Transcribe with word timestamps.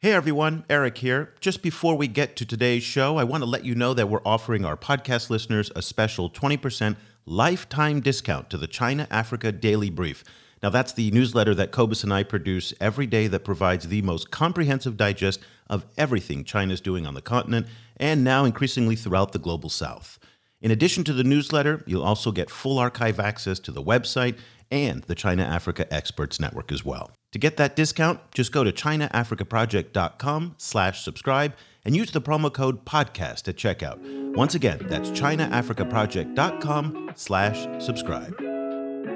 Hey 0.00 0.12
everyone, 0.12 0.64
Eric 0.70 0.98
here. 0.98 1.34
Just 1.40 1.60
before 1.60 1.96
we 1.96 2.06
get 2.06 2.36
to 2.36 2.46
today's 2.46 2.84
show, 2.84 3.16
I 3.16 3.24
want 3.24 3.42
to 3.42 3.50
let 3.50 3.64
you 3.64 3.74
know 3.74 3.94
that 3.94 4.08
we're 4.08 4.22
offering 4.24 4.64
our 4.64 4.76
podcast 4.76 5.28
listeners 5.28 5.72
a 5.74 5.82
special 5.82 6.30
20% 6.30 6.94
lifetime 7.26 7.98
discount 7.98 8.48
to 8.50 8.58
the 8.58 8.68
China 8.68 9.08
Africa 9.10 9.50
Daily 9.50 9.90
Brief. 9.90 10.22
Now, 10.62 10.70
that's 10.70 10.92
the 10.92 11.10
newsletter 11.10 11.52
that 11.56 11.72
Cobus 11.72 12.04
and 12.04 12.14
I 12.14 12.22
produce 12.22 12.72
every 12.80 13.08
day 13.08 13.26
that 13.26 13.44
provides 13.44 13.88
the 13.88 14.02
most 14.02 14.30
comprehensive 14.30 14.96
digest 14.96 15.40
of 15.68 15.84
everything 15.96 16.44
China's 16.44 16.80
doing 16.80 17.04
on 17.04 17.14
the 17.14 17.20
continent 17.20 17.66
and 17.96 18.22
now 18.22 18.44
increasingly 18.44 18.94
throughout 18.94 19.32
the 19.32 19.40
global 19.40 19.68
south. 19.68 20.20
In 20.60 20.70
addition 20.70 21.02
to 21.04 21.12
the 21.12 21.24
newsletter, 21.24 21.82
you'll 21.86 22.04
also 22.04 22.30
get 22.30 22.50
full 22.50 22.78
archive 22.78 23.18
access 23.18 23.58
to 23.60 23.72
the 23.72 23.82
website 23.82 24.38
and 24.70 25.02
the 25.04 25.14
China 25.14 25.42
Africa 25.42 25.92
Experts 25.92 26.40
Network 26.40 26.72
as 26.72 26.84
well. 26.84 27.10
To 27.32 27.38
get 27.38 27.58
that 27.58 27.76
discount, 27.76 28.20
just 28.32 28.52
go 28.52 28.64
to 28.64 28.72
chinaafricaproject.com 28.72 30.54
slash 30.56 31.04
subscribe 31.04 31.54
and 31.84 31.96
use 31.96 32.10
the 32.10 32.20
promo 32.20 32.52
code 32.52 32.84
podcast 32.84 33.48
at 33.48 33.56
checkout. 33.56 34.34
Once 34.34 34.54
again, 34.54 34.78
that's 34.88 35.10
chinaafricaproject.com 35.10 37.10
slash 37.14 37.84
subscribe. 37.84 38.36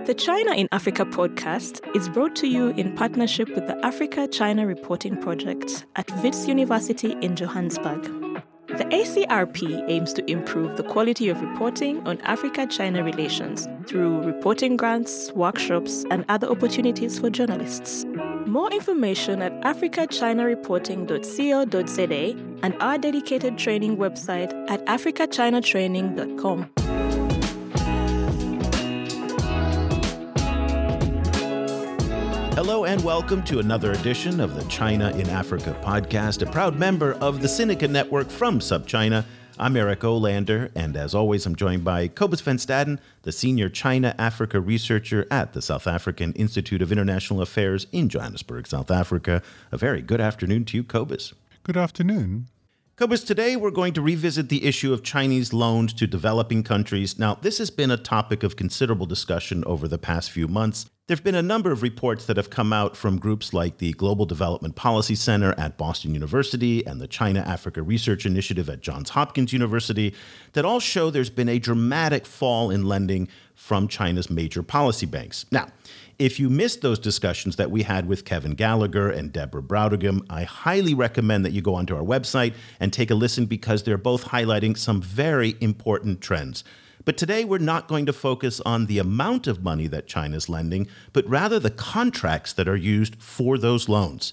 The 0.06 0.14
China 0.14 0.54
in 0.54 0.68
Africa 0.72 1.04
podcast 1.04 1.80
is 1.94 2.08
brought 2.08 2.34
to 2.36 2.48
you 2.48 2.70
in 2.70 2.96
partnership 2.96 3.48
with 3.50 3.68
the 3.68 3.78
Africa 3.84 4.26
China 4.26 4.66
Reporting 4.66 5.16
Project 5.16 5.86
at 5.96 6.10
Wits 6.22 6.48
University 6.48 7.12
in 7.22 7.36
Johannesburg. 7.36 8.21
The 8.78 8.84
ACRP 8.84 9.84
aims 9.88 10.14
to 10.14 10.30
improve 10.30 10.78
the 10.78 10.82
quality 10.82 11.28
of 11.28 11.42
reporting 11.42 12.00
on 12.06 12.18
Africa 12.22 12.66
China 12.66 13.04
relations 13.04 13.68
through 13.86 14.22
reporting 14.22 14.78
grants, 14.78 15.30
workshops, 15.32 16.06
and 16.10 16.24
other 16.30 16.48
opportunities 16.48 17.18
for 17.18 17.28
journalists. 17.28 18.06
More 18.46 18.72
information 18.72 19.42
at 19.42 19.52
africachinareporting.co.za 19.60 22.36
and 22.62 22.74
our 22.80 22.96
dedicated 22.96 23.58
training 23.58 23.98
website 23.98 24.54
at 24.70 24.82
africachinatraining.com. 24.86 26.70
Hello 32.64 32.84
and 32.84 33.02
welcome 33.02 33.42
to 33.42 33.58
another 33.58 33.90
edition 33.90 34.38
of 34.38 34.54
the 34.54 34.62
China 34.68 35.10
in 35.16 35.28
Africa 35.28 35.76
podcast, 35.82 36.46
a 36.46 36.50
proud 36.52 36.78
member 36.78 37.14
of 37.14 37.42
the 37.42 37.48
Sinica 37.48 37.90
Network 37.90 38.30
from 38.30 38.60
SupChina. 38.60 39.24
I'm 39.58 39.76
Eric 39.76 39.98
Olander, 40.02 40.70
and 40.76 40.96
as 40.96 41.12
always, 41.12 41.44
I'm 41.44 41.56
joined 41.56 41.82
by 41.82 42.06
Cobus 42.06 42.40
Van 42.40 42.58
Staden, 42.58 43.00
the 43.22 43.32
senior 43.32 43.68
China 43.68 44.14
Africa 44.16 44.60
researcher 44.60 45.26
at 45.28 45.54
the 45.54 45.60
South 45.60 45.88
African 45.88 46.32
Institute 46.34 46.82
of 46.82 46.92
International 46.92 47.42
Affairs 47.42 47.88
in 47.90 48.08
Johannesburg, 48.08 48.68
South 48.68 48.92
Africa. 48.92 49.42
A 49.72 49.76
very 49.76 50.00
good 50.00 50.20
afternoon 50.20 50.64
to 50.66 50.76
you, 50.76 50.84
Cobus. 50.84 51.32
Good 51.64 51.76
afternoon. 51.76 52.46
Cobus, 53.02 53.24
today 53.24 53.56
we're 53.56 53.72
going 53.72 53.94
to 53.94 54.00
revisit 54.00 54.48
the 54.48 54.64
issue 54.64 54.92
of 54.92 55.02
Chinese 55.02 55.52
loans 55.52 55.92
to 55.92 56.06
developing 56.06 56.62
countries. 56.62 57.18
Now, 57.18 57.34
this 57.34 57.58
has 57.58 57.68
been 57.68 57.90
a 57.90 57.96
topic 57.96 58.44
of 58.44 58.54
considerable 58.54 59.06
discussion 59.06 59.64
over 59.66 59.88
the 59.88 59.98
past 59.98 60.30
few 60.30 60.46
months. 60.46 60.86
There 61.08 61.16
have 61.16 61.24
been 61.24 61.34
a 61.34 61.42
number 61.42 61.72
of 61.72 61.82
reports 61.82 62.26
that 62.26 62.36
have 62.36 62.48
come 62.48 62.72
out 62.72 62.96
from 62.96 63.18
groups 63.18 63.52
like 63.52 63.78
the 63.78 63.90
Global 63.94 64.24
Development 64.24 64.76
Policy 64.76 65.16
Center 65.16 65.52
at 65.58 65.76
Boston 65.76 66.14
University 66.14 66.86
and 66.86 67.00
the 67.00 67.08
China 67.08 67.40
Africa 67.40 67.82
Research 67.82 68.24
Initiative 68.24 68.70
at 68.70 68.82
Johns 68.82 69.10
Hopkins 69.10 69.52
University 69.52 70.14
that 70.52 70.64
all 70.64 70.78
show 70.78 71.10
there's 71.10 71.28
been 71.28 71.48
a 71.48 71.58
dramatic 71.58 72.24
fall 72.24 72.70
in 72.70 72.86
lending 72.86 73.26
from 73.56 73.88
China's 73.88 74.30
major 74.30 74.62
policy 74.62 75.06
banks. 75.06 75.44
Now, 75.50 75.66
if 76.22 76.38
you 76.38 76.48
missed 76.48 76.82
those 76.82 77.00
discussions 77.00 77.56
that 77.56 77.72
we 77.72 77.82
had 77.82 78.06
with 78.06 78.24
Kevin 78.24 78.52
Gallagher 78.52 79.10
and 79.10 79.32
Deborah 79.32 79.60
Brautigam, 79.60 80.24
I 80.30 80.44
highly 80.44 80.94
recommend 80.94 81.44
that 81.44 81.50
you 81.50 81.60
go 81.60 81.74
onto 81.74 81.96
our 81.96 82.04
website 82.04 82.54
and 82.78 82.92
take 82.92 83.10
a 83.10 83.16
listen 83.16 83.46
because 83.46 83.82
they're 83.82 83.98
both 83.98 84.26
highlighting 84.26 84.78
some 84.78 85.02
very 85.02 85.56
important 85.60 86.20
trends. 86.20 86.62
But 87.04 87.16
today 87.16 87.44
we're 87.44 87.58
not 87.58 87.88
going 87.88 88.06
to 88.06 88.12
focus 88.12 88.60
on 88.60 88.86
the 88.86 89.00
amount 89.00 89.48
of 89.48 89.64
money 89.64 89.88
that 89.88 90.06
China's 90.06 90.48
lending, 90.48 90.86
but 91.12 91.28
rather 91.28 91.58
the 91.58 91.70
contracts 91.70 92.52
that 92.52 92.68
are 92.68 92.76
used 92.76 93.20
for 93.20 93.58
those 93.58 93.88
loans. 93.88 94.32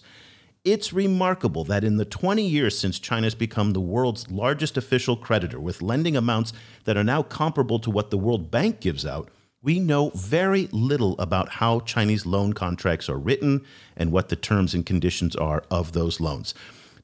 It's 0.63 0.93
remarkable 0.93 1.63
that 1.63 1.83
in 1.83 1.97
the 1.97 2.05
20 2.05 2.45
years 2.45 2.77
since 2.77 2.99
China's 2.99 3.33
become 3.33 3.71
the 3.71 3.81
world's 3.81 4.29
largest 4.29 4.77
official 4.77 5.15
creditor 5.15 5.59
with 5.59 5.81
lending 5.81 6.15
amounts 6.15 6.53
that 6.83 6.97
are 6.97 7.03
now 7.03 7.23
comparable 7.23 7.79
to 7.79 7.89
what 7.89 8.11
the 8.11 8.17
World 8.19 8.51
Bank 8.51 8.79
gives 8.79 9.07
out, 9.07 9.31
we 9.61 9.79
know 9.79 10.09
very 10.15 10.67
little 10.71 11.19
about 11.19 11.49
how 11.49 11.81
Chinese 11.81 12.25
loan 12.25 12.53
contracts 12.53 13.09
are 13.09 13.17
written 13.17 13.65
and 13.97 14.11
what 14.11 14.29
the 14.29 14.35
terms 14.35 14.73
and 14.73 14.85
conditions 14.85 15.35
are 15.35 15.63
of 15.69 15.91
those 15.91 16.19
loans. 16.19 16.53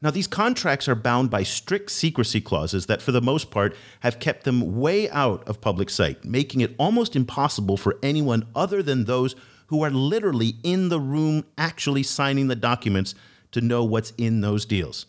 Now, 0.01 0.11
these 0.11 0.27
contracts 0.27 0.87
are 0.87 0.95
bound 0.95 1.29
by 1.29 1.43
strict 1.43 1.89
secrecy 1.89 2.39
clauses 2.39 2.85
that, 2.85 3.01
for 3.01 3.11
the 3.11 3.21
most 3.21 3.49
part, 3.49 3.75
have 4.01 4.19
kept 4.19 4.43
them 4.43 4.79
way 4.79 5.09
out 5.09 5.47
of 5.47 5.61
public 5.61 5.89
sight, 5.89 6.23
making 6.23 6.61
it 6.61 6.75
almost 6.77 7.15
impossible 7.15 7.77
for 7.77 7.97
anyone 8.03 8.45
other 8.55 8.83
than 8.83 9.05
those 9.05 9.35
who 9.67 9.83
are 9.83 9.89
literally 9.89 10.55
in 10.63 10.89
the 10.89 10.99
room 10.99 11.43
actually 11.57 12.03
signing 12.03 12.47
the 12.47 12.55
documents 12.55 13.15
to 13.51 13.61
know 13.61 13.83
what's 13.83 14.13
in 14.17 14.41
those 14.41 14.65
deals. 14.65 15.05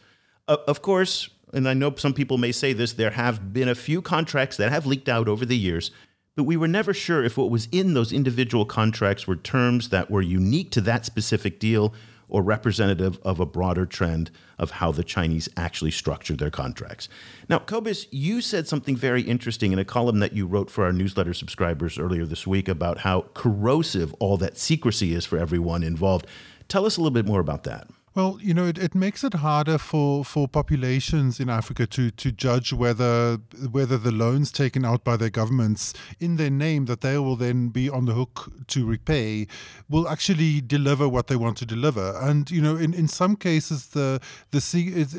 Uh, 0.48 0.56
of 0.66 0.82
course, 0.82 1.28
and 1.52 1.68
I 1.68 1.74
know 1.74 1.94
some 1.96 2.14
people 2.14 2.38
may 2.38 2.52
say 2.52 2.72
this, 2.72 2.94
there 2.94 3.10
have 3.10 3.52
been 3.52 3.68
a 3.68 3.74
few 3.74 4.00
contracts 4.00 4.56
that 4.56 4.72
have 4.72 4.86
leaked 4.86 5.08
out 5.08 5.28
over 5.28 5.44
the 5.44 5.56
years, 5.56 5.90
but 6.36 6.44
we 6.44 6.56
were 6.56 6.68
never 6.68 6.94
sure 6.94 7.24
if 7.24 7.36
what 7.36 7.50
was 7.50 7.66
in 7.72 7.94
those 7.94 8.12
individual 8.12 8.66
contracts 8.66 9.26
were 9.26 9.36
terms 9.36 9.88
that 9.88 10.10
were 10.10 10.22
unique 10.22 10.70
to 10.70 10.80
that 10.82 11.06
specific 11.06 11.58
deal 11.58 11.92
or 12.28 12.42
representative 12.42 13.18
of 13.22 13.40
a 13.40 13.46
broader 13.46 13.86
trend 13.86 14.30
of 14.58 14.72
how 14.72 14.90
the 14.92 15.04
Chinese 15.04 15.48
actually 15.56 15.90
structure 15.90 16.34
their 16.34 16.50
contracts. 16.50 17.08
Now, 17.48 17.60
Cobus, 17.60 18.06
you 18.10 18.40
said 18.40 18.66
something 18.66 18.96
very 18.96 19.22
interesting 19.22 19.72
in 19.72 19.78
a 19.78 19.84
column 19.84 20.18
that 20.18 20.32
you 20.32 20.46
wrote 20.46 20.70
for 20.70 20.84
our 20.84 20.92
newsletter 20.92 21.34
subscribers 21.34 21.98
earlier 21.98 22.26
this 22.26 22.46
week 22.46 22.68
about 22.68 22.98
how 22.98 23.26
corrosive 23.34 24.12
all 24.14 24.36
that 24.38 24.58
secrecy 24.58 25.14
is 25.14 25.24
for 25.24 25.38
everyone 25.38 25.82
involved. 25.82 26.26
Tell 26.68 26.84
us 26.84 26.96
a 26.96 27.00
little 27.00 27.14
bit 27.14 27.26
more 27.26 27.40
about 27.40 27.62
that. 27.62 27.88
Well, 28.16 28.38
you 28.40 28.54
know, 28.54 28.64
it, 28.64 28.78
it 28.78 28.94
makes 28.94 29.24
it 29.24 29.34
harder 29.34 29.76
for, 29.76 30.24
for 30.24 30.48
populations 30.48 31.38
in 31.38 31.50
Africa 31.50 31.86
to, 31.88 32.10
to 32.10 32.32
judge 32.32 32.72
whether 32.72 33.36
whether 33.70 33.98
the 33.98 34.10
loans 34.10 34.50
taken 34.50 34.86
out 34.86 35.04
by 35.04 35.18
their 35.18 35.28
governments 35.28 35.92
in 36.18 36.36
their 36.36 36.48
name 36.48 36.86
that 36.86 37.02
they 37.02 37.18
will 37.18 37.36
then 37.36 37.68
be 37.68 37.90
on 37.90 38.06
the 38.06 38.14
hook 38.14 38.50
to 38.68 38.86
repay 38.86 39.46
will 39.90 40.08
actually 40.08 40.62
deliver 40.62 41.06
what 41.06 41.26
they 41.26 41.36
want 41.36 41.58
to 41.58 41.66
deliver. 41.66 42.18
And 42.18 42.50
you 42.50 42.62
know, 42.62 42.74
in, 42.74 42.94
in 42.94 43.06
some 43.06 43.36
cases, 43.36 43.88
the 43.88 44.18
the 44.50 44.60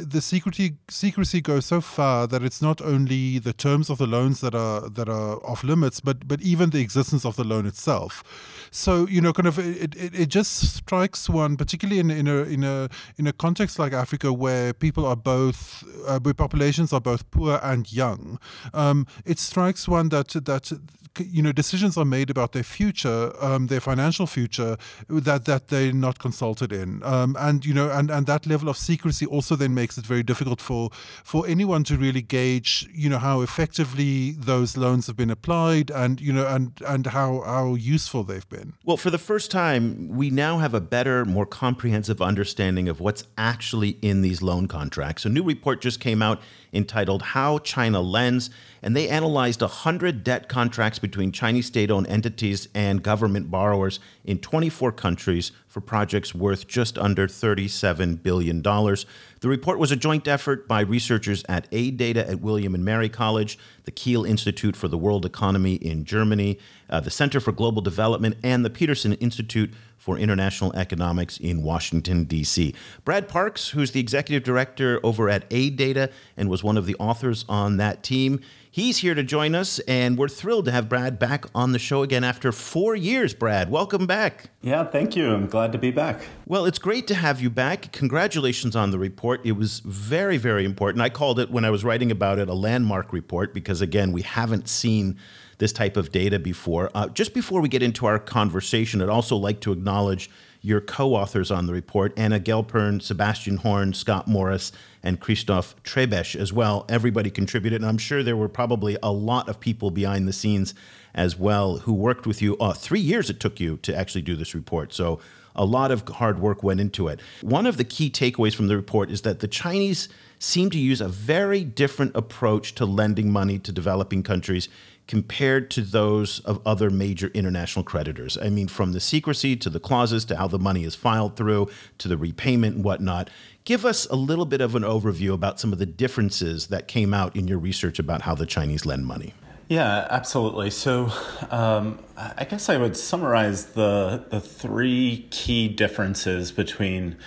the 0.10 0.20
secrecy 0.20 0.78
secrecy 0.90 1.40
goes 1.40 1.68
so 1.68 1.82
far 1.82 2.26
that 2.26 2.42
it's 2.42 2.64
not 2.64 2.82
only 2.82 3.38
the 3.38 3.54
terms 3.54 3.92
of 3.92 4.00
the 4.00 4.08
loans 4.08 4.42
that 4.42 4.56
are 4.56 4.90
that 4.90 5.08
are 5.08 5.36
off 5.46 5.64
limits, 5.64 6.00
but 6.00 6.28
but 6.28 6.42
even 6.42 6.72
the 6.72 6.82
existence 6.82 7.26
of 7.26 7.36
the 7.36 7.44
loan 7.44 7.68
itself. 7.68 8.24
So 8.72 9.08
you 9.08 9.22
know, 9.22 9.34
kind 9.34 9.48
of 9.48 9.60
it, 9.60 9.96
it, 9.96 10.20
it 10.20 10.30
just 10.30 10.76
strikes 10.76 11.30
one, 11.30 11.58
particularly 11.58 12.00
in 12.00 12.10
in 12.10 12.28
a 12.28 12.38
in 12.38 12.64
a 12.64 12.87
in 13.18 13.28
a 13.28 13.34
context 13.34 13.80
like 13.80 13.94
Africa 13.94 14.32
where 14.34 14.74
people 14.74 15.06
are 15.06 15.16
both, 15.16 15.84
uh, 16.08 16.20
where 16.20 16.34
populations 16.34 16.94
are 16.94 17.02
both 17.02 17.30
poor 17.32 17.60
and 17.64 17.92
young, 17.92 18.40
um, 18.74 19.06
it 19.26 19.40
strikes 19.40 19.88
one 19.88 20.10
that 20.10 20.30
that 20.30 20.72
you 21.20 21.42
know 21.42 21.52
decisions 21.52 21.98
are 21.98 22.06
made 22.06 22.30
about 22.30 22.52
their 22.52 22.64
future, 22.64 23.32
um, 23.44 23.68
their 23.68 23.80
financial 23.80 24.28
future, 24.28 24.78
that 25.10 25.46
that 25.46 25.68
they're 25.68 25.94
not 25.94 26.20
consulted 26.20 26.72
in, 26.72 27.02
um, 27.04 27.36
and 27.40 27.66
you 27.66 27.74
know, 27.74 27.90
and 27.90 28.10
and 28.10 28.26
that 28.28 28.46
level 28.46 28.70
of 28.70 28.78
secrecy 28.78 29.26
also 29.26 29.56
then 29.56 29.74
makes 29.74 29.98
it 29.98 30.06
very 30.06 30.24
difficult 30.24 30.62
for 30.62 30.90
for 31.24 31.48
anyone 31.48 31.84
to 31.84 31.98
really 31.98 32.22
gauge, 32.22 32.88
you 32.94 33.10
know, 33.10 33.20
how 33.20 33.42
effectively 33.42 34.32
those 34.32 34.78
loans 34.78 35.08
have 35.08 35.16
been 35.16 35.30
applied, 35.30 35.90
and 35.92 36.22
you 36.22 36.34
know, 36.34 36.48
and 36.48 36.82
and 36.88 37.08
how 37.08 37.42
how 37.42 37.76
useful 37.76 38.24
they've 38.24 38.50
been. 38.50 38.74
Well, 38.86 38.98
for 38.98 39.10
the 39.10 39.18
first 39.18 39.52
time, 39.52 40.10
we 40.10 40.30
now 40.30 40.58
have 40.60 40.74
a 40.74 40.82
better, 40.82 41.26
more 41.26 41.46
comprehensive 41.46 42.22
understanding 42.22 42.90
of 42.90 43.00
what's 43.00 43.24
actually 43.38 43.98
in 44.02 44.22
these 44.22 44.42
loan 44.42 44.68
contracts. 44.68 45.26
A 45.26 45.30
new 45.30 45.44
report 45.44 45.82
just 45.82 46.00
came 46.00 46.22
out 46.22 46.42
entitled 46.74 47.22
"How 47.22 47.60
China 47.60 48.02
Lends," 48.02 48.50
and 48.82 48.96
they 48.96 49.10
analyzed 49.10 49.62
100 49.62 50.24
debt 50.24 50.48
contracts 50.48 51.00
between 51.00 51.32
Chinese 51.32 51.68
state 51.68 51.92
owned 51.92 52.08
entities 52.08 52.68
and 52.74 53.04
government 53.04 53.50
borrowers 53.50 54.00
in 54.24 54.40
24 54.40 54.92
countries 54.92 55.52
for 55.68 55.82
projects 55.82 56.34
worth 56.34 56.68
just 56.68 56.98
under 56.98 57.28
$37 57.28 58.22
billion. 58.24 58.62
The 58.62 59.50
report 59.50 59.78
was 59.78 59.92
a 59.92 59.96
joint 59.96 60.28
effort 60.28 60.68
by 60.68 60.82
researchers 60.82 61.44
at 61.48 61.70
AidData 61.72 62.30
at 62.30 62.42
William 62.42 62.74
and 62.74 62.84
Mary 62.84 63.10
College, 63.10 63.60
the 63.84 63.92
Kiel 63.92 64.26
Institute 64.26 64.76
for 64.76 64.88
the 64.88 64.98
World 64.98 65.26
Economy 65.26 65.76
in 65.76 66.06
Germany, 66.06 66.58
uh, 66.90 67.00
the 67.00 67.12
Center 67.12 67.40
for 67.40 67.52
Global 67.52 67.82
Development, 67.82 68.36
and 68.44 68.66
the 68.66 68.70
Peterson 68.70 69.14
Institute 69.14 69.72
for 69.98 70.18
International 70.18 70.74
Economics 70.76 71.38
in 71.38 71.62
Washington, 71.62 72.24
D.C. 72.24 72.74
Brad 73.04 73.28
Parks, 73.28 73.70
who's 73.70 73.92
the 73.92 74.00
executive 74.00 74.44
director 74.44 75.00
over 75.04 75.30
at 75.30 75.50
AidData 75.50 76.12
and 76.36 76.50
was 76.50 76.64
one 76.64 76.78
of 76.78 76.86
the 76.86 76.96
authors 76.96 77.46
on 77.50 77.78
that 77.78 78.04
team, 78.04 78.40
He's 78.78 79.00
here 79.00 79.16
to 79.16 79.24
join 79.24 79.56
us, 79.56 79.80
and 79.88 80.20
we're 80.20 80.28
thrilled 80.28 80.66
to 80.66 80.72
have 80.72 80.88
Brad 80.88 81.18
back 81.18 81.46
on 81.56 81.72
the 81.72 81.80
show 81.80 82.04
again 82.04 82.24
after 82.24 82.52
four 82.52 82.96
years. 82.96 83.34
Brad, 83.34 83.72
welcome 83.72 84.06
back. 84.06 84.52
Yeah, 84.62 84.84
thank 84.84 85.16
you. 85.16 85.34
I'm 85.34 85.48
glad 85.48 85.72
to 85.72 85.80
be 85.80 85.90
back. 85.90 86.22
Well, 86.46 86.66
it's 86.68 86.78
great 86.78 87.08
to 87.08 87.16
have 87.16 87.42
you 87.42 87.50
back. 87.50 87.92
Congratulations 87.92 88.76
on 88.76 88.92
the 88.92 89.00
report. 89.00 89.42
It 89.44 89.54
was 89.54 89.80
very, 89.80 90.38
very 90.38 90.64
important. 90.64 91.02
I 91.02 91.10
called 91.10 91.40
it, 91.40 91.50
when 91.50 91.66
I 91.66 91.72
was 91.72 91.84
writing 91.84 92.12
about 92.12 92.38
it, 92.38 92.50
a 92.50 92.54
landmark 92.54 93.14
report 93.14 93.52
because, 93.52 93.82
again, 93.82 94.12
we 94.12 94.22
haven't 94.22 94.70
seen 94.70 95.18
this 95.58 95.74
type 95.74 95.98
of 95.98 96.12
data 96.12 96.38
before. 96.38 96.92
Uh, 96.94 97.08
just 97.08 97.34
before 97.34 97.62
we 97.62 97.70
get 97.70 97.82
into 97.82 98.06
our 98.06 98.20
conversation, 98.20 99.02
I'd 99.02 99.10
also 99.10 99.38
like 99.38 99.60
to 99.62 99.72
acknowledge 99.72 100.30
your 100.62 100.82
co-authors 100.82 101.50
on 101.50 101.66
the 101.66 101.74
report, 101.74 102.14
Anna 102.16 102.40
Gelpern, 102.40 103.02
Sebastian 103.02 103.58
Horn, 103.58 103.94
Scott 103.94 104.28
Morris, 104.28 104.72
and 105.08 105.22
Christoph 105.22 105.74
Trebesch 105.84 106.36
as 106.36 106.52
well. 106.52 106.86
Everybody 106.90 107.30
contributed, 107.30 107.82
and 107.82 107.90
I'm 107.90 107.98
sure 107.98 108.24
there 108.24 108.36
were 108.36 108.50
probably 108.50 108.98
a 109.02 109.10
lot 109.12 109.48
of 109.48 109.58
people 109.58 109.90
behind 109.90 110.28
the 110.28 110.34
scenes 110.34 110.74
as 111.16 111.40
well 111.40 111.78
who 111.78 111.94
worked 111.94 112.28
with 112.28 112.42
you. 112.42 112.58
Uh, 112.58 112.74
three 112.74 113.00
years 113.00 113.30
it 113.30 113.40
took 113.40 113.58
you 113.58 113.78
to 113.78 113.96
actually 113.96 114.22
do 114.22 114.36
this 114.36 114.54
report. 114.54 114.94
So 114.94 115.22
a 115.56 115.64
lot 115.64 115.92
of 115.92 116.06
hard 116.06 116.40
work 116.40 116.62
went 116.62 116.82
into 116.82 117.08
it. 117.08 117.22
One 117.42 117.66
of 117.66 117.78
the 117.78 117.86
key 117.86 118.10
takeaways 118.10 118.54
from 118.54 118.68
the 118.68 118.76
report 118.76 119.10
is 119.10 119.22
that 119.22 119.40
the 119.40 119.48
Chinese 119.48 120.10
seem 120.40 120.70
to 120.72 120.78
use 120.78 121.00
a 121.00 121.08
very 121.08 121.64
different 121.64 122.14
approach 122.14 122.76
to 122.76 122.86
lending 122.86 123.32
money 123.32 123.60
to 123.60 123.72
developing 123.72 124.24
countries 124.24 124.68
compared 125.08 125.72
to 125.72 125.82
those 125.82 126.40
of 126.40 126.60
other 126.66 126.90
major 126.90 127.28
international 127.34 127.84
creditors. 127.84 128.38
I 128.38 128.50
mean, 128.50 128.68
from 128.68 128.92
the 128.92 129.00
secrecy 129.00 129.56
to 129.56 129.70
the 129.70 129.80
clauses 129.80 130.26
to 130.26 130.36
how 130.36 130.48
the 130.48 130.60
money 130.60 130.84
is 130.84 130.96
filed 130.96 131.38
through 131.38 131.70
to 132.00 132.08
the 132.10 132.18
repayment 132.18 132.76
and 132.76 132.86
whatnot. 132.86 133.30
Give 133.68 133.84
us 133.84 134.06
a 134.06 134.16
little 134.16 134.46
bit 134.46 134.62
of 134.62 134.76
an 134.76 134.84
overview 134.84 135.34
about 135.34 135.60
some 135.60 135.74
of 135.74 135.78
the 135.78 135.86
differences 135.86 136.68
that 136.68 136.88
came 136.88 137.14
out 137.14 137.36
in 137.36 137.50
your 137.50 137.58
research 137.58 138.00
about 138.00 138.22
how 138.22 138.34
the 138.34 138.46
Chinese 138.46 138.86
lend 138.86 139.06
money. 139.06 139.34
Yeah, 139.68 140.08
absolutely. 140.10 140.70
So, 140.70 141.12
um, 141.52 142.00
I 142.16 142.46
guess 142.46 142.70
I 142.70 142.78
would 142.78 142.96
summarize 142.96 143.66
the 143.66 144.24
the 144.30 144.40
three 144.40 145.28
key 145.32 145.68
differences 145.68 146.54
between 146.54 147.18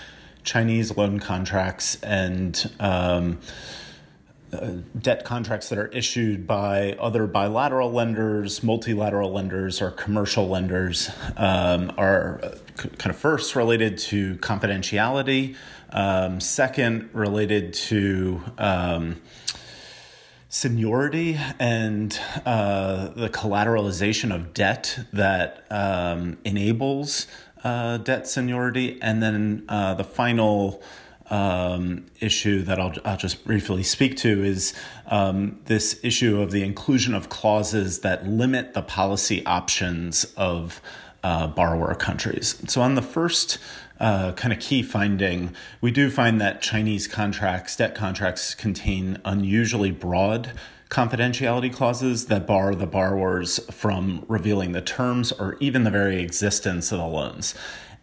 Chinese 0.43 0.97
loan 0.97 1.21
contracts 1.21 1.97
and 1.97 2.73
um, 2.81 3.39
uh, 4.53 4.77
debt 4.99 5.25
contracts 5.25 5.69
that 5.69 5.79
are 5.79 5.89
issued 5.89 6.47
by 6.47 6.95
other 6.95 7.27
bilateral 7.27 7.93
lenders, 7.93 8.63
multilateral 8.63 9.31
lenders, 9.31 9.83
or 9.83 9.91
commercial 9.91 10.49
lenders 10.49 11.11
um, 11.37 11.93
are 11.99 12.41
uh, 12.43 12.57
kind 12.77 13.11
of 13.11 13.17
first 13.17 13.55
related 13.55 13.99
to 13.99 14.37
confidentiality, 14.37 15.55
um, 15.93 16.41
second, 16.41 17.11
related 17.13 17.75
to 17.75 18.41
um, 18.59 19.21
seniority 20.49 21.39
and 21.59 22.19
uh, 22.45 23.09
the 23.09 23.29
collateralization 23.29 24.35
of 24.35 24.53
debt 24.53 24.99
that 25.13 25.65
um, 25.71 26.39
enables 26.45 27.27
uh, 27.63 27.99
debt 27.99 28.27
seniority, 28.27 29.01
and 29.03 29.23
then 29.23 29.65
uh, 29.69 29.95
the 29.95 30.05
final 30.05 30.83
um, 31.31 32.07
issue 32.21 32.63
that 32.63 32.81
I'll, 32.81 32.93
I'll 33.05 33.17
just 33.17 33.45
briefly 33.45 33.83
speak 33.83 34.17
to 34.19 34.43
is 34.43 34.75
um, 35.07 35.61
this 35.67 36.01
issue 36.03 36.41
of 36.41 36.51
the 36.51 36.63
inclusion 36.65 37.15
of 37.15 37.29
clauses 37.29 38.01
that 38.01 38.27
limit 38.27 38.75
the 38.75 38.83
policy 38.83 39.45
options 39.47 40.25
of 40.37 40.81
uh, 41.23 41.47
borrower 41.47 41.95
countries. 41.95 42.61
So, 42.67 42.81
on 42.81 42.95
the 42.95 43.03
first 43.03 43.59
uh, 44.00 44.32
kind 44.32 44.52
of 44.52 44.58
key 44.58 44.82
finding, 44.82 45.55
we 45.81 45.91
do 45.91 46.11
find 46.11 46.41
that 46.41 46.62
Chinese 46.62 47.06
contracts, 47.06 47.76
debt 47.76 47.94
contracts, 47.94 48.55
contain 48.55 49.19
unusually 49.25 49.91
broad 49.91 50.52
confidentiality 50.88 51.73
clauses 51.73 52.26
that 52.26 52.49
bar 52.49 52.75
the 52.75 52.87
borrowers 52.87 53.61
from 53.73 54.25
revealing 54.26 54.73
the 54.73 54.81
terms 54.81 55.31
or 55.31 55.56
even 55.61 55.85
the 55.85 55.91
very 55.91 56.20
existence 56.20 56.91
of 56.91 56.99
the 56.99 57.06
loans. 57.06 57.55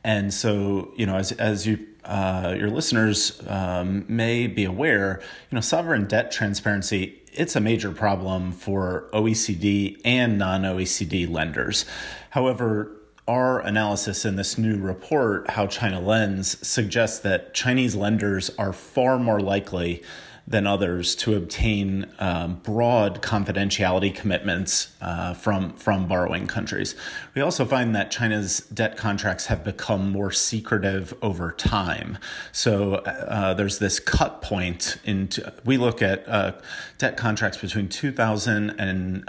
And 0.05 0.33
so, 0.33 0.93
you 0.95 1.05
know, 1.05 1.17
as, 1.17 1.33
as 1.33 1.67
you 1.67 1.85
uh, 2.05 2.55
your 2.57 2.69
listeners 2.69 3.41
um, 3.47 4.05
may 4.07 4.47
be 4.47 4.63
aware, 4.63 5.19
you 5.51 5.55
know, 5.55 5.61
sovereign 5.61 6.05
debt 6.05 6.31
transparency 6.31 7.21
it's 7.37 7.55
a 7.55 7.59
major 7.59 7.91
problem 7.91 8.51
for 8.51 9.09
OECD 9.13 10.01
and 10.03 10.37
non-OECD 10.37 11.29
lenders. 11.29 11.85
However, 12.31 12.96
our 13.27 13.59
analysis 13.59 14.23
in 14.25 14.35
this 14.35 14.57
new 14.57 14.77
report, 14.77 15.49
How 15.49 15.67
China 15.67 15.99
Lends, 15.99 16.65
suggests 16.65 17.19
that 17.19 17.53
Chinese 17.53 17.95
lenders 17.95 18.49
are 18.57 18.71
far 18.71 19.19
more 19.19 19.39
likely 19.41 20.03
than 20.47 20.65
others 20.65 21.13
to 21.13 21.35
obtain 21.35 22.09
um, 22.19 22.55
broad 22.63 23.21
confidentiality 23.21 24.15
commitments 24.15 24.95
uh, 25.01 25.33
from 25.33 25.73
from 25.73 26.07
borrowing 26.07 26.47
countries. 26.47 26.95
We 27.35 27.41
also 27.41 27.65
find 27.65 27.93
that 27.95 28.11
China's 28.11 28.59
debt 28.73 28.95
contracts 28.95 29.47
have 29.47 29.65
become 29.65 30.09
more 30.09 30.31
secretive 30.31 31.13
over 31.21 31.51
time. 31.51 32.17
So 32.53 32.95
uh, 32.95 33.55
there's 33.55 33.79
this 33.79 33.99
cut 33.99 34.41
point 34.41 34.97
into. 35.03 35.51
We 35.65 35.75
look 35.75 36.01
at 36.01 36.27
uh, 36.29 36.53
debt 36.97 37.17
contracts 37.17 37.57
between 37.57 37.89
2000 37.89 38.69
and 38.79 39.25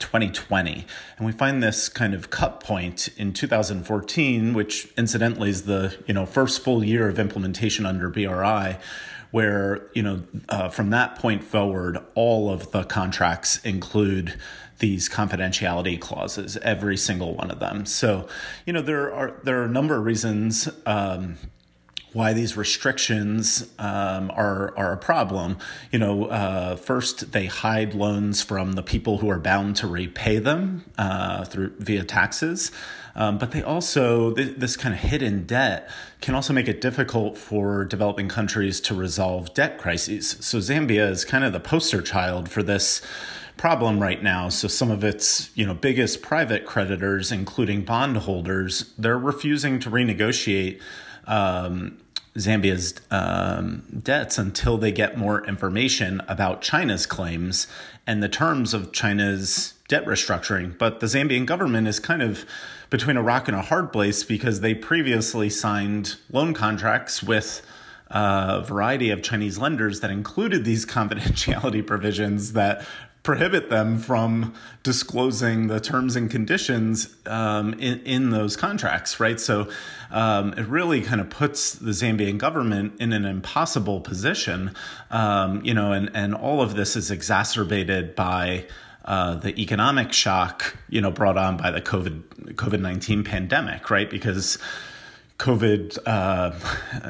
2020, 0.00 0.72
uh, 0.72 0.82
and 1.18 1.26
we 1.26 1.32
find 1.32 1.62
this 1.62 1.88
kind 1.88 2.14
of 2.14 2.30
cut 2.30 2.58
point 2.58 3.10
in 3.16 3.32
2014, 3.32 4.54
which 4.54 4.88
incidentally 4.96 5.50
is 5.50 5.62
the 5.62 5.96
you 6.08 6.14
know 6.14 6.26
first 6.26 6.64
full 6.64 6.82
year 6.82 7.08
of 7.08 7.20
implementation 7.20 7.86
under 7.86 8.08
BRI 8.08 8.76
where 9.30 9.88
you 9.94 10.02
know 10.02 10.22
uh, 10.48 10.68
from 10.68 10.90
that 10.90 11.16
point 11.16 11.44
forward, 11.44 11.98
all 12.14 12.50
of 12.50 12.70
the 12.72 12.84
contracts 12.84 13.58
include 13.64 14.38
these 14.78 15.08
confidentiality 15.08 16.00
clauses, 16.00 16.56
every 16.58 16.96
single 16.96 17.34
one 17.34 17.50
of 17.50 17.58
them. 17.58 17.84
So, 17.84 18.28
you 18.64 18.72
know, 18.72 18.82
there 18.82 19.12
are 19.12 19.34
there 19.42 19.60
are 19.60 19.64
a 19.64 19.68
number 19.68 19.96
of 19.96 20.04
reasons. 20.04 20.68
Um, 20.86 21.36
why 22.12 22.32
these 22.32 22.56
restrictions 22.56 23.70
um, 23.78 24.30
are 24.30 24.76
are 24.78 24.92
a 24.92 24.96
problem. 24.96 25.58
You 25.92 25.98
know, 25.98 26.24
uh, 26.26 26.76
first 26.76 27.32
they 27.32 27.46
hide 27.46 27.94
loans 27.94 28.42
from 28.42 28.72
the 28.72 28.82
people 28.82 29.18
who 29.18 29.28
are 29.28 29.38
bound 29.38 29.76
to 29.76 29.86
repay 29.86 30.38
them 30.38 30.84
uh, 30.96 31.44
through 31.44 31.74
via 31.78 32.04
taxes. 32.04 32.72
Um, 33.18 33.36
but 33.36 33.50
they 33.50 33.62
also, 33.62 34.32
th- 34.32 34.56
this 34.58 34.76
kind 34.76 34.94
of 34.94 35.00
hidden 35.00 35.44
debt 35.44 35.90
can 36.20 36.36
also 36.36 36.52
make 36.52 36.68
it 36.68 36.80
difficult 36.80 37.36
for 37.36 37.84
developing 37.84 38.28
countries 38.28 38.80
to 38.82 38.94
resolve 38.94 39.52
debt 39.54 39.76
crises. 39.76 40.36
So 40.40 40.58
Zambia 40.58 41.10
is 41.10 41.24
kind 41.24 41.42
of 41.42 41.52
the 41.52 41.58
poster 41.60 42.00
child 42.00 42.48
for 42.48 42.62
this 42.62 43.02
problem 43.56 44.00
right 44.00 44.22
now. 44.22 44.48
So 44.50 44.68
some 44.68 44.92
of 44.92 45.02
its, 45.02 45.50
you 45.56 45.66
know, 45.66 45.74
biggest 45.74 46.22
private 46.22 46.64
creditors, 46.64 47.32
including 47.32 47.84
bondholders, 47.84 48.94
they're 48.96 49.18
refusing 49.18 49.80
to 49.80 49.90
renegotiate 49.90 50.80
um, 51.26 51.98
Zambia's 52.36 53.00
um, 53.10 53.82
debts 54.00 54.38
until 54.38 54.78
they 54.78 54.92
get 54.92 55.18
more 55.18 55.44
information 55.44 56.22
about 56.28 56.62
China's 56.62 57.04
claims 57.04 57.66
and 58.06 58.22
the 58.22 58.28
terms 58.28 58.74
of 58.74 58.92
China's 58.92 59.74
debt 59.88 60.04
restructuring. 60.04 60.78
But 60.78 61.00
the 61.00 61.06
Zambian 61.06 61.46
government 61.46 61.88
is 61.88 61.98
kind 61.98 62.22
of 62.22 62.46
between 62.90 63.16
a 63.16 63.22
rock 63.22 63.48
and 63.48 63.56
a 63.56 63.62
hard 63.62 63.92
place 63.92 64.24
because 64.24 64.60
they 64.60 64.74
previously 64.74 65.50
signed 65.50 66.16
loan 66.30 66.54
contracts 66.54 67.22
with 67.22 67.62
a 68.08 68.62
variety 68.62 69.10
of 69.10 69.22
Chinese 69.22 69.58
lenders 69.58 70.00
that 70.00 70.10
included 70.10 70.64
these 70.64 70.86
confidentiality 70.98 71.86
provisions 71.86 72.54
that 72.54 72.86
prohibit 73.22 73.68
them 73.68 73.98
from 73.98 74.54
disclosing 74.82 75.66
the 75.66 75.78
terms 75.78 76.16
and 76.16 76.30
conditions 76.30 77.14
um, 77.26 77.74
in, 77.74 78.00
in 78.00 78.30
those 78.30 78.56
contracts, 78.56 79.20
right? 79.20 79.38
So 79.38 79.68
um, 80.10 80.54
it 80.54 80.66
really 80.66 81.02
kind 81.02 81.20
of 81.20 81.28
puts 81.28 81.72
the 81.74 81.90
Zambian 81.90 82.38
government 82.38 82.94
in 83.00 83.12
an 83.12 83.26
impossible 83.26 84.00
position, 84.00 84.74
um, 85.10 85.62
you 85.62 85.74
know, 85.74 85.92
and, 85.92 86.10
and 86.14 86.34
all 86.34 86.62
of 86.62 86.74
this 86.74 86.96
is 86.96 87.10
exacerbated 87.10 88.14
by 88.14 88.66
uh, 89.08 89.34
the 89.36 89.58
economic 89.58 90.12
shock, 90.12 90.76
you 90.90 91.00
know, 91.00 91.10
brought 91.10 91.38
on 91.38 91.56
by 91.56 91.70
the 91.70 91.80
COVID 91.80 92.22
COVID 92.54 92.80
nineteen 92.80 93.24
pandemic, 93.24 93.90
right? 93.90 94.08
Because 94.10 94.58
COVID, 95.38 95.98
uh, 96.04 96.52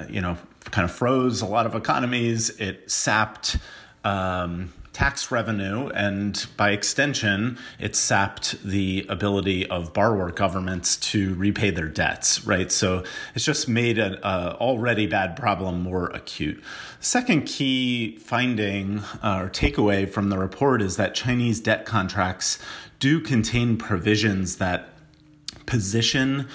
you 0.08 0.20
know, 0.20 0.38
kind 0.70 0.84
of 0.84 0.92
froze 0.92 1.42
a 1.42 1.46
lot 1.46 1.66
of 1.66 1.74
economies. 1.74 2.50
It 2.60 2.90
sapped 2.90 3.58
um, 4.04 4.72
tax 4.98 5.30
revenue, 5.30 5.88
and 5.90 6.44
by 6.56 6.72
extension, 6.72 7.56
it 7.78 7.94
sapped 7.94 8.60
the 8.64 9.06
ability 9.08 9.64
of 9.68 9.92
borrower 9.92 10.32
governments 10.32 10.96
to 10.96 11.36
repay 11.36 11.70
their 11.70 11.86
debts, 11.86 12.44
right? 12.44 12.72
So 12.72 13.04
it's 13.32 13.44
just 13.44 13.68
made 13.68 14.00
an 14.00 14.16
already 14.24 15.06
bad 15.06 15.36
problem 15.36 15.82
more 15.82 16.06
acute. 16.06 16.60
Second 16.98 17.46
key 17.46 18.16
finding 18.16 18.98
uh, 19.22 19.42
or 19.42 19.50
takeaway 19.50 20.10
from 20.10 20.30
the 20.30 20.38
report 20.38 20.82
is 20.82 20.96
that 20.96 21.14
Chinese 21.14 21.60
debt 21.60 21.86
contracts 21.86 22.58
do 22.98 23.20
contain 23.20 23.76
provisions 23.76 24.56
that 24.56 24.88
position 25.66 26.48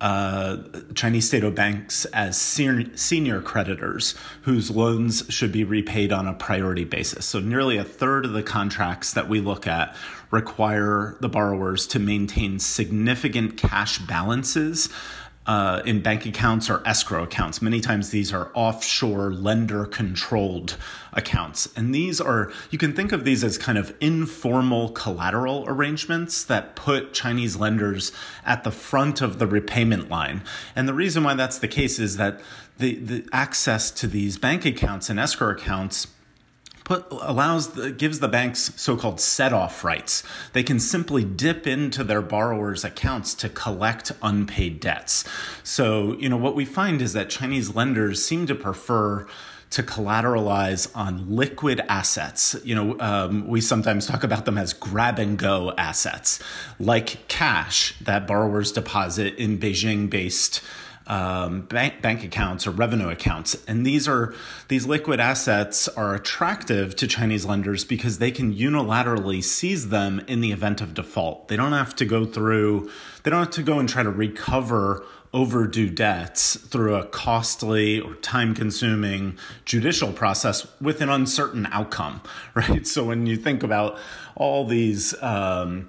uh, 0.00 0.58
Chinese 0.94 1.28
state-owned 1.28 1.54
banks 1.54 2.04
as 2.06 2.36
senior 2.38 3.40
creditors 3.42 4.14
whose 4.42 4.70
loans 4.70 5.24
should 5.28 5.52
be 5.52 5.64
repaid 5.64 6.12
on 6.12 6.26
a 6.26 6.32
priority 6.32 6.84
basis. 6.84 7.26
So 7.26 7.40
nearly 7.40 7.76
a 7.76 7.84
third 7.84 8.24
of 8.24 8.32
the 8.32 8.42
contracts 8.42 9.12
that 9.12 9.28
we 9.28 9.40
look 9.40 9.66
at 9.66 9.94
require 10.30 11.16
the 11.20 11.28
borrowers 11.28 11.86
to 11.88 11.98
maintain 11.98 12.58
significant 12.58 13.56
cash 13.56 13.98
balances 13.98 14.88
uh, 15.46 15.82
in 15.84 16.00
bank 16.00 16.26
accounts 16.26 16.68
or 16.68 16.82
escrow 16.86 17.22
accounts. 17.22 17.62
Many 17.62 17.80
times 17.80 18.10
these 18.10 18.32
are 18.32 18.50
offshore 18.54 19.32
lender 19.32 19.86
controlled 19.86 20.76
accounts. 21.12 21.68
And 21.76 21.94
these 21.94 22.20
are, 22.20 22.52
you 22.70 22.78
can 22.78 22.92
think 22.92 23.10
of 23.10 23.24
these 23.24 23.42
as 23.42 23.56
kind 23.58 23.78
of 23.78 23.94
informal 24.00 24.90
collateral 24.90 25.64
arrangements 25.66 26.44
that 26.44 26.76
put 26.76 27.12
Chinese 27.14 27.56
lenders 27.56 28.12
at 28.44 28.64
the 28.64 28.70
front 28.70 29.20
of 29.20 29.38
the 29.38 29.46
repayment 29.46 30.08
line. 30.10 30.42
And 30.76 30.86
the 30.86 30.94
reason 30.94 31.24
why 31.24 31.34
that's 31.34 31.58
the 31.58 31.68
case 31.68 31.98
is 31.98 32.16
that 32.18 32.40
the, 32.78 32.96
the 32.96 33.28
access 33.32 33.90
to 33.92 34.06
these 34.06 34.38
bank 34.38 34.64
accounts 34.64 35.10
and 35.10 35.18
escrow 35.18 35.50
accounts 35.50 36.06
put 36.84 37.06
allows 37.10 37.74
the, 37.74 37.90
gives 37.90 38.20
the 38.20 38.28
banks 38.28 38.72
so-called 38.76 39.20
set-off 39.20 39.84
rights. 39.84 40.22
They 40.52 40.62
can 40.62 40.80
simply 40.80 41.24
dip 41.24 41.66
into 41.66 42.04
their 42.04 42.22
borrowers' 42.22 42.84
accounts 42.84 43.34
to 43.34 43.48
collect 43.48 44.12
unpaid 44.22 44.80
debts. 44.80 45.24
So, 45.62 46.16
you 46.18 46.28
know, 46.28 46.36
what 46.36 46.54
we 46.54 46.64
find 46.64 47.00
is 47.00 47.12
that 47.12 47.30
Chinese 47.30 47.74
lenders 47.74 48.24
seem 48.24 48.46
to 48.46 48.54
prefer 48.54 49.26
to 49.70 49.82
collateralize 49.84 50.90
on 50.96 51.36
liquid 51.36 51.80
assets. 51.88 52.56
You 52.64 52.74
know, 52.74 53.00
um, 53.00 53.46
we 53.46 53.60
sometimes 53.60 54.06
talk 54.06 54.24
about 54.24 54.44
them 54.44 54.58
as 54.58 54.72
grab 54.72 55.18
and 55.18 55.38
go 55.38 55.72
assets, 55.78 56.40
like 56.80 57.28
cash 57.28 57.94
that 58.00 58.26
borrowers 58.26 58.72
deposit 58.72 59.36
in 59.36 59.58
Beijing 59.58 60.10
based 60.10 60.60
um, 61.10 61.62
bank 61.62 62.00
bank 62.00 62.22
accounts 62.22 62.68
or 62.68 62.70
revenue 62.70 63.08
accounts, 63.08 63.56
and 63.66 63.84
these 63.84 64.06
are 64.06 64.32
these 64.68 64.86
liquid 64.86 65.18
assets 65.18 65.88
are 65.88 66.14
attractive 66.14 66.94
to 66.96 67.08
Chinese 67.08 67.44
lenders 67.44 67.84
because 67.84 68.18
they 68.18 68.30
can 68.30 68.54
unilaterally 68.54 69.42
seize 69.42 69.88
them 69.88 70.20
in 70.28 70.40
the 70.40 70.52
event 70.52 70.80
of 70.80 70.94
default. 70.94 71.48
They 71.48 71.56
don't 71.56 71.72
have 71.72 71.96
to 71.96 72.04
go 72.04 72.24
through. 72.24 72.90
They 73.24 73.30
don't 73.30 73.40
have 73.40 73.50
to 73.54 73.62
go 73.64 73.80
and 73.80 73.88
try 73.88 74.04
to 74.04 74.10
recover 74.10 75.04
overdue 75.32 75.90
debts 75.90 76.56
through 76.56 76.94
a 76.94 77.04
costly 77.06 77.98
or 77.98 78.14
time 78.16 78.54
consuming 78.54 79.36
judicial 79.64 80.12
process 80.12 80.66
with 80.80 81.00
an 81.00 81.08
uncertain 81.08 81.66
outcome, 81.72 82.20
right? 82.54 82.86
So 82.86 83.04
when 83.04 83.26
you 83.26 83.36
think 83.36 83.64
about 83.64 83.98
all 84.36 84.64
these, 84.64 85.20
um, 85.22 85.88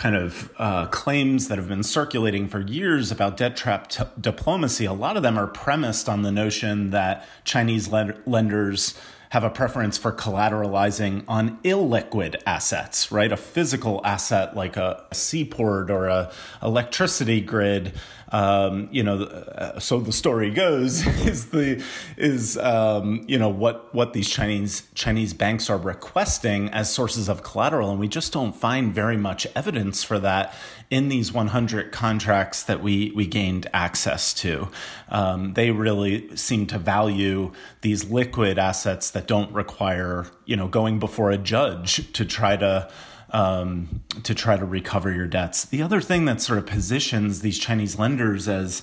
kind 0.00 0.16
of 0.16 0.50
uh, 0.56 0.86
claims 0.86 1.48
that 1.48 1.58
have 1.58 1.68
been 1.68 1.82
circulating 1.82 2.48
for 2.48 2.58
years 2.58 3.10
about 3.10 3.36
debt 3.36 3.54
trap 3.54 3.86
t- 3.88 4.02
diplomacy, 4.18 4.86
a 4.86 4.94
lot 4.94 5.14
of 5.14 5.22
them 5.22 5.36
are 5.38 5.46
premised 5.46 6.08
on 6.08 6.22
the 6.22 6.32
notion 6.32 6.88
that 6.88 7.28
Chinese 7.44 7.86
lenders 7.86 8.98
have 9.28 9.44
a 9.44 9.50
preference 9.50 9.98
for 9.98 10.10
collateralizing 10.10 11.22
on 11.28 11.58
illiquid 11.58 12.34
assets, 12.46 13.12
right? 13.12 13.30
A 13.30 13.36
physical 13.36 14.00
asset 14.02 14.56
like 14.56 14.78
a 14.78 15.04
seaport 15.12 15.90
or 15.90 16.06
a 16.06 16.32
electricity 16.62 17.42
grid 17.42 17.92
um, 18.32 18.88
you 18.92 19.02
know, 19.02 19.22
uh, 19.22 19.78
so 19.80 20.00
the 20.00 20.12
story 20.12 20.50
goes 20.50 21.06
is 21.26 21.50
the 21.50 21.82
is 22.16 22.56
um, 22.58 23.24
you 23.26 23.38
know 23.38 23.48
what 23.48 23.92
what 23.94 24.12
these 24.12 24.28
Chinese 24.28 24.84
Chinese 24.94 25.32
banks 25.34 25.68
are 25.68 25.78
requesting 25.78 26.68
as 26.70 26.92
sources 26.92 27.28
of 27.28 27.42
collateral, 27.42 27.90
and 27.90 27.98
we 27.98 28.08
just 28.08 28.32
don't 28.32 28.54
find 28.54 28.94
very 28.94 29.16
much 29.16 29.46
evidence 29.56 30.04
for 30.04 30.18
that 30.18 30.54
in 30.90 31.08
these 31.08 31.32
100 31.32 31.92
contracts 31.92 32.62
that 32.62 32.82
we 32.82 33.10
we 33.12 33.26
gained 33.26 33.66
access 33.72 34.32
to. 34.34 34.68
Um, 35.08 35.54
they 35.54 35.70
really 35.70 36.36
seem 36.36 36.66
to 36.68 36.78
value 36.78 37.52
these 37.80 38.10
liquid 38.10 38.58
assets 38.58 39.10
that 39.10 39.26
don't 39.26 39.52
require 39.52 40.26
you 40.44 40.56
know 40.56 40.68
going 40.68 40.98
before 40.98 41.30
a 41.30 41.38
judge 41.38 42.12
to 42.12 42.24
try 42.24 42.56
to 42.56 42.88
um, 43.32 44.02
to 44.22 44.34
try 44.34 44.56
to 44.56 44.64
recover 44.64 45.12
your 45.12 45.26
debts. 45.26 45.64
The 45.64 45.82
other 45.82 46.00
thing 46.00 46.24
that 46.24 46.40
sort 46.40 46.58
of 46.58 46.66
positions 46.66 47.40
these 47.40 47.58
Chinese 47.58 47.98
lenders 47.98 48.48
as 48.48 48.82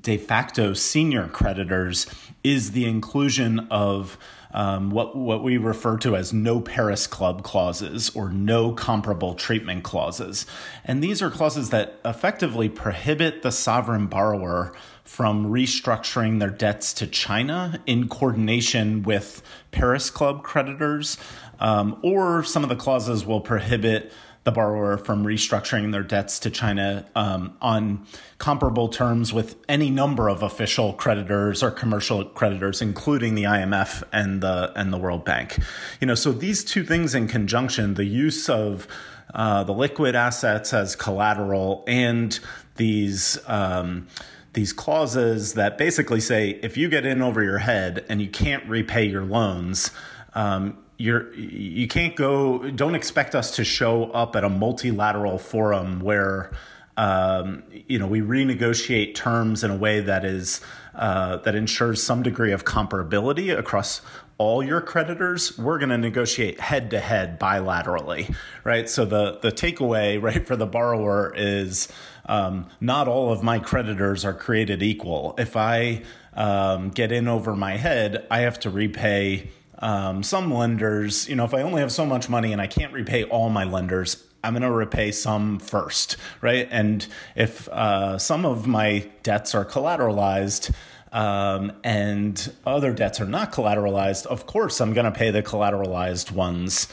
de 0.00 0.18
facto 0.18 0.74
senior 0.74 1.28
creditors 1.28 2.06
is 2.44 2.72
the 2.72 2.84
inclusion 2.84 3.66
of 3.70 4.18
um, 4.52 4.90
what 4.90 5.14
what 5.14 5.42
we 5.42 5.58
refer 5.58 5.98
to 5.98 6.16
as 6.16 6.32
no 6.32 6.60
Paris 6.60 7.06
Club 7.06 7.42
clauses 7.42 8.10
or 8.16 8.30
no 8.30 8.72
comparable 8.72 9.34
treatment 9.34 9.84
clauses, 9.84 10.46
and 10.84 11.02
these 11.02 11.20
are 11.20 11.30
clauses 11.30 11.68
that 11.70 12.00
effectively 12.04 12.68
prohibit 12.68 13.42
the 13.42 13.52
sovereign 13.52 14.06
borrower 14.06 14.72
from 15.04 15.46
restructuring 15.46 16.38
their 16.38 16.50
debts 16.50 16.92
to 16.94 17.06
China 17.06 17.80
in 17.86 18.08
coordination 18.08 19.02
with 19.02 19.42
Paris 19.70 20.10
Club 20.10 20.42
creditors 20.42 21.18
um, 21.60 21.98
or 22.02 22.42
some 22.44 22.62
of 22.62 22.68
the 22.68 22.76
clauses 22.76 23.24
will 23.24 23.40
prohibit 23.40 24.12
the 24.48 24.52
borrower 24.52 24.96
from 24.96 25.24
restructuring 25.24 25.92
their 25.92 26.02
debts 26.02 26.38
to 26.38 26.48
China 26.48 27.04
um, 27.14 27.54
on 27.60 28.06
comparable 28.38 28.88
terms 28.88 29.30
with 29.30 29.56
any 29.68 29.90
number 29.90 30.28
of 30.30 30.42
official 30.42 30.94
creditors 30.94 31.62
or 31.62 31.70
commercial 31.70 32.24
creditors, 32.24 32.80
including 32.80 33.34
the 33.34 33.42
IMF 33.42 34.02
and 34.10 34.42
the 34.42 34.72
and 34.74 34.90
the 34.90 34.96
World 34.96 35.22
Bank. 35.22 35.58
You 36.00 36.06
know, 36.06 36.14
so 36.14 36.32
these 36.32 36.64
two 36.64 36.82
things 36.82 37.14
in 37.14 37.28
conjunction, 37.28 37.92
the 37.92 38.06
use 38.06 38.48
of 38.48 38.88
uh, 39.34 39.64
the 39.64 39.74
liquid 39.74 40.14
assets 40.14 40.72
as 40.72 40.96
collateral 40.96 41.84
and 41.86 42.38
these. 42.76 43.38
Um, 43.46 44.06
these 44.54 44.72
clauses 44.72 45.54
that 45.54 45.78
basically 45.78 46.20
say 46.20 46.58
if 46.62 46.76
you 46.76 46.88
get 46.88 47.06
in 47.06 47.22
over 47.22 47.44
your 47.44 47.58
head 47.58 48.04
and 48.08 48.20
you 48.20 48.28
can't 48.28 48.66
repay 48.66 49.04
your 49.04 49.22
loans, 49.22 49.92
um, 50.34 50.76
you're 50.98 51.32
you 51.34 51.86
can't 51.86 52.16
go 52.16 52.70
don't 52.72 52.96
expect 52.96 53.34
us 53.34 53.56
to 53.56 53.64
show 53.64 54.10
up 54.10 54.34
at 54.34 54.42
a 54.44 54.48
multilateral 54.48 55.38
forum 55.38 56.00
where 56.00 56.50
um, 56.96 57.62
you 57.86 57.98
know 57.98 58.06
we 58.06 58.20
renegotiate 58.20 59.14
terms 59.14 59.62
in 59.62 59.70
a 59.70 59.76
way 59.76 60.00
that 60.00 60.24
is 60.24 60.60
uh, 60.96 61.36
that 61.38 61.54
ensures 61.54 62.02
some 62.02 62.24
degree 62.24 62.50
of 62.50 62.64
comparability 62.64 63.56
across 63.56 64.02
all 64.36 64.62
your 64.64 64.80
creditors. 64.80 65.56
We're 65.56 65.78
going 65.78 65.90
to 65.90 65.98
negotiate 65.98 66.58
head 66.58 66.90
to 66.90 67.00
head 67.00 67.38
bilaterally 67.38 68.34
right? 68.64 68.88
So 68.88 69.04
the 69.04 69.38
the 69.40 69.52
takeaway 69.52 70.20
right 70.22 70.44
for 70.44 70.56
the 70.56 70.66
borrower 70.66 71.32
is 71.36 71.88
um, 72.26 72.66
not 72.80 73.06
all 73.06 73.32
of 73.32 73.44
my 73.44 73.60
creditors 73.60 74.24
are 74.24 74.34
created 74.34 74.82
equal. 74.82 75.36
If 75.38 75.56
i 75.56 76.02
um, 76.34 76.90
get 76.90 77.10
in 77.10 77.26
over 77.26 77.56
my 77.56 77.76
head 77.76 78.24
i 78.30 78.40
have 78.40 78.60
to 78.60 78.70
repay 78.70 79.50
um, 79.78 80.22
some 80.22 80.52
lenders, 80.52 81.28
you 81.28 81.36
know, 81.36 81.44
if 81.44 81.54
I 81.54 81.62
only 81.62 81.80
have 81.80 81.92
so 81.92 82.04
much 82.04 82.28
money 82.28 82.52
and 82.52 82.60
I 82.60 82.66
can't 82.66 82.92
repay 82.92 83.24
all 83.24 83.48
my 83.48 83.64
lenders, 83.64 84.24
I'm 84.42 84.52
going 84.52 84.62
to 84.62 84.70
repay 84.70 85.12
some 85.12 85.58
first, 85.58 86.16
right? 86.40 86.68
And 86.70 87.06
if 87.34 87.68
uh, 87.68 88.18
some 88.18 88.44
of 88.44 88.66
my 88.66 89.08
debts 89.22 89.54
are 89.54 89.64
collateralized, 89.64 90.72
um, 91.10 91.72
and 91.82 92.52
other 92.66 92.92
debts 92.92 93.20
are 93.20 93.26
not 93.26 93.52
collateralized, 93.52 94.26
of 94.26 94.46
course, 94.46 94.80
I'm 94.80 94.92
going 94.92 95.10
to 95.10 95.16
pay 95.16 95.30
the 95.30 95.42
collateralized 95.42 96.30
ones 96.32 96.86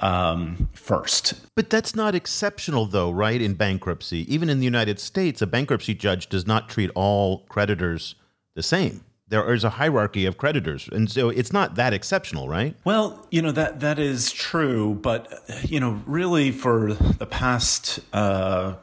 um, 0.00 0.68
first. 0.74 1.34
But 1.56 1.70
that's 1.70 1.94
not 1.94 2.14
exceptional, 2.14 2.86
though, 2.86 3.10
right? 3.10 3.40
In 3.40 3.54
bankruptcy, 3.54 4.32
even 4.32 4.50
in 4.50 4.58
the 4.58 4.64
United 4.64 5.00
States, 5.00 5.40
a 5.40 5.46
bankruptcy 5.46 5.94
judge 5.94 6.28
does 6.28 6.46
not 6.46 6.68
treat 6.68 6.90
all 6.94 7.38
creditors 7.48 8.14
the 8.54 8.62
same 8.62 9.04
there 9.32 9.52
is 9.54 9.64
a 9.64 9.70
hierarchy 9.70 10.26
of 10.26 10.36
creditors. 10.36 10.88
And 10.92 11.10
so 11.10 11.30
it's 11.30 11.52
not 11.52 11.74
that 11.76 11.94
exceptional 11.94 12.48
right? 12.48 12.76
Well 12.84 13.26
you 13.30 13.40
know 13.42 13.52
that 13.52 13.80
that 13.80 13.98
is 13.98 14.30
true 14.30 14.94
but 14.94 15.42
you 15.64 15.80
know 15.80 16.02
really 16.06 16.52
for 16.52 16.92
the 16.92 17.26
past 17.26 18.00
uh, 18.12 18.74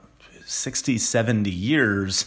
60 0.45 0.97
70 0.97 1.51
years 1.51 2.25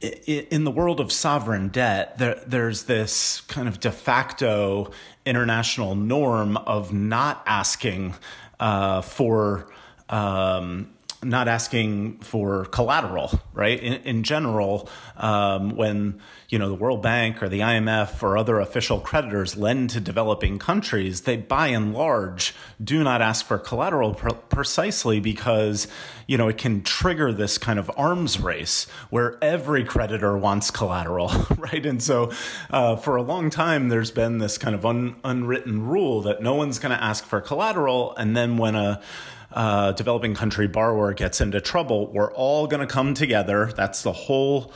in 0.00 0.64
the 0.64 0.70
world 0.70 0.98
of 0.98 1.12
sovereign 1.12 1.68
debt, 1.68 2.16
there, 2.16 2.40
there's 2.46 2.84
this 2.84 3.42
kind 3.42 3.68
of 3.68 3.80
de 3.80 3.92
facto 3.92 4.90
international 5.26 5.94
norm 5.94 6.56
of 6.56 6.90
not 6.92 7.42
asking 7.44 8.14
uh, 8.58 9.02
for 9.02 9.70
um, 10.08 10.90
not 11.22 11.48
asking 11.48 12.18
for 12.20 12.64
collateral, 12.66 13.40
right? 13.52 13.78
In, 13.78 13.94
in 14.04 14.22
general, 14.22 14.88
um, 15.16 15.76
when 15.76 16.20
you 16.48 16.58
know 16.58 16.68
the 16.68 16.74
World 16.74 17.02
Bank 17.02 17.42
or 17.42 17.48
the 17.48 17.60
IMF 17.60 18.22
or 18.22 18.38
other 18.38 18.58
official 18.58 19.00
creditors 19.00 19.56
lend 19.56 19.90
to 19.90 20.00
developing 20.00 20.58
countries, 20.58 21.22
they 21.22 21.36
by 21.36 21.68
and 21.68 21.92
large 21.92 22.54
do 22.82 23.04
not 23.04 23.20
ask 23.20 23.44
for 23.44 23.58
collateral 23.58 24.14
pr- 24.14 24.30
precisely 24.30 25.20
because 25.20 25.88
you 26.26 26.38
know 26.38 26.48
it 26.48 26.56
can 26.56 26.82
trigger 26.82 27.32
this 27.32 27.58
kind 27.58 27.78
of 27.78 27.90
arms 27.96 28.40
race 28.40 28.86
where 29.10 29.36
every 29.42 29.84
creditor 29.84 30.38
wants 30.38 30.70
collateral, 30.70 31.30
right? 31.58 31.84
And 31.84 32.02
so, 32.02 32.32
uh, 32.70 32.96
for 32.96 33.16
a 33.16 33.22
long 33.22 33.50
time, 33.50 33.90
there's 33.90 34.10
been 34.10 34.38
this 34.38 34.56
kind 34.56 34.74
of 34.74 34.86
un- 34.86 35.16
unwritten 35.22 35.86
rule 35.86 36.22
that 36.22 36.42
no 36.42 36.54
one's 36.54 36.78
going 36.78 36.96
to 36.96 37.02
ask 37.02 37.26
for 37.26 37.42
collateral, 37.42 38.16
and 38.16 38.34
then 38.34 38.56
when 38.56 38.74
a 38.74 39.02
uh, 39.52 39.92
developing 39.92 40.34
country 40.34 40.66
borrower 40.66 41.12
gets 41.12 41.40
into 41.40 41.60
trouble, 41.60 42.12
we're 42.12 42.32
all 42.32 42.66
going 42.66 42.80
to 42.80 42.86
come 42.86 43.14
together. 43.14 43.72
That's 43.74 44.02
the 44.02 44.12
whole 44.12 44.72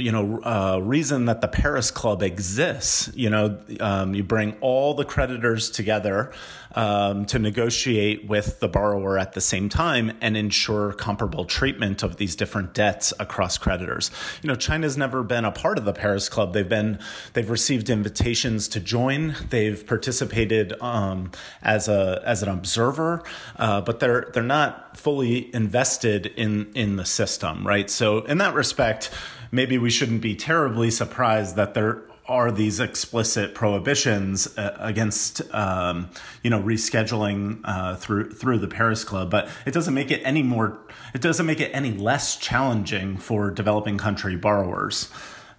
you 0.00 0.12
know 0.12 0.40
uh, 0.42 0.80
reason 0.82 1.26
that 1.26 1.40
the 1.40 1.48
Paris 1.48 1.90
Club 1.90 2.22
exists. 2.22 3.10
You 3.14 3.30
know, 3.30 3.58
um, 3.80 4.14
you 4.14 4.22
bring 4.22 4.56
all 4.60 4.94
the 4.94 5.04
creditors 5.04 5.70
together 5.70 6.32
um, 6.74 7.24
to 7.26 7.38
negotiate 7.38 8.28
with 8.28 8.60
the 8.60 8.68
borrower 8.68 9.18
at 9.18 9.32
the 9.32 9.40
same 9.40 9.68
time 9.68 10.12
and 10.20 10.36
ensure 10.36 10.92
comparable 10.92 11.44
treatment 11.44 12.02
of 12.02 12.16
these 12.16 12.36
different 12.36 12.74
debts 12.74 13.12
across 13.18 13.58
creditors. 13.58 14.10
You 14.42 14.48
know, 14.48 14.54
China's 14.54 14.96
never 14.96 15.22
been 15.22 15.44
a 15.44 15.52
part 15.52 15.78
of 15.78 15.84
the 15.84 15.92
Paris 15.92 16.28
Club. 16.28 16.52
They've 16.52 16.68
been 16.68 16.98
they've 17.32 17.50
received 17.50 17.90
invitations 17.90 18.68
to 18.68 18.80
join. 18.80 19.34
They've 19.50 19.84
participated 19.86 20.74
um, 20.80 21.30
as 21.62 21.88
a 21.88 22.22
as 22.24 22.42
an 22.42 22.48
observer, 22.48 23.22
uh, 23.56 23.80
but 23.80 24.00
they're 24.00 24.30
they're 24.32 24.42
not 24.42 24.96
fully 24.96 25.54
invested 25.54 26.26
in 26.26 26.70
in 26.74 26.96
the 26.96 27.04
system, 27.04 27.66
right? 27.66 27.90
So 27.90 28.20
in 28.24 28.38
that 28.38 28.54
respect 28.54 29.10
maybe 29.50 29.78
we 29.78 29.90
shouldn't 29.90 30.20
be 30.20 30.34
terribly 30.34 30.90
surprised 30.90 31.56
that 31.56 31.74
there 31.74 32.02
are 32.30 32.52
these 32.52 32.78
explicit 32.78 33.54
prohibitions 33.56 34.56
uh, 34.56 34.76
against 34.78 35.42
um, 35.52 36.08
you 36.44 36.50
know 36.50 36.62
rescheduling 36.62 37.60
uh, 37.64 37.96
through 37.96 38.30
through 38.30 38.58
the 38.58 38.68
Paris 38.68 39.02
Club, 39.02 39.30
but 39.30 39.48
it 39.66 39.74
doesn't 39.74 39.94
make 39.94 40.10
it 40.12 40.22
any 40.24 40.42
more. 40.42 40.78
It 41.12 41.20
doesn't 41.20 41.44
make 41.44 41.60
it 41.60 41.70
any 41.74 41.90
less 41.92 42.36
challenging 42.36 43.16
for 43.16 43.50
developing 43.50 43.98
country 43.98 44.36
borrowers. 44.36 45.10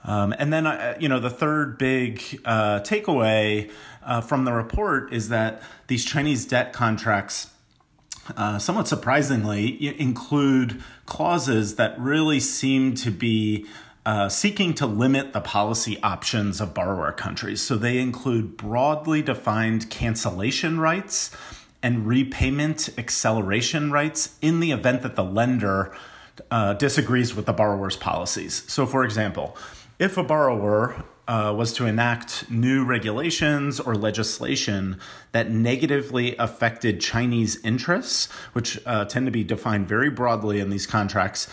Um, 0.04 0.34
and 0.40 0.52
then 0.52 0.66
uh, 0.66 0.96
you 1.00 1.10
know 1.10 1.20
the 1.20 1.30
third 1.30 1.78
big 1.78 2.42
uh, 2.46 2.80
takeaway 2.80 3.70
uh, 4.04 4.22
from 4.22 4.46
the 4.46 4.54
report 4.54 5.14
is 5.14 5.30
that 5.30 5.62
these 5.88 6.06
Chinese 6.06 6.46
debt 6.46 6.74
contracts. 6.74 7.51
Uh, 8.38 8.60
somewhat 8.60 8.88
surprisingly, 8.88 10.00
include 10.00 10.82
clauses 11.06 11.76
that 11.76 12.00
really 12.00 12.40
seem 12.40 12.94
to 12.94 13.12
be 13.12 13.66
uh, 14.06 14.30
seeking 14.30 14.74
to 14.74 14.86
limit 14.86 15.34
the 15.34 15.42
policy 15.42 16.00
options 16.02 16.62
of 16.62 16.74
borrower 16.74 17.12
countries. 17.12 17.62
So 17.62 17.76
they 17.76 18.00
include 18.00 18.58
broadly 18.58 19.22
defined 19.22 19.90
cancellation 19.90 20.80
rights 20.80 21.32
and 21.84 22.08
repayment 22.08 22.90
acceleration 22.98 23.92
rights 23.92 24.38
in 24.42 24.60
the 24.60 24.72
event 24.72 25.02
that 25.02 25.16
the 25.16 25.24
lender 25.24 25.96
uh, 26.50 26.74
disagrees 26.74 27.36
with 27.36 27.46
the 27.46 27.54
borrower's 27.54 27.98
policies. 27.98 28.64
So, 28.72 28.86
for 28.86 29.04
example, 29.04 29.58
if 30.00 30.18
a 30.18 30.24
borrower 30.24 31.04
uh, 31.32 31.54
was 31.54 31.72
to 31.72 31.86
enact 31.86 32.52
new 32.52 32.84
regulations 32.84 33.80
or 33.80 33.96
legislation 33.96 35.00
that 35.32 35.50
negatively 35.50 36.36
affected 36.36 37.00
Chinese 37.00 37.58
interests, 37.64 38.30
which 38.52 38.78
uh, 38.86 39.06
tend 39.06 39.26
to 39.26 39.32
be 39.32 39.42
defined 39.42 39.88
very 39.88 40.10
broadly 40.10 40.60
in 40.60 40.70
these 40.70 40.86
contracts, 40.86 41.48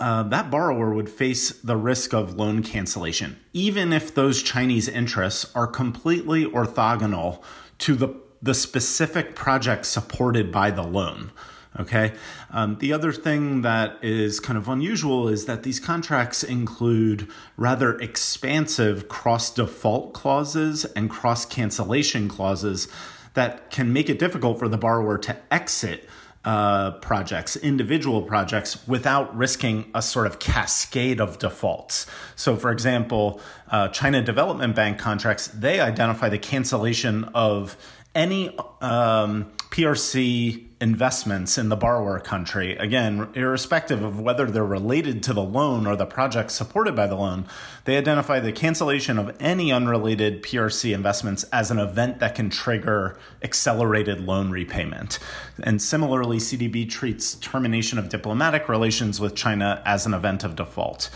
uh, 0.00 0.24
that 0.24 0.50
borrower 0.50 0.92
would 0.92 1.08
face 1.08 1.52
the 1.60 1.76
risk 1.76 2.12
of 2.12 2.34
loan 2.34 2.60
cancellation, 2.60 3.38
even 3.52 3.92
if 3.92 4.12
those 4.12 4.42
Chinese 4.42 4.88
interests 4.88 5.48
are 5.54 5.68
completely 5.68 6.44
orthogonal 6.44 7.40
to 7.78 7.94
the, 7.94 8.08
the 8.42 8.52
specific 8.52 9.36
project 9.36 9.86
supported 9.86 10.50
by 10.50 10.72
the 10.72 10.82
loan. 10.82 11.30
Okay. 11.78 12.12
Um, 12.52 12.78
the 12.78 12.92
other 12.92 13.10
thing 13.10 13.62
that 13.62 13.98
is 14.00 14.38
kind 14.38 14.56
of 14.56 14.68
unusual 14.68 15.28
is 15.28 15.46
that 15.46 15.64
these 15.64 15.80
contracts 15.80 16.44
include 16.44 17.28
rather 17.56 17.98
expansive 17.98 19.08
cross 19.08 19.52
default 19.52 20.12
clauses 20.12 20.84
and 20.84 21.10
cross 21.10 21.44
cancellation 21.44 22.28
clauses 22.28 22.86
that 23.34 23.72
can 23.72 23.92
make 23.92 24.08
it 24.08 24.20
difficult 24.20 24.60
for 24.60 24.68
the 24.68 24.78
borrower 24.78 25.18
to 25.18 25.36
exit 25.50 26.08
uh, 26.44 26.92
projects, 26.92 27.56
individual 27.56 28.22
projects, 28.22 28.86
without 28.86 29.34
risking 29.36 29.90
a 29.94 30.02
sort 30.02 30.26
of 30.26 30.38
cascade 30.38 31.20
of 31.20 31.38
defaults. 31.38 32.06
So, 32.36 32.54
for 32.54 32.70
example, 32.70 33.40
uh, 33.70 33.88
China 33.88 34.22
Development 34.22 34.76
Bank 34.76 34.98
contracts, 34.98 35.48
they 35.48 35.80
identify 35.80 36.28
the 36.28 36.38
cancellation 36.38 37.24
of 37.34 37.76
any 38.14 38.56
um, 38.80 39.50
PRC 39.70 40.63
investments 40.84 41.56
in 41.56 41.70
the 41.70 41.76
borrower 41.76 42.20
country, 42.20 42.76
again, 42.76 43.26
irrespective 43.34 44.02
of 44.02 44.20
whether 44.20 44.44
they're 44.44 44.66
related 44.66 45.22
to 45.22 45.32
the 45.32 45.42
loan 45.42 45.86
or 45.86 45.96
the 45.96 46.04
project 46.04 46.50
supported 46.50 46.94
by 46.94 47.06
the 47.06 47.14
loan, 47.14 47.46
they 47.86 47.96
identify 47.96 48.38
the 48.38 48.52
cancellation 48.52 49.18
of 49.18 49.34
any 49.40 49.72
unrelated 49.72 50.42
PRC 50.42 50.94
investments 50.94 51.42
as 51.44 51.70
an 51.70 51.78
event 51.78 52.18
that 52.18 52.34
can 52.34 52.50
trigger 52.50 53.18
accelerated 53.42 54.20
loan 54.20 54.50
repayment. 54.50 55.18
And 55.62 55.80
similarly, 55.80 56.36
CDB 56.36 56.86
treats 56.90 57.36
termination 57.36 57.98
of 57.98 58.10
diplomatic 58.10 58.68
relations 58.68 59.18
with 59.18 59.34
China 59.34 59.80
as 59.86 60.04
an 60.04 60.12
event 60.12 60.44
of 60.44 60.54
default. 60.54 61.08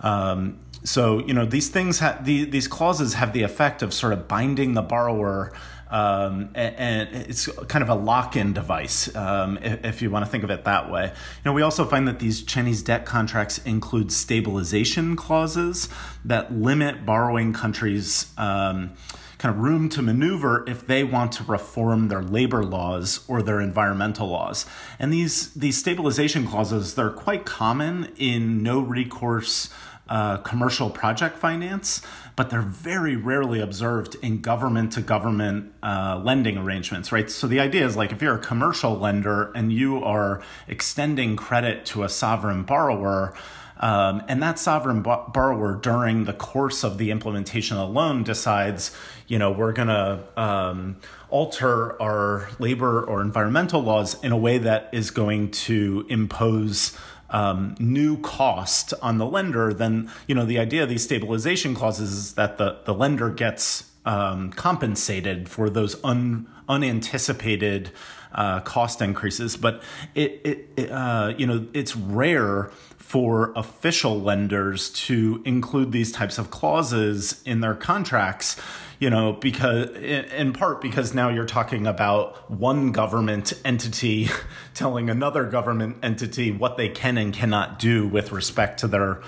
Um, 0.00 0.58
so, 0.84 1.18
you 1.26 1.34
know, 1.34 1.44
these 1.44 1.68
things, 1.68 1.98
ha- 1.98 2.18
the, 2.22 2.44
these 2.46 2.66
clauses 2.66 3.12
have 3.12 3.34
the 3.34 3.42
effect 3.42 3.82
of 3.82 3.92
sort 3.92 4.14
of 4.14 4.26
binding 4.26 4.72
the 4.72 4.82
borrower 4.82 5.52
um, 5.92 6.50
and, 6.54 6.74
and, 6.76 7.14
it's 7.28 7.46
kind 7.68 7.82
of 7.82 7.90
a 7.90 7.94
lock-in 7.94 8.54
device, 8.54 9.14
um, 9.14 9.58
if, 9.58 9.84
if, 9.84 10.02
you 10.02 10.10
want 10.10 10.24
to 10.24 10.30
think 10.30 10.42
of 10.42 10.50
it 10.50 10.64
that 10.64 10.90
way. 10.90 11.04
You 11.04 11.42
know, 11.44 11.52
we 11.52 11.60
also 11.60 11.84
find 11.84 12.08
that 12.08 12.18
these 12.18 12.42
Chinese 12.42 12.82
debt 12.82 13.04
contracts 13.04 13.58
include 13.58 14.10
stabilization 14.10 15.16
clauses 15.16 15.90
that 16.24 16.50
limit 16.50 17.04
borrowing 17.04 17.52
countries. 17.52 18.32
Um, 18.38 18.92
kind 19.36 19.56
of 19.56 19.60
room 19.60 19.88
to 19.88 20.00
maneuver 20.00 20.64
if 20.68 20.86
they 20.86 21.02
want 21.02 21.32
to 21.32 21.42
reform 21.42 22.06
their 22.06 22.22
labor 22.22 22.62
laws 22.62 23.24
or 23.26 23.42
their 23.42 23.60
environmental 23.60 24.28
laws. 24.28 24.64
And 25.00 25.12
these 25.12 25.52
these 25.54 25.76
stabilization 25.76 26.46
clauses 26.46 26.94
they're 26.94 27.10
quite 27.10 27.44
common 27.44 28.12
in 28.16 28.62
no 28.62 28.78
recourse 28.78 29.68
uh, 30.08 30.38
commercial 30.38 30.90
project 30.90 31.38
finance, 31.38 32.02
but 32.36 32.50
they're 32.50 32.60
very 32.60 33.16
rarely 33.16 33.60
observed 33.60 34.16
in 34.22 34.40
government 34.40 34.92
to 34.92 35.00
government 35.00 35.72
uh, 35.82 36.20
lending 36.22 36.58
arrangements, 36.58 37.12
right? 37.12 37.30
So 37.30 37.46
the 37.46 37.60
idea 37.60 37.86
is 37.86 37.96
like 37.96 38.12
if 38.12 38.20
you're 38.20 38.34
a 38.34 38.38
commercial 38.38 38.98
lender 38.98 39.52
and 39.54 39.72
you 39.72 40.02
are 40.02 40.42
extending 40.66 41.36
credit 41.36 41.86
to 41.86 42.02
a 42.02 42.08
sovereign 42.08 42.64
borrower, 42.64 43.34
um, 43.82 44.22
and 44.28 44.40
that 44.42 44.60
sovereign 44.60 45.02
borrower 45.02 45.74
during 45.74 46.24
the 46.24 46.32
course 46.32 46.84
of 46.84 46.98
the 46.98 47.10
implementation 47.10 47.76
of 47.76 47.88
the 47.88 47.94
loan 47.94 48.22
decides, 48.22 48.96
you 49.26 49.40
know, 49.40 49.50
we're 49.50 49.72
going 49.72 49.88
to 49.88 50.22
um, 50.40 50.96
alter 51.30 52.00
our 52.00 52.48
labor 52.60 53.02
or 53.02 53.20
environmental 53.22 53.82
laws 53.82 54.22
in 54.22 54.30
a 54.30 54.36
way 54.36 54.58
that 54.58 54.88
is 54.92 55.10
going 55.10 55.50
to 55.50 56.06
impose 56.08 56.96
um, 57.32 57.74
new 57.78 58.18
cost 58.18 58.94
on 59.02 59.18
the 59.18 59.26
lender, 59.26 59.72
then 59.72 60.10
you 60.26 60.34
know 60.34 60.44
the 60.44 60.58
idea 60.58 60.82
of 60.82 60.88
these 60.88 61.02
stabilization 61.02 61.74
clauses 61.74 62.12
is 62.12 62.34
that 62.34 62.58
the 62.58 62.78
the 62.84 62.94
lender 62.94 63.30
gets 63.30 63.90
um, 64.04 64.50
compensated 64.52 65.48
for 65.48 65.70
those 65.70 65.96
un, 66.04 66.46
unanticipated 66.68 67.90
uh, 68.32 68.60
cost 68.60 69.00
increases. 69.00 69.56
But 69.56 69.82
it, 70.14 70.40
it, 70.44 70.68
it 70.76 70.90
uh, 70.90 71.34
you 71.36 71.46
know 71.46 71.66
it's 71.72 71.96
rare 71.96 72.70
for 72.98 73.52
official 73.56 74.20
lenders 74.20 74.90
to 74.90 75.42
include 75.44 75.92
these 75.92 76.12
types 76.12 76.38
of 76.38 76.50
clauses 76.50 77.42
in 77.44 77.60
their 77.60 77.74
contracts 77.74 78.56
you 79.02 79.10
know 79.10 79.32
because 79.32 79.90
in 79.90 80.52
part 80.52 80.80
because 80.80 81.12
now 81.12 81.28
you're 81.28 81.44
talking 81.44 81.88
about 81.88 82.48
one 82.48 82.92
government 82.92 83.52
entity 83.64 84.28
telling 84.74 85.10
another 85.10 85.44
government 85.44 85.96
entity 86.04 86.52
what 86.52 86.76
they 86.76 86.88
can 86.88 87.18
and 87.18 87.34
cannot 87.34 87.80
do 87.80 88.06
with 88.06 88.30
respect 88.30 88.78
to 88.78 88.86
their 88.86 89.20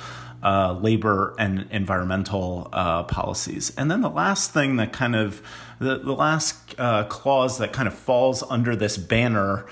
uh, 0.45 0.79
labor 0.81 1.35
and 1.41 1.67
environmental 1.73 2.69
uh, 2.73 3.03
policies. 3.03 3.73
And 3.77 3.91
then 3.91 4.01
the 4.01 4.11
last 4.11 4.53
thing 4.53 4.77
that 4.77 4.93
kind 4.93 5.17
of, 5.17 5.43
the, 5.81 5.99
the 5.99 6.13
last 6.13 6.75
uh, 6.79 7.05
clause 7.05 7.59
that 7.59 7.73
kind 7.73 7.89
of 7.89 7.95
falls 7.95 8.45
under 8.45 8.77
this 8.77 8.97
banner 8.97 9.67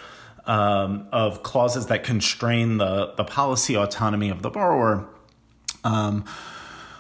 um, 0.46 1.06
of 1.12 1.44
clauses 1.44 1.86
that 1.86 2.02
constrain 2.02 2.78
the, 2.78 3.12
the 3.16 3.24
policy 3.24 3.76
autonomy 3.76 4.30
of 4.30 4.42
the 4.42 4.50
borrower 4.50 5.06
um, 5.84 6.24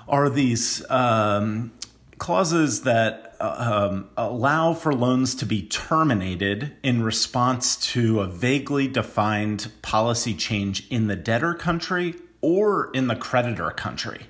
are 0.06 0.28
these 0.28 0.88
um, 0.90 1.72
clauses 2.22 2.82
that 2.82 3.34
uh, 3.40 3.88
um, 3.90 4.08
allow 4.16 4.72
for 4.72 4.94
loans 4.94 5.34
to 5.34 5.44
be 5.44 5.60
terminated 5.60 6.70
in 6.84 7.02
response 7.02 7.74
to 7.74 8.20
a 8.20 8.28
vaguely 8.28 8.86
defined 8.86 9.72
policy 9.82 10.32
change 10.32 10.88
in 10.88 11.08
the 11.08 11.16
debtor 11.16 11.52
country 11.52 12.14
or 12.40 12.92
in 12.92 13.08
the 13.08 13.16
creditor 13.16 13.68
country. 13.72 14.20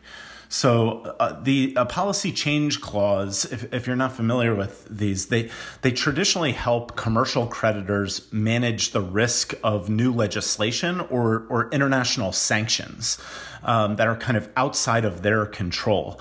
So 0.49 1.01
uh, 1.21 1.39
the 1.43 1.75
policy 1.91 2.33
change 2.33 2.81
clause, 2.81 3.45
if, 3.53 3.71
if 3.75 3.87
you're 3.87 3.95
not 3.95 4.13
familiar 4.13 4.55
with 4.55 4.87
these, 4.89 5.27
they 5.27 5.51
they 5.83 5.93
traditionally 5.93 6.53
help 6.53 6.97
commercial 6.97 7.47
creditors 7.47 8.33
manage 8.33 8.93
the 8.93 9.03
risk 9.03 9.53
of 9.63 9.91
new 9.91 10.15
legislation 10.15 11.01
or 11.11 11.47
or 11.51 11.69
international 11.73 12.33
sanctions 12.33 13.19
um, 13.63 13.97
that 13.97 14.09
are 14.09 14.17
kind 14.17 14.39
of 14.39 14.49
outside 14.57 15.05
of 15.05 15.21
their 15.21 15.45
control. 15.45 16.19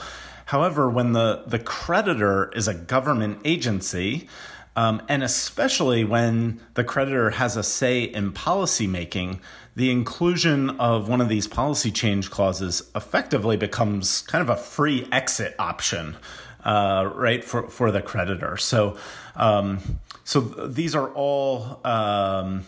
However, 0.53 0.83
when 0.97 1.13
the 1.13 1.29
the 1.53 1.59
creditor 1.59 2.51
is 2.55 2.67
a 2.67 2.73
government 2.73 3.39
agency, 3.43 4.27
Um, 4.73 5.01
and 5.09 5.21
especially 5.23 6.05
when 6.05 6.61
the 6.75 6.83
creditor 6.83 7.31
has 7.31 7.57
a 7.57 7.63
say 7.63 8.03
in 8.03 8.31
policy 8.31 8.87
making, 8.87 9.41
the 9.75 9.89
inclusion 9.91 10.69
of 10.79 11.09
one 11.09 11.23
of 11.23 11.29
these 11.29 11.47
policy 11.49 11.91
change 11.91 12.29
clauses 12.29 12.89
effectively 12.95 13.57
becomes 13.57 14.21
kind 14.31 14.41
of 14.41 14.49
a 14.49 14.55
free 14.55 15.07
exit 15.11 15.55
option, 15.59 16.15
uh, 16.63 17.03
right, 17.25 17.43
for, 17.43 17.69
for 17.69 17.91
the 17.91 18.01
creditor. 18.01 18.55
So, 18.57 18.95
um, 19.35 19.79
so 20.23 20.39
these 20.79 20.95
are 20.95 21.09
all 21.15 21.81
um, 21.83 22.63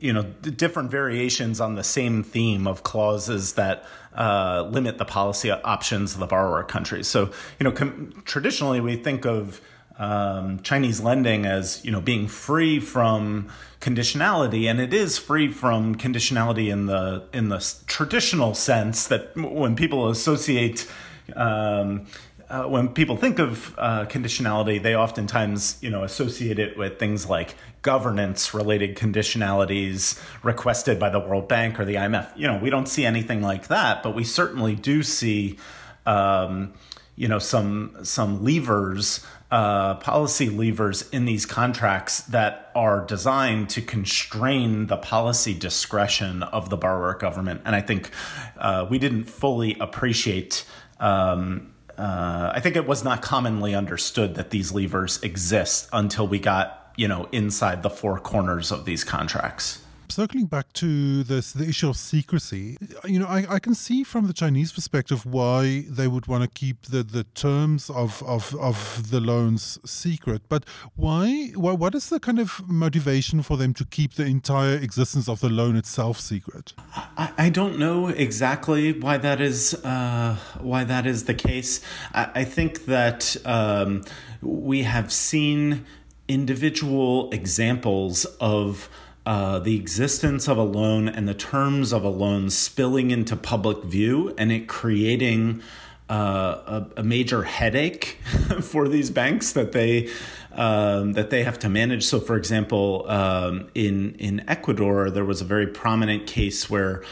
you 0.00 0.12
know 0.12 0.22
different 0.22 0.90
variations 0.90 1.60
on 1.60 1.74
the 1.74 1.84
same 1.84 2.22
theme 2.22 2.66
of 2.66 2.82
clauses 2.82 3.54
that 3.54 3.84
uh, 4.14 4.68
limit 4.70 4.98
the 4.98 5.04
policy 5.04 5.50
options 5.50 6.14
of 6.14 6.20
the 6.20 6.26
borrower 6.26 6.62
countries. 6.62 7.08
So 7.08 7.32
you 7.58 7.64
know 7.64 7.72
com- 7.72 8.22
traditionally 8.24 8.80
we 8.80 8.96
think 8.96 9.24
of 9.24 9.60
um, 9.98 10.60
Chinese 10.62 11.00
lending 11.00 11.44
as 11.44 11.84
you 11.84 11.92
know 11.92 12.00
being 12.00 12.26
free 12.26 12.80
from 12.80 13.48
conditionality, 13.80 14.68
and 14.68 14.80
it 14.80 14.94
is 14.94 15.18
free 15.18 15.48
from 15.48 15.94
conditionality 15.94 16.72
in 16.72 16.86
the 16.86 17.24
in 17.32 17.48
the 17.48 17.58
traditional 17.86 18.54
sense 18.54 19.06
that 19.08 19.36
when 19.36 19.76
people 19.76 20.08
associate 20.08 20.88
um, 21.36 22.06
uh, 22.50 22.64
when 22.64 22.88
people 22.88 23.16
think 23.16 23.38
of 23.38 23.74
uh, 23.78 24.04
conditionality, 24.06 24.82
they 24.82 24.96
oftentimes, 24.96 25.78
you 25.80 25.88
know, 25.88 26.02
associate 26.02 26.58
it 26.58 26.76
with 26.76 26.98
things 26.98 27.26
like 27.26 27.54
governance-related 27.82 28.96
conditionalities 28.96 30.20
requested 30.42 30.98
by 30.98 31.08
the 31.08 31.20
World 31.20 31.46
Bank 31.46 31.78
or 31.78 31.84
the 31.84 31.94
IMF. 31.94 32.36
You 32.36 32.48
know, 32.48 32.58
we 32.58 32.68
don't 32.68 32.88
see 32.88 33.06
anything 33.06 33.40
like 33.40 33.68
that, 33.68 34.02
but 34.02 34.16
we 34.16 34.24
certainly 34.24 34.74
do 34.74 35.04
see, 35.04 35.58
um, 36.06 36.74
you 37.14 37.28
know, 37.28 37.38
some 37.38 37.96
some 38.02 38.44
levers, 38.44 39.24
uh, 39.52 39.94
policy 39.94 40.50
levers 40.50 41.08
in 41.10 41.26
these 41.26 41.46
contracts 41.46 42.22
that 42.22 42.72
are 42.74 43.06
designed 43.06 43.70
to 43.70 43.80
constrain 43.80 44.88
the 44.88 44.96
policy 44.96 45.54
discretion 45.54 46.42
of 46.42 46.68
the 46.68 46.76
borrower 46.76 47.14
government. 47.14 47.60
And 47.64 47.76
I 47.76 47.80
think 47.80 48.10
uh, 48.58 48.86
we 48.90 48.98
didn't 48.98 49.24
fully 49.24 49.76
appreciate. 49.78 50.64
Um, 50.98 51.74
uh, 52.00 52.52
I 52.54 52.60
think 52.60 52.76
it 52.76 52.86
was 52.86 53.04
not 53.04 53.20
commonly 53.20 53.74
understood 53.74 54.34
that 54.36 54.50
these 54.50 54.72
levers 54.72 55.22
exist 55.22 55.88
until 55.92 56.26
we 56.26 56.38
got 56.38 56.92
you 56.96 57.06
know 57.06 57.28
inside 57.30 57.82
the 57.82 57.90
four 57.90 58.18
corners 58.18 58.72
of 58.72 58.84
these 58.84 59.04
contracts 59.04 59.82
circling 60.10 60.46
back 60.46 60.72
to 60.74 61.22
this 61.22 61.52
the 61.52 61.68
issue 61.68 61.88
of 61.88 61.96
secrecy, 61.96 62.76
you 63.04 63.18
know, 63.18 63.26
I, 63.26 63.46
I 63.48 63.58
can 63.58 63.74
see 63.74 64.04
from 64.04 64.26
the 64.26 64.32
Chinese 64.32 64.72
perspective 64.72 65.24
why 65.24 65.84
they 65.88 66.08
would 66.08 66.26
want 66.26 66.42
to 66.42 66.48
keep 66.48 66.82
the, 66.86 67.02
the 67.02 67.24
terms 67.24 67.90
of, 67.90 68.22
of, 68.26 68.54
of 68.56 69.10
the 69.10 69.20
loans 69.20 69.78
secret. 69.84 70.42
But 70.48 70.64
why, 70.96 71.52
why 71.54 71.72
what 71.72 71.94
is 71.94 72.08
the 72.08 72.20
kind 72.20 72.38
of 72.38 72.62
motivation 72.68 73.42
for 73.42 73.56
them 73.56 73.74
to 73.74 73.84
keep 73.84 74.14
the 74.14 74.24
entire 74.24 74.76
existence 74.76 75.28
of 75.28 75.40
the 75.40 75.48
loan 75.48 75.76
itself 75.76 76.20
secret? 76.20 76.74
I, 76.94 77.32
I 77.38 77.48
don't 77.48 77.78
know 77.78 78.08
exactly 78.08 78.92
why 78.92 79.16
that 79.18 79.40
is 79.40 79.74
uh, 79.84 80.36
why 80.60 80.84
that 80.84 81.06
is 81.06 81.24
the 81.24 81.34
case. 81.34 81.80
I, 82.12 82.30
I 82.34 82.44
think 82.44 82.86
that 82.86 83.36
um, 83.44 84.04
we 84.42 84.82
have 84.82 85.12
seen 85.12 85.84
individual 86.28 87.30
examples 87.32 88.24
of 88.40 88.88
uh, 89.26 89.58
the 89.58 89.76
existence 89.76 90.48
of 90.48 90.56
a 90.56 90.62
loan 90.62 91.08
and 91.08 91.28
the 91.28 91.34
terms 91.34 91.92
of 91.92 92.04
a 92.04 92.08
loan 92.08 92.48
spilling 92.50 93.10
into 93.10 93.36
public 93.36 93.84
view 93.84 94.34
and 94.38 94.50
it 94.50 94.66
creating 94.66 95.62
uh, 96.08 96.82
a, 96.96 97.00
a, 97.00 97.02
major 97.04 97.44
headache 97.44 98.18
for 98.60 98.88
these 98.88 99.10
banks 99.10 99.52
that 99.52 99.70
they 99.70 100.08
um, 100.52 101.12
that 101.12 101.30
they 101.30 101.44
have 101.44 101.56
to 101.60 101.68
manage. 101.68 102.04
So, 102.04 102.18
for 102.18 102.36
example, 102.36 103.04
um, 103.08 103.68
in 103.74 104.16
in 104.16 104.42
Ecuador, 104.48 105.08
there 105.08 105.24
was 105.24 105.40
a 105.40 105.44
very 105.44 105.68
prominent 105.68 106.26
case 106.26 106.68
where 106.68 107.04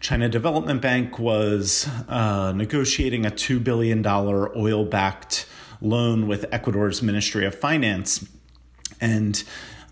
China 0.00 0.28
Development 0.28 0.80
Bank 0.82 1.20
was 1.20 1.88
uh, 2.08 2.52
negotiating 2.56 3.24
a 3.24 3.30
two 3.30 3.60
billion 3.60 4.02
dollar 4.02 4.56
oil 4.58 4.84
backed 4.84 5.46
loan 5.80 6.26
with 6.26 6.44
Ecuador's 6.50 7.02
Ministry 7.02 7.46
of 7.46 7.54
Finance, 7.54 8.26
and 9.00 9.44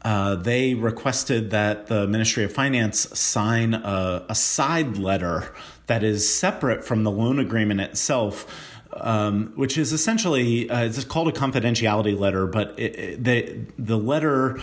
uh, 0.03 0.37
they 0.37 0.75
requested 0.75 1.51
that 1.51 1.89
the 1.89 2.07
Ministry 2.07 2.45
of 2.45 2.53
Finance 2.53 3.19
sign 3.19 3.75
a, 3.75 4.25
a, 4.29 4.35
side 4.35 4.97
letter 4.97 5.55
that 5.89 6.03
is 6.03 6.33
separate 6.33 6.85
from 6.85 7.05
the 7.05 7.11
loan 7.11 7.39
agreement 7.39 7.81
itself. 7.81 8.47
Um, 8.93 9.53
which 9.55 9.79
is 9.79 9.93
essentially 9.93 10.69
uh, 10.69 10.83
it's 10.83 11.05
called 11.05 11.29
a 11.29 11.33
confidentiality 11.33 12.19
letter, 12.19 12.49
but 12.49 12.77
it, 12.77 12.99
it, 12.99 13.25
the 13.25 13.61
the 13.79 13.97
letter 13.97 14.61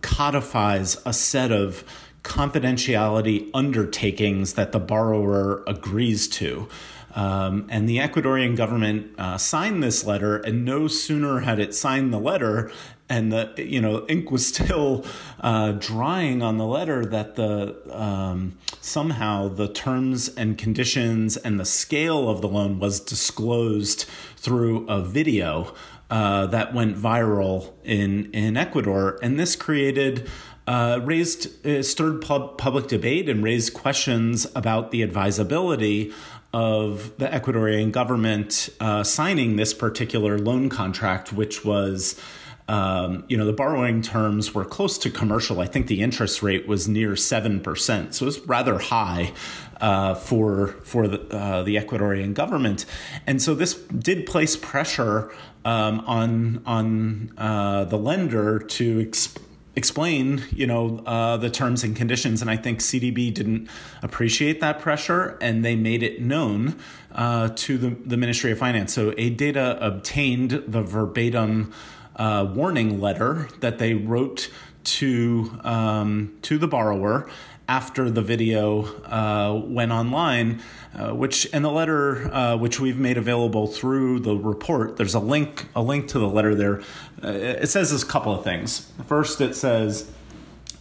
codifies 0.00 1.00
a 1.06 1.12
set 1.12 1.52
of 1.52 1.84
confidentiality 2.24 3.48
undertakings 3.54 4.54
that 4.54 4.72
the 4.72 4.80
borrower 4.80 5.62
agrees 5.68 6.26
to. 6.28 6.68
Um, 7.14 7.66
and 7.70 7.88
the 7.88 7.98
Ecuadorian 7.98 8.56
government 8.56 9.12
uh, 9.18 9.38
signed 9.38 9.82
this 9.82 10.04
letter, 10.04 10.36
and 10.36 10.64
no 10.64 10.88
sooner 10.88 11.40
had 11.40 11.58
it 11.58 11.74
signed 11.74 12.12
the 12.12 12.18
letter 12.18 12.70
and 13.08 13.32
the 13.32 13.52
you 13.56 13.80
know 13.80 14.06
ink 14.08 14.30
was 14.30 14.46
still 14.46 15.04
uh, 15.40 15.72
drying 15.72 16.42
on 16.42 16.58
the 16.58 16.66
letter 16.66 17.04
that 17.04 17.36
the 17.36 17.76
um, 17.90 18.58
somehow 18.80 19.48
the 19.48 19.68
terms 19.68 20.28
and 20.28 20.58
conditions 20.58 21.36
and 21.36 21.58
the 21.58 21.64
scale 21.64 22.28
of 22.28 22.40
the 22.40 22.48
loan 22.48 22.78
was 22.78 23.00
disclosed 23.00 24.04
through 24.36 24.86
a 24.88 25.02
video 25.02 25.74
uh, 26.10 26.46
that 26.46 26.74
went 26.74 26.96
viral 26.96 27.72
in 27.84 28.30
in 28.32 28.56
Ecuador, 28.56 29.18
and 29.22 29.38
this 29.38 29.56
created. 29.56 30.28
Uh, 30.66 31.00
raised 31.02 31.66
uh, 31.66 31.82
stirred 31.82 32.20
pub- 32.20 32.58
public 32.58 32.88
debate 32.88 33.26
and 33.26 33.42
raised 33.42 33.72
questions 33.72 34.46
about 34.54 34.90
the 34.90 35.02
advisability 35.02 36.12
of 36.52 37.16
the 37.16 37.26
Ecuadorian 37.26 37.90
government 37.90 38.68
uh, 38.80 39.02
signing 39.02 39.56
this 39.56 39.72
particular 39.72 40.38
loan 40.38 40.68
contract, 40.68 41.32
which 41.32 41.64
was 41.64 42.20
um, 42.68 43.24
you 43.28 43.36
know, 43.36 43.46
the 43.46 43.52
borrowing 43.52 44.02
terms 44.02 44.54
were 44.54 44.64
close 44.64 44.98
to 44.98 45.10
commercial. 45.10 45.60
I 45.60 45.66
think 45.66 45.86
the 45.86 46.02
interest 46.02 46.42
rate 46.42 46.68
was 46.68 46.86
near 46.86 47.16
seven 47.16 47.60
percent, 47.60 48.14
so 48.14 48.24
it 48.24 48.26
was 48.26 48.40
rather 48.40 48.78
high 48.78 49.32
uh, 49.80 50.14
for 50.14 50.68
for 50.84 51.08
the 51.08 51.20
uh, 51.34 51.62
the 51.62 51.76
Ecuadorian 51.76 52.34
government, 52.34 52.84
and 53.26 53.40
so 53.40 53.54
this 53.54 53.74
did 53.74 54.26
place 54.26 54.54
pressure 54.54 55.32
um, 55.64 56.00
on 56.00 56.62
on 56.66 57.32
uh, 57.38 57.84
the 57.84 57.98
lender 57.98 58.58
to. 58.58 59.04
Exp- 59.04 59.38
explain 59.76 60.42
you 60.50 60.66
know 60.66 60.98
uh, 61.06 61.36
the 61.36 61.48
terms 61.48 61.84
and 61.84 61.94
conditions 61.94 62.42
and 62.42 62.50
i 62.50 62.56
think 62.56 62.80
cdb 62.80 63.32
didn't 63.32 63.68
appreciate 64.02 64.60
that 64.60 64.80
pressure 64.80 65.38
and 65.40 65.64
they 65.64 65.76
made 65.76 66.02
it 66.02 66.20
known 66.20 66.76
uh, 67.12 67.48
to 67.54 67.78
the, 67.78 67.90
the 68.04 68.16
ministry 68.16 68.50
of 68.50 68.58
finance 68.58 68.92
so 68.92 69.12
AidData 69.12 69.78
obtained 69.80 70.50
the 70.66 70.82
verbatim 70.82 71.72
uh, 72.18 72.50
warning 72.54 73.00
letter 73.00 73.48
that 73.60 73.78
they 73.78 73.94
wrote 73.94 74.50
to 74.84 75.58
um, 75.64 76.36
to 76.42 76.58
the 76.58 76.68
borrower 76.68 77.28
after 77.68 78.10
the 78.10 78.22
video 78.22 78.84
uh, 79.04 79.60
went 79.66 79.92
online, 79.92 80.62
uh, 80.94 81.10
which 81.10 81.46
and 81.52 81.64
the 81.64 81.70
letter 81.70 82.32
uh, 82.32 82.56
which 82.56 82.80
we've 82.80 82.98
made 82.98 83.18
available 83.18 83.66
through 83.66 84.20
the 84.20 84.34
report. 84.34 84.96
There's 84.96 85.14
a 85.14 85.20
link 85.20 85.66
a 85.74 85.82
link 85.82 86.08
to 86.08 86.18
the 86.18 86.28
letter 86.28 86.54
there. 86.54 86.80
Uh, 87.22 87.28
it 87.28 87.68
says 87.68 87.92
this 87.92 88.04
couple 88.04 88.34
of 88.34 88.44
things. 88.44 88.90
First, 89.06 89.40
it 89.40 89.54
says. 89.54 90.10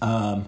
Um, 0.01 0.47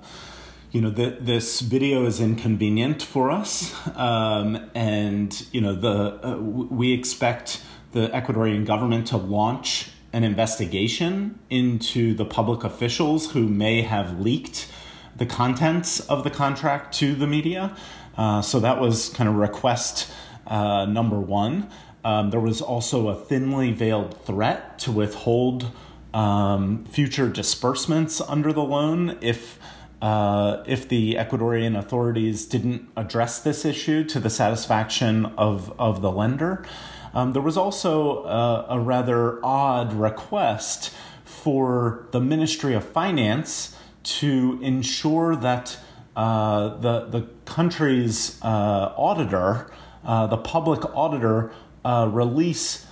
you 0.71 0.82
know 0.82 0.91
that 0.91 1.25
this 1.25 1.62
video 1.62 2.06
is 2.06 2.19
inconvenient 2.19 3.02
for 3.02 3.32
us, 3.32 3.73
um, 3.97 4.69
and 4.75 5.47
you 5.52 5.62
know 5.62 5.73
the 5.73 6.23
uh, 6.23 6.38
we 6.38 6.93
expect 6.93 7.63
the 7.91 8.10
Ecuadorian 8.10 8.67
government 8.67 9.08
to 9.08 9.17
launch 9.17 9.89
an 10.12 10.24
investigation 10.24 11.39
into 11.50 12.13
the 12.13 12.26
public 12.26 12.63
officials 12.63 13.32
who 13.32 13.48
may 13.48 13.82
have 13.82 14.19
leaked 14.19 14.67
the 15.15 15.26
contents 15.26 16.00
of 16.02 16.24
the 16.24 16.30
contract 16.30 16.93
to 16.95 17.13
the 17.13 17.28
media. 17.28 17.76
Uh, 18.17 18.41
so 18.41 18.60
that 18.60 18.80
was 18.80 19.10
kind 19.10 19.30
of 19.30 19.36
request 19.36 20.12
uh, 20.48 20.86
number 20.86 21.19
one. 21.19 21.69
Um, 22.04 22.32
there 22.32 22.39
was 22.39 22.62
also 22.62 23.10
a 23.10 23.15
thinly 23.15 23.72
veiled 23.72 24.26
threat 24.26 24.80
to 24.80 24.91
withhold 24.91 25.72
um, 26.13 26.86
future 26.86 27.30
disbursements 27.30 28.22
under 28.22 28.52
the 28.52 28.63
loan 28.63 29.17
if 29.22 29.60
uh, 30.02 30.63
if 30.65 30.88
the 30.88 31.15
Ecuadorian 31.15 31.78
authorities 31.78 32.45
didn't 32.45 32.88
address 32.95 33.41
this 33.41 33.65
issue 33.65 34.04
to 34.06 34.19
the 34.19 34.30
satisfaction 34.30 35.26
of, 35.38 35.78
of 35.78 36.02
the 36.02 36.10
lender. 36.10 36.65
Um, 37.13 37.34
there 37.34 37.41
was 37.41 37.58
also 37.58 38.24
a, 38.26 38.65
a 38.69 38.80
rather 38.80 39.43
odd 39.43 39.93
request 39.93 40.93
for 41.24 42.08
the 42.12 42.19
Ministry 42.19 42.74
of 42.74 42.84
Finance 42.84 43.76
to 44.04 44.60
ensure 44.62 45.36
that 45.36 45.78
uh, 46.15 46.78
the 46.78 47.06
the 47.06 47.28
country's 47.45 48.39
uh, 48.41 48.93
auditor, 48.98 49.72
uh, 50.04 50.28
the 50.28 50.38
public 50.38 50.84
auditor, 50.95 51.52
uh, 51.86 52.10
release 52.12 52.86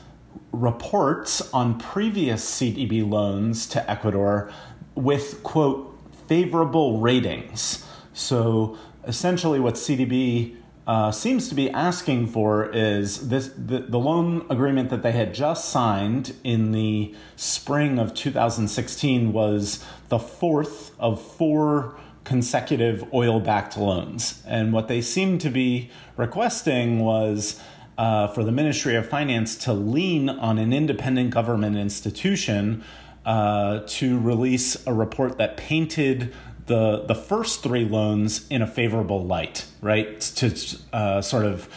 reports 0.52 1.42
on 1.54 1.78
previous 1.78 2.50
CDB 2.50 3.08
loans 3.08 3.68
to 3.68 3.90
Ecuador 3.90 4.52
with, 4.96 5.44
quote, 5.44 6.00
favorable 6.28 7.00
ratings. 7.00 7.86
So 8.14 8.78
essentially, 9.06 9.60
what 9.60 9.76
CDB 9.76 10.57
uh, 10.88 11.12
seems 11.12 11.50
to 11.50 11.56
be 11.56 11.70
asking 11.72 12.26
for 12.26 12.72
is 12.74 13.28
this 13.28 13.50
the, 13.50 13.80
the 13.80 14.00
loan 14.00 14.46
agreement 14.50 14.90
that 14.90 15.04
they 15.04 15.12
had 15.12 15.34
just 15.34 15.68
signed 15.68 16.34
in 16.46 16.72
the 16.72 17.14
spring 17.36 18.00
of 18.00 18.14
2016 18.14 19.34
was 19.34 19.84
the 20.08 20.18
fourth 20.18 20.98
of 20.98 21.22
four 21.22 22.00
consecutive 22.24 23.14
oil 23.14 23.42
backed 23.42 23.78
loans. 23.78 24.42
And 24.48 24.72
what 24.72 24.88
they 24.88 25.02
seemed 25.02 25.42
to 25.42 25.50
be 25.50 25.92
requesting 26.16 27.00
was 27.00 27.62
uh, 27.98 28.28
for 28.28 28.46
the 28.46 28.52
Ministry 28.52 28.96
of 28.96 29.10
Finance 29.10 29.58
to 29.58 29.74
lean 29.74 30.30
on 30.30 30.58
an 30.58 30.72
independent 30.72 31.32
government 31.32 31.76
institution 31.76 32.84
uh, 33.26 33.82
to 33.88 34.18
release 34.20 34.88
a 34.88 34.94
report 34.94 35.38
that 35.38 35.58
painted 35.58 36.34
the 36.68 37.04
the 37.08 37.16
first 37.16 37.64
three 37.64 37.86
loans 37.86 38.48
in 38.50 38.62
a 38.62 38.68
favorable 38.68 39.26
light, 39.26 39.66
right? 39.82 40.22
To 40.22 40.78
uh, 40.94 41.22
sort 41.22 41.46
of 41.46 41.68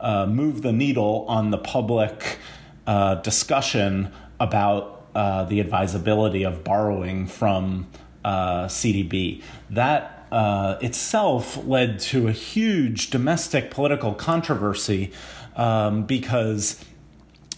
uh, 0.00 0.26
move 0.26 0.62
the 0.62 0.72
needle 0.72 1.24
on 1.28 1.50
the 1.50 1.58
public 1.58 2.38
uh, 2.86 3.16
discussion 3.16 4.12
about 4.38 5.06
uh, 5.14 5.44
the 5.44 5.60
advisability 5.60 6.44
of 6.44 6.64
borrowing 6.64 7.26
from 7.26 7.86
uh, 8.24 8.66
CDB. 8.66 9.42
That 9.70 10.26
uh, 10.30 10.78
itself 10.80 11.64
led 11.66 11.98
to 12.00 12.28
a 12.28 12.32
huge 12.32 13.10
domestic 13.10 13.70
political 13.70 14.14
controversy 14.14 15.12
um, 15.56 16.04
because 16.04 16.84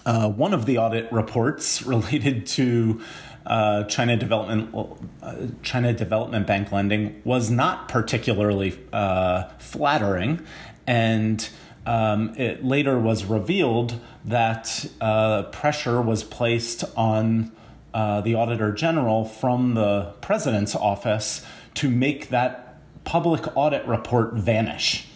uh, 0.04 0.28
one 0.28 0.52
of 0.52 0.66
the 0.66 0.78
audit 0.78 1.10
reports 1.10 1.82
related 1.86 2.46
to 2.46 3.00
uh, 3.46 3.84
China 3.84 4.16
Development 4.16 4.98
uh, 5.22 5.34
China 5.62 5.92
Development 5.92 6.46
Bank 6.46 6.72
lending 6.72 7.20
was 7.24 7.50
not 7.50 7.88
particularly 7.88 8.78
uh, 8.92 9.44
flattering, 9.58 10.44
and 10.86 11.48
um, 11.86 12.34
it 12.36 12.64
later 12.64 12.98
was 12.98 13.24
revealed 13.24 14.00
that 14.24 14.86
uh, 15.00 15.44
pressure 15.44 16.02
was 16.02 16.24
placed 16.24 16.84
on 16.96 17.52
uh, 17.94 18.20
the 18.20 18.34
Auditor 18.34 18.72
General 18.72 19.24
from 19.24 19.74
the 19.74 20.12
President's 20.20 20.74
office 20.74 21.46
to 21.74 21.88
make 21.88 22.30
that 22.30 22.78
public 23.04 23.56
audit 23.56 23.86
report 23.86 24.34
vanish. 24.34 25.06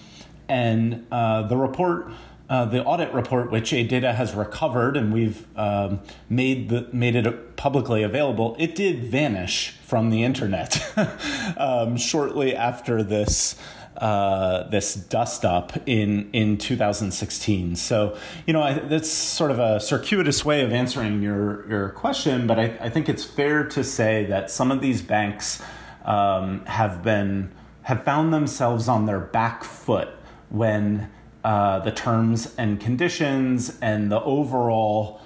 And 0.49 1.07
uh, 1.13 1.43
the 1.43 1.57
report, 1.57 2.11
uh, 2.51 2.65
the 2.65 2.85
audit 2.85 3.13
report, 3.13 3.53
which 3.53 3.71
AidData 3.71 4.13
has 4.13 4.35
recovered 4.35 4.97
and 4.97 5.13
we've 5.13 5.47
um, 5.57 6.01
made 6.29 6.69
the 6.69 6.89
made 6.93 7.15
it 7.15 7.57
publicly 7.57 8.03
available, 8.03 8.57
it 8.59 8.75
did 8.75 9.05
vanish 9.05 9.77
from 9.85 10.11
the 10.11 10.25
internet 10.25 10.85
um, 11.57 11.97
shortly 11.97 12.55
after 12.55 13.05
this 13.05 13.55
uh, 13.97 14.69
this 14.69 14.95
dust 14.95 15.45
up 15.45 15.75
in 15.87 16.29
in 16.33 16.59
2016. 16.59 17.77
So 17.77 18.17
you 18.49 18.53
know 18.53 18.63
I, 18.63 18.73
that's 18.73 19.11
sort 19.11 19.53
of 19.53 19.61
a 19.61 19.79
circuitous 19.79 20.45
way 20.45 20.63
of 20.63 20.73
answering 20.73 21.23
your 21.23 21.69
your 21.69 21.91
question, 21.91 22.49
but 22.49 22.59
I, 22.59 22.77
I 22.81 22.91
think 22.91 23.09
it's 23.09 23.23
fair 23.23 23.63
to 23.63 23.85
say 23.85 24.25
that 24.25 24.51
some 24.51 24.73
of 24.73 24.81
these 24.81 25.03
banks 25.03 25.63
um, 26.05 26.65
have 26.67 27.05
been 27.05 27.53
have 27.83 28.03
found 28.03 28.35
themselves 28.35 28.89
on 28.89 29.07
their 29.07 29.21
back 29.21 29.63
foot 29.63 30.09
when 30.49 31.09
uh, 31.45 31.81
the 31.81 31.93
terms 31.93 32.55
and 32.59 32.81
conditions 32.81 33.79
and 33.81 34.11
the 34.11 34.21
overall 34.23 35.21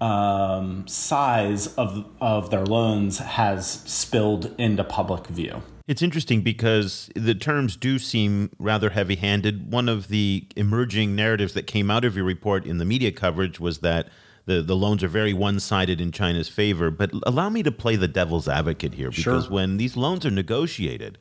um, 0.00 0.86
size 0.88 1.74
of 1.74 2.06
of 2.20 2.50
their 2.50 2.64
loans 2.64 3.18
has 3.18 3.68
spilled 3.68 4.54
into 4.58 4.82
public 4.82 5.26
view. 5.26 5.62
It's 5.86 6.02
interesting 6.02 6.42
because 6.42 7.10
the 7.16 7.34
terms 7.34 7.76
do 7.76 7.98
seem 7.98 8.50
rather 8.58 8.90
heavy 8.90 9.16
handed. 9.16 9.72
One 9.72 9.88
of 9.88 10.08
the 10.08 10.46
emerging 10.54 11.16
narratives 11.16 11.52
that 11.54 11.66
came 11.66 11.90
out 11.90 12.04
of 12.04 12.14
your 12.14 12.24
report 12.24 12.64
in 12.64 12.78
the 12.78 12.84
media 12.84 13.10
coverage 13.10 13.58
was 13.58 13.78
that 13.80 14.08
the, 14.46 14.62
the 14.62 14.76
loans 14.76 15.02
are 15.02 15.08
very 15.08 15.32
one 15.32 15.58
sided 15.58 16.00
in 16.00 16.12
China's 16.12 16.48
favor. 16.48 16.90
But 16.90 17.10
allow 17.24 17.48
me 17.48 17.62
to 17.64 17.72
play 17.72 17.96
the 17.96 18.08
devil's 18.08 18.48
advocate 18.48 18.94
here 18.94 19.10
because 19.10 19.44
sure. 19.44 19.52
when 19.52 19.78
these 19.78 19.96
loans 19.96 20.24
are 20.24 20.30
negotiated, 20.30 21.18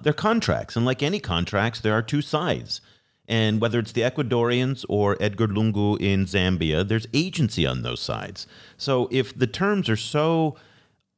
they're 0.00 0.12
contracts. 0.12 0.76
And 0.76 0.86
like 0.86 1.02
any 1.02 1.18
contracts, 1.18 1.80
there 1.80 1.94
are 1.94 2.02
two 2.02 2.22
sides. 2.22 2.80
And 3.28 3.60
whether 3.60 3.78
it's 3.78 3.92
the 3.92 4.02
Ecuadorians 4.02 4.84
or 4.88 5.16
Edgar 5.20 5.48
Lungu 5.48 6.00
in 6.00 6.26
Zambia, 6.26 6.86
there's 6.86 7.06
agency 7.14 7.66
on 7.66 7.82
those 7.82 8.00
sides. 8.00 8.46
So 8.76 9.08
if 9.10 9.36
the 9.36 9.46
terms 9.46 9.88
are 9.88 9.96
so 9.96 10.56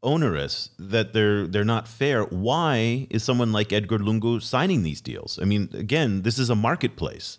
onerous 0.05 0.71
that 0.79 1.15
they're 1.15 1.47
they're 1.47 1.65
not 1.65 1.89
fair 1.89 2.25
why 2.25 3.07
is 3.11 3.25
someone 3.25 3.53
like 3.53 3.73
edgar 3.73 3.99
lungu 3.99 4.41
signing 4.41 4.83
these 4.83 5.01
deals? 5.01 5.39
I 5.41 5.47
mean 5.47 5.71
again 5.73 6.23
this 6.23 6.39
is 6.39 6.51
a 6.51 6.55
marketplace. 6.55 7.39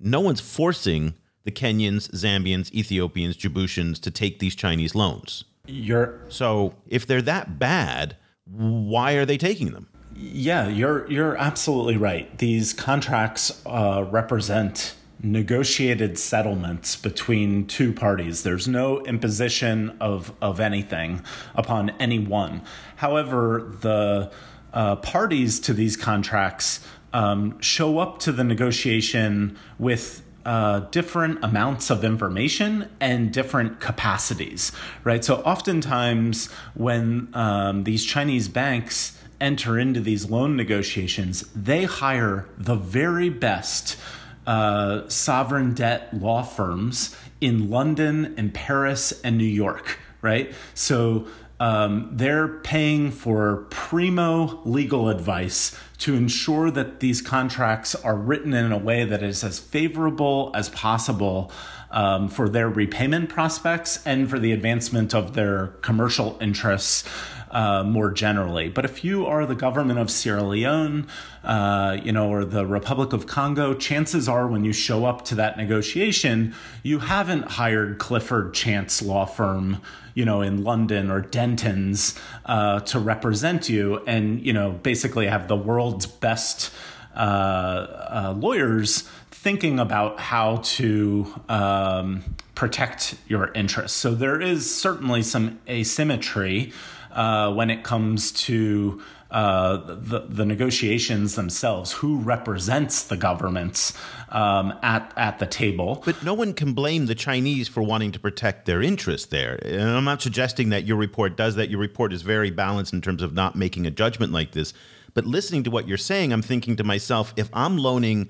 No 0.00 0.20
one's 0.20 0.40
forcing 0.40 1.14
the 1.44 1.52
kenyans 1.52 2.10
zambians 2.12 2.72
ethiopians 2.72 3.36
djiboutians 3.36 4.00
to 4.00 4.10
take 4.10 4.38
these 4.38 4.54
chinese 4.54 4.94
loans. 4.94 5.44
You're 5.66 6.20
so 6.28 6.74
if 6.86 7.06
they're 7.06 7.22
that 7.22 7.58
bad 7.58 8.16
why 8.46 9.12
are 9.12 9.26
they 9.26 9.36
taking 9.36 9.72
them 9.72 9.88
yeah 10.16 10.66
you're 10.66 11.10
you're 11.10 11.36
absolutely 11.36 11.96
right 11.96 12.38
these 12.38 12.72
contracts 12.72 13.62
uh, 13.66 14.04
represent 14.10 14.94
negotiated 15.22 16.18
settlements 16.18 16.96
between 16.96 17.66
two 17.66 17.92
parties. 17.92 18.42
There's 18.42 18.68
no 18.68 19.00
imposition 19.04 19.96
of, 20.00 20.32
of 20.42 20.60
anything 20.60 21.22
upon 21.54 21.90
anyone. 21.98 22.62
However, 22.96 23.74
the 23.80 24.30
uh, 24.72 24.96
parties 24.96 25.58
to 25.60 25.72
these 25.72 25.96
contracts 25.96 26.86
um, 27.12 27.60
show 27.60 27.98
up 27.98 28.18
to 28.20 28.32
the 28.32 28.44
negotiation 28.44 29.58
with 29.78 30.22
uh, 30.44 30.80
different 30.90 31.42
amounts 31.42 31.90
of 31.90 32.04
information 32.04 32.88
and 33.00 33.32
different 33.32 33.80
capacities, 33.80 34.70
right? 35.02 35.24
So, 35.24 35.36
oftentimes, 35.40 36.52
when 36.74 37.28
um, 37.32 37.82
these 37.82 38.04
Chinese 38.04 38.46
banks 38.46 39.18
enter 39.40 39.78
into 39.78 40.00
these 40.00 40.30
loan 40.30 40.56
negotiations, 40.56 41.42
they 41.54 41.84
hire 41.84 42.48
the 42.56 42.74
very 42.74 43.30
best 43.30 43.98
uh, 44.46 45.08
sovereign 45.08 45.74
debt 45.74 46.14
law 46.14 46.42
firms 46.42 47.16
in 47.40 47.68
London 47.68 48.34
and 48.36 48.54
Paris 48.54 49.20
and 49.22 49.36
New 49.36 49.44
York, 49.44 49.98
right? 50.22 50.54
So 50.74 51.26
um, 51.58 52.10
they're 52.12 52.48
paying 52.48 53.10
for 53.10 53.66
primo 53.70 54.60
legal 54.64 55.08
advice 55.08 55.76
to 55.98 56.14
ensure 56.14 56.70
that 56.70 57.00
these 57.00 57.22
contracts 57.22 57.94
are 57.94 58.16
written 58.16 58.52
in 58.52 58.72
a 58.72 58.78
way 58.78 59.04
that 59.04 59.22
is 59.22 59.42
as 59.42 59.58
favorable 59.58 60.50
as 60.54 60.68
possible 60.68 61.50
um, 61.90 62.28
for 62.28 62.48
their 62.48 62.68
repayment 62.68 63.30
prospects 63.30 64.04
and 64.04 64.28
for 64.28 64.38
the 64.38 64.52
advancement 64.52 65.14
of 65.14 65.32
their 65.32 65.68
commercial 65.80 66.36
interests 66.40 67.08
uh, 67.50 67.82
more 67.84 68.10
generally. 68.10 68.68
But 68.68 68.84
if 68.84 69.04
you 69.04 69.26
are 69.26 69.46
the 69.46 69.54
government 69.54 69.98
of 69.98 70.10
Sierra 70.10 70.42
Leone, 70.42 71.06
uh, 71.44 71.98
you 72.02 72.12
know, 72.12 72.30
or 72.30 72.44
the 72.44 72.66
Republic 72.66 73.12
of 73.12 73.26
Congo, 73.26 73.74
chances 73.74 74.28
are 74.28 74.46
when 74.46 74.64
you 74.64 74.72
show 74.72 75.04
up 75.04 75.24
to 75.26 75.34
that 75.36 75.56
negotiation, 75.56 76.54
you 76.82 77.00
haven't 77.00 77.52
hired 77.52 77.98
Clifford 77.98 78.54
Chance 78.54 79.02
law 79.02 79.24
firm, 79.24 79.80
you 80.14 80.24
know, 80.24 80.42
in 80.42 80.64
London 80.64 81.10
or 81.10 81.22
Dentons 81.22 82.18
uh, 82.46 82.80
to 82.80 82.98
represent 82.98 83.68
you, 83.68 84.02
and 84.06 84.44
you 84.44 84.52
know, 84.52 84.72
basically 84.72 85.26
have 85.26 85.48
the 85.48 85.56
world's 85.56 86.06
best 86.06 86.72
uh, 87.14 87.18
uh, 87.18 88.34
lawyers 88.36 89.08
thinking 89.30 89.78
about 89.78 90.18
how 90.18 90.56
to 90.56 91.26
um, 91.48 92.24
protect 92.56 93.14
your 93.28 93.52
interests. 93.52 93.96
So 93.96 94.14
there 94.14 94.40
is 94.40 94.74
certainly 94.74 95.22
some 95.22 95.60
asymmetry 95.68 96.72
uh, 97.16 97.52
when 97.52 97.70
it 97.70 97.82
comes 97.82 98.30
to 98.30 99.02
uh, 99.30 99.78
the, 99.86 100.26
the 100.28 100.44
negotiations 100.44 101.34
themselves, 101.34 101.90
who 101.92 102.18
represents 102.18 103.02
the 103.02 103.16
governments 103.16 103.92
um, 104.28 104.72
at, 104.82 105.12
at 105.16 105.40
the 105.40 105.46
table. 105.46 106.02
But 106.04 106.22
no 106.22 106.32
one 106.32 106.52
can 106.54 106.74
blame 106.74 107.06
the 107.06 107.14
Chinese 107.14 107.66
for 107.66 107.82
wanting 107.82 108.12
to 108.12 108.20
protect 108.20 108.66
their 108.66 108.82
interests 108.82 109.26
there. 109.26 109.58
And 109.64 109.90
I'm 109.90 110.04
not 110.04 110.22
suggesting 110.22 110.68
that 110.68 110.84
your 110.84 110.96
report 110.96 111.36
does 111.36 111.56
that. 111.56 111.70
Your 111.70 111.80
report 111.80 112.12
is 112.12 112.22
very 112.22 112.50
balanced 112.50 112.92
in 112.92 113.00
terms 113.00 113.22
of 113.22 113.34
not 113.34 113.56
making 113.56 113.86
a 113.86 113.90
judgment 113.90 114.32
like 114.32 114.52
this. 114.52 114.72
But 115.12 115.26
listening 115.26 115.64
to 115.64 115.70
what 115.70 115.88
you're 115.88 115.98
saying, 115.98 116.32
I'm 116.32 116.42
thinking 116.42 116.76
to 116.76 116.84
myself, 116.84 117.32
if 117.36 117.48
I'm 117.52 117.78
loaning 117.78 118.28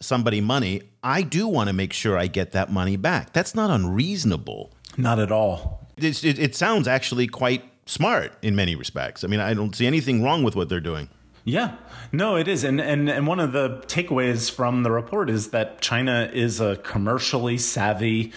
somebody 0.00 0.40
money, 0.40 0.82
I 1.04 1.22
do 1.22 1.46
want 1.46 1.68
to 1.68 1.72
make 1.72 1.92
sure 1.92 2.18
I 2.18 2.26
get 2.26 2.52
that 2.52 2.72
money 2.72 2.96
back. 2.96 3.32
That's 3.32 3.54
not 3.54 3.70
unreasonable. 3.70 4.72
Not 4.96 5.18
at 5.20 5.30
all. 5.30 5.86
It, 5.96 6.24
it, 6.24 6.38
it 6.38 6.56
sounds 6.56 6.88
actually 6.88 7.26
quite 7.26 7.62
smart 7.86 8.32
in 8.42 8.54
many 8.56 8.74
respects. 8.74 9.24
I 9.24 9.26
mean, 9.26 9.40
I 9.40 9.54
don't 9.54 9.74
see 9.74 9.86
anything 9.86 10.22
wrong 10.22 10.42
with 10.42 10.56
what 10.56 10.68
they're 10.68 10.80
doing. 10.80 11.08
Yeah, 11.44 11.74
no, 12.12 12.36
it 12.36 12.46
is, 12.46 12.62
and 12.62 12.80
and 12.80 13.10
and 13.10 13.26
one 13.26 13.40
of 13.40 13.50
the 13.50 13.82
takeaways 13.88 14.48
from 14.48 14.84
the 14.84 14.92
report 14.92 15.28
is 15.28 15.50
that 15.50 15.80
China 15.80 16.30
is 16.32 16.60
a 16.60 16.76
commercially 16.76 17.58
savvy 17.58 18.32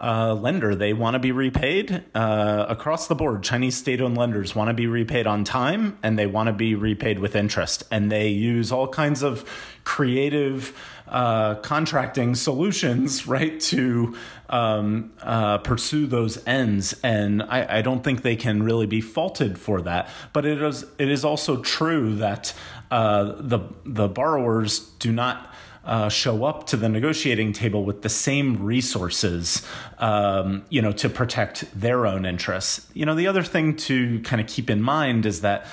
uh, 0.00 0.34
lender. 0.34 0.74
They 0.74 0.92
want 0.92 1.14
to 1.14 1.18
be 1.18 1.32
repaid 1.32 2.04
uh, 2.14 2.66
across 2.68 3.06
the 3.06 3.14
board. 3.14 3.42
Chinese 3.42 3.76
state 3.76 4.00
owned 4.00 4.16
lenders 4.16 4.54
want 4.54 4.68
to 4.68 4.74
be 4.74 4.86
repaid 4.86 5.26
on 5.26 5.44
time 5.44 5.98
and 6.02 6.18
they 6.18 6.26
want 6.26 6.48
to 6.48 6.52
be 6.52 6.74
repaid 6.74 7.18
with 7.18 7.34
interest. 7.34 7.84
And 7.90 8.12
they 8.12 8.28
use 8.28 8.70
all 8.70 8.88
kinds 8.88 9.22
of 9.22 9.48
creative 9.84 10.78
uh, 11.08 11.54
contracting 11.56 12.34
solutions, 12.34 13.26
right, 13.28 13.58
to 13.60 14.16
um, 14.48 15.12
uh, 15.22 15.58
pursue 15.58 16.06
those 16.06 16.44
ends. 16.46 16.94
And 17.02 17.42
I, 17.42 17.78
I, 17.78 17.82
don't 17.82 18.04
think 18.04 18.22
they 18.22 18.36
can 18.36 18.62
really 18.62 18.86
be 18.86 19.00
faulted 19.00 19.58
for 19.58 19.80
that. 19.82 20.08
But 20.32 20.46
it 20.46 20.62
is 20.62 20.84
it 20.98 21.08
is 21.10 21.24
also 21.24 21.62
true 21.62 22.16
that 22.16 22.54
uh, 22.90 23.34
the 23.38 23.60
the 23.84 24.08
borrowers 24.08 24.80
do 24.98 25.12
not. 25.12 25.52
Uh, 25.84 26.08
show 26.08 26.44
up 26.44 26.66
to 26.66 26.76
the 26.76 26.88
negotiating 26.88 27.52
table 27.52 27.84
with 27.84 28.02
the 28.02 28.08
same 28.08 28.60
resources, 28.60 29.64
um, 29.98 30.64
you 30.68 30.82
know, 30.82 30.90
to 30.90 31.08
protect 31.08 31.64
their 31.80 32.08
own 32.08 32.26
interests. 32.26 32.88
You 32.92 33.06
know, 33.06 33.14
the 33.14 33.28
other 33.28 33.44
thing 33.44 33.76
to 33.76 34.18
kind 34.22 34.40
of 34.40 34.48
keep 34.48 34.68
in 34.68 34.82
mind 34.82 35.26
is 35.26 35.42
that 35.42 35.64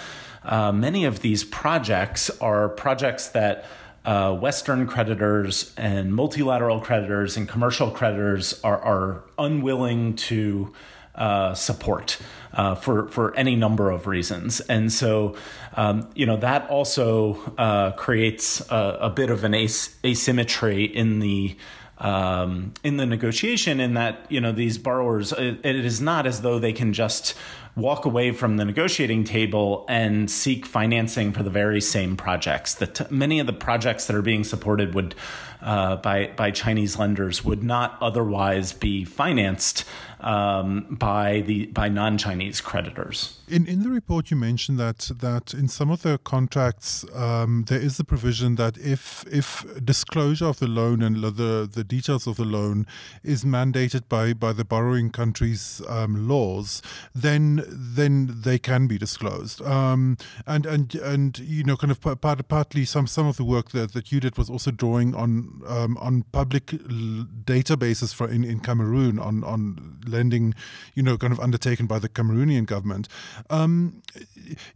uh, 0.45 0.71
many 0.71 1.05
of 1.05 1.21
these 1.21 1.43
projects 1.43 2.29
are 2.41 2.69
projects 2.69 3.29
that 3.29 3.65
uh, 4.05 4.33
Western 4.35 4.85
creditors 4.85 5.73
and 5.77 6.13
multilateral 6.13 6.79
creditors 6.79 7.37
and 7.37 7.47
commercial 7.47 7.89
creditors 7.89 8.59
are, 8.63 8.79
are 8.79 9.23
unwilling 9.37 10.15
to 10.15 10.73
uh, 11.15 11.53
support 11.53 12.17
uh, 12.53 12.75
for 12.75 13.07
for 13.07 13.35
any 13.35 13.55
number 13.55 13.91
of 13.91 14.07
reasons, 14.07 14.61
and 14.61 14.91
so 14.91 15.35
um, 15.75 16.09
you 16.15 16.25
know 16.25 16.37
that 16.37 16.67
also 16.69 17.39
uh, 17.57 17.91
creates 17.91 18.61
a, 18.71 18.97
a, 19.01 19.09
bit 19.09 19.29
of 19.29 19.43
an 19.43 19.53
as- 19.53 19.95
asymmetry 20.03 20.83
in 20.83 21.19
the. 21.19 21.55
Um, 21.99 22.73
in 22.83 22.97
the 22.97 23.05
negotiation, 23.05 23.79
in 23.79 23.93
that 23.93 24.25
you 24.27 24.41
know 24.41 24.51
these 24.51 24.77
borrowers, 24.77 25.31
it, 25.31 25.63
it 25.63 25.85
is 25.85 26.01
not 26.01 26.25
as 26.25 26.41
though 26.41 26.59
they 26.59 26.73
can 26.73 26.91
just 26.91 27.33
walk 27.75 28.05
away 28.05 28.31
from 28.31 28.57
the 28.57 28.65
negotiating 28.65 29.23
table 29.23 29.85
and 29.89 30.29
seek 30.29 30.65
financing 30.65 31.31
for 31.31 31.41
the 31.41 31.49
very 31.49 31.81
same 31.81 32.15
projects. 32.15 32.75
That 32.75 33.11
many 33.11 33.39
of 33.39 33.47
the 33.47 33.53
projects 33.53 34.05
that 34.07 34.15
are 34.15 34.21
being 34.21 34.43
supported 34.43 34.93
would 34.93 35.15
uh, 35.61 35.95
by 35.97 36.27
by 36.35 36.51
Chinese 36.51 36.99
lenders 36.99 37.43
would 37.43 37.63
not 37.63 37.97
otherwise 38.01 38.73
be 38.73 39.05
financed 39.05 39.85
um, 40.23 40.97
by 40.99 41.41
the 41.41 41.67
by 41.67 41.89
non-Chinese 41.89 42.61
creditors. 42.61 43.39
In 43.47 43.67
in 43.67 43.83
the 43.83 43.89
report, 43.89 44.31
you 44.31 44.37
mentioned 44.37 44.79
that 44.79 45.11
that 45.19 45.53
in 45.53 45.67
some 45.67 45.91
of 45.91 46.01
the 46.01 46.17
contracts 46.19 47.05
um, 47.13 47.65
there 47.67 47.79
is 47.79 47.97
the 47.97 48.03
provision 48.03 48.55
that 48.55 48.77
if 48.77 49.25
if 49.31 49.65
disclosure 49.83 50.47
of 50.47 50.59
the 50.59 50.67
loan 50.67 51.01
and 51.01 51.23
the 51.23 51.69
the 51.71 51.83
details 51.83 52.27
of 52.27 52.37
the 52.37 52.45
loan 52.45 52.85
is 53.23 53.43
mandated 53.43 54.07
by 54.09 54.33
by 54.33 54.53
the 54.53 54.65
borrowing 54.65 55.11
country's 55.11 55.81
um, 55.87 56.27
laws, 56.27 56.81
then 57.13 57.63
then 57.67 58.41
they 58.41 58.57
can 58.57 58.87
be 58.87 58.97
disclosed. 58.97 59.61
Um, 59.61 60.17
and 60.47 60.65
and 60.65 60.95
and 60.95 61.39
you 61.39 61.63
know, 61.63 61.77
kind 61.77 61.91
of 61.91 61.99
part, 62.01 62.47
partly 62.47 62.85
some 62.85 63.07
some 63.07 63.27
of 63.27 63.37
the 63.37 63.43
work 63.43 63.71
that, 63.71 63.93
that 63.93 64.11
you 64.11 64.19
did 64.19 64.37
was 64.37 64.49
also 64.49 64.71
drawing 64.71 65.15
on 65.15 65.61
um, 65.67 65.97
on 65.97 66.23
public 66.31 66.67
databases 67.45 68.13
for 68.13 68.29
in, 68.29 68.43
in 68.43 68.59
Cameroon 68.59 69.19
on 69.19 69.43
on 69.43 69.99
lending, 70.13 70.53
you 70.95 71.03
know, 71.03 71.17
kind 71.17 71.33
of 71.33 71.39
undertaken 71.39 71.87
by 71.87 71.99
the 71.99 72.09
Cameroonian 72.09 72.65
government. 72.65 73.07
Um, 73.49 74.01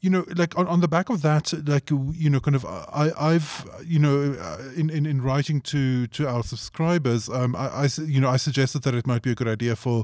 you 0.02 0.10
know, 0.10 0.26
like 0.36 0.58
on, 0.58 0.68
on 0.68 0.82
the 0.82 0.88
back 0.88 1.10
of 1.10 1.22
that, 1.22 1.54
like 1.68 1.90
you 1.90 2.30
know, 2.30 2.40
kind 2.40 2.56
of 2.56 2.66
I 2.66 3.12
I've 3.18 3.66
you 3.86 4.00
know 4.00 4.36
uh, 4.40 4.58
in 4.76 4.90
in, 4.90 5.06
in 5.06 5.22
writing 5.22 5.62
to 5.62 6.08
to 6.08 6.28
our 6.28 6.44
subscribers, 6.44 7.30
um, 7.30 7.56
I, 7.56 7.68
I 7.84 7.88
you 8.06 8.20
know 8.20 8.30
I 8.30 8.38
suggested 8.38 8.84
that 8.84 8.94
it 8.96 9.08
might 9.08 9.22
be 9.22 9.32
a 9.32 9.36
good 9.36 9.48
idea 9.48 9.76
for 9.76 10.04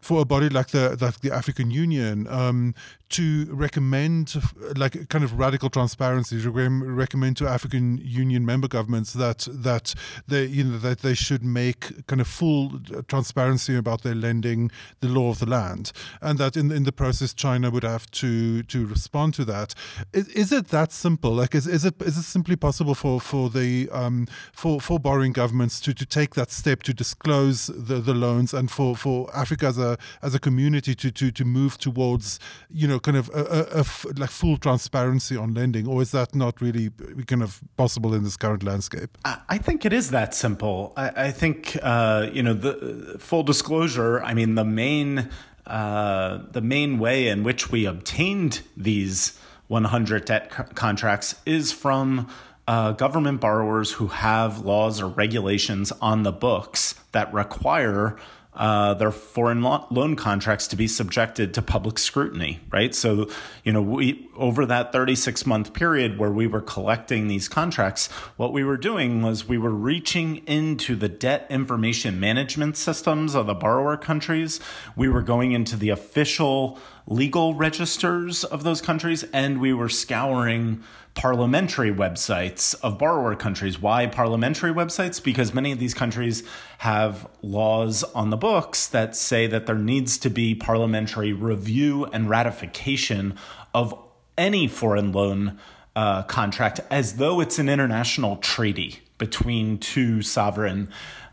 for 0.00 0.20
a 0.20 0.24
body 0.24 0.48
like 0.48 0.68
the 0.68 0.96
like 1.00 1.20
the 1.20 1.32
African 1.32 1.70
Union 1.70 2.26
um, 2.28 2.74
to 3.10 3.46
recommend 3.50 4.34
like 4.76 5.08
kind 5.08 5.24
of 5.24 5.38
radical 5.38 5.70
transparency 5.70 6.42
to 6.42 6.50
recommend 6.50 7.36
to 7.38 7.46
African 7.46 7.98
Union 8.02 8.44
member 8.44 8.68
governments 8.68 9.12
that 9.12 9.46
that 9.50 9.94
they 10.28 10.44
you 10.44 10.64
know 10.64 10.78
that 10.78 11.00
they 11.00 11.14
should 11.14 11.44
make 11.44 12.06
kind 12.06 12.20
of 12.20 12.26
full 12.26 12.80
transparency 13.08 13.76
about 13.76 14.02
their 14.02 14.14
lending 14.14 14.63
the 15.00 15.08
law 15.08 15.30
of 15.30 15.38
the 15.38 15.46
land 15.46 15.92
and 16.20 16.38
that 16.38 16.56
in 16.56 16.70
in 16.70 16.84
the 16.84 16.92
process 16.92 17.32
China 17.34 17.70
would 17.70 17.84
have 17.84 18.10
to 18.10 18.62
to 18.64 18.86
respond 18.86 19.34
to 19.34 19.44
that 19.44 19.74
is, 20.12 20.28
is 20.28 20.52
it 20.52 20.68
that 20.68 20.92
simple 20.92 21.32
like 21.32 21.54
is, 21.54 21.66
is 21.66 21.84
it 21.84 22.00
is 22.02 22.18
it 22.18 22.22
simply 22.22 22.56
possible 22.56 22.94
for 22.94 23.20
for 23.20 23.50
the 23.50 23.88
um, 23.90 24.26
for 24.52 24.80
for 24.80 24.98
borrowing 24.98 25.32
governments 25.32 25.80
to 25.80 25.94
to 25.94 26.06
take 26.06 26.34
that 26.34 26.50
step 26.50 26.82
to 26.82 26.92
disclose 26.92 27.66
the 27.66 28.00
the 28.00 28.14
loans 28.14 28.54
and 28.54 28.70
for 28.70 28.96
for 28.96 29.34
Africa 29.34 29.66
as 29.66 29.78
a 29.78 29.96
as 30.22 30.34
a 30.34 30.38
community 30.38 30.94
to 30.94 31.10
to 31.10 31.30
to 31.30 31.44
move 31.44 31.78
towards 31.78 32.38
you 32.70 32.86
know 32.86 32.98
kind 33.00 33.16
of 33.16 33.28
a, 33.34 33.42
a, 33.44 33.60
a 33.76 33.80
f- 33.80 34.06
like 34.16 34.30
full 34.30 34.56
transparency 34.56 35.36
on 35.36 35.54
lending, 35.54 35.86
or 35.86 36.02
is 36.02 36.10
that 36.10 36.34
not 36.34 36.60
really 36.60 36.90
kind 37.26 37.42
of 37.42 37.60
possible 37.76 38.14
in 38.14 38.24
this 38.24 38.36
current 38.36 38.62
landscape? 38.62 39.16
I 39.24 39.58
think 39.58 39.84
it 39.84 39.92
is 39.92 40.10
that 40.10 40.34
simple. 40.34 40.92
I, 40.96 41.26
I 41.28 41.30
think 41.30 41.76
uh, 41.82 42.28
you 42.32 42.42
know 42.42 42.54
the 42.54 43.16
full 43.18 43.42
disclosure. 43.42 44.22
I 44.22 44.34
mean, 44.34 44.53
the 44.54 44.64
main 44.64 45.30
uh, 45.66 46.40
the 46.50 46.60
main 46.60 46.98
way 46.98 47.28
in 47.28 47.42
which 47.42 47.70
we 47.70 47.86
obtained 47.86 48.60
these 48.76 49.38
100 49.68 50.26
debt 50.26 50.50
co- 50.50 50.64
contracts 50.74 51.36
is 51.46 51.72
from 51.72 52.28
uh, 52.68 52.92
government 52.92 53.40
borrowers 53.40 53.92
who 53.92 54.08
have 54.08 54.60
laws 54.60 55.00
or 55.00 55.08
regulations 55.08 55.92
on 56.02 56.22
the 56.22 56.32
books 56.32 56.94
that 57.12 57.32
require 57.32 58.16
uh, 58.54 58.94
their 58.94 59.10
foreign 59.10 59.62
lo- 59.62 59.86
loan 59.90 60.16
contracts 60.16 60.68
to 60.68 60.76
be 60.76 60.86
subjected 60.86 61.52
to 61.54 61.62
public 61.62 61.98
scrutiny, 61.98 62.60
right? 62.70 62.94
So, 62.94 63.28
you 63.64 63.72
know, 63.72 63.82
we 63.82 64.28
over 64.36 64.64
that 64.66 64.92
36 64.92 65.46
month 65.46 65.72
period 65.72 66.18
where 66.18 66.30
we 66.30 66.46
were 66.46 66.60
collecting 66.60 67.28
these 67.28 67.48
contracts, 67.48 68.08
what 68.36 68.52
we 68.52 68.64
were 68.64 68.76
doing 68.76 69.22
was 69.22 69.48
we 69.48 69.58
were 69.58 69.70
reaching 69.70 70.36
into 70.46 70.94
the 70.94 71.08
debt 71.08 71.46
information 71.50 72.20
management 72.20 72.76
systems 72.76 73.34
of 73.34 73.46
the 73.46 73.54
borrower 73.54 73.96
countries. 73.96 74.60
We 74.96 75.08
were 75.08 75.22
going 75.22 75.52
into 75.52 75.76
the 75.76 75.90
official 75.90 76.78
legal 77.06 77.54
registers 77.54 78.44
of 78.44 78.62
those 78.62 78.80
countries, 78.80 79.24
and 79.32 79.60
we 79.60 79.72
were 79.72 79.88
scouring 79.88 80.82
parliamentary 81.14 81.92
websites 81.92 82.74
of 82.82 82.98
borrower 82.98 83.36
countries. 83.36 83.80
Why 83.80 84.06
parliamentary 84.06 84.72
websites? 84.72 85.22
Because 85.22 85.54
many 85.54 85.70
of 85.70 85.78
these 85.78 85.94
countries 85.94 86.42
have 86.78 87.28
laws 87.42 88.02
on 88.02 88.30
the 88.30 88.36
books 88.36 88.86
that 88.88 89.14
say 89.14 89.46
that 89.46 89.66
there 89.66 89.78
needs 89.78 90.18
to 90.18 90.30
be 90.30 90.54
parliamentary 90.54 91.32
review 91.32 92.06
and 92.06 92.28
ratification 92.28 93.36
of 93.74 93.96
any 94.36 94.66
foreign 94.66 95.12
loan 95.12 95.58
uh, 95.94 96.22
contract 96.24 96.80
as 96.90 97.16
though 97.16 97.40
it's 97.40 97.58
an 97.58 97.68
international 97.68 98.36
treaty 98.36 99.00
between 99.18 99.78
two 99.78 100.22
sovereign 100.22 100.88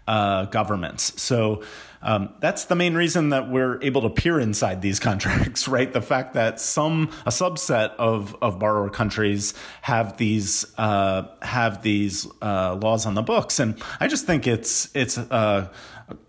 uh, 0.08 0.46
governments. 0.46 1.20
So 1.20 1.64
um, 2.04 2.34
that's 2.40 2.66
the 2.66 2.76
main 2.76 2.96
reason 2.96 3.30
that 3.30 3.50
we're 3.50 3.82
able 3.82 4.02
to 4.02 4.10
peer 4.10 4.40
inside 4.40 4.82
these 4.82 5.00
contracts, 5.10 5.68
right? 5.68 5.92
The 5.92 6.02
fact 6.02 6.34
that 6.34 6.60
some 6.60 7.12
a 7.26 7.30
subset 7.30 7.96
of 7.98 8.36
of 8.42 8.60
borrower 8.60 8.90
countries 8.90 9.54
have 9.82 10.18
these 10.18 10.66
uh, 10.78 11.24
have 11.42 11.84
these 11.84 12.28
uh, 12.42 12.76
laws 12.76 13.06
on 13.06 13.14
the 13.14 13.22
books, 13.22 13.60
and 13.60 13.82
I 14.00 14.08
just 14.08 14.26
think 14.26 14.48
it's 14.48 14.90
it's 14.96 15.18
a, 15.18 15.72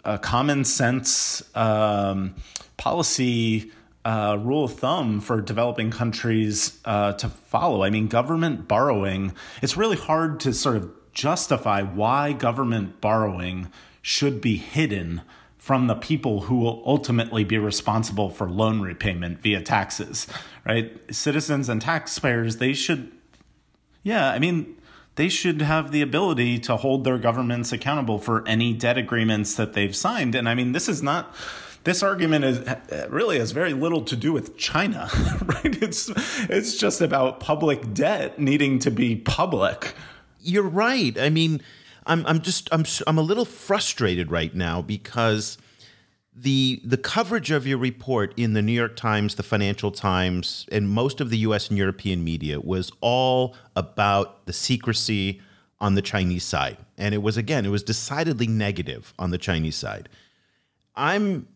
a 0.04 0.18
common 0.18 0.64
sense 0.64 1.42
um, 1.54 2.34
policy. 2.76 3.70
Uh, 4.04 4.36
rule 4.42 4.64
of 4.64 4.74
thumb 4.80 5.20
for 5.20 5.40
developing 5.40 5.92
countries 5.92 6.80
uh, 6.84 7.12
to 7.12 7.28
follow. 7.28 7.84
I 7.84 7.90
mean, 7.90 8.08
government 8.08 8.66
borrowing, 8.66 9.32
it's 9.62 9.76
really 9.76 9.96
hard 9.96 10.40
to 10.40 10.52
sort 10.52 10.76
of 10.76 10.90
justify 11.12 11.82
why 11.82 12.32
government 12.32 13.00
borrowing 13.00 13.70
should 14.02 14.40
be 14.40 14.56
hidden 14.56 15.22
from 15.62 15.86
the 15.86 15.94
people 15.94 16.40
who 16.40 16.56
will 16.56 16.82
ultimately 16.84 17.44
be 17.44 17.56
responsible 17.56 18.28
for 18.28 18.50
loan 18.50 18.80
repayment 18.80 19.38
via 19.38 19.62
taxes, 19.62 20.26
right? 20.66 21.00
Citizens 21.14 21.68
and 21.68 21.80
taxpayers, 21.80 22.56
they 22.56 22.72
should, 22.72 23.12
yeah, 24.02 24.32
I 24.32 24.40
mean, 24.40 24.74
they 25.14 25.28
should 25.28 25.62
have 25.62 25.92
the 25.92 26.02
ability 26.02 26.58
to 26.58 26.74
hold 26.74 27.04
their 27.04 27.16
governments 27.16 27.70
accountable 27.70 28.18
for 28.18 28.44
any 28.48 28.72
debt 28.72 28.98
agreements 28.98 29.54
that 29.54 29.72
they've 29.74 29.94
signed. 29.94 30.34
And 30.34 30.48
I 30.48 30.56
mean, 30.56 30.72
this 30.72 30.88
is 30.88 31.00
not, 31.00 31.32
this 31.84 32.02
argument 32.02 32.44
is 32.44 33.08
really 33.08 33.38
has 33.38 33.52
very 33.52 33.72
little 33.72 34.02
to 34.02 34.16
do 34.16 34.32
with 34.32 34.56
China, 34.56 35.08
right? 35.44 35.80
It's, 35.80 36.10
it's 36.50 36.76
just 36.76 37.00
about 37.00 37.38
public 37.38 37.94
debt 37.94 38.36
needing 38.36 38.80
to 38.80 38.90
be 38.90 39.14
public. 39.14 39.94
You're 40.40 40.68
right. 40.68 41.16
I 41.16 41.30
mean, 41.30 41.62
I'm 42.06 42.26
I'm 42.26 42.40
just 42.40 42.68
I'm 42.72 42.84
I'm 43.06 43.18
a 43.18 43.22
little 43.22 43.44
frustrated 43.44 44.30
right 44.30 44.54
now 44.54 44.82
because 44.82 45.58
the 46.34 46.80
the 46.84 46.96
coverage 46.96 47.50
of 47.50 47.66
your 47.66 47.78
report 47.78 48.32
in 48.36 48.54
the 48.54 48.62
New 48.62 48.72
York 48.72 48.96
Times, 48.96 49.34
the 49.34 49.42
Financial 49.42 49.90
Times, 49.90 50.66
and 50.72 50.88
most 50.88 51.20
of 51.20 51.30
the 51.30 51.38
U.S. 51.38 51.68
and 51.68 51.78
European 51.78 52.24
media 52.24 52.60
was 52.60 52.90
all 53.00 53.54
about 53.76 54.46
the 54.46 54.52
secrecy 54.52 55.40
on 55.80 55.94
the 55.94 56.02
Chinese 56.02 56.44
side, 56.44 56.78
and 56.96 57.14
it 57.14 57.22
was 57.22 57.36
again 57.36 57.66
it 57.66 57.70
was 57.70 57.82
decidedly 57.82 58.46
negative 58.46 59.12
on 59.18 59.30
the 59.30 59.38
Chinese 59.38 59.76
side. 59.76 60.08
I'm, 60.94 61.48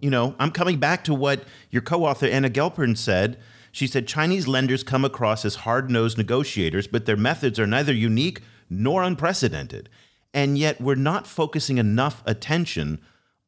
you 0.00 0.10
know, 0.10 0.34
I'm 0.38 0.50
coming 0.50 0.78
back 0.78 1.04
to 1.04 1.14
what 1.14 1.44
your 1.70 1.82
co 1.82 2.04
author, 2.04 2.26
Anna 2.26 2.50
Gelpern, 2.50 2.96
said. 2.96 3.38
She 3.70 3.88
said 3.88 4.06
Chinese 4.06 4.46
lenders 4.46 4.84
come 4.84 5.04
across 5.04 5.44
as 5.44 5.56
hard 5.56 5.90
nosed 5.90 6.16
negotiators, 6.16 6.86
but 6.86 7.06
their 7.06 7.16
methods 7.16 7.58
are 7.58 7.66
neither 7.66 7.92
unique 7.92 8.40
nor 8.68 9.02
unprecedented. 9.02 9.88
And 10.32 10.58
yet 10.58 10.80
we're 10.80 10.94
not 10.94 11.26
focusing 11.26 11.78
enough 11.78 12.22
attention 12.26 13.00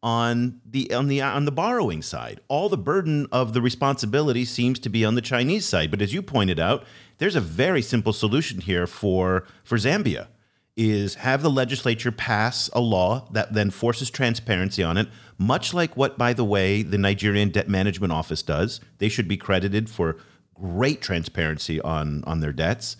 on 0.02 0.60
the 0.64 0.92
on 0.92 1.08
the 1.08 1.20
on 1.20 1.46
the 1.46 1.52
borrowing 1.52 2.02
side. 2.02 2.40
All 2.48 2.68
the 2.68 2.78
burden 2.78 3.26
of 3.32 3.54
the 3.54 3.62
responsibility 3.62 4.44
seems 4.44 4.78
to 4.80 4.88
be 4.88 5.04
on 5.04 5.16
the 5.16 5.20
Chinese 5.20 5.66
side. 5.66 5.90
But 5.90 6.02
as 6.02 6.14
you 6.14 6.22
pointed 6.22 6.60
out, 6.60 6.84
there's 7.18 7.34
a 7.34 7.40
very 7.40 7.82
simple 7.82 8.12
solution 8.12 8.60
here 8.60 8.86
for 8.86 9.44
for 9.64 9.76
Zambia 9.78 10.28
is 10.76 11.14
have 11.16 11.42
the 11.42 11.50
legislature 11.50 12.12
pass 12.12 12.68
a 12.74 12.80
law 12.80 13.26
that 13.32 13.54
then 13.54 13.70
forces 13.70 14.10
transparency 14.10 14.82
on 14.82 14.98
it, 14.98 15.08
much 15.38 15.72
like 15.72 15.96
what, 15.96 16.18
by 16.18 16.32
the 16.34 16.44
way, 16.44 16.82
the 16.82 16.98
Nigerian 16.98 17.48
Debt 17.48 17.68
Management 17.68 18.12
Office 18.12 18.42
does. 18.42 18.80
They 18.98 19.08
should 19.08 19.26
be 19.26 19.38
credited 19.38 19.88
for 19.88 20.18
great 20.54 21.00
transparency 21.00 21.80
on, 21.80 22.22
on 22.26 22.40
their 22.40 22.52
debts. 22.52 22.96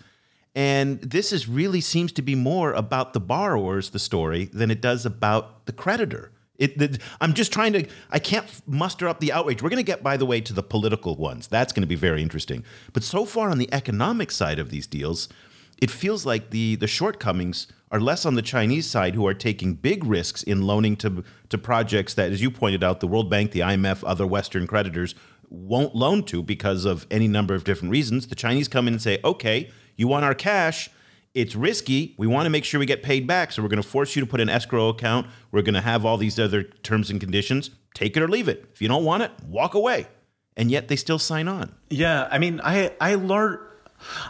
And 0.57 0.99
this 1.01 1.31
is 1.31 1.47
really 1.47 1.81
seems 1.81 2.11
to 2.13 2.23
be 2.23 2.33
more 2.33 2.73
about 2.73 3.13
the 3.13 3.19
borrowers, 3.19 3.91
the 3.91 3.99
story, 3.99 4.45
than 4.45 4.71
it 4.71 4.81
does 4.81 5.05
about 5.05 5.67
the 5.67 5.71
creditor. 5.71 6.31
It, 6.57 6.79
the, 6.79 6.99
I'm 7.21 7.35
just 7.35 7.53
trying 7.53 7.73
to, 7.73 7.85
I 8.09 8.17
can't 8.17 8.47
muster 8.65 9.07
up 9.07 9.19
the 9.19 9.31
outrage. 9.31 9.61
We're 9.61 9.69
going 9.69 9.77
to 9.77 9.83
get, 9.83 10.01
by 10.01 10.17
the 10.17 10.25
way, 10.25 10.41
to 10.41 10.53
the 10.53 10.63
political 10.63 11.15
ones. 11.15 11.45
That's 11.45 11.71
going 11.71 11.83
to 11.83 11.87
be 11.87 11.93
very 11.93 12.23
interesting. 12.23 12.63
But 12.91 13.03
so 13.03 13.23
far 13.23 13.51
on 13.51 13.59
the 13.59 13.71
economic 13.71 14.31
side 14.31 14.57
of 14.57 14.71
these 14.71 14.87
deals, 14.87 15.29
it 15.77 15.91
feels 15.91 16.25
like 16.25 16.49
the 16.49 16.75
the 16.77 16.87
shortcomings 16.87 17.67
are 17.91 17.99
less 17.99 18.25
on 18.25 18.33
the 18.33 18.41
Chinese 18.41 18.89
side, 18.89 19.13
who 19.13 19.27
are 19.27 19.35
taking 19.35 19.75
big 19.75 20.03
risks 20.03 20.41
in 20.41 20.63
loaning 20.63 20.95
to 20.97 21.23
to 21.49 21.57
projects 21.59 22.15
that, 22.15 22.31
as 22.31 22.41
you 22.41 22.49
pointed 22.49 22.83
out, 22.83 22.99
the 22.99 23.07
World 23.07 23.29
Bank, 23.29 23.51
the 23.51 23.59
IMF, 23.59 24.03
other 24.07 24.25
Western 24.25 24.65
creditors 24.65 25.13
won't 25.49 25.95
loan 25.95 26.23
to 26.23 26.41
because 26.41 26.83
of 26.83 27.05
any 27.11 27.27
number 27.27 27.53
of 27.53 27.63
different 27.63 27.91
reasons. 27.91 28.25
The 28.25 28.35
Chinese 28.35 28.67
come 28.67 28.87
in 28.87 28.95
and 28.95 29.01
say, 29.01 29.19
"Okay, 29.23 29.69
you 29.97 30.07
want 30.07 30.23
our 30.23 30.33
cash." 30.33 30.89
It's 31.33 31.55
risky. 31.55 32.15
We 32.17 32.25
want 32.25 32.47
to 32.47 32.49
make 32.49 32.65
sure 32.65 32.79
we 32.79 32.87
get 32.87 33.03
paid 33.03 33.27
back, 33.27 33.51
so 33.51 33.61
we're 33.61 33.67
going 33.67 33.81
to 33.81 33.87
force 33.87 34.15
you 34.15 34.21
to 34.21 34.25
put 34.25 34.39
an 34.39 34.49
escrow 34.49 34.89
account. 34.89 35.27
We're 35.51 35.61
going 35.61 35.75
to 35.75 35.81
have 35.81 36.03
all 36.03 36.17
these 36.17 36.39
other 36.39 36.63
terms 36.63 37.11
and 37.11 37.19
conditions. 37.19 37.69
Take 37.93 38.17
it 38.17 38.23
or 38.23 38.27
leave 38.27 38.47
it. 38.47 38.65
If 38.73 38.81
you 38.81 38.87
don't 38.87 39.03
want 39.03 39.21
it, 39.21 39.31
walk 39.47 39.75
away. 39.75 40.07
And 40.55 40.71
yet 40.71 40.87
they 40.87 40.95
still 40.95 41.19
sign 41.19 41.47
on. 41.47 41.75
Yeah, 41.91 42.27
I 42.31 42.39
mean, 42.39 42.59
I 42.63 42.91
I 42.99 43.15
learned 43.15 43.59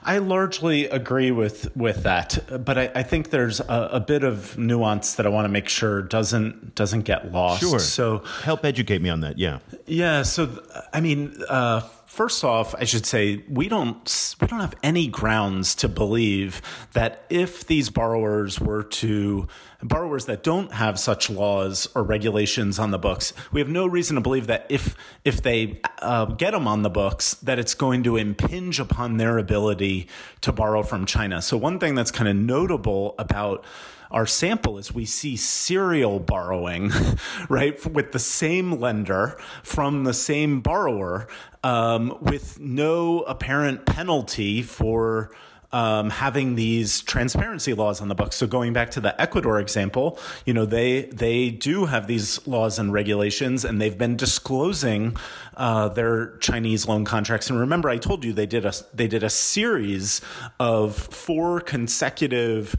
I 0.03 0.20
largely 0.20 0.86
agree 0.88 1.32
with 1.32 1.76
with 1.76 2.03
that, 2.03 2.63
but 2.63 2.78
I, 2.78 2.91
I 2.95 3.03
think 3.03 3.30
there's 3.30 3.59
a, 3.59 3.89
a, 3.93 3.99
bit 3.99 4.24
of 4.24 4.57
nuance 4.57 5.15
that 5.15 5.26
I 5.26 5.30
want 5.30 5.45
to 5.45 5.49
make 5.49 5.68
sure 5.68 6.01
doesn't 6.01 6.76
doesn't 6.76 7.01
get 7.01 7.32
lost. 7.32 7.61
Sure. 7.61 7.80
So 7.80 8.20
help 8.43 8.63
educate 8.63 9.01
me 9.01 9.09
on 9.09 9.22
that. 9.22 9.38
Yeah. 9.38 9.59
Yeah. 9.86 10.24
So 10.24 10.63
I 10.93 11.01
mean, 11.01 11.36
uh, 11.49 11.82
first 12.18 12.43
off, 12.43 12.74
I 12.74 12.84
should 12.86 13.05
say 13.05 13.43
we 13.47 13.70
don't 13.70 14.36
we 14.41 14.47
don't 14.47 14.59
have 14.59 14.74
any 14.82 15.07
grounds 15.07 15.76
to 15.76 15.88
believe 15.88 16.63
that 16.93 17.26
if 17.30 17.68
these 17.68 17.91
borrowers 17.91 18.59
were 18.59 18.82
to 19.01 19.47
borrowers 19.84 20.26
that 20.26 20.41
don't 20.41 20.74
have 20.74 20.97
such 20.99 21.30
laws 21.30 21.88
or 21.93 22.01
regulations 22.01 22.80
on 22.80 22.89
the 22.89 22.97
books, 22.97 23.34
we 23.51 23.61
have 23.61 23.70
no 23.70 23.86
reason 23.86 24.15
to 24.15 24.22
believe 24.22 24.47
that 24.47 24.65
if 24.68 24.95
if 25.24 25.43
they 25.43 25.80
uh, 26.01 26.26
get 26.26 26.51
them 26.51 26.68
on 26.68 26.82
the 26.82 26.89
books, 26.89 27.36
that 27.36 27.59
it's 27.59 27.76
going 27.76 28.01
to 28.01 28.18
impinge 28.18 28.80
upon 28.80 29.18
their 29.18 29.38
ability 29.38 30.07
to 30.41 30.51
borrow 30.51 30.82
from 30.82 31.05
China. 31.05 31.39
So 31.39 31.55
one 31.55 31.78
thing 31.78 31.93
that's 31.93 32.09
kind 32.09 32.28
of 32.28 32.36
notable 32.36 33.13
about 33.20 33.63
our 34.12 34.26
sample 34.26 34.78
is 34.78 34.93
we 34.93 35.05
see 35.05 35.36
serial 35.36 36.20
borrowing, 36.20 36.91
right, 37.49 37.86
with 37.86 38.12
the 38.12 38.20
same 38.20 38.80
lender 38.80 39.38
from 39.64 40.03
the 40.03 40.14
same 40.14 40.62
borrower 40.62 41.28
um, 41.64 42.18
with 42.22 42.60
no 42.60 43.22
apparent 43.22 43.86
penalty 43.86 44.62
for 44.62 45.32
um, 45.72 46.10
having 46.10 46.55
these 46.55 47.01
transparency 47.01 47.74
laws 47.74 47.99
on 47.99 48.08
the 48.08 48.16
books. 48.16 48.38
So 48.38 48.47
going 48.47 48.74
back 48.74 48.91
to 48.91 49.01
the 49.01 49.20
Ecuador 49.22 49.60
example, 49.60 50.18
you 50.45 50.53
know 50.53 50.66
they 50.66 51.03
they 51.03 51.49
do 51.49 51.86
have 51.86 52.08
these 52.08 52.45
laws 52.47 52.80
and 52.80 52.93
regulations, 52.93 53.66
and 53.66 53.82
they've 53.82 53.97
been 53.97 54.16
disclosing 54.16 55.18
uh, 55.55 55.89
their 55.89 56.38
Chinese 56.38 56.88
loan 56.88 57.03
contracts. 57.03 57.49
And 57.49 57.60
remember, 57.60 57.89
I 57.89 57.97
told 57.97 58.24
you 58.24 58.34
they 58.34 58.45
did 58.45 58.66
a 58.66 58.74
they 58.93 59.08
did 59.08 59.24
a 59.24 59.30
series 59.30 60.22
of 60.60 60.95
four 60.95 61.60
consecutive 61.60 62.76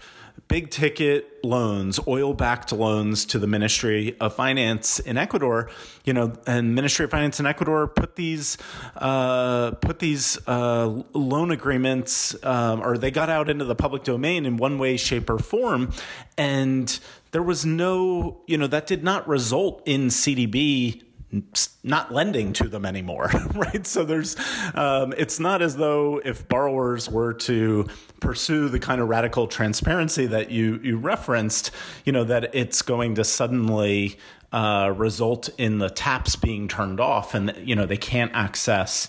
big 0.48 0.70
ticket 0.70 1.44
loans, 1.44 2.00
oil 2.08 2.32
backed 2.34 2.72
loans 2.72 3.26
to 3.26 3.38
the 3.38 3.46
Ministry 3.46 4.16
of 4.18 4.34
Finance 4.34 4.98
in 4.98 5.16
Ecuador, 5.16 5.70
you 6.04 6.12
know, 6.12 6.32
and 6.46 6.74
Ministry 6.74 7.04
of 7.04 7.10
Finance 7.10 7.38
in 7.38 7.46
Ecuador 7.46 7.86
put 7.86 8.16
these 8.16 8.56
uh, 8.96 9.72
put 9.72 9.98
these 9.98 10.38
uh, 10.48 11.02
loan 11.12 11.50
agreements, 11.50 12.34
um, 12.44 12.80
or 12.80 12.96
they 12.98 13.10
got 13.10 13.28
out 13.28 13.48
into 13.50 13.64
the 13.64 13.76
public 13.76 14.04
domain 14.04 14.46
in 14.46 14.56
one 14.56 14.78
way, 14.78 14.96
shape, 14.96 15.28
or 15.28 15.38
form, 15.38 15.92
and 16.36 16.98
there 17.30 17.42
was 17.42 17.66
no, 17.66 18.40
you 18.46 18.56
know, 18.56 18.66
that 18.66 18.86
did 18.86 19.04
not 19.04 19.28
result 19.28 19.82
in 19.86 20.08
CDB 20.08 21.02
not 21.84 22.12
lending 22.12 22.52
to 22.54 22.68
them 22.68 22.86
anymore, 22.86 23.30
right? 23.54 23.86
So 23.86 24.04
there's, 24.04 24.36
um, 24.74 25.12
it's 25.16 25.38
not 25.38 25.62
as 25.62 25.76
though 25.76 26.20
if 26.24 26.48
borrowers 26.48 27.08
were 27.08 27.34
to 27.34 27.86
pursue 28.20 28.68
the 28.68 28.78
kind 28.78 29.00
of 29.00 29.08
radical 29.08 29.46
transparency 29.46 30.26
that 30.26 30.50
you 30.50 30.80
you 30.82 30.96
referenced, 30.96 31.70
you 32.04 32.12
know, 32.12 32.24
that 32.24 32.54
it's 32.54 32.82
going 32.82 33.14
to 33.16 33.24
suddenly 33.24 34.18
uh, 34.52 34.92
result 34.96 35.50
in 35.58 35.78
the 35.78 35.90
taps 35.90 36.36
being 36.36 36.68
turned 36.68 37.00
off, 37.00 37.34
and 37.34 37.54
you 37.62 37.74
know 37.74 37.86
they 37.86 37.96
can't 37.96 38.32
access 38.34 39.08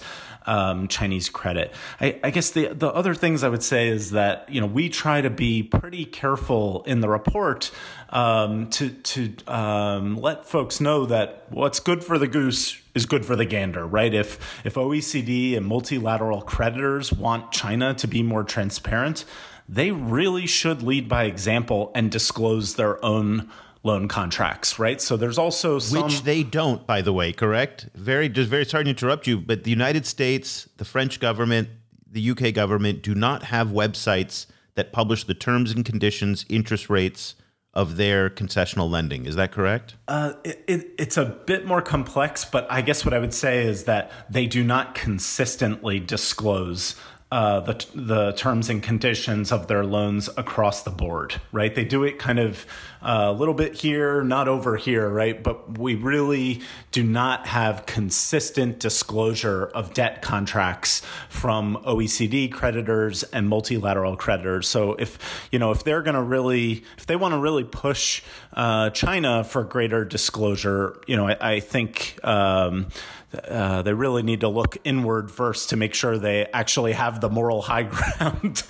um, 0.50 0.88
Chinese 0.88 1.30
credit. 1.30 1.72
I, 2.02 2.20
I, 2.24 2.32
guess 2.32 2.50
the 2.50 2.70
the 2.70 2.92
other 2.92 3.14
things 3.14 3.44
I 3.44 3.50
would 3.50 3.62
say 3.62 3.88
is 3.88 4.12
that 4.12 4.50
you 4.50 4.60
know 4.60 4.66
we 4.66 4.90
try 4.90 5.22
to 5.22 5.30
be 5.30 5.62
pretty 5.62 6.06
careful 6.06 6.84
in 6.88 7.02
the 7.02 7.08
report 7.08 7.70
um, 8.10 8.68
to 8.72 8.90
to 8.90 9.36
um, 9.48 10.18
let 10.18 10.48
folks 10.48 10.82
know 10.82 11.06
that 11.06 11.46
what's 11.50 11.80
good 11.80 12.04
for 12.04 12.18
the 12.18 12.28
goose 12.28 12.82
is 12.96 13.06
good 13.06 13.28
for 13.28 13.36
the 13.36 13.46
gander, 13.46 13.86
right? 13.86 14.12
If 14.12 14.66
if 14.66 14.74
OECD 14.74 15.56
and 15.56 15.68
multilateral 15.68 16.42
creditors 16.42 17.14
want 17.14 17.52
China 17.52 17.94
to 17.94 18.08
be 18.08 18.24
more 18.24 18.44
transparent, 18.44 19.26
they 19.68 19.92
really 19.92 20.48
should 20.48 20.82
lead 20.82 21.08
by 21.08 21.26
example 21.26 21.92
and 21.94 22.10
disclose 22.10 22.74
their 22.74 23.04
own 23.06 23.52
loan 23.84 24.08
contracts, 24.08 24.78
right? 24.78 25.00
So 25.00 25.16
there's 25.16 25.38
also 25.38 25.80
some 25.80 26.04
which 26.04 26.24
they 26.24 26.44
don't, 26.44 26.86
by 26.86 27.02
the 27.02 27.14
way, 27.14 27.32
correct? 27.32 27.90
Very, 27.96 28.28
just 28.30 28.50
very 28.50 28.66
sorry 28.66 28.84
to 28.84 28.90
interrupt 28.90 29.28
you, 29.28 29.40
but 29.40 29.64
the 29.64 29.70
United 29.72 30.06
States, 30.06 30.68
the 30.78 30.86
French 30.86 31.20
government, 31.20 31.70
the 32.12 32.32
UK 32.32 32.54
government 32.54 33.02
do 33.02 33.16
not 33.16 33.44
have 33.44 33.70
websites 33.70 34.48
that 34.76 34.92
publish 34.92 35.24
the 35.24 35.34
terms 35.34 35.72
and 35.72 35.86
conditions, 35.86 36.46
interest 36.50 36.90
rates 36.90 37.36
of 37.74 37.98
their 37.98 38.30
concessional 38.30 38.90
lending. 38.90 39.26
Is 39.26 39.36
that 39.36 39.52
correct? 39.52 39.96
Uh, 40.08 40.34
it, 40.44 40.64
it, 40.68 40.88
it's 40.98 41.18
a 41.18 41.26
bit 41.26 41.66
more 41.66 41.82
complex, 41.82 42.44
but 42.44 42.68
I 42.70 42.82
guess 42.82 43.06
what 43.06 43.14
I 43.14 43.20
would 43.20 43.34
say 43.34 43.66
is 43.66 43.84
that 43.84 44.12
they 44.30 44.48
do 44.48 44.64
not 44.64 44.96
consistently 44.96 46.00
disclose 46.00 46.96
uh, 47.32 47.60
the 47.60 47.86
the 47.94 48.32
terms 48.32 48.70
and 48.70 48.82
conditions 48.82 49.52
of 49.52 49.68
their 49.68 49.86
loans 49.86 50.30
across 50.36 50.82
the 50.82 50.90
board, 50.90 51.40
right? 51.52 51.76
They 51.76 51.86
do 51.86 52.04
it 52.04 52.18
kind 52.18 52.40
of 52.40 52.66
uh, 53.04 53.28
a 53.28 53.34
little 53.34 53.54
bit 53.54 53.76
here, 53.76 54.24
not 54.24 54.48
over 54.48 54.78
here, 54.78 55.08
right? 55.08 55.42
But 55.42 55.78
we 55.78 55.94
really 55.94 56.62
do 56.92 57.04
not 57.04 57.46
have 57.46 57.86
consistent 57.86 58.80
disclosure 58.80 59.68
of 59.76 59.94
debt 59.94 60.24
contracts 60.24 61.04
from 61.30 61.78
OECD 61.86 62.52
creditors 62.52 63.22
and 63.22 63.48
multilateral 63.48 64.16
creditors. 64.18 64.68
So 64.68 64.94
if 64.96 65.48
you 65.52 65.60
know 65.60 65.70
if 65.70 65.84
they're 65.84 66.02
going 66.02 66.16
to 66.16 66.24
really, 66.24 66.84
if 66.98 67.06
they 67.06 67.16
want 67.16 67.36
to 67.36 67.40
really 67.40 67.64
push 67.64 68.24
uh, 68.54 68.90
China 68.90 69.44
for 69.44 69.64
greater 69.64 70.04
disclosure, 70.04 71.00
you 71.06 71.16
know, 71.16 71.28
I, 71.28 71.38
I 71.40 71.60
think. 71.60 72.18
Um, 72.24 72.88
uh, 73.34 73.84
they 73.84 73.94
really 73.94 74.24
need 74.24 74.40
to 74.40 74.48
look 74.48 74.78
inward 74.84 75.30
first 75.30 75.70
to 75.70 75.78
make 75.78 75.94
sure 75.94 76.18
they 76.18 76.48
actually 76.48 76.94
have 76.94 77.22
the 77.22 77.30
moral 77.30 77.62
high 77.62 77.84
ground. 78.20 78.64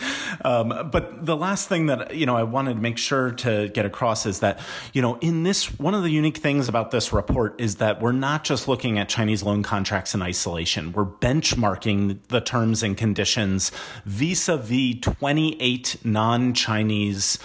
um, 0.43 0.89
but 0.91 1.25
the 1.25 1.35
last 1.35 1.69
thing 1.69 1.85
that 1.85 2.13
you 2.13 2.25
know 2.25 2.35
I 2.35 2.43
wanted 2.43 2.73
to 2.73 2.79
make 2.81 2.97
sure 2.97 3.31
to 3.31 3.69
get 3.69 3.85
across 3.85 4.25
is 4.25 4.39
that 4.39 4.59
you 4.93 5.01
know 5.01 5.17
in 5.19 5.43
this 5.43 5.79
one 5.79 5.93
of 5.93 6.03
the 6.03 6.09
unique 6.09 6.37
things 6.37 6.67
about 6.67 6.91
this 6.91 7.13
report 7.13 7.59
is 7.59 7.77
that 7.77 8.01
we're 8.01 8.11
not 8.11 8.43
just 8.43 8.67
looking 8.67 8.99
at 8.99 9.07
Chinese 9.07 9.43
loan 9.43 9.63
contracts 9.63 10.13
in 10.13 10.21
isolation. 10.21 10.91
We're 10.91 11.05
benchmarking 11.05 12.19
the 12.27 12.41
terms 12.41 12.83
and 12.83 12.97
conditions 12.97 13.71
vis-a-vis 14.05 14.95
28 15.01 15.97
non-Chinese. 16.03 17.39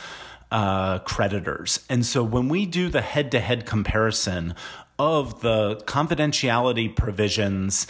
Uh, 0.51 1.01
creditors. 1.01 1.85
And 1.89 2.07
so 2.07 2.23
when 2.23 2.49
we 2.49 2.65
do 2.65 2.89
the 2.89 3.01
head 3.01 3.33
to 3.33 3.41
head 3.41 3.67
comparison 3.67 4.55
of 4.99 5.41
the 5.41 5.77
confidentiality 5.87 6.95
provisions 6.95 7.87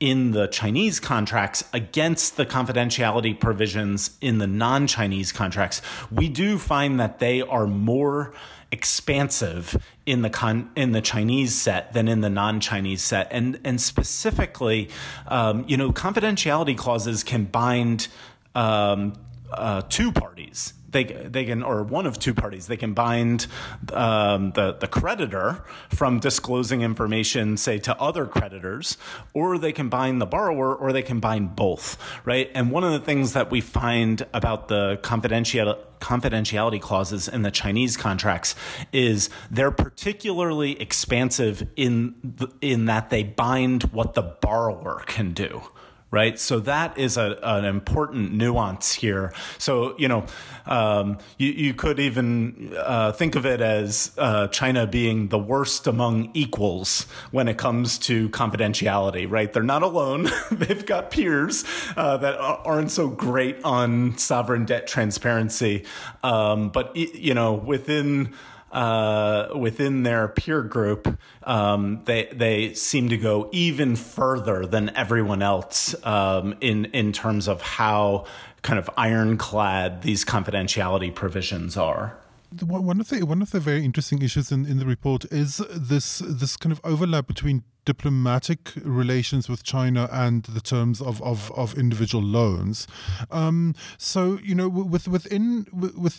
in 0.00 0.30
the 0.30 0.46
Chinese 0.46 1.00
contracts 1.00 1.64
against 1.72 2.36
the 2.36 2.46
confidentiality 2.46 3.38
provisions 3.38 4.16
in 4.20 4.38
the 4.38 4.46
non 4.46 4.86
Chinese 4.86 5.32
contracts, 5.32 5.82
we 6.10 6.28
do 6.28 6.58
find 6.58 7.00
that 7.00 7.18
they 7.18 7.42
are 7.42 7.66
more 7.66 8.32
expansive 8.70 9.82
in 10.04 10.22
the 10.22 10.30
con 10.30 10.70
in 10.76 10.92
the 10.92 11.00
Chinese 11.00 11.54
set 11.54 11.92
than 11.92 12.08
in 12.08 12.20
the 12.20 12.30
non-Chinese 12.30 13.02
set, 13.02 13.28
and 13.30 13.58
and 13.64 13.80
specifically, 13.80 14.88
um, 15.26 15.64
you 15.66 15.76
know, 15.76 15.90
confidentiality 15.90 16.76
clauses 16.76 17.24
can 17.24 17.44
bind 17.44 18.08
um, 18.54 19.14
uh, 19.52 19.82
two 19.88 20.12
parties 20.12 20.74
they 20.88 21.04
they 21.04 21.44
can 21.44 21.62
or 21.62 21.82
one 21.82 22.06
of 22.06 22.18
two 22.18 22.34
parties 22.34 22.66
they 22.66 22.76
can 22.76 22.94
bind 22.94 23.46
um, 23.92 24.52
the 24.52 24.72
the 24.72 24.88
creditor 24.88 25.62
from 25.88 26.18
disclosing 26.18 26.82
information 26.82 27.56
say 27.56 27.78
to 27.78 27.96
other 28.00 28.26
creditors 28.26 28.96
or 29.34 29.58
they 29.58 29.72
can 29.72 29.88
bind 29.88 30.20
the 30.20 30.26
borrower 30.26 30.74
or 30.74 30.92
they 30.92 31.02
can 31.02 31.20
bind 31.20 31.54
both 31.54 31.98
right? 32.24 32.50
And 32.54 32.70
one 32.70 32.84
of 32.84 32.92
the 32.92 33.00
things 33.00 33.32
that 33.32 33.50
we 33.50 33.60
find 33.60 34.26
about 34.32 34.68
the 34.68 34.98
confidentiality 35.02 35.78
confidentiality 36.00 36.80
clauses 36.80 37.26
in 37.26 37.42
the 37.42 37.50
Chinese 37.50 37.96
contracts 37.96 38.54
is 38.92 39.30
they're 39.50 39.70
particularly 39.70 40.80
expansive 40.80 41.66
in 41.76 42.14
in 42.60 42.84
that 42.86 43.10
they 43.10 43.22
bind 43.22 43.82
what 43.84 44.14
the 44.14 44.22
borrower 44.22 45.02
can 45.06 45.32
do 45.32 45.62
right? 46.10 46.38
So 46.38 46.60
that 46.60 46.96
is 46.96 47.16
a, 47.16 47.38
an 47.42 47.64
important 47.64 48.32
nuance 48.32 48.94
here. 48.94 49.32
So, 49.58 49.94
you 49.98 50.08
know, 50.08 50.24
um, 50.66 51.18
you, 51.36 51.50
you 51.50 51.74
could 51.74 52.00
even 52.00 52.72
uh, 52.76 53.12
think 53.12 53.34
of 53.34 53.44
it 53.44 53.60
as 53.60 54.12
uh, 54.16 54.48
China 54.48 54.86
being 54.86 55.28
the 55.28 55.38
worst 55.38 55.86
among 55.86 56.30
equals 56.32 57.02
when 57.30 57.46
it 57.46 57.58
comes 57.58 57.98
to 57.98 58.30
confidentiality, 58.30 59.30
right? 59.30 59.52
They're 59.52 59.62
not 59.62 59.82
alone. 59.82 60.28
They've 60.50 60.84
got 60.84 61.10
peers 61.10 61.64
uh, 61.96 62.16
that 62.18 62.38
aren't 62.38 62.90
so 62.90 63.08
great 63.08 63.62
on 63.64 64.16
sovereign 64.16 64.64
debt 64.64 64.86
transparency. 64.86 65.84
Um, 66.22 66.70
but, 66.70 66.96
you 66.96 67.34
know, 67.34 67.52
within 67.54 68.34
uh, 68.72 69.48
within 69.56 70.02
their 70.02 70.28
peer 70.28 70.62
group, 70.62 71.18
um, 71.44 72.02
they 72.04 72.28
they 72.32 72.74
seem 72.74 73.08
to 73.08 73.16
go 73.16 73.48
even 73.52 73.96
further 73.96 74.66
than 74.66 74.90
everyone 74.96 75.42
else 75.42 75.94
um, 76.04 76.54
in 76.60 76.86
in 76.86 77.12
terms 77.12 77.48
of 77.48 77.62
how 77.62 78.26
kind 78.62 78.78
of 78.78 78.90
ironclad 78.96 80.02
these 80.02 80.24
confidentiality 80.24 81.14
provisions 81.14 81.76
are. 81.76 82.18
One 82.62 83.00
of 83.00 83.08
the 83.10 83.22
one 83.24 83.42
of 83.42 83.50
the 83.50 83.60
very 83.60 83.84
interesting 83.84 84.22
issues 84.22 84.50
in, 84.50 84.64
in 84.66 84.78
the 84.78 84.86
report 84.86 85.26
is 85.30 85.58
this 85.74 86.18
this 86.24 86.56
kind 86.56 86.72
of 86.72 86.80
overlap 86.82 87.26
between 87.26 87.62
diplomatic 87.88 88.72
relations 88.84 89.48
with 89.48 89.62
China 89.62 90.10
and 90.12 90.42
the 90.42 90.60
terms 90.60 91.00
of, 91.00 91.22
of, 91.22 91.50
of 91.62 91.78
individual 91.78 92.22
loans. 92.22 92.86
Um, 93.30 93.74
so 93.96 94.38
you 94.42 94.54
know, 94.54 94.68
with 94.68 95.08
within 95.08 95.66
with 96.04 96.16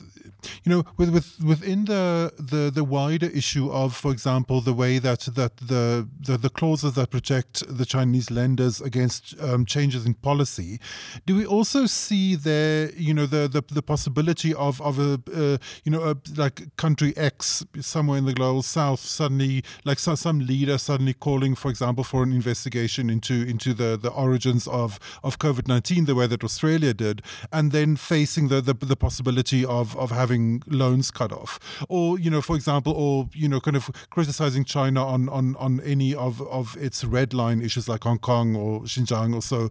you 0.63 0.69
know 0.71 0.83
with, 0.97 1.09
with 1.15 1.27
within 1.51 1.85
the, 1.85 2.33
the 2.39 2.71
the 2.73 2.83
wider 2.83 3.27
issue 3.27 3.69
of, 3.71 3.95
for 3.95 4.11
example, 4.11 4.61
the 4.61 4.73
way 4.73 4.97
that 4.97 5.21
that 5.35 5.57
the 5.57 6.07
the, 6.27 6.37
the 6.37 6.49
clauses 6.49 6.93
that 6.95 7.11
protect 7.11 7.53
the 7.81 7.85
Chinese 7.85 8.31
lenders 8.31 8.81
against 8.81 9.39
um, 9.39 9.63
changes 9.63 10.07
in 10.07 10.15
policy, 10.15 10.79
do 11.27 11.35
we 11.35 11.45
also 11.45 11.85
see 11.85 12.35
there 12.35 12.89
you 13.07 13.13
know 13.13 13.27
the 13.27 13.47
the, 13.47 13.61
the 13.71 13.83
possibility 13.83 14.55
of 14.55 14.81
of 14.81 14.97
a 14.97 15.11
uh, 15.35 15.57
you 15.83 15.91
know 15.91 16.03
a, 16.11 16.15
like 16.35 16.75
country 16.77 17.13
X 17.15 17.63
somewhere 17.79 18.17
in 18.17 18.25
the 18.25 18.33
global 18.33 18.63
south 18.63 19.01
suddenly 19.01 19.63
like 19.85 19.99
some, 19.99 20.15
some 20.15 20.39
leader 20.39 20.77
suddenly 20.79 21.13
calling 21.13 21.53
for 21.59 21.69
example, 21.69 22.03
for 22.03 22.23
an 22.23 22.31
investigation 22.31 23.09
into 23.09 23.33
into 23.33 23.73
the, 23.73 23.97
the 23.97 24.09
origins 24.09 24.67
of, 24.67 24.99
of 25.23 25.39
COVID 25.39 25.67
nineteen, 25.67 26.05
the 26.05 26.15
way 26.15 26.27
that 26.27 26.43
Australia 26.43 26.93
did, 26.93 27.21
and 27.51 27.71
then 27.71 27.95
facing 27.95 28.47
the, 28.47 28.61
the, 28.61 28.73
the 28.73 28.95
possibility 28.95 29.65
of 29.65 29.95
of 29.97 30.11
having 30.11 30.63
loans 30.67 31.11
cut 31.11 31.31
off, 31.31 31.59
or 31.89 32.17
you 32.19 32.29
know, 32.29 32.41
for 32.41 32.55
example, 32.55 32.93
or 32.93 33.29
you 33.33 33.47
know, 33.47 33.59
kind 33.59 33.77
of 33.77 33.89
criticizing 34.09 34.63
China 34.65 35.05
on 35.05 35.29
on, 35.29 35.55
on 35.57 35.79
any 35.81 36.15
of, 36.15 36.41
of 36.43 36.77
its 36.77 37.03
red 37.03 37.33
line 37.33 37.61
issues 37.61 37.87
like 37.87 38.03
Hong 38.03 38.19
Kong 38.19 38.55
or 38.55 38.81
Xinjiang 38.81 39.35
or 39.35 39.41
so. 39.41 39.69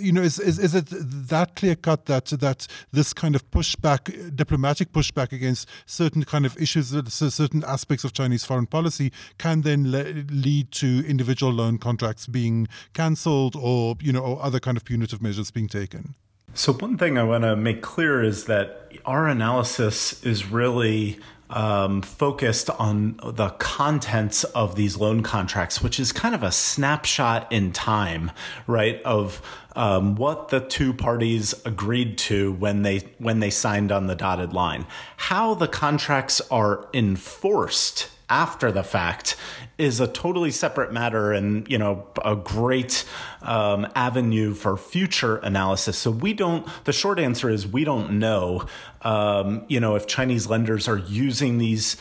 You 0.00 0.12
know, 0.12 0.22
is, 0.22 0.38
is 0.38 0.58
is 0.58 0.74
it 0.74 0.86
that 0.90 1.56
clear 1.56 1.76
cut 1.76 2.06
that 2.06 2.26
that 2.26 2.66
this 2.92 3.12
kind 3.12 3.34
of 3.34 3.50
pushback, 3.50 4.34
diplomatic 4.36 4.92
pushback 4.92 5.32
against 5.32 5.68
certain 5.86 6.24
kind 6.24 6.46
of 6.46 6.56
issues, 6.60 6.88
certain 7.08 7.64
aspects 7.64 8.04
of 8.04 8.12
Chinese 8.12 8.44
foreign 8.44 8.66
policy, 8.66 9.12
can 9.38 9.62
then 9.62 9.90
le- 9.90 10.24
lead 10.30 10.70
to 10.72 11.04
individual 11.08 11.52
loan 11.52 11.78
contracts 11.78 12.26
being 12.26 12.68
cancelled 12.92 13.56
or 13.56 13.96
you 14.00 14.12
know 14.12 14.20
or 14.20 14.42
other 14.42 14.60
kind 14.60 14.76
of 14.76 14.84
punitive 14.84 15.22
measures 15.22 15.50
being 15.50 15.68
taken. 15.68 16.14
So 16.54 16.72
one 16.72 16.96
thing 16.98 17.18
I 17.18 17.22
want 17.22 17.44
to 17.44 17.56
make 17.56 17.82
clear 17.82 18.22
is 18.22 18.44
that 18.44 18.92
our 19.04 19.28
analysis 19.28 20.24
is 20.24 20.50
really 20.50 21.18
um, 21.50 22.02
focused 22.02 22.70
on 22.70 23.18
the 23.24 23.50
contents 23.58 24.44
of 24.44 24.74
these 24.76 24.96
loan 24.96 25.22
contracts, 25.22 25.82
which 25.82 25.98
is 25.98 26.12
kind 26.12 26.34
of 26.34 26.42
a 26.42 26.52
snapshot 26.52 27.50
in 27.52 27.72
time, 27.72 28.30
right? 28.66 29.00
Of 29.02 29.40
um, 29.78 30.16
what 30.16 30.48
the 30.48 30.60
two 30.60 30.92
parties 30.92 31.54
agreed 31.64 32.18
to 32.18 32.52
when 32.52 32.82
they 32.82 32.98
when 33.18 33.38
they 33.38 33.48
signed 33.48 33.92
on 33.92 34.08
the 34.08 34.16
dotted 34.16 34.52
line. 34.52 34.84
How 35.16 35.54
the 35.54 35.68
contracts 35.68 36.42
are 36.50 36.88
enforced 36.92 38.10
after 38.28 38.70
the 38.70 38.82
fact 38.82 39.36
is 39.78 40.00
a 40.00 40.06
totally 40.06 40.50
separate 40.50 40.92
matter 40.92 41.32
and 41.32 41.66
you 41.70 41.78
know 41.78 42.06
a 42.24 42.36
great 42.36 43.04
um, 43.40 43.86
avenue 43.94 44.52
for 44.52 44.76
future 44.76 45.36
analysis 45.38 45.96
so 45.96 46.10
we 46.10 46.34
don't 46.34 46.66
the 46.84 46.92
short 46.92 47.18
answer 47.18 47.48
is 47.48 47.66
we 47.66 47.84
don't 47.84 48.10
know 48.10 48.66
um, 49.02 49.64
you 49.68 49.80
know 49.80 49.94
if 49.94 50.06
chinese 50.06 50.46
lenders 50.46 50.88
are 50.88 50.98
using 50.98 51.56
these 51.56 51.96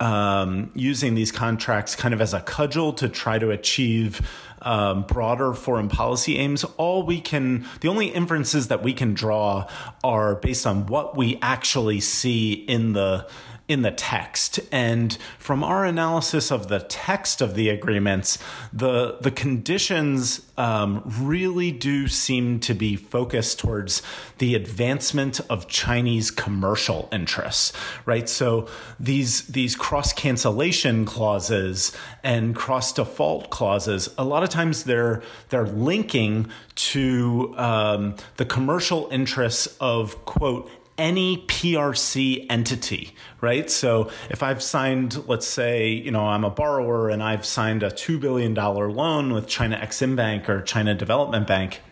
um, 0.00 0.70
using 0.74 1.14
these 1.14 1.32
contracts 1.32 1.96
kind 1.96 2.12
of 2.12 2.20
as 2.20 2.34
a 2.34 2.40
cudgel 2.40 2.92
to 2.94 3.08
try 3.08 3.38
to 3.38 3.50
achieve 3.50 4.28
um, 4.62 5.02
broader 5.04 5.54
foreign 5.54 5.88
policy 5.88 6.36
aims. 6.38 6.64
All 6.76 7.04
we 7.04 7.20
can, 7.20 7.66
the 7.80 7.88
only 7.88 8.08
inferences 8.08 8.68
that 8.68 8.82
we 8.82 8.92
can 8.92 9.14
draw 9.14 9.68
are 10.02 10.34
based 10.34 10.66
on 10.66 10.86
what 10.86 11.16
we 11.16 11.38
actually 11.40 12.00
see 12.00 12.52
in 12.52 12.92
the 12.92 13.28
in 13.68 13.82
the 13.82 13.90
text. 13.90 14.60
And 14.70 15.16
from 15.38 15.64
our 15.64 15.84
analysis 15.84 16.52
of 16.52 16.68
the 16.68 16.78
text 16.78 17.40
of 17.40 17.54
the 17.54 17.68
agreements, 17.68 18.38
the 18.72 19.18
the 19.20 19.30
conditions 19.30 20.42
um, 20.56 21.02
really 21.04 21.72
do 21.72 22.06
seem 22.06 22.60
to 22.60 22.74
be 22.74 22.96
focused 22.96 23.58
towards 23.58 24.02
the 24.38 24.54
advancement 24.54 25.40
of 25.50 25.66
Chinese 25.66 26.30
commercial 26.30 27.08
interests, 27.10 27.72
right? 28.04 28.28
So 28.28 28.68
these 29.00 29.42
these 29.48 29.74
cross 29.74 30.12
cancellation 30.12 31.04
clauses 31.04 31.92
and 32.22 32.54
cross 32.54 32.92
default 32.92 33.50
clauses, 33.50 34.08
a 34.16 34.24
lot 34.24 34.44
of 34.44 34.48
times 34.48 34.84
they're 34.84 35.22
they're 35.48 35.66
linking 35.66 36.48
to 36.76 37.54
um, 37.56 38.14
the 38.36 38.44
commercial 38.44 39.08
interests 39.10 39.66
of 39.80 40.24
quote 40.24 40.70
any 40.98 41.38
PRC 41.46 42.46
entity, 42.48 43.14
right? 43.40 43.70
So 43.70 44.10
if 44.30 44.42
I've 44.42 44.62
signed, 44.62 45.28
let's 45.28 45.46
say, 45.46 45.88
you 45.88 46.10
know, 46.10 46.26
I'm 46.26 46.44
a 46.44 46.50
borrower 46.50 47.10
and 47.10 47.22
I've 47.22 47.44
signed 47.44 47.82
a 47.82 47.90
$2 47.90 48.20
billion 48.20 48.54
loan 48.54 49.32
with 49.32 49.46
China 49.46 49.76
Exim 49.76 50.16
Bank 50.16 50.48
or 50.48 50.62
China 50.62 50.94
Development 50.94 51.46
Bank, 51.46 51.82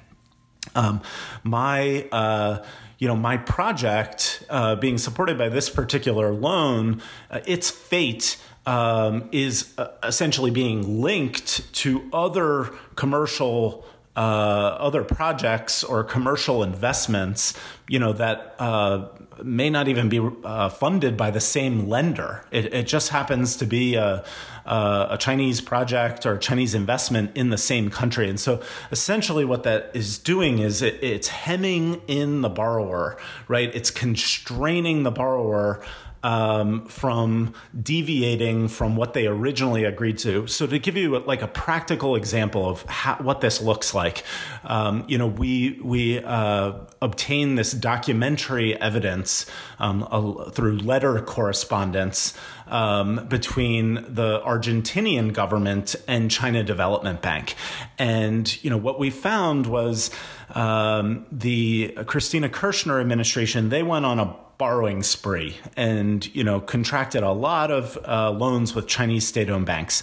um, 0.75 1.03
my, 1.43 2.09
uh, 2.11 2.65
you 2.99 3.09
know, 3.09 3.17
my 3.17 3.37
project 3.37 4.45
uh, 4.49 4.77
being 4.77 4.99
supported 4.99 5.37
by 5.37 5.49
this 5.49 5.69
particular 5.69 6.33
loan, 6.33 7.03
uh, 7.31 7.41
its 7.47 7.71
fate 7.71 8.39
um, 8.67 9.29
is 9.31 9.75
uh, 9.77 9.89
essentially 10.03 10.51
being 10.51 11.03
linked 11.03 11.73
to 11.75 12.09
other 12.13 12.71
commercial 12.95 13.85
uh, 14.17 14.21
other 14.21 15.03
projects 15.03 15.83
or 15.83 16.05
commercial 16.05 16.63
investments, 16.63 17.55
you 17.89 17.99
know, 17.99 18.13
that 18.13 18.55
uh, 18.61 19.09
may 19.43 19.69
not 19.69 19.89
even 19.89 20.09
be 20.09 20.21
uh, 20.45 20.69
funded 20.69 21.17
by 21.17 21.31
the 21.31 21.41
same 21.41 21.89
lender. 21.89 22.45
It, 22.53 22.73
it 22.73 22.87
just 22.87 23.09
happens 23.09 23.57
to 23.57 23.67
be 23.67 23.97
a, 23.97 24.25
a, 24.65 25.07
a, 25.11 25.19
Chinese 25.19 25.61
project 25.61 26.27
or 26.27 26.39
Chinese 26.39 26.75
investment 26.75 27.37
in 27.37 27.51
the 27.51 27.59
same 27.59 27.91
country. 27.91 28.29
And 28.29 28.39
so 28.39 28.63
essentially 28.93 29.45
what 29.45 29.65
that 29.65 29.91
is 29.95 30.19
doing 30.19 30.61
is 30.61 30.81
it, 30.81 31.03
it's 31.03 31.29
hemming 31.29 32.01
in 32.07 32.43
the 32.43 32.49
borrower, 32.49 33.19
right? 33.49 33.75
It's 33.75 33.91
constraining 33.91 35.03
the 35.03 35.11
borrower 35.11 35.85
um, 36.25 36.87
from 36.87 37.53
deviating 37.81 38.67
from 38.69 38.97
what 38.97 39.13
they 39.13 39.27
originally 39.27 39.85
agreed 39.85 40.17
to. 40.19 40.47
So 40.47 40.67
to 40.67 40.79
give 40.79 40.97
you 40.97 41.19
like 41.21 41.43
a 41.43 41.47
practical 41.47 42.17
example 42.17 42.69
of 42.69 42.83
how, 42.85 43.17
what 43.17 43.43
this 43.43 43.61
looks 43.61 43.95
like, 43.95 44.25
um, 44.65 45.05
you 45.07 45.19
know, 45.19 45.27
we 45.27 45.79
we 45.85 46.25
uh, 46.25 46.73
obtain 47.03 47.57
this 47.57 47.73
documentary 47.73 48.81
evidence 48.81 49.45
um, 49.79 50.09
through 50.53 50.79
letter 50.79 51.21
correspondence 51.21 52.33
um, 52.69 53.27
between 53.29 53.95
the 54.09 54.41
Argentinian 54.41 55.35
government 55.35 55.95
and 56.09 56.31
China 56.31 56.65
Development 56.65 57.21
Bank, 57.21 57.55
and 57.99 58.65
you 58.65 58.71
know 58.71 58.79
what 58.79 58.99
we 58.99 59.11
found 59.11 59.67
was 59.67 60.11
um, 60.55 61.27
the 61.31 61.95
Cristina 62.07 62.49
Kirchner 62.49 62.99
administration 62.99 63.69
they 63.69 63.83
went 63.83 64.07
on 64.07 64.19
a 64.19 64.44
borrowing 64.59 65.03
spree 65.03 65.57
and 65.77 66.35
you 66.35 66.45
know 66.45 66.61
contracted 66.61 67.23
a 67.23 67.33
lot 67.33 67.71
of 67.71 67.99
uh, 68.07 68.31
loans 68.31 68.75
with 68.75 68.87
Chinese 68.87 69.27
state-owned 69.27 69.67
banks. 69.67 70.03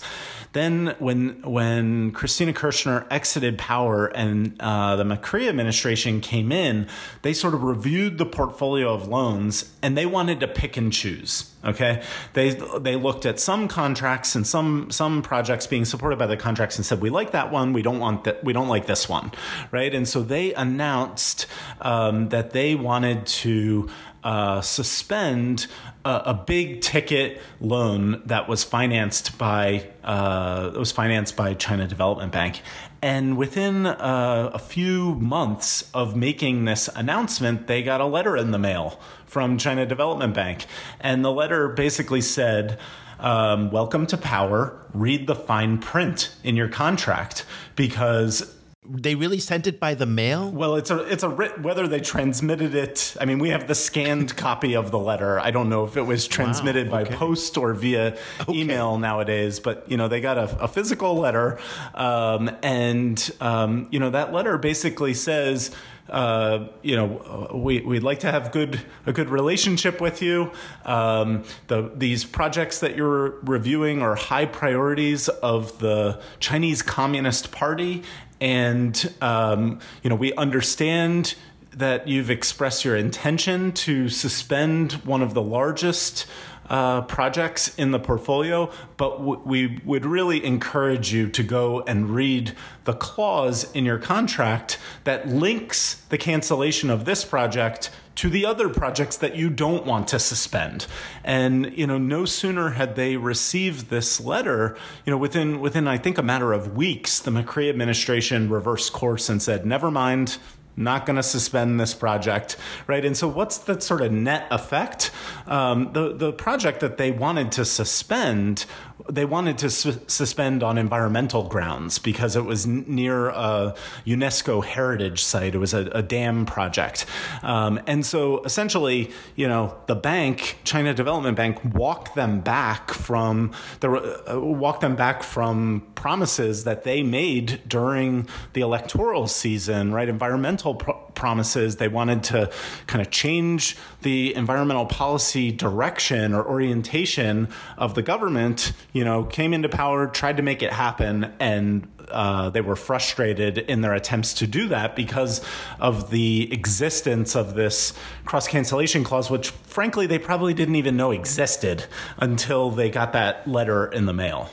Then, 0.54 0.96
when 1.00 1.42
when 1.44 2.12
Cristina 2.12 2.52
Kirchner 2.52 3.06
exited 3.10 3.58
power 3.58 4.08
and 4.08 4.56
uh, 4.60 4.98
the 4.98 5.04
Macri 5.06 5.48
administration 5.48 6.20
came 6.20 6.52
in, 6.52 6.88
they 7.22 7.32
sort 7.32 7.54
of 7.54 7.64
reviewed 7.64 8.18
the 8.18 8.26
portfolio 8.26 8.94
of 8.94 9.08
loans 9.08 9.72
and 9.82 9.98
they 9.98 10.06
wanted 10.06 10.42
to 10.42 10.48
pick 10.50 10.76
and 10.76 10.92
choose. 10.92 11.52
Okay, 11.64 12.04
they 12.34 12.50
they 12.80 12.98
looked 12.98 13.26
at 13.26 13.40
some 13.40 13.70
contracts 13.70 14.36
and 14.36 14.46
some 14.46 14.92
some 14.92 15.22
projects 15.22 15.68
being 15.68 15.86
supported 15.86 16.20
by 16.20 16.26
the 16.26 16.38
contracts 16.38 16.76
and 16.76 16.86
said 16.86 17.00
we 17.00 17.10
like 17.10 17.32
that 17.32 17.50
one, 17.50 17.72
we 17.72 17.82
don't 17.82 18.00
want 18.00 18.26
that, 18.26 18.44
we 18.44 18.52
don't 18.52 18.68
like 18.68 18.88
this 18.88 19.08
one, 19.08 19.32
right? 19.72 19.94
And 19.94 20.08
so 20.08 20.22
they 20.22 20.54
announced 20.56 21.46
um, 21.80 22.28
that 22.30 22.52
they 22.52 22.76
wanted 22.76 23.26
to 23.26 23.90
uh, 24.24 24.62
suspend 24.62 25.68
a, 26.04 26.22
a, 26.28 26.34
big 26.34 26.82
ticket 26.82 27.42
loan 27.60 28.22
that 28.26 28.48
was 28.48 28.64
financed 28.64 29.38
by 29.38 29.88
uh, 30.04 30.72
was 30.76 30.92
financed 30.92 31.36
by 31.36 31.54
China 31.54 31.88
Development 31.88 32.32
Bank. 32.32 32.62
And 33.02 33.38
within 33.38 33.86
uh, 33.86 34.52
a 34.54 34.60
few 34.60 35.16
months 35.16 35.90
of 35.94 36.16
making 36.16 36.66
this 36.66 36.88
announcement, 36.96 37.68
they 37.68 37.84
got 37.84 38.02
a 38.02 38.06
letter 38.06 38.38
in 38.38 38.52
the 38.52 38.60
mail 38.60 39.00
from 39.26 39.58
China 39.58 39.86
Development 39.86 40.34
Bank, 40.34 40.66
and 41.00 41.24
the 41.24 41.32
letter 41.32 41.70
basically 41.70 42.22
said. 42.22 42.80
Um, 43.20 43.70
welcome 43.70 44.08
to 44.08 44.18
power. 44.18 44.76
Read 44.96 45.28
the 45.28 45.36
fine 45.36 45.78
print 45.78 46.36
in 46.44 46.56
your 46.56 46.68
contract 46.68 47.46
because 47.76 48.56
they 48.84 49.14
really 49.14 49.38
sent 49.38 49.68
it 49.68 49.80
by 49.80 49.94
the 49.94 50.08
mail? 50.08 50.50
Well, 50.50 50.76
it's 50.76 50.90
a 50.90 51.04
it's 51.04 51.22
a 51.22 51.30
writ- 51.30 51.62
whether 51.62 51.88
they 51.88 52.00
transmitted 52.00 52.74
it. 52.74 53.16
I 53.22 53.26
mean, 53.26 53.38
we 53.38 53.50
have 53.50 53.68
the 53.68 53.76
scanned 53.76 54.36
copy 54.38 54.76
of 54.76 54.90
the 54.90 54.98
letter. 54.98 55.40
I 55.40 55.52
don't 55.52 55.70
know 55.70 55.84
if 55.84 55.98
it 55.98 56.02
was 56.02 56.28
transmitted 56.28 56.90
wow, 56.90 57.02
okay. 57.02 57.12
by 57.12 57.16
post 57.16 57.58
or 57.58 57.74
via 57.74 58.18
okay. 58.42 58.60
email 58.60 58.98
nowadays, 58.98 59.60
but 59.60 59.90
you 59.90 59.98
know 59.98 60.08
they 60.08 60.20
got 60.20 60.38
a, 60.38 60.64
a 60.64 60.68
physical 60.68 61.16
letter, 61.16 61.60
um, 61.94 62.50
and 62.64 63.32
um, 63.40 63.88
you 63.92 64.00
know 64.00 64.10
that 64.10 64.34
letter 64.34 64.58
basically 64.58 65.14
says. 65.14 65.72
Uh, 66.10 66.68
you 66.82 66.94
know, 66.94 67.48
we, 67.54 67.80
we'd 67.80 68.04
like 68.04 68.20
to 68.20 68.30
have 68.30 68.52
good 68.52 68.82
a 69.06 69.14
good 69.14 69.30
relationship 69.30 70.02
with 70.02 70.22
you. 70.22 70.52
Um, 70.84 71.46
the, 71.68 71.90
these 71.96 72.26
projects 72.26 72.80
that 72.80 72.98
you're 72.98 73.40
reviewing 73.44 74.02
are 74.02 74.16
high 74.16 74.46
priorities 74.46 75.30
of 75.30 75.80
the 75.80 76.20
Chinese 76.40 76.82
Communist 76.82 77.54
Party, 77.54 78.04
and, 78.42 79.14
um, 79.22 79.80
you 80.04 80.10
know, 80.10 80.16
we 80.16 80.34
understand 80.34 81.36
that 81.74 82.08
you've 82.08 82.30
expressed 82.30 82.84
your 82.84 82.98
intention 82.98 83.72
to 83.72 84.10
suspend 84.10 84.94
one 85.06 85.22
of 85.22 85.34
the 85.34 85.42
largest 85.42 86.26
uh, 86.70 87.02
projects 87.02 87.76
in 87.76 87.92
the 87.92 88.00
portfolio, 88.00 88.72
but 88.98 89.18
w- 89.18 89.42
we 89.46 89.80
would 89.86 90.06
really 90.06 90.44
encourage 90.44 91.14
you 91.14 91.30
to 91.30 91.44
go 91.44 91.82
and 91.82 92.10
read 92.10 92.54
the 92.86 92.94
clause 92.94 93.72
in 93.74 93.86
your 93.86 93.98
contract 93.98 94.80
that 95.04 95.28
links 95.28 95.96
the 96.10 96.18
cancellation 96.18 96.90
of 96.90 97.06
this 97.06 97.24
project 97.24 97.90
to 98.16 98.30
the 98.30 98.46
other 98.46 98.70
projects 98.70 99.18
that 99.18 99.36
you 99.36 99.50
don't 99.50 99.86
want 99.86 100.08
to 100.10 100.20
suspend. 100.20 100.86
And 101.24 101.76
you 101.78 101.88
know, 101.88 101.98
no 101.98 102.26
sooner 102.26 102.72
had 102.72 102.96
they 102.96 103.18
received 103.18 103.90
this 103.90 104.20
letter, 104.20 104.78
you 105.06 105.12
know, 105.12 105.18
within 105.18 105.60
within 105.60 105.88
I 105.88 105.98
think 105.98 106.18
a 106.18 106.24
matter 106.24 106.54
of 106.54 106.76
weeks, 106.76 107.20
the 107.20 107.32
Macri 107.32 107.70
administration 107.70 108.50
reversed 108.50 108.94
course 108.94 109.30
and 109.30 109.42
said, 109.42 109.66
"Never 109.66 109.90
mind, 109.92 110.38
not 110.76 111.06
going 111.06 111.18
to 111.18 111.24
suspend 111.24 111.80
this 111.80 111.94
project, 111.94 112.58
right? 112.88 113.04
And 113.04 113.16
so, 113.16 113.28
what's 113.28 113.58
the 113.58 113.80
sort 113.80 114.02
of 114.02 114.12
net 114.12 114.48
effect? 114.52 115.12
Um, 115.48 115.92
the 115.94 116.14
the 116.14 116.34
project 116.34 116.80
that 116.80 116.98
they 116.98 117.12
wanted 117.12 117.52
to 117.54 117.66
suspend, 117.66 118.66
they 119.10 119.26
wanted 119.26 119.58
to 119.60 119.70
su- 119.70 120.00
suspend 120.08 120.64
on 120.64 120.78
environmental 120.78 121.44
grounds 121.44 122.00
because 122.00 122.36
it 122.36 122.46
was 122.46 122.66
n- 122.66 122.86
near 122.88 123.30
a 123.30 123.76
UNESCO 124.06 124.64
heritage 124.64 125.24
site. 125.24 125.56
It 125.56 125.58
was 125.58 125.74
a, 125.74 125.86
a 125.94 126.02
dam 126.02 126.46
project, 126.46 127.06
um, 127.44 127.80
and 127.88 128.06
so 128.06 128.44
essentially, 128.44 129.12
you 129.36 129.48
know, 129.48 129.76
the 129.88 129.96
bank, 129.96 130.60
China 130.64 130.94
Development 130.94 131.36
Bank, 131.36 131.60
walked 131.74 132.16
them 132.16 132.42
back 132.42 132.92
from 132.92 133.52
the 133.80 133.90
uh, 133.92 134.40
walked 134.40 134.82
them 134.82 134.96
back 134.96 135.24
from 135.24 135.88
promises 135.96 136.64
that 136.64 136.84
they 136.84 137.04
made 137.04 137.62
during 137.68 138.28
the 138.54 138.62
electoral 138.62 139.28
season, 139.28 139.94
right? 139.94 140.10
Environmental 140.10 140.76
pro- 140.76 140.96
promises. 141.16 141.76
They 141.76 141.88
wanted 141.88 142.24
to 142.26 142.50
kind 142.88 143.02
of 143.02 143.12
change 143.12 143.78
the 144.02 144.34
environmental 144.36 144.86
policy 144.86 145.52
direction 145.52 146.34
or 146.34 146.44
orientation 146.46 147.48
of 147.78 147.96
the 147.96 148.02
government. 148.02 148.74
You 148.94 149.06
know, 149.06 149.24
came 149.24 149.54
into 149.54 149.70
power, 149.70 150.08
tried 150.08 150.38
to 150.38 150.44
make 150.44 150.62
it 150.62 150.74
happen, 150.74 151.34
and 151.40 151.88
uh, 152.10 152.50
they 152.50 152.62
were 152.62 152.76
frustrated 152.76 153.58
in 153.58 153.82
their 153.82 153.94
attempts 153.94 154.34
to 154.36 154.48
do 154.48 154.68
that 154.68 154.96
because 154.96 155.42
of 155.80 156.12
the 156.12 156.52
existence 156.52 157.36
of 157.36 157.54
this 157.54 157.94
cross 158.26 158.48
cancellation 158.48 159.04
clause, 159.04 159.30
which 159.30 159.50
frankly 159.50 160.08
they 160.08 160.20
probably 160.20 160.54
didn't 160.54 160.76
even 160.76 160.98
know 160.98 161.12
existed 161.12 161.86
until 162.18 162.70
they 162.70 162.90
got 162.90 163.14
that 163.14 163.48
letter 163.48 163.88
in 163.88 164.06
the 164.06 164.14
mail. 164.14 164.50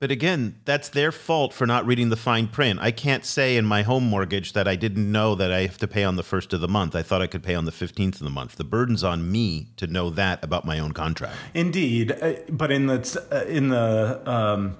But 0.00 0.10
again, 0.10 0.56
that's 0.64 0.88
their 0.88 1.12
fault 1.12 1.52
for 1.52 1.66
not 1.66 1.84
reading 1.84 2.08
the 2.08 2.16
fine 2.16 2.48
print. 2.48 2.80
I 2.80 2.90
can't 2.90 3.22
say 3.22 3.58
in 3.58 3.66
my 3.66 3.82
home 3.82 4.04
mortgage 4.04 4.54
that 4.54 4.66
I 4.66 4.74
didn't 4.74 5.12
know 5.12 5.34
that 5.34 5.52
I 5.52 5.60
have 5.60 5.76
to 5.76 5.86
pay 5.86 6.04
on 6.04 6.16
the 6.16 6.22
first 6.22 6.54
of 6.54 6.62
the 6.62 6.68
month. 6.68 6.96
I 6.96 7.02
thought 7.02 7.20
I 7.20 7.26
could 7.26 7.42
pay 7.42 7.54
on 7.54 7.66
the 7.66 7.70
15th 7.70 8.14
of 8.14 8.20
the 8.20 8.30
month. 8.30 8.56
The 8.56 8.64
burden's 8.64 9.04
on 9.04 9.30
me 9.30 9.68
to 9.76 9.86
know 9.86 10.08
that 10.08 10.42
about 10.42 10.64
my 10.64 10.78
own 10.78 10.92
contract. 10.92 11.36
Indeed, 11.52 12.12
uh, 12.12 12.32
but 12.48 12.72
in 12.72 12.86
the 12.86 13.26
uh, 13.30 13.44
in 13.46 13.68
the 13.68 14.22
um, 14.24 14.78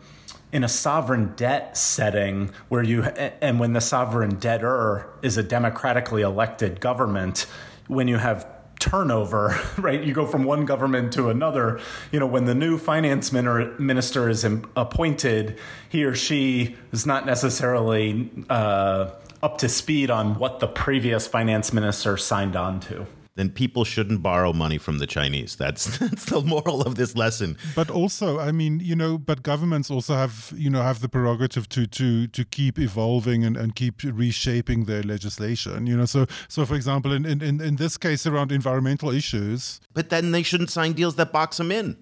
in 0.53 0.65
a 0.65 0.69
sovereign 0.69 1.35
debt 1.37 1.77
setting 1.77 2.51
where 2.71 2.83
you 2.83 3.03
and 3.03 3.61
when 3.61 3.75
the 3.75 3.83
sovereign 3.83 4.37
debtor 4.37 5.07
is 5.21 5.37
a 5.37 5.43
democratically 5.43 6.23
elected 6.23 6.81
government, 6.81 7.45
when 7.89 8.09
you 8.09 8.17
have 8.17 8.47
turnover, 8.81 9.59
right? 9.79 10.03
You 10.03 10.13
go 10.13 10.27
from 10.27 10.45
one 10.45 10.65
government 10.65 11.13
to 11.13 11.29
another. 11.29 11.81
You 12.11 12.19
know, 12.19 12.27
when 12.27 12.47
the 12.47 12.55
new 12.55 12.79
finance 12.79 13.33
minister 13.33 14.29
is 14.29 14.45
appointed, 14.45 15.59
he 15.89 16.05
or 16.05 16.15
she 16.15 16.77
is 16.93 17.07
not 17.07 17.27
necessarily 17.27 18.31
uh, 18.49 19.11
up 19.43 19.59
to 19.59 19.69
speed 19.69 20.11
on 20.11 20.35
what 20.35 20.61
the 20.61 20.67
previous 20.67 21.27
finance 21.27 21.73
minister 21.73 22.17
signed 22.17 22.57
on 22.57 22.81
to 22.81 23.07
then 23.37 23.51
people 23.51 23.85
shouldn't 23.85 24.23
borrow 24.23 24.53
money 24.53 24.79
from 24.79 24.99
the 24.99 25.07
Chinese. 25.07 25.57
That's 25.57 25.99
that's 25.99 26.25
the 26.27 26.41
moral 26.41 26.83
of 26.83 26.97
this 26.97 27.17
lesson. 27.17 27.57
But 27.75 27.91
also, 27.91 28.39
I 28.39 28.53
mean, 28.53 28.81
you 28.81 28.97
know, 28.97 29.19
but 29.19 29.43
governments 29.43 29.91
also 29.91 30.15
have, 30.15 30.53
you 30.57 30.71
know, 30.71 30.83
have 30.83 31.01
the 31.01 31.09
prerogative 31.09 31.69
to 31.71 31.87
to 31.87 32.27
to 32.27 32.45
keep 32.45 32.79
evolving 32.79 33.45
and, 33.45 33.57
and 33.57 33.75
keep 33.75 34.03
reshaping 34.03 34.85
their 34.85 35.03
legislation. 35.03 35.87
You 35.87 35.97
know, 35.97 36.07
so 36.07 36.27
so 36.49 36.67
for 36.67 36.75
example, 36.75 37.13
in, 37.13 37.25
in, 37.25 37.43
in 37.43 37.77
this 37.77 37.97
case 37.97 38.27
around 38.27 38.53
environmental 38.53 39.11
issues. 39.11 39.81
But 39.93 40.11
then 40.11 40.33
they 40.33 40.43
shouldn't 40.43 40.71
sign 40.71 40.93
deals 40.93 41.17
that 41.17 41.33
box 41.33 41.59
them 41.59 41.73
in. 41.73 41.97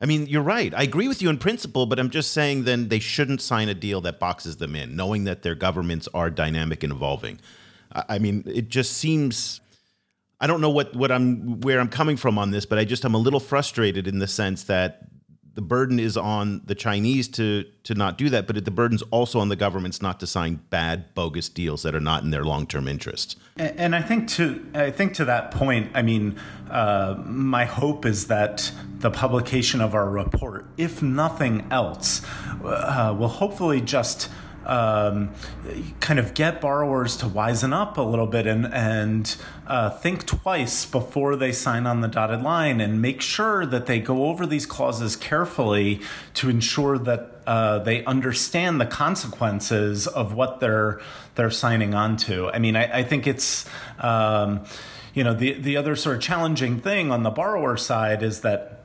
I 0.00 0.04
mean, 0.04 0.26
you're 0.26 0.42
right. 0.42 0.74
I 0.74 0.82
agree 0.82 1.08
with 1.08 1.22
you 1.22 1.30
in 1.30 1.38
principle, 1.38 1.86
but 1.86 1.98
I'm 1.98 2.10
just 2.10 2.32
saying 2.32 2.64
then 2.64 2.88
they 2.88 2.98
shouldn't 2.98 3.40
sign 3.40 3.70
a 3.70 3.74
deal 3.74 4.02
that 4.02 4.20
boxes 4.20 4.58
them 4.58 4.76
in, 4.76 4.94
knowing 4.94 5.24
that 5.24 5.42
their 5.42 5.54
governments 5.54 6.06
are 6.12 6.28
dynamic 6.28 6.82
and 6.82 6.92
evolving. 6.92 7.40
I 7.92 8.18
mean, 8.18 8.42
it 8.46 8.68
just 8.68 8.92
seems 8.92 9.60
I 10.40 10.46
don't 10.46 10.60
know 10.60 10.70
what 10.70 10.94
what 10.94 11.10
I'm 11.10 11.60
where 11.60 11.80
I'm 11.80 11.88
coming 11.88 12.16
from 12.16 12.38
on 12.38 12.50
this, 12.50 12.66
but 12.66 12.78
I 12.78 12.84
just 12.84 13.04
I'm 13.04 13.14
a 13.14 13.18
little 13.18 13.40
frustrated 13.40 14.06
in 14.06 14.18
the 14.18 14.28
sense 14.28 14.64
that 14.64 15.08
the 15.56 15.62
burden 15.62 15.98
is 15.98 16.18
on 16.18 16.60
the 16.66 16.74
Chinese 16.74 17.28
to 17.28 17.64
to 17.84 17.94
not 17.94 18.18
do 18.18 18.28
that, 18.28 18.46
but 18.46 18.62
the 18.62 18.70
burden's 18.70 19.00
also 19.10 19.40
on 19.40 19.48
the 19.48 19.56
governments 19.56 20.02
not 20.02 20.20
to 20.20 20.26
sign 20.26 20.60
bad, 20.68 21.14
bogus 21.14 21.48
deals 21.48 21.82
that 21.82 21.94
are 21.94 22.00
not 22.00 22.22
in 22.22 22.30
their 22.30 22.44
long 22.44 22.66
term 22.66 22.86
interests. 22.86 23.36
And, 23.56 23.78
and, 23.78 23.96
I 23.96 24.02
think 24.02 24.28
to 24.30 24.66
I 24.74 24.90
think 24.90 25.14
to 25.14 25.24
that 25.24 25.50
point, 25.50 25.90
I 25.94 26.02
mean, 26.02 26.38
uh, 26.70 27.14
my 27.24 27.64
hope 27.64 28.04
is 28.04 28.26
that 28.26 28.70
the 28.98 29.10
publication 29.10 29.80
of 29.80 29.94
our 29.94 30.10
report, 30.10 30.66
if 30.76 31.02
nothing 31.02 31.66
else, 31.70 32.20
uh, 32.62 33.16
will 33.18 33.28
hopefully 33.28 33.80
just 33.80 34.28
um, 34.66 35.32
kind 36.00 36.18
of 36.18 36.34
get 36.34 36.60
borrowers 36.60 37.16
to 37.18 37.26
wisen 37.26 37.72
up 37.72 37.96
a 37.98 38.02
little 38.02 38.26
bit 38.26 38.46
and 38.46 38.66
and 38.72 39.36
uh, 39.66 39.90
think 39.90 40.26
twice 40.26 40.84
before 40.84 41.36
they 41.36 41.52
sign 41.52 41.86
on 41.86 42.00
the 42.00 42.08
dotted 42.08 42.42
line 42.42 42.80
and 42.80 43.00
make 43.00 43.20
sure 43.20 43.64
that 43.64 43.86
they 43.86 43.98
go 43.98 44.26
over 44.26 44.46
these 44.46 44.66
clauses 44.66 45.16
carefully 45.16 46.00
to 46.34 46.48
ensure 46.48 46.98
that 46.98 47.40
uh, 47.46 47.78
they 47.78 48.04
understand 48.04 48.80
the 48.80 48.86
consequences 48.86 50.06
of 50.06 50.34
what 50.34 50.60
they're 50.60 51.00
they're 51.36 51.50
signing 51.50 51.94
on 51.94 52.16
to. 52.16 52.48
I 52.48 52.58
mean, 52.58 52.76
I, 52.76 52.98
I 52.98 53.02
think 53.04 53.26
it's 53.26 53.66
um, 54.00 54.64
you 55.14 55.24
know 55.24 55.34
the 55.34 55.54
the 55.54 55.76
other 55.76 55.96
sort 55.96 56.16
of 56.16 56.22
challenging 56.22 56.80
thing 56.80 57.10
on 57.10 57.22
the 57.22 57.30
borrower 57.30 57.76
side 57.76 58.22
is 58.22 58.40
that 58.40 58.75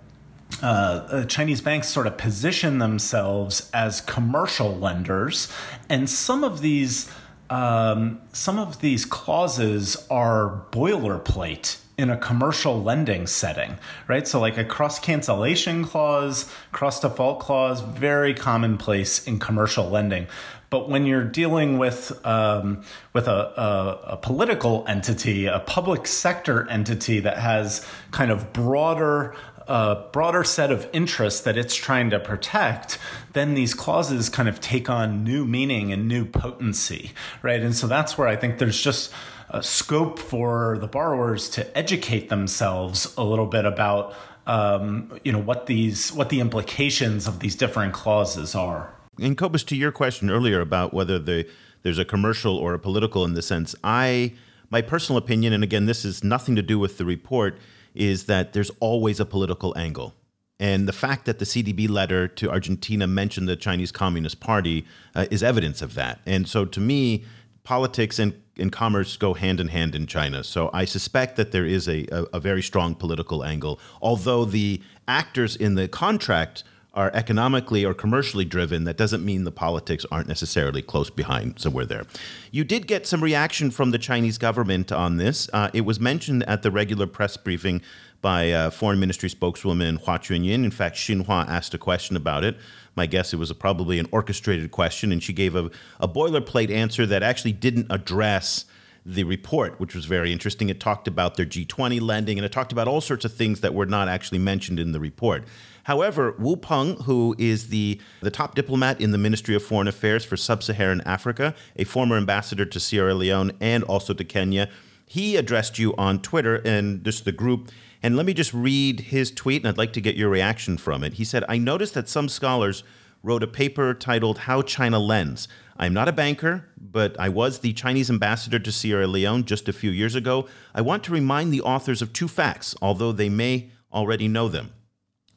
uh, 0.61 0.65
uh, 0.65 1.25
Chinese 1.25 1.61
banks 1.61 1.87
sort 1.87 2.07
of 2.07 2.17
position 2.17 2.79
themselves 2.79 3.69
as 3.73 4.01
commercial 4.01 4.75
lenders, 4.75 5.51
and 5.89 6.09
some 6.09 6.43
of 6.43 6.61
these 6.61 7.09
um, 7.49 8.21
some 8.31 8.57
of 8.57 8.79
these 8.79 9.05
clauses 9.05 10.07
are 10.09 10.65
boilerplate 10.71 11.77
in 11.97 12.09
a 12.09 12.17
commercial 12.17 12.81
lending 12.81 13.27
setting, 13.27 13.77
right? 14.07 14.27
So, 14.27 14.39
like 14.39 14.57
a 14.57 14.63
cross 14.63 14.99
cancellation 14.99 15.83
clause, 15.85 16.51
cross 16.71 16.99
default 16.99 17.41
clause, 17.41 17.81
very 17.81 18.33
commonplace 18.33 19.27
in 19.27 19.37
commercial 19.37 19.89
lending. 19.89 20.27
But 20.71 20.89
when 20.89 21.05
you're 21.05 21.25
dealing 21.25 21.77
with 21.77 22.25
um, 22.25 22.83
with 23.11 23.27
a, 23.27 23.31
a, 23.31 24.13
a, 24.13 24.17
political 24.17 24.85
entity, 24.87 25.45
a 25.45 25.59
public 25.59 26.07
sector 26.07 26.67
entity 26.69 27.19
that 27.19 27.37
has 27.37 27.85
kind 28.11 28.31
of 28.31 28.53
broader 28.53 29.35
a 29.67 30.05
broader 30.11 30.43
set 30.43 30.71
of 30.71 30.87
interests 30.93 31.41
that 31.41 31.57
it's 31.57 31.75
trying 31.75 32.09
to 32.09 32.19
protect, 32.19 32.97
then 33.33 33.53
these 33.53 33.73
clauses 33.73 34.29
kind 34.29 34.49
of 34.49 34.59
take 34.59 34.89
on 34.89 35.23
new 35.23 35.45
meaning 35.45 35.91
and 35.91 36.07
new 36.07 36.25
potency, 36.25 37.11
right? 37.41 37.61
And 37.61 37.75
so 37.75 37.87
that's 37.87 38.17
where 38.17 38.27
I 38.27 38.35
think 38.35 38.57
there's 38.57 38.81
just 38.81 39.11
a 39.49 39.61
scope 39.61 40.17
for 40.17 40.77
the 40.79 40.87
borrowers 40.87 41.49
to 41.49 41.77
educate 41.77 42.29
themselves 42.29 43.13
a 43.17 43.23
little 43.23 43.47
bit 43.47 43.65
about 43.65 44.15
um, 44.47 45.19
you 45.23 45.31
know 45.31 45.39
what 45.39 45.67
these 45.67 46.11
what 46.11 46.29
the 46.29 46.39
implications 46.39 47.27
of 47.27 47.39
these 47.39 47.55
different 47.55 47.93
clauses 47.93 48.55
are. 48.55 48.93
And 49.19 49.37
Cobus, 49.37 49.63
to 49.65 49.75
your 49.75 49.91
question 49.91 50.29
earlier 50.29 50.61
about 50.61 50.93
whether 50.93 51.19
the 51.19 51.47
there's 51.83 51.99
a 51.99 52.05
commercial 52.05 52.57
or 52.57 52.73
a 52.73 52.79
political 52.79 53.23
in 53.25 53.33
the 53.33 53.41
sense, 53.41 53.75
I 53.83 54.33
my 54.69 54.81
personal 54.81 55.17
opinion, 55.17 55.53
and 55.53 55.63
again, 55.63 55.85
this 55.85 56.05
is 56.05 56.23
nothing 56.23 56.55
to 56.55 56.61
do 56.61 56.79
with 56.79 56.97
the 56.97 57.05
report, 57.05 57.57
is 57.93 58.25
that 58.25 58.53
there's 58.53 58.71
always 58.79 59.19
a 59.19 59.25
political 59.25 59.77
angle. 59.77 60.13
And 60.59 60.87
the 60.87 60.93
fact 60.93 61.25
that 61.25 61.39
the 61.39 61.45
CDB 61.45 61.89
letter 61.89 62.27
to 62.27 62.51
Argentina 62.51 63.07
mentioned 63.07 63.49
the 63.49 63.55
Chinese 63.55 63.91
Communist 63.91 64.39
Party 64.39 64.85
uh, 65.15 65.25
is 65.31 65.41
evidence 65.41 65.81
of 65.81 65.95
that. 65.95 66.19
And 66.25 66.47
so 66.47 66.65
to 66.65 66.79
me, 66.79 67.25
politics 67.63 68.19
and, 68.19 68.39
and 68.57 68.71
commerce 68.71 69.17
go 69.17 69.33
hand 69.33 69.59
in 69.59 69.69
hand 69.69 69.95
in 69.95 70.05
China. 70.05 70.43
So 70.43 70.69
I 70.71 70.85
suspect 70.85 71.35
that 71.37 71.51
there 71.51 71.65
is 71.65 71.87
a, 71.87 72.05
a, 72.11 72.25
a 72.33 72.39
very 72.39 72.61
strong 72.61 72.93
political 72.93 73.43
angle, 73.43 73.79
although 74.01 74.45
the 74.45 74.81
actors 75.07 75.55
in 75.55 75.75
the 75.75 75.87
contract 75.87 76.63
are 76.93 77.09
economically 77.13 77.85
or 77.85 77.93
commercially 77.93 78.43
driven, 78.43 78.83
that 78.83 78.97
doesn't 78.97 79.23
mean 79.23 79.45
the 79.45 79.51
politics 79.51 80.05
aren't 80.11 80.27
necessarily 80.27 80.81
close 80.81 81.09
behind 81.09 81.57
somewhere 81.57 81.85
there. 81.85 82.03
You 82.51 82.65
did 82.65 82.85
get 82.85 83.07
some 83.07 83.23
reaction 83.23 83.71
from 83.71 83.91
the 83.91 83.97
Chinese 83.97 84.37
government 84.37 84.91
on 84.91 85.15
this. 85.15 85.49
Uh, 85.53 85.69
it 85.73 85.81
was 85.81 85.99
mentioned 86.01 86.43
at 86.43 86.63
the 86.63 86.71
regular 86.71 87.07
press 87.07 87.37
briefing 87.37 87.81
by 88.21 88.51
uh, 88.51 88.69
Foreign 88.69 88.99
Ministry 88.99 89.29
spokeswoman 89.29 89.97
Hua 89.97 90.19
Chunying. 90.19 90.65
In 90.65 90.71
fact, 90.71 90.97
Xinhua 90.97 91.47
asked 91.47 91.73
a 91.73 91.77
question 91.77 92.17
about 92.17 92.43
it. 92.43 92.57
My 92.95 93.05
guess 93.05 93.33
it 93.33 93.37
was 93.37 93.49
a, 93.49 93.55
probably 93.55 93.97
an 93.97 94.07
orchestrated 94.11 94.69
question, 94.71 95.13
and 95.13 95.23
she 95.23 95.31
gave 95.31 95.55
a, 95.55 95.71
a 95.99 96.09
boilerplate 96.09 96.69
answer 96.69 97.05
that 97.05 97.23
actually 97.23 97.53
didn't 97.53 97.87
address 97.89 98.65
the 99.05 99.23
report, 99.23 99.79
which 99.79 99.95
was 99.95 100.05
very 100.05 100.31
interesting. 100.31 100.69
It 100.69 100.79
talked 100.79 101.07
about 101.07 101.35
their 101.35 101.45
G20 101.45 101.99
lending 101.99 102.37
and 102.37 102.45
it 102.45 102.51
talked 102.51 102.71
about 102.71 102.87
all 102.87 103.01
sorts 103.01 103.25
of 103.25 103.33
things 103.33 103.61
that 103.61 103.73
were 103.73 103.87
not 103.87 104.07
actually 104.07 104.37
mentioned 104.37 104.79
in 104.79 104.91
the 104.91 104.99
report. 104.99 105.45
However, 105.83 106.35
Wu 106.37 106.55
Peng, 106.55 106.95
who 107.03 107.35
is 107.37 107.69
the, 107.69 107.99
the 108.21 108.31
top 108.31 108.55
diplomat 108.55 109.01
in 109.01 109.11
the 109.11 109.17
Ministry 109.17 109.55
of 109.55 109.63
Foreign 109.63 109.87
Affairs 109.87 110.23
for 110.23 110.37
Sub 110.37 110.63
Saharan 110.63 111.01
Africa, 111.01 111.55
a 111.75 111.83
former 111.83 112.17
ambassador 112.17 112.65
to 112.65 112.79
Sierra 112.79 113.13
Leone 113.13 113.51
and 113.59 113.83
also 113.85 114.13
to 114.13 114.23
Kenya, 114.23 114.69
he 115.05 115.35
addressed 115.35 115.77
you 115.77 115.95
on 115.97 116.21
Twitter 116.21 116.55
and 116.63 117.03
just 117.03 117.25
the 117.25 117.31
group. 117.31 117.69
And 118.03 118.15
let 118.15 118.25
me 118.25 118.33
just 118.33 118.53
read 118.53 118.99
his 118.99 119.29
tweet, 119.29 119.61
and 119.61 119.67
I'd 119.67 119.77
like 119.77 119.93
to 119.93 120.01
get 120.01 120.15
your 120.15 120.29
reaction 120.29 120.77
from 120.77 121.03
it. 121.03 121.13
He 121.13 121.25
said, 121.25 121.43
I 121.49 121.57
noticed 121.57 121.93
that 121.95 122.07
some 122.07 122.29
scholars 122.29 122.83
wrote 123.23 123.43
a 123.43 123.47
paper 123.47 123.93
titled 123.93 124.39
How 124.39 124.61
China 124.61 124.99
Lends. 124.99 125.47
I'm 125.77 125.93
not 125.93 126.07
a 126.07 126.13
banker, 126.13 126.65
but 126.79 127.19
I 127.19 127.29
was 127.29 127.59
the 127.59 127.73
Chinese 127.73 128.09
ambassador 128.09 128.59
to 128.59 128.71
Sierra 128.71 129.07
Leone 129.07 129.45
just 129.45 129.67
a 129.67 129.73
few 129.73 129.91
years 129.91 130.15
ago. 130.15 130.47
I 130.73 130.81
want 130.81 131.03
to 131.05 131.11
remind 131.11 131.51
the 131.51 131.61
authors 131.61 132.01
of 132.01 132.13
two 132.13 132.27
facts, 132.27 132.75
although 132.81 133.11
they 133.11 133.29
may 133.29 133.69
already 133.91 134.27
know 134.27 134.47
them. 134.47 134.71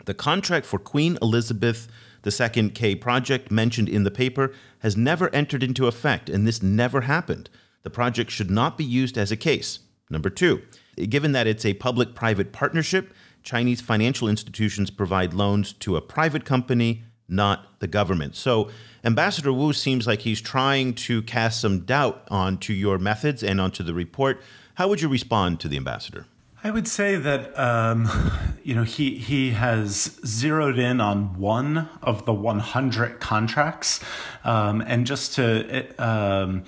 The 0.05 0.15
contract 0.15 0.67
for 0.67 0.79
Queen 0.79 1.19
Elizabeth 1.23 1.89
II 2.27 2.71
Quay 2.71 2.95
project 2.95 3.51
mentioned 3.51 3.89
in 3.89 4.05
the 4.05 4.11
paper 4.11 4.53
has 4.81 4.97
never 4.97 5.35
entered 5.35 5.63
into 5.63 5.87
effect, 5.87 6.29
and 6.29 6.47
this 6.47 6.63
never 6.63 7.03
happened. 7.03 7.51
The 7.83 7.91
project 7.91 8.31
should 8.31 8.51
not 8.51 8.79
be 8.79 8.85
used 8.85 9.19
as 9.19 9.31
a 9.31 9.37
case. 9.37 9.81
Number 10.11 10.31
two, 10.31 10.63
given 10.97 11.33
that 11.33 11.47
it's 11.47 11.65
a 11.65 11.75
public 11.75 12.15
private 12.15 12.53
partnership, 12.53 13.13
Chinese 13.43 13.81
financial 13.81 14.29
institutions 14.29 14.91
provide 14.91 15.35
loans 15.35 15.73
to 15.75 15.97
a 15.97 16.01
private 16.01 16.45
company, 16.45 17.05
not 17.29 17.79
the 17.81 17.87
government. 17.87 18.37
So, 18.37 18.71
Ambassador 19.05 19.53
Wu 19.53 19.73
seems 19.73 20.07
like 20.07 20.23
he's 20.23 20.41
trying 20.41 20.95
to 20.95 21.23
cast 21.23 21.61
some 21.61 21.81
doubt 21.81 22.27
onto 22.31 22.73
your 22.73 22.99
methods 22.99 23.43
and 23.43 23.61
onto 23.61 23.83
the 23.83 23.95
report. 23.95 24.43
How 24.75 24.89
would 24.89 25.03
you 25.03 25.09
respond 25.09 25.61
to 25.61 25.69
the 25.69 25.77
ambassador? 25.77 26.27
I 26.67 26.71
would 26.71 26.89
say 26.89 27.17
that 27.17 27.57
um, 27.59 28.09
you 28.65 28.75
know 28.75 28.85
he 28.85 29.17
he 29.17 29.51
has 29.51 30.19
zeroed 30.25 30.79
in 30.79 30.99
on 30.99 31.39
one 31.39 31.91
of 32.03 32.25
the 32.25 32.33
100 32.33 33.21
contracts, 33.21 34.01
um, 34.45 34.81
and 34.81 35.07
just 35.07 35.35
to 35.35 35.87
um, 36.03 36.65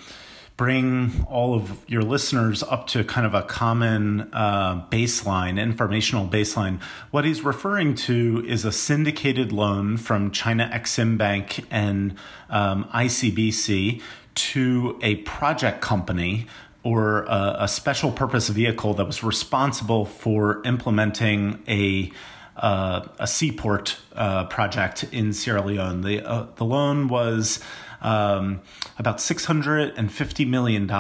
bring 0.59 1.27
all 1.31 1.55
of 1.55 1.83
your 1.89 2.03
listeners 2.03 2.63
up 2.63 2.87
to 2.89 3.05
kind 3.05 3.27
of 3.27 3.33
a 3.33 3.43
common 3.43 4.29
uh, 4.35 4.87
baseline, 4.91 5.59
informational 5.59 6.29
baseline. 6.29 6.79
What 7.11 7.25
he's 7.25 7.41
referring 7.41 7.95
to 7.95 8.45
is 8.47 8.67
a 8.67 8.73
syndicated 8.73 9.51
loan 9.51 9.97
from 9.97 10.31
China 10.31 10.71
Exim 10.75 11.17
Bank 11.17 11.65
and 11.71 12.17
um, 12.51 12.85
ICBC 12.93 14.03
to 14.35 14.99
a 15.03 15.17
project 15.17 15.81
company 15.81 16.47
or 16.87 17.25
a, 17.25 17.57
a, 17.61 17.69
special 17.69 18.13
purpose 18.13 18.49
vehicle 18.49 18.95
that 18.95 19.05
was 19.05 19.25
responsible 19.25 20.05
for 20.05 20.63
implementing 20.65 21.61
a 21.67 22.13
uh, 22.57 23.07
a 23.19 23.27
seaport 23.27 23.99
uh, 24.15 24.45
project 24.45 25.05
in 25.13 25.33
Sierra 25.33 25.63
Leone. 25.63 26.03
The 26.03 26.25
uh, 26.25 26.47
the 26.55 26.65
loan 26.65 27.09
was 27.09 27.59
um, 28.01 28.61
about 28.99 29.19
$650 29.19 30.49
million. 30.49 30.91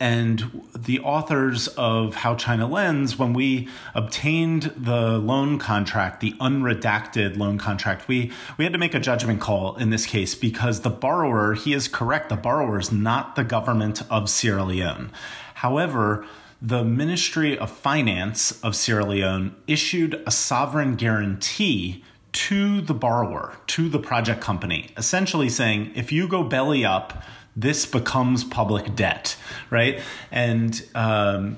And 0.00 0.66
the 0.76 1.00
authors 1.00 1.68
of 1.68 2.16
How 2.16 2.34
China 2.34 2.66
Lends, 2.66 3.18
when 3.18 3.32
we 3.32 3.68
obtained 3.94 4.72
the 4.76 5.18
loan 5.18 5.58
contract, 5.58 6.20
the 6.20 6.32
unredacted 6.40 7.36
loan 7.36 7.58
contract, 7.58 8.08
we, 8.08 8.32
we 8.58 8.64
had 8.64 8.72
to 8.72 8.78
make 8.78 8.94
a 8.94 9.00
judgment 9.00 9.40
call 9.40 9.76
in 9.76 9.90
this 9.90 10.06
case 10.06 10.34
because 10.34 10.80
the 10.80 10.90
borrower, 10.90 11.54
he 11.54 11.72
is 11.72 11.88
correct, 11.88 12.28
the 12.28 12.36
borrower 12.36 12.78
is 12.78 12.92
not 12.92 13.36
the 13.36 13.44
government 13.44 14.02
of 14.10 14.30
Sierra 14.30 14.64
Leone. 14.64 15.10
However, 15.54 16.26
the 16.60 16.84
Ministry 16.84 17.58
of 17.58 17.70
Finance 17.70 18.62
of 18.62 18.74
Sierra 18.74 19.04
Leone 19.04 19.54
issued 19.66 20.22
a 20.26 20.30
sovereign 20.30 20.96
guarantee 20.96 22.02
to 22.36 22.82
the 22.82 22.92
borrower, 22.92 23.56
to 23.66 23.88
the 23.88 23.98
project 23.98 24.42
company, 24.42 24.90
essentially 24.98 25.48
saying, 25.48 25.90
if 25.94 26.12
you 26.12 26.28
go 26.28 26.44
belly 26.44 26.84
up, 26.84 27.22
this 27.56 27.86
becomes 27.86 28.44
public 28.44 28.94
debt, 28.94 29.36
right? 29.70 30.00
And 30.30 30.86
um, 30.94 31.56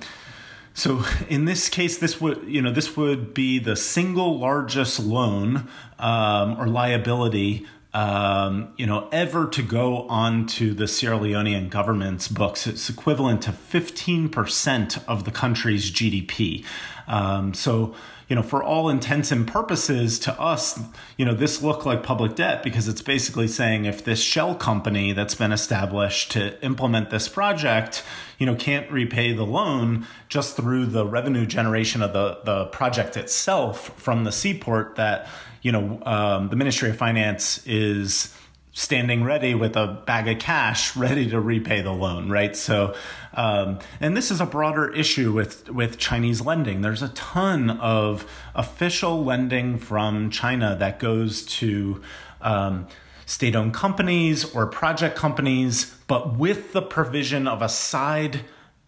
so 0.75 1.05
in 1.29 1.47
this 1.47 1.69
case, 1.69 1.99
this 1.99 2.21
would 2.21 2.45
you 2.47 2.63
know 2.63 2.71
this 2.71 2.97
would 2.97 3.35
be 3.35 3.59
the 3.59 3.75
single 3.75 4.39
largest 4.39 5.01
loan 5.01 5.69
um, 5.99 6.57
or 6.61 6.69
liability 6.69 7.67
um, 7.95 8.69
you 8.77 8.87
know, 8.87 9.09
ever 9.11 9.49
to 9.49 9.63
go 9.63 10.07
onto 10.09 10.75
the 10.75 10.87
Sierra 10.87 11.19
Leonean 11.19 11.71
government's 11.71 12.29
books. 12.29 12.67
It's 12.67 12.89
equivalent 12.89 13.43
to 13.43 13.51
15% 13.51 15.05
of 15.09 15.25
the 15.25 15.31
country's 15.31 15.91
GDP. 15.91 16.65
Um, 17.07 17.55
so, 17.55 17.95
you 18.29 18.37
know, 18.37 18.43
for 18.43 18.63
all 18.63 18.91
intents 18.91 19.33
and 19.33 19.49
purposes, 19.49 20.19
to 20.19 20.41
us, 20.41 20.79
you 21.17 21.25
know, 21.25 21.33
this 21.33 21.63
looked 21.63 21.87
like 21.87 22.03
public 22.03 22.35
debt 22.35 22.63
because 22.63 22.87
it's 22.87 23.01
basically 23.01 23.49
saying 23.49 23.87
if 23.87 24.05
this 24.05 24.23
shell 24.23 24.55
company 24.55 25.13
that's 25.13 25.35
been 25.35 25.53
established 25.53 26.31
to 26.33 26.63
implement 26.63 27.09
this 27.09 27.27
project, 27.27 28.05
you 28.39 28.45
know, 28.45 28.55
can't 28.55 28.91
repay 28.91 29.33
the 29.33 29.47
loan 29.47 30.07
just 30.29 30.57
through 30.57 30.87
the 30.87 31.07
revenue 31.07 31.47
generation 31.47 32.03
of 32.03 32.13
the, 32.13 32.39
the 32.45 32.67
project 32.67 33.17
itself 33.17 33.99
from 33.99 34.25
the 34.25 34.33
seaport 34.33 34.97
that, 34.97 35.27
you 35.63 35.73
know, 35.73 35.99
um, 36.05 36.51
the 36.51 36.57
Ministry 36.57 36.91
of 36.91 36.97
Finance 36.97 37.67
is 37.67 38.35
standing 38.79 39.25
ready 39.25 39.57
with 39.57 39.77
a 39.77 39.89
bag 40.07 40.29
of 40.29 40.39
cash 40.39 40.97
ready 40.97 41.29
to 41.29 41.41
repay 41.41 41.81
the 41.81 41.91
loan 41.91 42.31
right 42.31 42.55
so 42.55 42.95
um, 43.35 43.77
and 44.01 44.17
this 44.17 44.31
is 44.31 44.41
a 44.41 44.47
broader 44.47 44.89
issue 44.95 45.33
with 45.33 45.69
with 45.69 45.99
chinese 45.99 46.41
lending 46.41 46.81
there's 46.81 47.03
a 47.03 47.09
ton 47.09 47.71
of 47.71 48.25
official 48.55 49.25
lending 49.25 49.77
from 49.77 50.31
china 50.31 50.77
that 50.79 51.01
goes 51.01 51.43
to 51.43 52.01
um, 52.41 52.87
state-owned 53.27 53.75
companies 53.75 54.45
or 54.55 54.65
project 54.69 55.17
companies 55.17 55.97
but 56.07 56.37
with 56.37 56.73
the 56.73 56.81
provision 56.81 57.49
of 57.49 57.61
a 57.61 57.69
side 57.69 58.43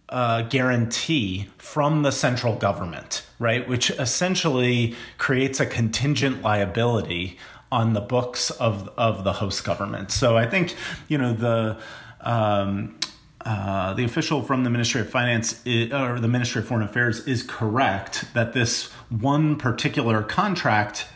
uh, 0.09 0.43
guarantee 0.43 1.49
from 1.57 2.03
the 2.03 2.11
central 2.11 2.57
government, 2.57 3.25
right? 3.39 3.69
Which 3.69 3.91
essentially 3.91 4.97
creates 5.19 5.61
a 5.61 5.67
contingent 5.67 6.43
liability 6.43 7.39
on 7.73 7.93
the 7.93 8.01
books 8.01 8.51
of 8.51 8.89
of 8.97 9.25
the 9.25 9.35
host 9.35 9.65
government. 9.65 10.11
So 10.11 10.37
I 10.37 10.47
think 10.47 10.75
you 11.09 11.19
know 11.19 11.33
the 11.33 11.79
um, 12.21 12.99
uh, 13.45 13.95
the 13.95 14.05
official 14.05 14.43
from 14.43 14.65
the 14.65 14.71
Ministry 14.71 15.01
of 15.01 15.09
Finance 15.09 15.63
is, 15.65 15.93
or 15.93 16.21
the 16.21 16.29
Ministry 16.29 16.61
of 16.61 16.69
Foreign 16.69 16.83
Affairs 16.83 17.27
is 17.27 17.43
correct 17.43 18.27
that 18.35 18.53
this 18.53 18.91
one 19.09 19.57
particular 19.57 20.23
contract 20.23 21.07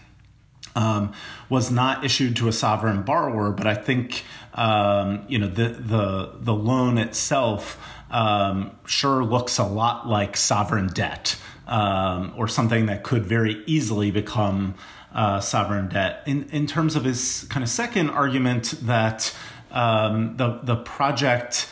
um, 0.74 1.12
was 1.48 1.70
not 1.70 2.04
issued 2.04 2.36
to 2.36 2.48
a 2.48 2.52
sovereign 2.52 3.02
borrower, 3.02 3.52
but 3.52 3.66
I 3.66 3.74
think 3.74 4.24
um, 4.54 5.24
you 5.28 5.38
know 5.38 5.48
the 5.48 5.68
the 5.68 6.32
the 6.38 6.54
loan 6.54 6.98
itself 6.98 7.78
um, 8.10 8.70
sure 8.86 9.24
looks 9.24 9.58
a 9.58 9.64
lot 9.64 10.08
like 10.08 10.36
sovereign 10.36 10.86
debt 10.86 11.36
um, 11.66 12.32
or 12.36 12.48
something 12.48 12.86
that 12.86 13.02
could 13.02 13.26
very 13.26 13.62
easily 13.66 14.10
become 14.10 14.74
uh, 15.14 15.40
sovereign 15.40 15.88
debt. 15.88 16.22
In 16.26 16.48
in 16.50 16.66
terms 16.66 16.96
of 16.96 17.04
his 17.04 17.46
kind 17.48 17.62
of 17.62 17.70
second 17.70 18.10
argument 18.10 18.74
that 18.82 19.34
um, 19.70 20.36
the 20.36 20.60
the 20.62 20.76
project 20.76 21.68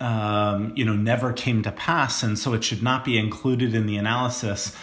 um, 0.00 0.72
you 0.74 0.84
know 0.84 0.94
never 0.94 1.32
came 1.32 1.62
to 1.62 1.72
pass, 1.72 2.22
and 2.22 2.38
so 2.38 2.54
it 2.54 2.64
should 2.64 2.82
not 2.82 3.04
be 3.04 3.18
included 3.18 3.74
in 3.74 3.86
the 3.86 3.96
analysis. 3.96 4.74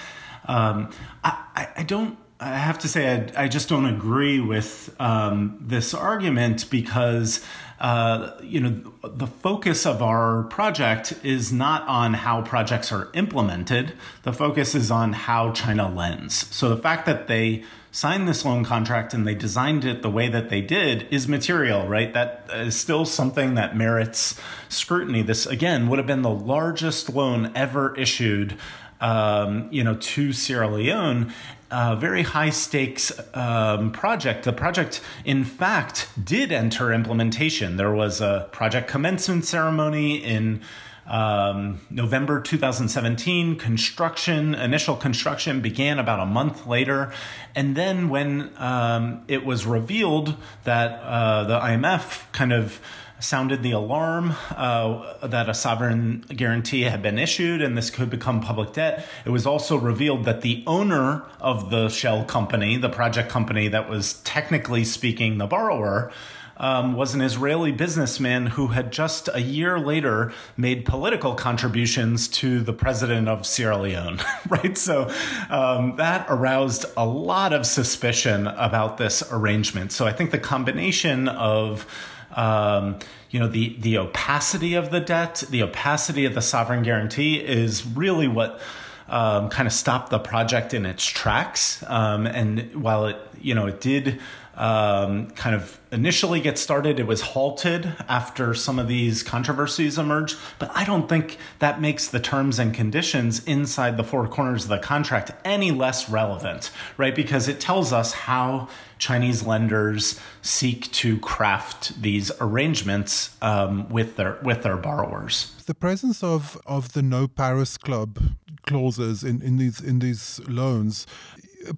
Um, 0.46 0.92
I, 1.24 1.70
I 1.78 1.84
don't. 1.84 2.18
I 2.40 2.58
have 2.58 2.78
to 2.80 2.90
say, 2.90 3.32
I, 3.36 3.44
I 3.44 3.48
just 3.48 3.70
don't 3.70 3.86
agree 3.86 4.42
with 4.42 4.94
um, 5.00 5.58
this 5.62 5.94
argument 5.94 6.70
because 6.70 7.44
uh, 7.80 8.32
you 8.42 8.60
know 8.60 8.94
the 9.04 9.28
focus 9.28 9.86
of 9.86 10.02
our 10.02 10.44
project 10.44 11.14
is 11.24 11.54
not 11.54 11.88
on 11.88 12.14
how 12.14 12.42
projects 12.42 12.92
are 12.92 13.10
implemented. 13.14 13.94
The 14.24 14.34
focus 14.34 14.76
is 14.76 14.92
on 14.92 15.14
how 15.14 15.52
China 15.52 15.90
lends. 15.90 16.48
So 16.54 16.70
the 16.70 16.82
fact 16.82 17.06
that 17.06 17.28
they 17.28 17.64
signed 17.94 18.28
this 18.28 18.44
loan 18.44 18.66
contract 18.66 19.14
and 19.14 19.26
they 19.26 19.36
designed 19.36 19.86
it 19.86 20.02
the 20.02 20.10
way 20.10 20.28
that 20.28 20.50
they 20.50 20.62
did 20.62 21.08
is 21.12 21.28
material, 21.28 21.88
right? 21.88 22.12
That 22.12 22.50
is 22.52 22.76
still 22.76 23.06
something 23.06 23.54
that 23.54 23.78
merits 23.78 24.38
scrutiny. 24.68 25.22
This, 25.22 25.46
again, 25.46 25.88
would 25.88 26.00
have 26.00 26.08
been 26.08 26.24
the 26.24 26.30
largest 26.32 27.12
loan 27.12 27.52
ever 27.56 27.96
issued. 27.96 28.58
Um, 29.00 29.68
you 29.70 29.84
know, 29.84 29.96
to 29.96 30.32
Sierra 30.32 30.70
Leone, 30.70 31.34
a 31.70 31.96
very 31.96 32.24
high 32.24 32.52
stakes 32.52 33.12
um, 33.34 33.92
project. 33.92 34.46
The 34.46 34.54
project, 34.54 35.02
in 35.26 35.44
fact, 35.44 36.08
did 36.24 36.54
enter 36.54 36.94
implementation. 36.94 37.76
There 37.76 37.92
was 37.92 38.22
a 38.22 38.48
project 38.54 38.88
commencement 38.88 39.44
ceremony 39.44 40.24
in 40.24 40.62
um, 41.06 41.82
November 41.90 42.42
2017, 42.42 43.58
construction, 43.58 44.56
initial 44.56 44.96
construction 44.96 45.62
began 45.62 46.00
about 46.00 46.20
a 46.20 46.26
month 46.26 46.66
later. 46.66 47.12
And 47.56 47.76
then 47.76 48.10
when 48.10 48.52
um, 48.58 49.24
it 49.28 49.46
was 49.46 49.66
revealed 49.66 50.36
that 50.64 51.02
uh, 51.02 51.44
the 51.44 51.60
IMF 51.60 52.32
kind 52.32 52.54
of 52.54 52.80
sounded 53.20 53.64
the 53.64 53.72
alarm 53.72 54.34
uh, 54.52 55.26
that 55.26 55.48
a 55.48 55.54
sovereign 55.54 56.26
guarantee 56.28 56.82
had 56.82 57.02
been 57.02 57.18
issued 57.18 57.62
and 57.62 57.78
this 57.78 57.90
could 57.90 58.10
become 58.10 58.42
public 58.42 58.74
debt. 58.74 59.06
It 59.26 59.30
was 59.30 59.46
also 59.46 59.78
revealed 59.78 60.26
that 60.26 60.42
the 60.42 60.64
owner 60.68 61.24
of 61.40 61.70
the 61.70 61.88
shell 61.88 62.26
company, 62.26 62.76
the 62.76 62.90
project 62.90 63.30
company 63.30 63.70
that 63.70 63.90
was 63.90 64.16
technically 64.24 64.84
speaking 64.84 65.38
the 65.38 65.48
borrower, 65.48 66.12
um, 66.58 66.94
was 66.94 67.14
an 67.14 67.22
Israeli 67.22 67.72
businessman 67.72 68.48
who 68.48 68.68
had 68.68 68.92
just 68.92 69.30
a 69.34 69.42
year 69.42 69.80
later 69.80 70.32
made 70.56 70.86
political 70.86 71.34
contributions 71.36 72.28
to 72.28 72.62
the 72.62 72.74
president 72.74 73.28
of 73.28 73.46
Sierra 73.46 73.78
Leone, 73.78 74.20
right? 74.50 74.78
So 74.78 75.10
um, 75.50 75.96
that 75.98 76.26
aroused 76.30 76.86
a 76.96 77.06
lot 77.06 77.54
of 77.54 77.66
suspicion 77.66 78.48
about 78.48 78.98
this 78.98 79.24
arrangement. 79.32 79.92
So 79.92 80.06
I 80.06 80.14
think 80.14 80.32
the 80.32 80.40
combination 80.40 81.28
of 81.28 81.88
um, 82.36 83.00
you 83.30 83.40
know 83.40 83.48
the 83.48 83.76
the 83.80 83.98
opacity 83.98 84.76
of 84.76 84.92
the 84.92 85.00
debt, 85.00 85.44
the 85.50 85.64
opacity 85.64 86.26
of 86.26 86.36
the 86.36 86.42
sovereign 86.42 86.84
guarantee 86.84 87.40
is 87.40 87.86
really 87.86 88.28
what 88.28 88.60
um, 89.08 89.50
kind 89.50 89.68
of 89.68 89.74
stopped 89.74 90.10
the 90.10 90.20
project 90.20 90.74
in 90.74 90.86
its 90.86 91.06
tracks. 91.06 91.84
Um, 91.88 92.26
and 92.26 92.82
while 92.82 93.08
it 93.08 93.18
you 93.42 93.56
know 93.56 93.68
it 93.68 93.82
did 93.82 94.20
um, 94.56 95.32
kind 95.32 95.56
of 95.56 95.80
initially 95.92 96.40
get 96.40 96.58
started. 96.58 97.00
It 97.00 97.08
was 97.08 97.22
halted 97.22 97.96
after 98.08 98.54
some 98.54 98.80
of 98.80 98.88
these 98.88 99.24
controversies 99.24 99.98
emerged, 99.98 100.38
but 100.60 100.72
I 100.76 100.86
don't 100.86 101.10
think 101.10 101.38
that 101.60 101.82
makes 101.82 102.08
the 102.08 102.20
terms 102.20 102.60
and 102.60 102.74
conditions 102.74 103.44
inside 103.46 103.98
the 103.98 104.04
four 104.04 104.28
corners 104.28 104.64
of 104.64 104.70
the 104.70 104.80
contract 104.80 105.32
any 105.44 105.72
less 105.72 106.10
relevant, 106.10 106.72
right? 106.98 107.16
Because 107.16 107.48
it 107.48 107.60
tells 107.60 107.92
us 107.92 108.14
how 108.14 108.68
Chinese 108.98 109.44
lenders 109.44 110.20
seek 110.42 110.92
to 110.92 111.18
craft 111.20 112.02
these 112.02 112.32
arrangements 112.40 113.36
um, 113.42 113.90
with 113.90 114.16
their 114.16 114.38
with 114.44 114.64
their 114.64 114.78
borrowers. 114.78 115.56
The 115.66 115.76
presence 115.76 116.24
of 116.24 116.60
of 116.66 116.94
the 116.94 117.02
No 117.02 117.28
Paris 117.28 117.78
Club 117.78 118.20
clauses 118.66 119.24
in, 119.24 119.42
in 119.42 119.58
these 119.58 119.82
in 119.82 120.00
these 120.00 120.40
loans 120.48 121.06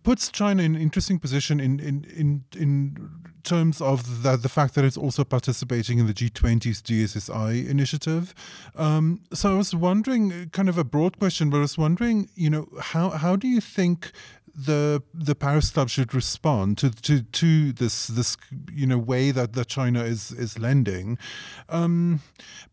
puts 0.03 0.29
China 0.29 0.63
in 0.63 0.75
an 0.75 0.81
interesting 0.81 1.19
position 1.19 1.59
in 1.59 1.79
in 1.79 2.05
in 2.15 2.43
in 2.55 3.09
terms 3.43 3.81
of 3.81 4.23
the 4.23 4.35
the 4.35 4.49
fact 4.49 4.75
that 4.75 4.83
it's 4.83 4.97
also 4.97 5.23
participating 5.23 5.99
in 5.99 6.07
the 6.07 6.13
G20's 6.13 6.81
DSSI 6.81 7.67
initiative. 7.67 8.33
Um, 8.75 9.21
so 9.33 9.53
I 9.53 9.57
was 9.57 9.75
wondering, 9.75 10.49
kind 10.51 10.69
of 10.69 10.77
a 10.77 10.83
broad 10.83 11.19
question, 11.19 11.49
but 11.49 11.57
I 11.57 11.61
was 11.61 11.77
wondering, 11.77 12.29
you 12.35 12.49
know, 12.49 12.67
how 12.79 13.09
how 13.11 13.35
do 13.35 13.47
you 13.47 13.61
think 13.61 14.11
the 14.55 15.03
the 15.13 15.35
Paris 15.35 15.69
Club 15.69 15.89
should 15.89 16.13
respond 16.13 16.77
to 16.77 16.89
to 16.89 17.23
to 17.23 17.73
this 17.73 18.07
this 18.07 18.37
you 18.71 18.87
know 18.87 18.97
way 18.97 19.31
that, 19.31 19.53
that 19.53 19.67
China 19.67 20.03
is 20.03 20.31
is 20.31 20.57
lending, 20.57 21.17
um, 21.67 22.21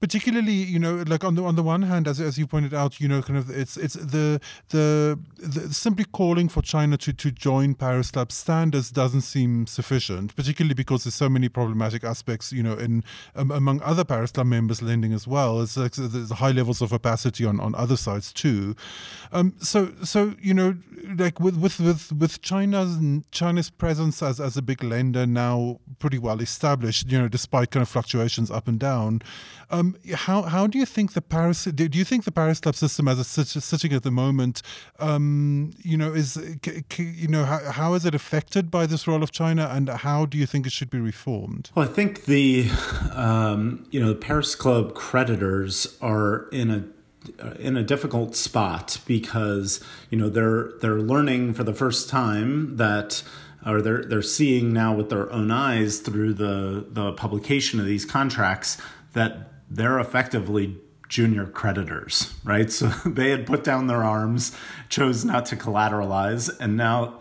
particularly 0.00 0.52
you 0.52 0.78
know 0.78 1.02
like 1.06 1.24
on 1.24 1.34
the 1.34 1.42
on 1.42 1.56
the 1.56 1.62
one 1.62 1.82
hand 1.82 2.06
as 2.06 2.20
as 2.20 2.38
you 2.38 2.46
pointed 2.46 2.72
out 2.72 3.00
you 3.00 3.08
know 3.08 3.20
kind 3.20 3.38
of 3.38 3.50
it's 3.50 3.76
it's 3.76 3.94
the 3.94 4.40
the, 4.68 5.18
the 5.38 5.74
simply 5.74 6.04
calling 6.04 6.48
for 6.48 6.62
China 6.62 6.96
to 6.98 7.12
to 7.12 7.32
join 7.32 7.74
Paris 7.74 8.12
Club 8.12 8.30
standards 8.30 8.90
doesn't 8.90 9.22
seem 9.22 9.66
sufficient, 9.66 10.36
particularly 10.36 10.74
because 10.74 11.02
there's 11.02 11.16
so 11.16 11.28
many 11.28 11.48
problematic 11.48 12.04
aspects 12.04 12.52
you 12.52 12.62
know 12.62 12.74
in 12.74 13.02
um, 13.34 13.50
among 13.50 13.82
other 13.82 14.04
Paris 14.04 14.30
Club 14.30 14.46
members 14.46 14.82
lending 14.82 15.12
as 15.12 15.26
well. 15.26 15.60
It's 15.60 15.76
like 15.76 15.94
there's 15.94 16.30
high 16.30 16.52
levels 16.52 16.80
of 16.80 16.92
opacity 16.92 17.44
on 17.44 17.58
on 17.58 17.74
other 17.74 17.96
sides 17.96 18.32
too. 18.32 18.76
Um, 19.32 19.54
so 19.58 19.92
so 20.04 20.34
you 20.40 20.54
know 20.54 20.76
like 21.18 21.40
with 21.40 21.56
with 21.56 21.71
with 21.78 22.12
with 22.12 22.42
China's 22.42 22.98
China's 23.30 23.70
presence 23.70 24.22
as 24.22 24.40
as 24.40 24.56
a 24.56 24.62
big 24.62 24.82
lender 24.82 25.26
now 25.26 25.80
pretty 25.98 26.18
well 26.18 26.40
established, 26.40 27.10
you 27.10 27.18
know, 27.18 27.28
despite 27.28 27.70
kind 27.70 27.82
of 27.82 27.88
fluctuations 27.88 28.50
up 28.50 28.68
and 28.68 28.78
down. 28.78 29.22
Um, 29.70 29.96
how 30.14 30.42
how 30.42 30.66
do 30.66 30.78
you 30.78 30.84
think 30.86 31.14
the 31.14 31.22
Paris 31.22 31.64
do 31.64 31.88
you 31.98 32.04
think 32.04 32.24
the 32.24 32.32
Paris 32.32 32.60
Club 32.60 32.74
system 32.74 33.08
as 33.08 33.18
it's 33.18 33.64
sitting 33.64 33.92
at 33.92 34.02
the 34.02 34.10
moment, 34.10 34.62
um, 34.98 35.72
you 35.82 35.96
know, 35.96 36.12
is 36.12 36.36
you 36.98 37.28
know 37.28 37.44
how, 37.44 37.58
how 37.70 37.94
is 37.94 38.04
it 38.04 38.14
affected 38.14 38.70
by 38.70 38.86
this 38.86 39.06
role 39.06 39.22
of 39.22 39.30
China, 39.30 39.70
and 39.72 39.88
how 39.88 40.26
do 40.26 40.36
you 40.36 40.46
think 40.46 40.66
it 40.66 40.72
should 40.72 40.90
be 40.90 41.00
reformed? 41.00 41.70
Well, 41.74 41.88
I 41.88 41.92
think 41.92 42.26
the 42.26 42.68
um, 43.12 43.86
you 43.90 44.00
know 44.00 44.08
the 44.08 44.14
Paris 44.14 44.54
Club 44.54 44.94
creditors 44.94 45.96
are 46.00 46.48
in 46.52 46.70
a 46.70 46.84
in 47.58 47.76
a 47.76 47.82
difficult 47.82 48.34
spot 48.34 48.98
because 49.06 49.80
you 50.10 50.18
know 50.18 50.28
they're 50.28 50.72
they're 50.80 51.00
learning 51.00 51.54
for 51.54 51.64
the 51.64 51.74
first 51.74 52.08
time 52.08 52.76
that 52.76 53.22
or 53.66 53.80
they're 53.80 54.04
they're 54.04 54.22
seeing 54.22 54.72
now 54.72 54.94
with 54.94 55.10
their 55.10 55.32
own 55.32 55.50
eyes 55.50 56.00
through 56.00 56.34
the 56.34 56.86
the 56.88 57.12
publication 57.12 57.78
of 57.78 57.86
these 57.86 58.04
contracts 58.04 58.78
that 59.12 59.52
they're 59.70 59.98
effectively 59.98 60.76
junior 61.08 61.44
creditors, 61.44 62.32
right? 62.42 62.70
So 62.70 62.86
they 63.06 63.30
had 63.30 63.46
put 63.46 63.62
down 63.64 63.86
their 63.86 64.02
arms, 64.02 64.56
chose 64.88 65.24
not 65.24 65.46
to 65.46 65.56
collateralize, 65.56 66.50
and 66.58 66.76
now 66.76 67.20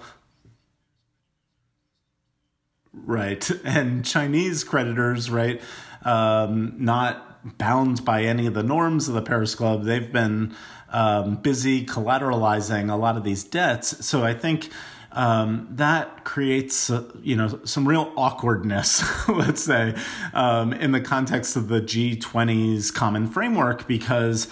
right, 2.93 3.49
and 3.65 4.05
Chinese 4.05 4.63
creditors, 4.63 5.29
right, 5.29 5.61
um, 6.03 6.73
not 6.77 7.30
bound 7.43 8.05
by 8.05 8.23
any 8.23 8.47
of 8.47 8.53
the 8.53 8.63
norms 8.63 9.07
of 9.07 9.13
the 9.13 9.21
Paris 9.21 9.55
Club. 9.55 9.83
They've 9.83 10.11
been 10.11 10.55
um, 10.89 11.35
busy 11.37 11.85
collateralizing 11.85 12.91
a 12.91 12.95
lot 12.95 13.17
of 13.17 13.23
these 13.23 13.43
debts. 13.43 14.05
So 14.05 14.23
I 14.23 14.33
think 14.33 14.69
um, 15.13 15.67
that 15.71 16.23
creates 16.23 16.89
uh, 16.89 17.03
you 17.21 17.35
know 17.35 17.59
some 17.65 17.87
real 17.87 18.13
awkwardness, 18.15 19.03
let's 19.27 19.63
say, 19.63 19.95
um, 20.33 20.73
in 20.73 20.91
the 20.91 21.01
context 21.01 21.55
of 21.55 21.67
the 21.67 21.81
G20's 21.81 22.91
common 22.91 23.27
framework 23.27 23.87
because 23.87 24.47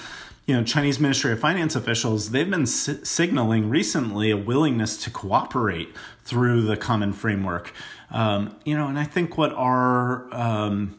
you 0.46 0.56
know 0.56 0.64
Chinese 0.64 1.00
Ministry 1.00 1.32
of 1.32 1.40
Finance 1.40 1.76
officials 1.76 2.32
they've 2.32 2.50
been 2.50 2.66
si- 2.66 3.04
signaling 3.06 3.70
recently 3.70 4.32
a 4.32 4.38
willingness 4.38 4.98
to 5.04 5.10
cooperate 5.10 5.90
through 6.24 6.64
the 6.64 6.76
common 6.76 7.14
framework. 7.14 7.74
Um, 8.12 8.58
you 8.66 8.76
know, 8.76 8.88
and 8.88 9.00
I 9.00 9.06
think 9.06 9.38
what 9.38 9.54
our 9.54 10.34
um, 10.34 10.99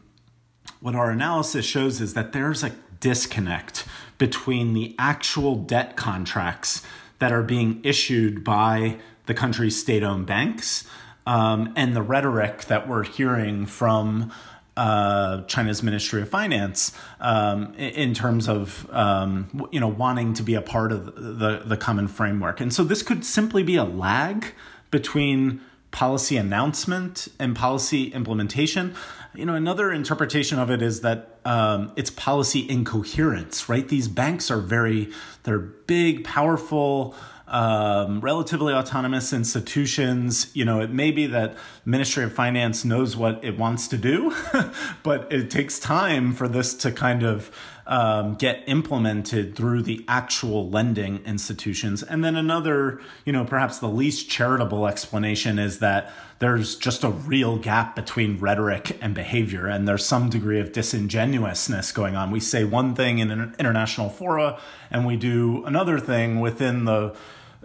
what 0.81 0.95
our 0.95 1.11
analysis 1.11 1.65
shows 1.65 2.01
is 2.01 2.13
that 2.15 2.33
there's 2.33 2.63
a 2.63 2.71
disconnect 2.99 3.85
between 4.17 4.73
the 4.73 4.95
actual 4.99 5.55
debt 5.55 5.95
contracts 5.95 6.83
that 7.19 7.31
are 7.31 7.43
being 7.43 7.79
issued 7.83 8.43
by 8.43 8.97
the 9.27 9.33
country's 9.33 9.79
state 9.79 10.03
owned 10.03 10.25
banks 10.25 10.85
um, 11.25 11.71
and 11.75 11.95
the 11.95 12.01
rhetoric 12.01 12.65
that 12.65 12.87
we're 12.87 13.03
hearing 13.03 13.65
from 13.65 14.31
uh, 14.77 15.43
China's 15.43 15.83
Ministry 15.83 16.21
of 16.21 16.29
Finance 16.29 16.93
um, 17.19 17.73
in 17.75 18.13
terms 18.13 18.47
of 18.47 18.89
um, 18.91 19.67
you 19.71 19.79
know 19.79 19.87
wanting 19.87 20.33
to 20.33 20.43
be 20.43 20.55
a 20.55 20.61
part 20.61 20.91
of 20.91 21.05
the 21.15 21.61
the 21.65 21.77
common 21.77 22.07
framework, 22.07 22.61
and 22.61 22.73
so 22.73 22.83
this 22.83 23.03
could 23.03 23.25
simply 23.25 23.63
be 23.63 23.75
a 23.75 23.83
lag 23.83 24.53
between 24.89 25.61
policy 25.91 26.37
announcement 26.37 27.27
and 27.37 27.55
policy 27.55 28.05
implementation. 28.13 28.95
You 29.33 29.45
know, 29.45 29.55
another 29.55 29.93
interpretation 29.93 30.59
of 30.59 30.69
it 30.69 30.81
is 30.81 31.01
that 31.01 31.39
um, 31.45 31.93
it's 31.95 32.09
policy 32.09 32.69
incoherence, 32.69 33.69
right? 33.69 33.87
These 33.87 34.09
banks 34.09 34.51
are 34.51 34.59
very, 34.59 35.09
they're 35.43 35.59
big, 35.59 36.25
powerful, 36.25 37.15
um, 37.47 38.19
relatively 38.19 38.73
autonomous 38.73 39.31
institutions. 39.31 40.51
You 40.53 40.65
know, 40.65 40.81
it 40.81 40.89
may 40.89 41.11
be 41.11 41.27
that 41.27 41.55
Ministry 41.85 42.25
of 42.25 42.33
Finance 42.33 42.83
knows 42.83 43.15
what 43.15 43.41
it 43.41 43.57
wants 43.57 43.87
to 43.89 43.97
do, 43.97 44.35
but 45.03 45.31
it 45.31 45.49
takes 45.49 45.79
time 45.79 46.33
for 46.33 46.49
this 46.49 46.73
to 46.75 46.91
kind 46.91 47.23
of 47.23 47.51
um, 47.87 48.35
get 48.35 48.63
implemented 48.67 49.55
through 49.55 49.81
the 49.83 50.03
actual 50.07 50.69
lending 50.69 51.23
institutions. 51.25 52.03
And 52.03 52.23
then 52.23 52.35
another, 52.35 53.01
you 53.25 53.33
know, 53.33 53.43
perhaps 53.43 53.79
the 53.79 53.89
least 53.89 54.29
charitable 54.29 54.87
explanation 54.87 55.59
is 55.59 55.79
that 55.79 56.11
there's 56.39 56.75
just 56.75 57.03
a 57.03 57.09
real 57.09 57.57
gap 57.57 57.95
between 57.95 58.39
rhetoric 58.39 58.97
and 59.01 59.13
behavior, 59.13 59.67
and 59.67 59.87
there's 59.87 60.05
some 60.05 60.29
degree 60.29 60.59
of 60.59 60.71
disingenuousness 60.71 61.91
going 61.91 62.15
on. 62.15 62.31
We 62.31 62.39
say 62.39 62.63
one 62.63 62.95
thing 62.95 63.19
in 63.19 63.29
an 63.29 63.55
international 63.59 64.09
fora, 64.09 64.59
and 64.89 65.05
we 65.05 65.17
do 65.17 65.63
another 65.65 65.99
thing 65.99 66.39
within 66.39 66.85
the 66.85 67.15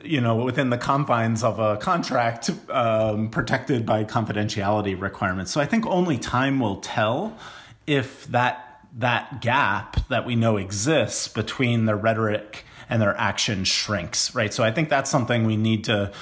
you 0.02 0.20
know, 0.20 0.36
within 0.36 0.68
the 0.68 0.76
confines 0.76 1.42
of 1.42 1.58
a 1.58 1.78
contract 1.78 2.50
um, 2.68 3.30
protected 3.30 3.86
by 3.86 4.04
confidentiality 4.04 5.00
requirements. 5.00 5.50
So 5.50 5.60
I 5.60 5.64
think 5.64 5.86
only 5.86 6.18
time 6.18 6.60
will 6.60 6.76
tell 6.76 7.36
if 7.86 8.26
that 8.26 8.65
that 8.96 9.40
gap 9.42 10.08
that 10.08 10.24
we 10.26 10.34
know 10.34 10.56
exists 10.56 11.28
between 11.28 11.84
their 11.84 11.96
rhetoric 11.96 12.64
and 12.88 13.00
their 13.02 13.16
action 13.16 13.64
shrinks, 13.64 14.34
right? 14.34 14.52
So 14.52 14.64
I 14.64 14.72
think 14.72 14.88
that's 14.88 15.10
something 15.10 15.44
we 15.44 15.56
need 15.56 15.84
to 15.84 16.12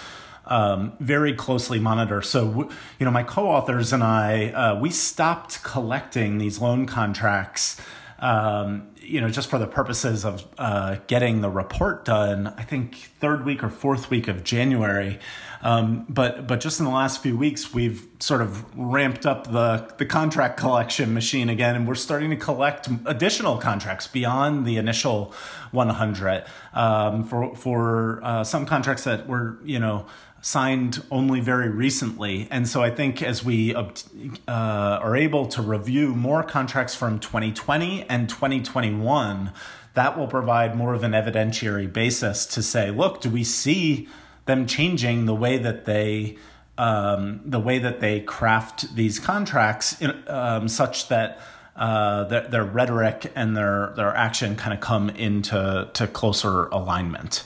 um, 0.47 0.93
very 1.01 1.35
closely 1.35 1.79
monitor. 1.79 2.21
So, 2.21 2.69
you 2.99 3.05
know, 3.05 3.11
my 3.11 3.23
co-authors 3.23 3.93
and 3.93 4.03
I, 4.03 4.49
uh, 4.49 4.79
we 4.79 4.91
stopped 4.91 5.63
collecting 5.63 6.39
these 6.39 6.59
loan 6.59 6.87
contracts 6.87 7.81
um, 8.19 8.89
you 9.01 9.21
know, 9.21 9.29
just 9.29 9.51
for 9.51 9.59
the 9.59 9.67
purposes 9.67 10.25
of 10.25 10.47
uh, 10.57 10.97
getting 11.07 11.41
the 11.41 11.51
report 11.51 12.05
done, 12.05 12.47
I 12.57 12.63
think 12.63 12.95
third 13.21 13.45
week 13.45 13.63
or 13.63 13.69
fourth 13.69 14.11
week 14.11 14.29
of 14.29 14.45
January. 14.45 15.19
Um, 15.63 16.07
but 16.09 16.47
but 16.47 16.61
just 16.61 16.79
in 16.79 16.85
the 16.85 16.93
last 16.93 17.23
few 17.23 17.37
weeks, 17.37 17.73
we've 17.73 18.07
sort 18.21 18.41
of 18.41 18.65
ramped 18.79 19.27
up 19.27 19.51
the 19.51 19.93
the 19.99 20.07
contract 20.07 20.59
collection 20.59 21.13
machine 21.15 21.49
again, 21.49 21.75
and 21.75 21.89
we're 21.89 21.95
starting 21.95 22.31
to 22.31 22.37
collect 22.37 22.89
additional 23.07 23.59
contracts 23.59 24.07
beyond 24.07 24.67
the 24.67 24.77
initial 24.77 25.33
100 25.73 26.45
um, 26.75 27.25
for 27.25 27.55
for 27.57 28.21
uh, 28.23 28.45
some 28.45 28.67
contracts 28.67 29.05
that 29.05 29.27
were 29.27 29.59
you 29.65 29.79
know 29.79 30.07
signed 30.45 31.03
only 31.11 31.41
very 31.41 31.71
recently. 31.71 32.47
And 32.51 32.69
so 32.69 32.83
I 32.83 32.91
think 32.91 33.23
as 33.23 33.43
we 33.43 33.75
uh, 33.75 33.87
are 34.47 35.17
able 35.17 35.47
to 35.47 35.63
review 35.63 36.15
more 36.15 36.43
contracts 36.43 36.95
from 36.95 37.19
2020 37.19 38.05
and 38.11 38.29
2021, 38.29 39.53
that 39.95 40.19
will 40.19 40.27
provide 40.27 40.77
more 40.77 40.93
of 40.93 41.03
an 41.03 41.13
evidentiary 41.13 41.91
basis 41.91 42.45
to 42.45 42.63
say, 42.63 42.91
look, 42.91 43.23
do 43.23 43.31
we 43.31 43.43
see 43.43 44.07
them 44.45 44.67
changing 44.67 45.25
the 45.25 45.35
way 45.35 45.57
that 45.57 45.87
they 45.87 46.37
um, 46.77 47.41
the 47.47 47.61
way 47.61 47.79
that 47.79 48.01
they 48.01 48.21
craft 48.21 48.95
these 48.97 49.19
contracts 49.19 49.99
in, 50.01 50.13
um, 50.27 50.69
such 50.69 51.09
that 51.09 51.41
uh, 51.77 52.25
their, 52.25 52.49
their 52.49 52.65
rhetoric 52.65 53.33
and 53.35 53.57
their 53.57 53.95
their 53.97 54.15
action 54.15 54.57
kind 54.57 54.75
of 54.75 54.81
come 54.81 55.09
into 55.09 55.89
to 55.95 56.07
closer 56.07 56.67
alignment. 56.67 57.45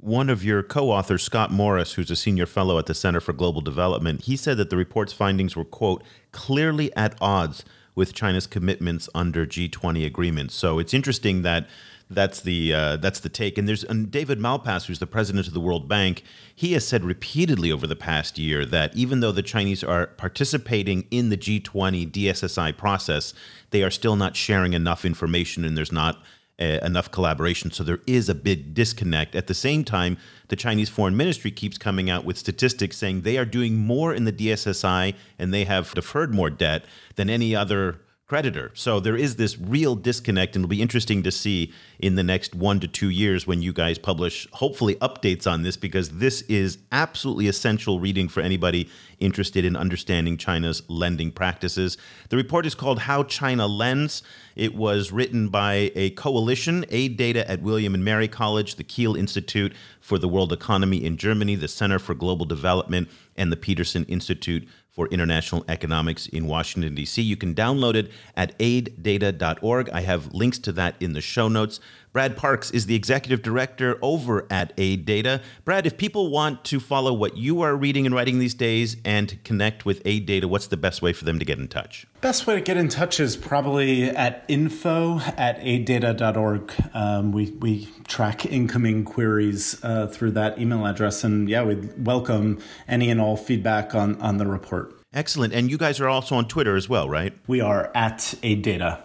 One 0.00 0.30
of 0.30 0.42
your 0.42 0.62
co 0.62 0.90
authors, 0.90 1.22
Scott 1.22 1.52
Morris, 1.52 1.92
who's 1.92 2.10
a 2.10 2.16
senior 2.16 2.46
fellow 2.46 2.78
at 2.78 2.86
the 2.86 2.94
Center 2.94 3.20
for 3.20 3.34
Global 3.34 3.60
Development, 3.60 4.22
he 4.22 4.34
said 4.34 4.56
that 4.56 4.70
the 4.70 4.76
report's 4.78 5.12
findings 5.12 5.54
were, 5.54 5.64
quote, 5.64 6.02
clearly 6.32 6.94
at 6.96 7.14
odds 7.20 7.64
with 7.94 8.14
China's 8.14 8.46
commitments 8.46 9.10
under 9.14 9.44
G20 9.44 10.06
agreements. 10.06 10.54
So 10.54 10.78
it's 10.78 10.94
interesting 10.94 11.42
that 11.42 11.68
that's 12.08 12.40
the 12.40 12.72
uh, 12.72 12.96
that's 12.96 13.20
the 13.20 13.28
take. 13.28 13.58
And 13.58 13.68
there's 13.68 13.84
and 13.84 14.10
David 14.10 14.38
Malpass, 14.38 14.86
who's 14.86 15.00
the 15.00 15.06
president 15.06 15.46
of 15.46 15.52
the 15.52 15.60
World 15.60 15.86
Bank, 15.86 16.24
he 16.54 16.72
has 16.72 16.86
said 16.86 17.04
repeatedly 17.04 17.70
over 17.70 17.86
the 17.86 17.94
past 17.94 18.38
year 18.38 18.64
that 18.66 18.96
even 18.96 19.20
though 19.20 19.32
the 19.32 19.42
Chinese 19.42 19.84
are 19.84 20.06
participating 20.06 21.06
in 21.10 21.28
the 21.28 21.36
G20 21.36 22.10
DSSI 22.10 22.76
process, 22.76 23.34
they 23.68 23.82
are 23.82 23.90
still 23.90 24.16
not 24.16 24.34
sharing 24.34 24.72
enough 24.72 25.04
information, 25.04 25.64
and 25.64 25.76
there's 25.76 25.92
not 25.92 26.22
enough 26.60 27.10
collaboration. 27.10 27.70
So 27.70 27.82
there 27.82 28.00
is 28.06 28.28
a 28.28 28.34
big 28.34 28.74
disconnect. 28.74 29.34
At 29.34 29.46
the 29.46 29.54
same 29.54 29.84
time, 29.84 30.18
the 30.48 30.56
Chinese 30.56 30.88
Foreign 30.88 31.16
Ministry 31.16 31.50
keeps 31.50 31.78
coming 31.78 32.10
out 32.10 32.24
with 32.24 32.36
statistics 32.36 32.96
saying 32.96 33.22
they 33.22 33.38
are 33.38 33.44
doing 33.44 33.76
more 33.76 34.12
in 34.12 34.24
the 34.24 34.32
DSSI 34.32 35.14
and 35.38 35.54
they 35.54 35.64
have 35.64 35.94
deferred 35.94 36.34
more 36.34 36.50
debt 36.50 36.84
than 37.16 37.30
any 37.30 37.56
other 37.56 38.00
creditor. 38.30 38.70
So 38.74 39.00
there 39.00 39.16
is 39.16 39.34
this 39.34 39.58
real 39.58 39.96
disconnect, 39.96 40.54
and 40.54 40.62
it'll 40.62 40.70
be 40.70 40.80
interesting 40.80 41.24
to 41.24 41.32
see 41.32 41.72
in 41.98 42.14
the 42.14 42.22
next 42.22 42.54
one 42.54 42.78
to 42.78 42.86
two 42.86 43.10
years 43.10 43.44
when 43.44 43.60
you 43.60 43.72
guys 43.72 43.98
publish, 43.98 44.46
hopefully, 44.52 44.94
updates 44.94 45.50
on 45.50 45.62
this, 45.62 45.76
because 45.76 46.10
this 46.10 46.42
is 46.42 46.78
absolutely 46.92 47.48
essential 47.48 47.98
reading 47.98 48.28
for 48.28 48.40
anybody 48.40 48.88
interested 49.18 49.64
in 49.64 49.74
understanding 49.74 50.36
China's 50.36 50.80
lending 50.88 51.32
practices. 51.32 51.98
The 52.28 52.36
report 52.36 52.66
is 52.66 52.76
called 52.76 53.00
How 53.00 53.24
China 53.24 53.66
Lends. 53.66 54.22
It 54.54 54.76
was 54.76 55.10
written 55.10 55.48
by 55.48 55.90
a 55.96 56.10
coalition, 56.10 56.84
AidData 56.84 57.44
at 57.48 57.62
William 57.62 57.94
and 57.94 58.04
Mary 58.04 58.28
College, 58.28 58.76
the 58.76 58.84
Kiel 58.84 59.16
Institute 59.16 59.74
for 60.00 60.18
the 60.18 60.28
World 60.28 60.52
Economy 60.52 61.04
in 61.04 61.16
Germany, 61.16 61.56
the 61.56 61.66
Center 61.66 61.98
for 61.98 62.14
Global 62.14 62.46
Development, 62.46 63.08
and 63.36 63.50
the 63.50 63.56
Peterson 63.56 64.04
Institute 64.04 64.68
for 64.90 65.06
International 65.08 65.64
Economics 65.68 66.26
in 66.26 66.46
Washington, 66.46 66.94
D.C. 66.94 67.22
You 67.22 67.36
can 67.36 67.54
download 67.54 67.94
it 67.94 68.10
at 68.36 68.58
aiddata.org. 68.58 69.90
I 69.90 70.00
have 70.00 70.32
links 70.34 70.58
to 70.60 70.72
that 70.72 70.96
in 71.00 71.12
the 71.12 71.20
show 71.20 71.48
notes. 71.48 71.80
Brad 72.12 72.36
Parks 72.36 72.72
is 72.72 72.86
the 72.86 72.96
executive 72.96 73.40
director 73.40 73.96
over 74.02 74.44
at 74.50 74.76
AidData. 74.76 75.40
Brad, 75.64 75.86
if 75.86 75.96
people 75.96 76.28
want 76.28 76.64
to 76.64 76.80
follow 76.80 77.12
what 77.12 77.36
you 77.36 77.60
are 77.60 77.76
reading 77.76 78.04
and 78.04 78.12
writing 78.12 78.40
these 78.40 78.54
days 78.54 78.96
and 79.04 79.38
connect 79.44 79.84
with 79.84 80.02
AidData, 80.02 80.46
what's 80.46 80.66
the 80.66 80.76
best 80.76 81.02
way 81.02 81.12
for 81.12 81.24
them 81.24 81.38
to 81.38 81.44
get 81.44 81.60
in 81.60 81.68
touch? 81.68 82.08
Best 82.20 82.48
way 82.48 82.56
to 82.56 82.60
get 82.60 82.76
in 82.76 82.88
touch 82.88 83.20
is 83.20 83.36
probably 83.36 84.10
at 84.10 84.44
info 84.48 85.20
at 85.20 85.60
aiddata.org. 85.60 86.72
Um, 86.94 87.30
we, 87.30 87.52
we 87.52 87.88
track 88.08 88.44
incoming 88.44 89.04
queries 89.04 89.78
uh, 89.84 90.08
through 90.08 90.32
that 90.32 90.58
email 90.58 90.86
address. 90.86 91.22
And 91.22 91.48
yeah, 91.48 91.62
we'd 91.62 92.04
welcome 92.04 92.58
any 92.88 93.08
and 93.10 93.20
all 93.20 93.36
feedback 93.36 93.94
on, 93.94 94.20
on 94.20 94.38
the 94.38 94.48
report. 94.48 94.79
Excellent. 95.12 95.52
And 95.52 95.70
you 95.70 95.76
guys 95.76 96.00
are 96.00 96.08
also 96.08 96.36
on 96.36 96.46
Twitter 96.46 96.76
as 96.76 96.88
well, 96.88 97.08
right? 97.08 97.32
We 97.46 97.60
are 97.60 97.90
at 97.94 98.18
AidData, 98.42 99.00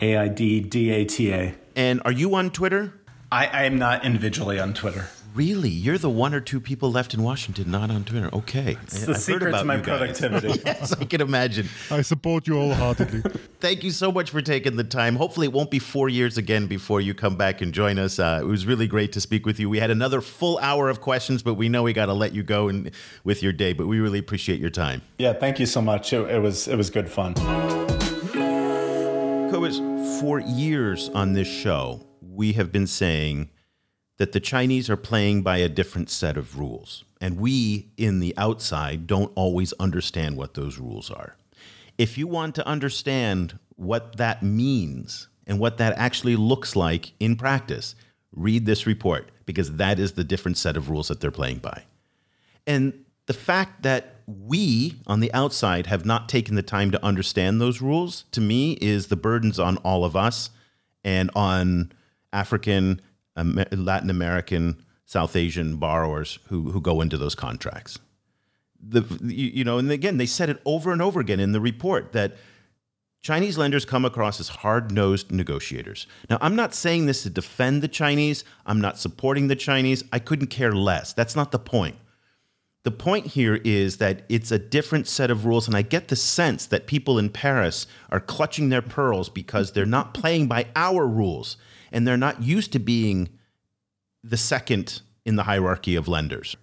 A 0.00 0.16
I 0.16 0.28
D 0.28 0.60
D 0.60 0.90
A 0.90 1.04
T 1.04 1.32
A. 1.32 1.54
And 1.74 2.02
are 2.04 2.12
you 2.12 2.34
on 2.34 2.50
Twitter? 2.50 2.94
I, 3.32 3.46
I 3.46 3.62
am 3.64 3.78
not 3.78 4.04
individually 4.04 4.58
on 4.58 4.74
Twitter. 4.74 5.08
Really? 5.34 5.68
You're 5.68 5.98
the 5.98 6.10
one 6.10 6.34
or 6.34 6.40
two 6.40 6.60
people 6.60 6.90
left 6.90 7.14
in 7.14 7.22
Washington 7.22 7.70
not 7.70 7.90
on 7.90 8.04
Twitter. 8.04 8.30
Okay. 8.32 8.76
It's 8.82 9.06
the 9.06 9.12
I've 9.12 9.18
secret 9.18 9.52
to 9.52 9.64
my 9.64 9.76
productivity. 9.76 10.60
yes, 10.66 10.92
I 10.92 11.04
can 11.04 11.20
imagine. 11.20 11.68
I 11.90 12.02
support 12.02 12.48
you 12.48 12.54
wholeheartedly. 12.54 13.22
Thank 13.60 13.84
you 13.84 13.92
so 13.92 14.10
much 14.10 14.30
for 14.30 14.42
taking 14.42 14.76
the 14.76 14.84
time. 14.84 15.16
Hopefully, 15.16 15.46
it 15.46 15.52
won't 15.52 15.70
be 15.70 15.78
four 15.78 16.08
years 16.08 16.36
again 16.36 16.66
before 16.66 17.00
you 17.00 17.14
come 17.14 17.36
back 17.36 17.60
and 17.60 17.72
join 17.72 17.98
us. 17.98 18.18
Uh, 18.18 18.40
it 18.42 18.46
was 18.46 18.66
really 18.66 18.88
great 18.88 19.12
to 19.12 19.20
speak 19.20 19.46
with 19.46 19.60
you. 19.60 19.70
We 19.70 19.78
had 19.78 19.90
another 19.90 20.20
full 20.20 20.58
hour 20.58 20.88
of 20.88 21.00
questions, 21.00 21.42
but 21.42 21.54
we 21.54 21.68
know 21.68 21.84
we 21.84 21.92
got 21.92 22.06
to 22.06 22.14
let 22.14 22.34
you 22.34 22.42
go 22.42 22.68
and, 22.68 22.90
with 23.22 23.42
your 23.42 23.52
day. 23.52 23.72
But 23.72 23.86
we 23.86 24.00
really 24.00 24.18
appreciate 24.18 24.58
your 24.58 24.70
time. 24.70 25.02
Yeah, 25.18 25.32
thank 25.32 25.60
you 25.60 25.66
so 25.66 25.80
much. 25.80 26.12
It, 26.12 26.28
it 26.28 26.40
was 26.40 26.66
it 26.66 26.76
was 26.76 26.90
good 26.90 27.08
fun. 27.08 27.34
Cobus, 29.50 29.78
for 30.20 30.40
years 30.40 31.08
on 31.10 31.34
this 31.34 31.48
show, 31.48 32.06
we 32.20 32.52
have 32.54 32.72
been 32.72 32.86
saying 32.86 33.50
that 34.20 34.32
the 34.32 34.38
Chinese 34.38 34.90
are 34.90 34.98
playing 34.98 35.40
by 35.40 35.56
a 35.56 35.66
different 35.66 36.10
set 36.10 36.36
of 36.36 36.58
rules. 36.58 37.04
And 37.22 37.40
we, 37.40 37.88
in 37.96 38.20
the 38.20 38.34
outside, 38.36 39.06
don't 39.06 39.32
always 39.34 39.72
understand 39.80 40.36
what 40.36 40.52
those 40.52 40.76
rules 40.76 41.10
are. 41.10 41.36
If 41.96 42.18
you 42.18 42.26
want 42.26 42.54
to 42.56 42.66
understand 42.66 43.58
what 43.76 44.18
that 44.18 44.42
means 44.42 45.28
and 45.46 45.58
what 45.58 45.78
that 45.78 45.96
actually 45.96 46.36
looks 46.36 46.76
like 46.76 47.12
in 47.18 47.34
practice, 47.34 47.94
read 48.36 48.66
this 48.66 48.86
report 48.86 49.30
because 49.46 49.76
that 49.76 49.98
is 49.98 50.12
the 50.12 50.24
different 50.24 50.58
set 50.58 50.76
of 50.76 50.90
rules 50.90 51.08
that 51.08 51.22
they're 51.22 51.30
playing 51.30 51.60
by. 51.60 51.84
And 52.66 53.06
the 53.24 53.32
fact 53.32 53.84
that 53.84 54.16
we 54.26 54.96
on 55.06 55.20
the 55.20 55.32
outside 55.32 55.86
have 55.86 56.04
not 56.04 56.28
taken 56.28 56.56
the 56.56 56.62
time 56.62 56.90
to 56.90 57.02
understand 57.02 57.58
those 57.58 57.80
rules, 57.80 58.24
to 58.32 58.42
me, 58.42 58.72
is 58.82 59.06
the 59.06 59.16
burdens 59.16 59.58
on 59.58 59.78
all 59.78 60.04
of 60.04 60.14
us 60.14 60.50
and 61.02 61.30
on 61.34 61.90
African 62.34 63.00
Latin 63.36 64.10
American, 64.10 64.84
South 65.04 65.36
Asian 65.36 65.76
borrowers 65.76 66.38
who 66.48 66.70
who 66.70 66.80
go 66.80 67.00
into 67.00 67.18
those 67.18 67.34
contracts. 67.34 67.98
The 68.82 69.02
you, 69.22 69.48
you 69.48 69.64
know, 69.64 69.78
and 69.78 69.90
again, 69.90 70.16
they 70.16 70.26
said 70.26 70.50
it 70.50 70.60
over 70.64 70.92
and 70.92 71.02
over 71.02 71.20
again 71.20 71.40
in 71.40 71.52
the 71.52 71.60
report 71.60 72.12
that 72.12 72.36
Chinese 73.22 73.58
lenders 73.58 73.84
come 73.84 74.04
across 74.06 74.40
as 74.40 74.48
hard 74.48 74.90
nosed 74.90 75.30
negotiators. 75.30 76.06
Now, 76.30 76.38
I'm 76.40 76.56
not 76.56 76.74
saying 76.74 77.04
this 77.04 77.22
to 77.24 77.30
defend 77.30 77.82
the 77.82 77.88
Chinese. 77.88 78.44
I'm 78.64 78.80
not 78.80 78.98
supporting 78.98 79.48
the 79.48 79.56
Chinese. 79.56 80.02
I 80.10 80.18
couldn't 80.18 80.46
care 80.46 80.72
less. 80.72 81.12
That's 81.12 81.36
not 81.36 81.52
the 81.52 81.58
point. 81.58 81.96
The 82.82 82.90
point 82.90 83.26
here 83.26 83.56
is 83.56 83.98
that 83.98 84.22
it's 84.30 84.50
a 84.50 84.58
different 84.58 85.06
set 85.06 85.30
of 85.30 85.44
rules, 85.44 85.66
and 85.66 85.76
I 85.76 85.82
get 85.82 86.08
the 86.08 86.16
sense 86.16 86.64
that 86.66 86.86
people 86.86 87.18
in 87.18 87.28
Paris 87.28 87.86
are 88.08 88.20
clutching 88.20 88.70
their 88.70 88.80
pearls 88.80 89.28
because 89.28 89.72
they're 89.72 89.84
not 89.84 90.14
playing 90.14 90.46
by 90.46 90.68
our 90.74 91.06
rules 91.06 91.58
and 91.92 92.06
they're 92.06 92.16
not 92.16 92.42
used 92.42 92.72
to 92.72 92.78
being 92.78 93.28
the 94.22 94.36
second 94.36 95.02
in 95.24 95.36
the 95.36 95.44
hierarchy 95.44 95.94
of 95.96 96.08
lenders. 96.08 96.56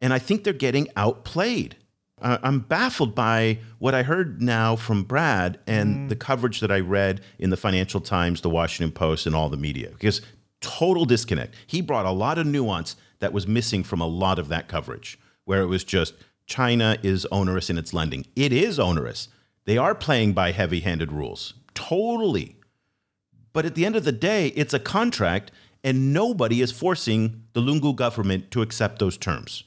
And 0.00 0.12
I 0.12 0.18
think 0.18 0.44
they're 0.44 0.52
getting 0.52 0.88
outplayed. 0.96 1.76
Uh, 2.20 2.38
I'm 2.42 2.60
baffled 2.60 3.14
by 3.14 3.58
what 3.78 3.94
I 3.94 4.02
heard 4.02 4.40
now 4.40 4.76
from 4.76 5.04
Brad 5.04 5.58
and 5.66 5.96
mm. 5.96 6.08
the 6.08 6.16
coverage 6.16 6.60
that 6.60 6.70
I 6.70 6.80
read 6.80 7.20
in 7.38 7.50
the 7.50 7.56
Financial 7.56 8.00
Times, 8.00 8.40
the 8.40 8.50
Washington 8.50 8.92
Post, 8.92 9.26
and 9.26 9.34
all 9.34 9.50
the 9.50 9.56
media, 9.56 9.90
because 9.90 10.22
total 10.60 11.04
disconnect. 11.04 11.54
He 11.66 11.82
brought 11.82 12.06
a 12.06 12.10
lot 12.10 12.38
of 12.38 12.46
nuance 12.46 12.96
that 13.18 13.32
was 13.32 13.46
missing 13.46 13.84
from 13.84 14.00
a 14.00 14.06
lot 14.06 14.38
of 14.38 14.48
that 14.48 14.68
coverage, 14.68 15.18
where 15.44 15.60
it 15.60 15.66
was 15.66 15.84
just 15.84 16.14
China 16.46 16.96
is 17.02 17.26
onerous 17.26 17.68
in 17.68 17.76
its 17.76 17.92
lending. 17.92 18.26
It 18.34 18.52
is 18.52 18.78
onerous. 18.78 19.28
They 19.64 19.76
are 19.76 19.94
playing 19.94 20.32
by 20.32 20.52
heavy 20.52 20.80
handed 20.80 21.12
rules, 21.12 21.54
totally. 21.74 22.56
But 23.56 23.64
at 23.64 23.74
the 23.74 23.86
end 23.86 23.96
of 23.96 24.04
the 24.04 24.12
day, 24.12 24.48
it's 24.48 24.74
a 24.74 24.78
contract, 24.78 25.50
and 25.82 26.12
nobody 26.12 26.60
is 26.60 26.72
forcing 26.72 27.44
the 27.54 27.62
Lungu 27.62 27.96
government 27.96 28.50
to 28.50 28.60
accept 28.60 28.98
those 28.98 29.16
terms 29.16 29.64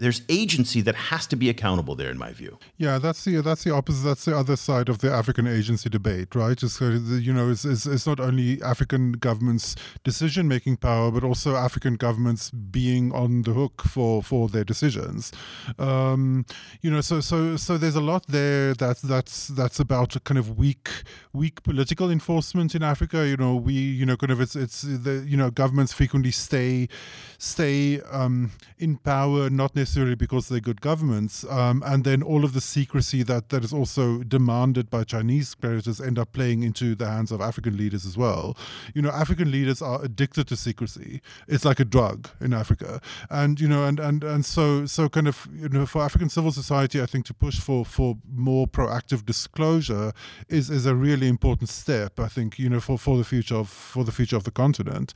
there's 0.00 0.22
agency 0.30 0.80
that 0.80 0.94
has 0.94 1.26
to 1.26 1.36
be 1.36 1.48
accountable 1.50 1.94
there 1.94 2.10
in 2.10 2.18
my 2.18 2.32
view. 2.32 2.58
Yeah 2.78 2.98
that's 2.98 3.22
the 3.24 3.42
that's 3.42 3.64
the 3.64 3.72
opposite 3.72 4.02
that's 4.02 4.24
the 4.24 4.36
other 4.36 4.56
side 4.56 4.88
of 4.88 4.98
the 4.98 5.12
african 5.12 5.46
agency 5.46 5.88
debate 5.88 6.34
right? 6.34 6.60
It's 6.62 6.80
you 6.80 7.32
know 7.32 7.50
it's, 7.50 7.64
it's, 7.64 7.86
it's 7.86 8.06
not 8.06 8.18
only 8.18 8.60
african 8.62 9.12
governments 9.12 9.76
decision 10.02 10.48
making 10.48 10.78
power 10.78 11.10
but 11.10 11.22
also 11.22 11.54
african 11.54 11.94
governments 11.94 12.50
being 12.50 13.12
on 13.12 13.42
the 13.42 13.52
hook 13.52 13.82
for 13.82 14.22
for 14.22 14.48
their 14.48 14.64
decisions. 14.64 15.32
Um, 15.78 16.46
you 16.80 16.90
know 16.90 17.02
so 17.02 17.20
so 17.20 17.56
so 17.56 17.76
there's 17.76 17.96
a 17.96 18.00
lot 18.00 18.26
there 18.26 18.72
that 18.74 19.02
that's 19.02 19.48
that's 19.48 19.78
about 19.78 20.16
kind 20.24 20.38
of 20.38 20.56
weak 20.56 20.88
weak 21.34 21.62
political 21.62 22.10
enforcement 22.10 22.74
in 22.74 22.82
africa. 22.82 23.28
You 23.28 23.36
know 23.36 23.54
we 23.54 23.74
you 23.74 24.06
know 24.06 24.16
kind 24.16 24.32
of 24.32 24.40
it's 24.40 24.56
it's 24.56 24.80
the 24.80 25.24
you 25.28 25.36
know 25.36 25.50
governments 25.50 25.92
frequently 25.92 26.30
stay 26.30 26.88
stay 27.36 28.00
um, 28.10 28.50
in 28.78 28.96
power 28.96 29.50
not 29.50 29.76
necessarily 29.76 29.89
necessarily 29.90 30.14
because 30.14 30.48
they're 30.48 30.60
good 30.60 30.80
governments, 30.80 31.44
um, 31.50 31.82
and 31.84 32.04
then 32.04 32.22
all 32.22 32.44
of 32.44 32.52
the 32.52 32.60
secrecy 32.60 33.24
that, 33.24 33.48
that 33.48 33.64
is 33.64 33.72
also 33.72 34.22
demanded 34.22 34.88
by 34.88 35.02
Chinese 35.02 35.52
creditors 35.56 36.00
end 36.00 36.16
up 36.16 36.32
playing 36.32 36.62
into 36.62 36.94
the 36.94 37.06
hands 37.06 37.32
of 37.32 37.40
African 37.40 37.76
leaders 37.76 38.06
as 38.06 38.16
well. 38.16 38.56
You 38.94 39.02
know, 39.02 39.10
African 39.10 39.50
leaders 39.50 39.82
are 39.82 40.00
addicted 40.04 40.46
to 40.46 40.54
secrecy. 40.56 41.20
It's 41.48 41.64
like 41.64 41.80
a 41.80 41.84
drug 41.84 42.28
in 42.40 42.52
Africa, 42.52 43.00
and 43.30 43.58
you 43.58 43.66
know, 43.66 43.84
and 43.84 43.98
and 43.98 44.22
and 44.22 44.44
so 44.44 44.86
so 44.86 45.08
kind 45.08 45.26
of 45.26 45.48
you 45.52 45.68
know, 45.68 45.86
for 45.86 46.02
African 46.02 46.28
civil 46.28 46.52
society, 46.52 47.02
I 47.02 47.06
think 47.06 47.26
to 47.26 47.34
push 47.34 47.58
for 47.58 47.84
for 47.84 48.16
more 48.32 48.68
proactive 48.68 49.26
disclosure 49.26 50.12
is 50.48 50.70
is 50.70 50.86
a 50.86 50.94
really 50.94 51.26
important 51.26 51.68
step. 51.68 52.20
I 52.20 52.28
think 52.28 52.60
you 52.60 52.68
know 52.68 52.78
for 52.78 52.96
for 52.96 53.18
the 53.18 53.24
future 53.24 53.56
of 53.56 53.68
for 53.68 54.04
the 54.04 54.12
future 54.12 54.36
of 54.36 54.44
the 54.44 54.52
continent. 54.52 55.14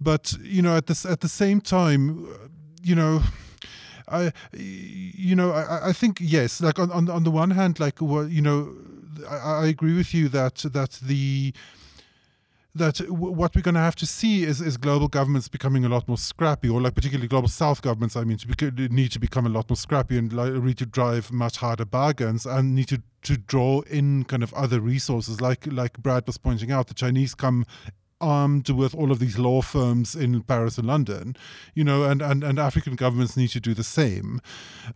But 0.00 0.32
you 0.42 0.62
know, 0.62 0.74
at 0.74 0.86
this 0.86 1.04
at 1.04 1.20
the 1.20 1.28
same 1.28 1.60
time, 1.60 2.26
you 2.82 2.94
know 2.94 3.20
I, 4.10 4.32
you 4.52 5.36
know, 5.36 5.52
I, 5.52 5.88
I 5.88 5.92
think 5.92 6.18
yes. 6.20 6.60
Like 6.60 6.78
on, 6.78 6.90
on 6.90 7.08
on 7.08 7.24
the 7.24 7.30
one 7.30 7.50
hand, 7.50 7.80
like 7.80 8.00
what 8.00 8.30
you 8.30 8.42
know, 8.42 8.74
I, 9.28 9.36
I 9.36 9.66
agree 9.66 9.96
with 9.96 10.12
you 10.14 10.28
that 10.28 10.56
that 10.72 10.98
the 11.02 11.52
that 12.74 12.98
what 13.10 13.54
we're 13.54 13.62
going 13.62 13.74
to 13.74 13.80
have 13.80 13.96
to 13.96 14.06
see 14.06 14.44
is, 14.44 14.60
is 14.60 14.76
global 14.76 15.08
governments 15.08 15.48
becoming 15.48 15.84
a 15.84 15.88
lot 15.88 16.06
more 16.06 16.16
scrappy, 16.16 16.68
or 16.68 16.80
like 16.80 16.94
particularly 16.94 17.26
global 17.26 17.48
South 17.48 17.82
governments. 17.82 18.16
I 18.16 18.22
mean, 18.22 18.38
to 18.38 18.46
be, 18.70 18.88
need 18.88 19.10
to 19.12 19.18
become 19.18 19.44
a 19.44 19.48
lot 19.48 19.68
more 19.68 19.76
scrappy 19.76 20.16
and 20.16 20.32
like, 20.32 20.52
need 20.52 20.78
to 20.78 20.86
drive 20.86 21.32
much 21.32 21.56
harder 21.56 21.84
bargains 21.84 22.46
and 22.46 22.74
need 22.74 22.88
to 22.88 23.02
to 23.22 23.36
draw 23.36 23.82
in 23.82 24.24
kind 24.24 24.42
of 24.42 24.54
other 24.54 24.80
resources. 24.80 25.40
Like 25.40 25.66
like 25.66 25.98
Brad 25.98 26.26
was 26.26 26.38
pointing 26.38 26.70
out, 26.70 26.86
the 26.86 26.94
Chinese 26.94 27.34
come 27.34 27.66
armed 28.20 28.68
with 28.68 28.94
all 28.94 29.10
of 29.10 29.18
these 29.18 29.38
law 29.38 29.62
firms 29.62 30.14
in 30.14 30.42
Paris 30.42 30.78
and 30.78 30.86
London, 30.86 31.36
you 31.74 31.84
know, 31.84 32.04
and, 32.04 32.20
and, 32.20 32.44
and 32.44 32.58
African 32.58 32.94
governments 32.94 33.36
need 33.36 33.48
to 33.48 33.60
do 33.60 33.74
the 33.74 33.84
same. 33.84 34.40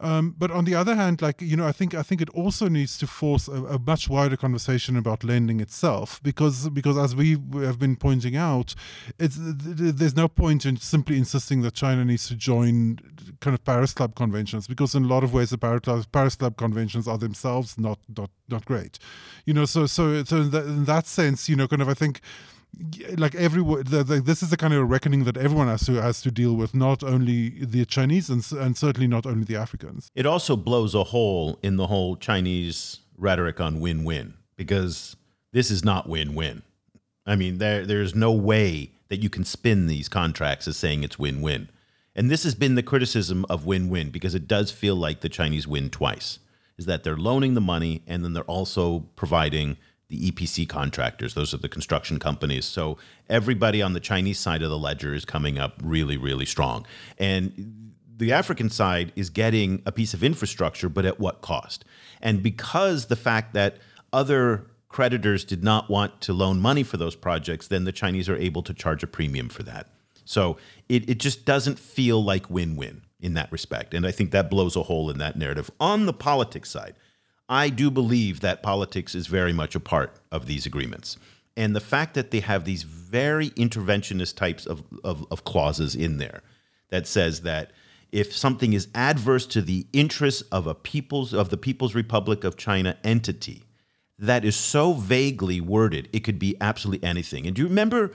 Um, 0.00 0.34
but 0.36 0.50
on 0.50 0.64
the 0.64 0.74
other 0.74 0.94
hand, 0.94 1.22
like, 1.22 1.40
you 1.40 1.56
know, 1.56 1.66
I 1.66 1.72
think 1.72 1.94
I 1.94 2.02
think 2.02 2.20
it 2.20 2.30
also 2.30 2.68
needs 2.68 2.98
to 2.98 3.06
force 3.06 3.48
a, 3.48 3.64
a, 3.64 3.78
much 3.78 4.08
wider 4.08 4.36
conversation 4.36 4.96
about 4.96 5.24
lending 5.24 5.60
itself 5.60 6.22
because 6.22 6.68
because 6.70 6.98
as 6.98 7.14
we 7.14 7.32
have 7.54 7.78
been 7.78 7.96
pointing 7.96 8.36
out, 8.36 8.74
it's 9.18 9.36
there's 9.38 10.16
no 10.16 10.28
point 10.28 10.66
in 10.66 10.76
simply 10.76 11.16
insisting 11.16 11.62
that 11.62 11.74
China 11.74 12.04
needs 12.04 12.28
to 12.28 12.34
join 12.34 12.98
kind 13.40 13.54
of 13.54 13.64
Paris 13.64 13.92
Club 13.92 14.14
conventions 14.14 14.66
because 14.66 14.94
in 14.94 15.04
a 15.04 15.08
lot 15.08 15.24
of 15.24 15.32
ways 15.32 15.50
the 15.50 15.58
Paris 15.58 15.80
Club, 15.80 16.04
Paris 16.12 16.34
Club 16.34 16.56
conventions 16.56 17.06
are 17.06 17.18
themselves 17.18 17.78
not 17.78 17.98
not 18.16 18.30
not 18.48 18.64
great, 18.64 18.98
you 19.44 19.54
know. 19.54 19.64
So 19.64 19.86
so 19.86 20.24
so 20.24 20.36
in 20.38 20.50
that, 20.50 20.64
in 20.64 20.84
that 20.84 21.06
sense, 21.06 21.48
you 21.48 21.56
know, 21.56 21.68
kind 21.68 21.82
of 21.82 21.88
I 21.88 21.94
think 21.94 22.20
like 23.16 23.34
everyone 23.34 23.82
this 23.84 24.42
is 24.42 24.50
the 24.50 24.56
kind 24.56 24.74
of 24.74 24.88
reckoning 24.88 25.24
that 25.24 25.36
everyone 25.36 25.68
has 25.68 25.84
to 25.86 25.94
has 25.94 26.20
to 26.22 26.30
deal 26.30 26.54
with 26.54 26.74
not 26.74 27.02
only 27.02 27.50
the 27.64 27.84
chinese 27.84 28.30
and, 28.30 28.46
and 28.52 28.76
certainly 28.76 29.06
not 29.06 29.26
only 29.26 29.44
the 29.44 29.56
africans. 29.56 30.10
It 30.14 30.26
also 30.26 30.56
blows 30.56 30.94
a 30.94 31.04
hole 31.04 31.58
in 31.62 31.76
the 31.76 31.86
whole 31.86 32.16
chinese 32.16 33.00
rhetoric 33.16 33.60
on 33.60 33.80
win-win 33.80 34.34
because 34.56 35.16
this 35.52 35.70
is 35.70 35.84
not 35.84 36.08
win-win. 36.08 36.62
I 37.26 37.36
mean 37.36 37.58
there 37.58 37.86
there's 37.86 38.14
no 38.14 38.32
way 38.32 38.90
that 39.08 39.22
you 39.22 39.30
can 39.30 39.44
spin 39.44 39.86
these 39.86 40.08
contracts 40.08 40.66
as 40.66 40.76
saying 40.76 41.02
it's 41.02 41.18
win-win. 41.18 41.68
And 42.16 42.30
this 42.30 42.44
has 42.44 42.54
been 42.54 42.76
the 42.76 42.82
criticism 42.82 43.44
of 43.50 43.66
win-win 43.66 44.10
because 44.10 44.34
it 44.34 44.48
does 44.48 44.70
feel 44.70 44.96
like 44.96 45.20
the 45.20 45.28
chinese 45.28 45.66
win 45.66 45.90
twice 45.90 46.38
is 46.76 46.86
that 46.86 47.04
they're 47.04 47.16
loaning 47.16 47.54
the 47.54 47.60
money 47.60 48.02
and 48.06 48.24
then 48.24 48.32
they're 48.32 48.42
also 48.44 49.00
providing 49.16 49.76
the 50.08 50.30
EPC 50.30 50.68
contractors. 50.68 51.34
Those 51.34 51.54
are 51.54 51.58
the 51.58 51.68
construction 51.68 52.18
companies. 52.18 52.64
So 52.64 52.98
everybody 53.28 53.82
on 53.82 53.92
the 53.92 54.00
Chinese 54.00 54.38
side 54.38 54.62
of 54.62 54.70
the 54.70 54.78
ledger 54.78 55.14
is 55.14 55.24
coming 55.24 55.58
up 55.58 55.80
really, 55.82 56.16
really 56.16 56.46
strong. 56.46 56.86
And 57.18 57.92
the 58.16 58.32
African 58.32 58.70
side 58.70 59.12
is 59.16 59.30
getting 59.30 59.82
a 59.86 59.92
piece 59.92 60.14
of 60.14 60.22
infrastructure, 60.22 60.88
but 60.88 61.04
at 61.04 61.18
what 61.18 61.40
cost? 61.40 61.84
And 62.20 62.42
because 62.42 63.06
the 63.06 63.16
fact 63.16 63.54
that 63.54 63.78
other 64.12 64.66
creditors 64.88 65.44
did 65.44 65.64
not 65.64 65.90
want 65.90 66.20
to 66.20 66.32
loan 66.32 66.60
money 66.60 66.84
for 66.84 66.96
those 66.96 67.16
projects, 67.16 67.66
then 67.66 67.84
the 67.84 67.92
Chinese 67.92 68.28
are 68.28 68.36
able 68.36 68.62
to 68.62 68.72
charge 68.72 69.02
a 69.02 69.08
premium 69.08 69.48
for 69.48 69.64
that. 69.64 69.88
So 70.24 70.56
it, 70.88 71.08
it 71.10 71.18
just 71.18 71.44
doesn't 71.44 71.78
feel 71.78 72.22
like 72.22 72.48
win 72.48 72.76
win 72.76 73.02
in 73.20 73.34
that 73.34 73.50
respect. 73.50 73.94
And 73.94 74.06
I 74.06 74.12
think 74.12 74.30
that 74.30 74.50
blows 74.50 74.76
a 74.76 74.82
hole 74.82 75.10
in 75.10 75.18
that 75.18 75.36
narrative. 75.36 75.70
On 75.80 76.06
the 76.06 76.12
politics 76.12 76.70
side, 76.70 76.94
I 77.48 77.68
do 77.68 77.90
believe 77.90 78.40
that 78.40 78.62
politics 78.62 79.14
is 79.14 79.26
very 79.26 79.52
much 79.52 79.74
a 79.74 79.80
part 79.80 80.16
of 80.32 80.46
these 80.46 80.66
agreements. 80.66 81.18
And 81.56 81.76
the 81.76 81.80
fact 81.80 82.14
that 82.14 82.30
they 82.30 82.40
have 82.40 82.64
these 82.64 82.82
very 82.82 83.50
interventionist 83.50 84.36
types 84.36 84.66
of, 84.66 84.82
of, 85.04 85.26
of 85.30 85.44
clauses 85.44 85.94
in 85.94 86.18
there 86.18 86.42
that 86.90 87.06
says 87.06 87.42
that 87.42 87.72
if 88.12 88.34
something 88.34 88.72
is 88.72 88.88
adverse 88.94 89.46
to 89.46 89.60
the 89.60 89.86
interests 89.92 90.42
of 90.52 90.66
a 90.66 90.74
people's 90.74 91.34
of 91.34 91.50
the 91.50 91.56
People's 91.56 91.94
Republic 91.94 92.44
of 92.44 92.56
China 92.56 92.96
entity, 93.04 93.64
that 94.18 94.44
is 94.44 94.56
so 94.56 94.92
vaguely 94.92 95.60
worded, 95.60 96.08
it 96.12 96.20
could 96.20 96.38
be 96.38 96.56
absolutely 96.60 97.06
anything. 97.06 97.46
And 97.46 97.54
do 97.56 97.62
you 97.62 97.68
remember 97.68 98.12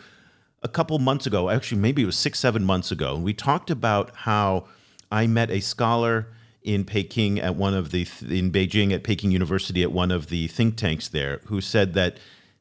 a 0.64 0.68
couple 0.68 0.97
months 0.99 1.26
ago, 1.26 1.49
actually 1.49 1.81
maybe 1.81 2.03
it 2.03 2.06
was 2.06 2.15
six, 2.15 2.39
seven 2.39 2.64
months 2.64 2.91
ago, 2.91 3.18
we 3.18 3.34
talked 3.34 3.69
about 3.69 4.15
how 4.15 4.65
I 5.11 5.27
met 5.27 5.49
a 5.49 5.60
scholar 5.60 6.27
in 6.64 6.84
Peking 6.84 7.40
at 7.40 7.56
one 7.56 7.73
of 7.73 7.91
the 7.91 8.02
in 8.22 8.52
Beijing 8.52 8.94
at 8.94 9.03
Peking 9.03 9.31
University 9.31 9.84
at 9.84 9.91
one 9.91 10.11
of 10.11 10.27
the 10.27 10.48
think 10.48 10.76
tanks 10.76 11.07
there 11.07 11.41
who 11.45 11.61
said 11.61 11.94
that 11.94 12.18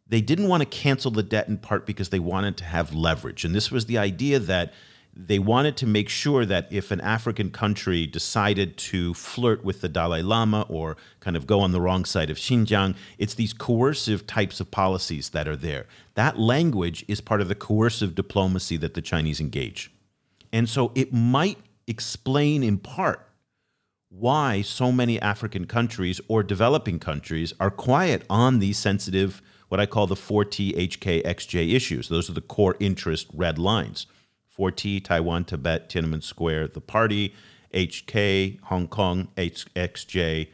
they 0.07 0.20
didn't 0.20 0.49
want 0.49 0.62
to 0.62 0.69
cancel 0.69 1.11
the 1.11 1.23
debt 1.23 1.49
in 1.49 1.59
part 1.59 1.85
because 1.85 2.09
they 2.11 2.19
wanted 2.19 2.57
to 2.59 2.65
have 2.65 2.95
leverage 2.95 3.45
and 3.45 3.55
this 3.55 3.70
was 3.70 3.87
the 3.87 3.99
idea 3.99 4.39
that 4.39 4.73
they 5.20 5.41
wanted 5.41 5.77
to 5.77 5.87
make 5.87 6.09
sure 6.09 6.47
that 6.47 6.69
if 6.70 6.93
an 6.93 7.01
African 7.01 7.51
country 7.51 8.07
decided 8.07 8.77
to 8.77 9.15
flirt 9.15 9.65
with 9.65 9.81
the 9.81 9.89
Dalai 9.89 10.23
Lama 10.23 10.65
or 10.69 10.97
kind 11.19 11.37
of 11.37 11.45
go 11.45 11.59
on 11.59 11.73
the 11.73 11.81
wrong 11.81 12.05
side 12.05 12.31
of 12.31 12.37
Xinjiang, 12.37 12.95
it's 13.19 13.35
these 13.35 13.53
coercive 13.53 14.29
types 14.29 14.61
of 14.61 14.70
policies 14.70 15.31
that 15.31 15.49
are 15.49 15.57
there. 15.57 15.87
That 16.15 16.39
language 16.39 17.05
is 17.09 17.20
part 17.20 17.41
of 17.41 17.49
the 17.49 17.57
coercive 17.57 18.15
diplomacy 18.15 18.77
that 18.77 18.95
the 18.95 19.03
Chinese 19.03 19.41
engage. 19.41 19.91
And 20.53 20.69
so 20.69 20.93
it 20.95 21.12
might 21.12 21.59
explain 21.89 22.62
in 22.62 22.79
part 22.79 23.28
why 24.11 24.63
so 24.63 24.91
many 24.91 25.21
African 25.21 25.67
countries 25.67 26.21
or 26.29 26.43
developing 26.43 26.99
countries 26.99 27.53
are 27.61 27.71
quiet 27.71 28.25
on 28.31 28.59
these 28.59 28.79
sensitive, 28.79 29.43
what 29.69 29.81
I 29.81 29.87
call 29.87 30.07
the 30.07 30.15
4T, 30.15 30.75
HK, 30.77 31.25
XJ 31.25 31.75
issues. 31.75 32.09
Those 32.09 32.31
are 32.31 32.35
the 32.35 32.41
core 32.41 32.77
interest 32.81 33.29
red 33.33 33.59
lines. 33.59 34.07
4T, 34.59 35.05
Taiwan, 35.05 35.45
Tibet, 35.45 35.89
Tiananmen 35.89 36.23
Square, 36.23 36.69
the 36.69 36.81
party, 36.81 37.35
HK, 37.75 38.61
Hong 38.63 38.89
Kong, 38.89 39.29
XJ, 39.37 40.49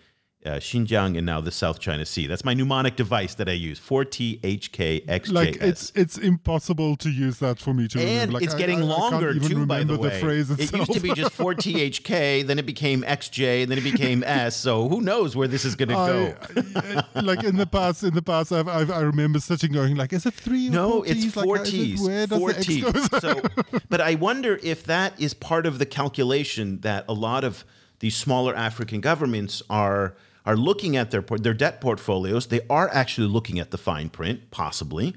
uh, 0.45 0.51
Xinjiang 0.61 1.16
and 1.16 1.25
now 1.25 1.41
the 1.41 1.51
South 1.51 1.79
China 1.81 2.05
Sea. 2.05 2.27
That's 2.27 2.45
my 2.45 2.53
mnemonic 2.55 2.97
device 2.97 3.35
that 3.37 3.49
I 3.49 3.53
use. 3.53 3.81
4THKXJS. 3.81 5.33
Like 5.33 5.57
it's 5.57 5.93
it's 5.95 6.19
impossible 6.19 6.97
to 6.97 7.11
use 7.11 7.39
that 7.39 7.59
for 7.59 7.73
me 7.75 7.89
to 7.89 7.99
and 7.99 8.09
remember. 8.09 8.33
Like, 8.35 8.43
it's 8.45 8.55
I- 8.55 8.59
getting 8.59 8.79
I- 8.83 8.87
I 8.87 8.99
longer 8.99 9.31
even 9.31 9.49
too. 9.49 9.66
By 9.66 9.85
the 9.85 9.99
way, 9.99 10.21
phrase 10.21 10.51
it 10.51 10.61
used 10.73 10.93
to 10.93 11.01
be 11.01 11.12
just 11.15 11.33
4THK, 11.37 12.43
then 12.47 12.59
it 12.59 12.66
became 12.66 13.03
XJ, 13.03 13.66
then 13.69 13.79
it 13.79 13.85
became 13.85 14.23
S. 14.27 14.57
So 14.57 14.89
who 14.89 15.01
knows 15.01 15.35
where 15.37 15.49
this 15.49 15.65
is 15.65 15.75
going 15.77 15.89
to 15.89 15.95
go? 15.95 16.35
I, 16.77 17.05
I- 17.15 17.21
like 17.21 17.45
in 17.45 17.57
the 17.57 17.66
past, 17.66 18.03
in 18.05 18.15
the 18.15 18.23
past, 18.23 18.53
I've, 18.53 18.69
I've, 18.69 18.91
I 18.91 19.01
remember 19.01 19.41
sitting 19.41 19.73
going 19.73 19.97
like, 19.97 20.12
is 20.12 20.27
it 20.27 20.35
three? 20.35 20.69
or 20.69 20.73
No, 20.73 21.03
it's 21.03 21.25
Ts? 21.25 21.37
Like, 21.37 21.45
four 21.45 21.59
T's. 21.59 22.01
where 22.03 22.27
does 22.27 22.39
Four 22.39 22.53
T's. 22.53 22.85
So, 23.21 23.41
but 23.89 24.01
I 24.01 24.16
wonder 24.16 24.59
if 24.62 24.85
that 24.85 25.19
is 25.21 25.35
part 25.35 25.66
of 25.66 25.79
the 25.79 25.87
calculation 25.87 26.81
that 26.81 27.05
a 27.09 27.12
lot 27.15 27.45
of 27.45 27.65
these 28.01 28.16
smaller 28.16 28.55
African 28.55 29.01
governments 29.01 29.62
are 29.71 30.15
are 30.45 30.57
looking 30.57 30.97
at 30.97 31.11
their 31.11 31.23
their 31.23 31.55
debt 31.55 31.81
portfolios. 31.81 32.47
They 32.47 32.61
are 32.69 32.89
actually 32.93 33.29
looking 33.29 33.59
at 33.59 33.71
the 33.71 33.79
fine 33.79 34.11
print, 34.11 34.51
possibly, 34.51 35.15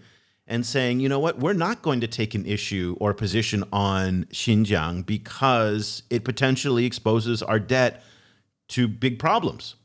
and 0.47 0.65
saying, 0.65 0.99
you 0.99 1.09
know 1.09 1.19
what, 1.19 1.39
we're 1.39 1.53
not 1.53 1.81
going 1.81 2.01
to 2.01 2.07
take 2.07 2.33
an 2.33 2.45
issue 2.45 2.95
or 2.99 3.11
a 3.11 3.15
position 3.15 3.63
on 3.71 4.25
Xinjiang 4.25 5.05
because 5.05 6.03
it 6.09 6.23
potentially 6.23 6.85
exposes 6.85 7.43
our 7.43 7.59
debt 7.59 8.03
to 8.69 8.87
big 8.87 9.19
problems. 9.19 9.75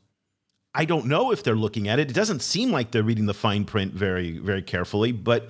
I 0.75 0.85
don't 0.85 1.05
know 1.05 1.31
if 1.31 1.43
they're 1.43 1.55
looking 1.55 1.87
at 1.87 1.99
it. 1.99 2.09
It 2.09 2.13
doesn't 2.13 2.41
seem 2.41 2.71
like 2.71 2.91
they're 2.91 3.03
reading 3.03 3.27
the 3.27 3.33
fine 3.33 3.65
print 3.65 3.93
very, 3.93 4.39
very 4.39 4.63
carefully, 4.63 5.11
but 5.11 5.49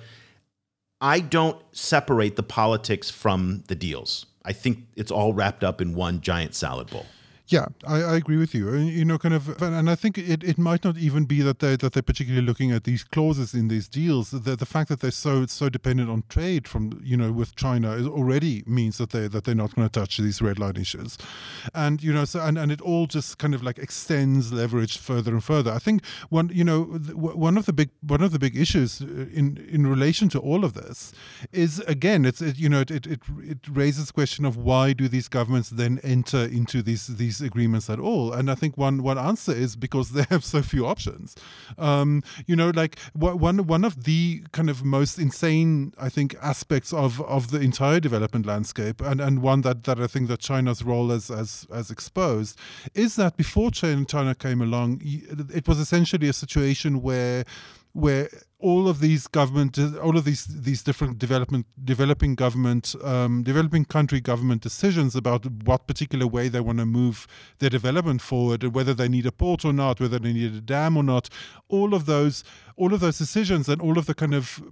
I 1.00 1.20
don't 1.20 1.60
separate 1.72 2.36
the 2.36 2.42
politics 2.42 3.10
from 3.10 3.64
the 3.68 3.74
deals. 3.74 4.26
I 4.44 4.52
think 4.52 4.86
it's 4.96 5.10
all 5.10 5.32
wrapped 5.32 5.64
up 5.64 5.80
in 5.80 5.94
one 5.94 6.20
giant 6.20 6.54
salad 6.54 6.90
bowl. 6.90 7.06
Yeah, 7.46 7.66
I, 7.86 7.96
I 8.02 8.16
agree 8.16 8.38
with 8.38 8.54
you. 8.54 8.74
You 8.74 9.04
know, 9.04 9.18
kind 9.18 9.34
of, 9.34 9.60
and 9.60 9.90
I 9.90 9.94
think 9.96 10.16
it, 10.16 10.42
it 10.42 10.56
might 10.56 10.82
not 10.82 10.96
even 10.96 11.26
be 11.26 11.42
that 11.42 11.58
they 11.58 11.76
that 11.76 11.92
they're 11.92 12.02
particularly 12.02 12.44
looking 12.46 12.72
at 12.72 12.84
these 12.84 13.04
clauses 13.04 13.52
in 13.52 13.68
these 13.68 13.86
deals. 13.86 14.30
The, 14.30 14.56
the 14.56 14.64
fact 14.64 14.88
that 14.88 15.00
they're 15.00 15.10
so 15.10 15.44
so 15.44 15.68
dependent 15.68 16.08
on 16.08 16.24
trade 16.30 16.66
from 16.66 16.98
you 17.04 17.18
know 17.18 17.32
with 17.32 17.54
China 17.54 17.98
already 18.08 18.64
means 18.66 18.96
that 18.96 19.10
they 19.10 19.28
that 19.28 19.44
they're 19.44 19.54
not 19.54 19.74
going 19.74 19.86
to 19.86 19.92
touch 19.92 20.16
these 20.16 20.40
red 20.40 20.58
line 20.58 20.76
issues, 20.76 21.18
and 21.74 22.02
you 22.02 22.14
know 22.14 22.24
so 22.24 22.40
and, 22.40 22.56
and 22.56 22.72
it 22.72 22.80
all 22.80 23.06
just 23.06 23.36
kind 23.36 23.54
of 23.54 23.62
like 23.62 23.78
extends 23.78 24.50
leverage 24.50 24.96
further 24.96 25.32
and 25.32 25.44
further. 25.44 25.70
I 25.70 25.78
think 25.80 26.02
one 26.30 26.50
you 26.50 26.64
know 26.64 26.84
one 26.84 27.58
of 27.58 27.66
the 27.66 27.74
big 27.74 27.90
one 28.00 28.22
of 28.22 28.32
the 28.32 28.38
big 28.38 28.56
issues 28.56 29.02
uh, 29.02 29.26
in 29.34 29.58
in 29.70 29.86
relation 29.86 30.30
to 30.30 30.38
all 30.38 30.64
of 30.64 30.72
this 30.72 31.12
is 31.52 31.80
again 31.80 32.24
it's 32.24 32.40
it, 32.40 32.58
you 32.58 32.70
know 32.70 32.80
it, 32.80 32.90
it 32.90 33.06
it 33.06 33.20
it 33.42 33.58
raises 33.70 34.06
the 34.06 34.14
question 34.14 34.46
of 34.46 34.56
why 34.56 34.94
do 34.94 35.08
these 35.08 35.28
governments 35.28 35.68
then 35.68 36.00
enter 36.02 36.42
into 36.44 36.80
these 36.80 37.06
these 37.08 37.33
agreements 37.40 37.88
at 37.90 37.98
all? 37.98 38.32
And 38.32 38.50
I 38.50 38.54
think 38.54 38.76
one 38.76 39.02
one 39.02 39.18
answer 39.18 39.52
is 39.52 39.76
because 39.76 40.10
they 40.16 40.24
have 40.30 40.44
so 40.44 40.62
few 40.62 40.86
options. 40.86 41.34
Um, 41.78 42.22
you 42.46 42.56
know, 42.56 42.70
like 42.70 42.98
one 43.12 43.66
one 43.66 43.84
of 43.84 44.04
the 44.04 44.42
kind 44.52 44.70
of 44.70 44.84
most 44.84 45.18
insane 45.18 45.92
I 45.98 46.08
think 46.08 46.34
aspects 46.42 46.92
of 46.92 47.20
of 47.22 47.50
the 47.50 47.60
entire 47.60 48.00
development 48.00 48.46
landscape, 48.46 49.00
and 49.00 49.20
and 49.20 49.42
one 49.42 49.62
that 49.62 49.84
that 49.84 50.00
I 50.00 50.06
think 50.06 50.28
that 50.28 50.40
China's 50.40 50.82
role 50.82 51.12
as 51.12 51.30
as 51.30 51.66
as 51.72 51.90
exposed 51.90 52.58
is 52.94 53.16
that 53.16 53.36
before 53.36 53.70
China 53.70 54.04
China 54.04 54.34
came 54.34 54.60
along, 54.60 55.00
it 55.02 55.68
was 55.68 55.78
essentially 55.78 56.28
a 56.28 56.32
situation 56.32 57.02
where 57.02 57.44
where 57.92 58.28
all 58.58 58.88
of 58.88 59.00
these 59.00 59.26
government, 59.26 59.78
all 60.02 60.16
of 60.16 60.24
these 60.24 60.46
these 60.46 60.82
different 60.82 61.18
development, 61.18 61.66
developing 61.84 62.34
government, 62.34 62.94
um, 63.02 63.42
developing 63.42 63.84
country 63.84 64.20
government 64.20 64.62
decisions 64.62 65.14
about 65.14 65.44
what 65.64 65.86
particular 65.86 66.26
way 66.26 66.48
they 66.48 66.60
want 66.60 66.78
to 66.78 66.86
move 66.86 67.26
their 67.58 67.70
development 67.70 68.22
forward, 68.22 68.62
and 68.62 68.74
whether 68.74 68.94
they 68.94 69.08
need 69.08 69.26
a 69.26 69.32
port 69.32 69.64
or 69.64 69.72
not, 69.72 70.00
whether 70.00 70.18
they 70.18 70.32
need 70.32 70.54
a 70.54 70.60
dam 70.60 70.96
or 70.96 71.02
not, 71.02 71.28
all 71.68 71.94
of 71.94 72.06
those, 72.06 72.44
all 72.76 72.94
of 72.94 73.00
those 73.00 73.18
decisions, 73.18 73.68
and 73.68 73.82
all 73.82 73.98
of 73.98 74.06
the 74.06 74.14
kind 74.14 74.34
of 74.34 74.62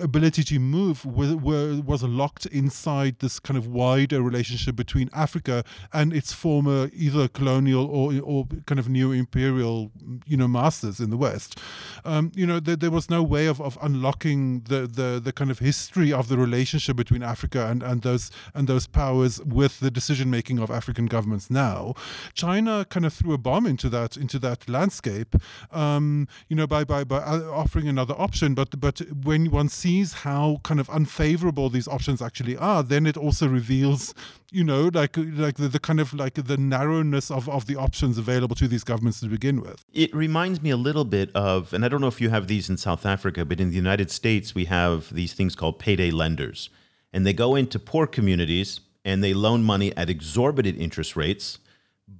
ability 0.00 0.44
to 0.44 0.58
move 0.58 1.04
were, 1.04 1.36
were 1.36 1.80
was 1.80 2.02
locked 2.02 2.46
inside 2.46 3.18
this 3.18 3.40
kind 3.40 3.56
of 3.56 3.66
wider 3.66 4.22
relationship 4.22 4.76
between 4.76 5.08
Africa 5.12 5.64
and 5.92 6.12
its 6.12 6.32
former 6.32 6.90
either 6.92 7.26
colonial 7.28 7.86
or 7.86 8.12
or 8.22 8.46
kind 8.66 8.78
of 8.78 8.88
new 8.88 9.12
imperial, 9.12 9.90
you 10.26 10.36
know, 10.36 10.46
masters 10.46 11.00
in 11.00 11.10
the 11.10 11.16
West. 11.16 11.58
Um, 12.04 12.30
you 12.34 12.46
know, 12.46 12.60
there, 12.60 12.76
there 12.76 12.90
was 12.90 13.10
no 13.10 13.13
way 13.22 13.46
of, 13.46 13.60
of 13.60 13.78
unlocking 13.82 14.60
the, 14.68 14.86
the 14.86 15.20
the 15.22 15.32
kind 15.32 15.50
of 15.50 15.58
history 15.58 16.12
of 16.12 16.28
the 16.28 16.36
relationship 16.36 16.96
between 16.96 17.22
Africa 17.22 17.66
and, 17.70 17.82
and 17.82 18.02
those 18.02 18.30
and 18.54 18.68
those 18.68 18.86
powers 18.86 19.40
with 19.44 19.80
the 19.80 19.90
decision 19.90 20.30
making 20.30 20.58
of 20.58 20.70
African 20.70 21.06
governments 21.06 21.50
now. 21.50 21.94
China 22.32 22.84
kind 22.88 23.06
of 23.06 23.12
threw 23.12 23.32
a 23.32 23.38
bomb 23.38 23.66
into 23.66 23.88
that 23.90 24.16
into 24.16 24.38
that 24.40 24.68
landscape, 24.68 25.36
um, 25.72 26.28
you 26.48 26.56
know, 26.56 26.66
by, 26.66 26.84
by 26.84 27.04
by 27.04 27.18
offering 27.18 27.88
another 27.88 28.14
option. 28.18 28.54
But 28.54 28.80
but 28.80 29.00
when 29.22 29.50
one 29.50 29.68
sees 29.68 30.12
how 30.12 30.60
kind 30.62 30.80
of 30.80 30.88
unfavorable 30.90 31.68
these 31.70 31.88
options 31.88 32.20
actually 32.22 32.56
are, 32.56 32.82
then 32.82 33.06
it 33.06 33.16
also 33.16 33.46
reveals, 33.46 34.14
you 34.50 34.64
know, 34.64 34.90
like 34.92 35.16
like 35.16 35.56
the, 35.56 35.68
the 35.68 35.78
kind 35.78 36.00
of 36.00 36.12
like 36.14 36.34
the 36.34 36.56
narrowness 36.56 37.30
of, 37.30 37.48
of 37.48 37.66
the 37.66 37.76
options 37.76 38.18
available 38.18 38.56
to 38.56 38.68
these 38.68 38.84
governments 38.84 39.20
to 39.20 39.26
begin 39.26 39.60
with. 39.60 39.84
It 39.92 40.14
reminds 40.14 40.62
me 40.62 40.70
a 40.70 40.76
little 40.76 41.04
bit 41.04 41.30
of, 41.34 41.72
and 41.72 41.84
I 41.84 41.88
don't 41.88 42.00
know 42.00 42.08
if 42.08 42.20
you 42.20 42.30
have 42.30 42.46
these 42.46 42.68
in 42.70 42.76
South 42.76 43.03
Africa, 43.04 43.44
but 43.44 43.60
in 43.60 43.70
the 43.70 43.76
United 43.76 44.10
States, 44.10 44.54
we 44.54 44.66
have 44.66 45.12
these 45.12 45.32
things 45.32 45.54
called 45.54 45.78
payday 45.78 46.10
lenders. 46.10 46.70
And 47.12 47.26
they 47.26 47.32
go 47.32 47.54
into 47.54 47.78
poor 47.78 48.06
communities 48.06 48.80
and 49.04 49.22
they 49.22 49.34
loan 49.34 49.62
money 49.62 49.96
at 49.96 50.10
exorbitant 50.10 50.78
interest 50.78 51.14
rates. 51.14 51.58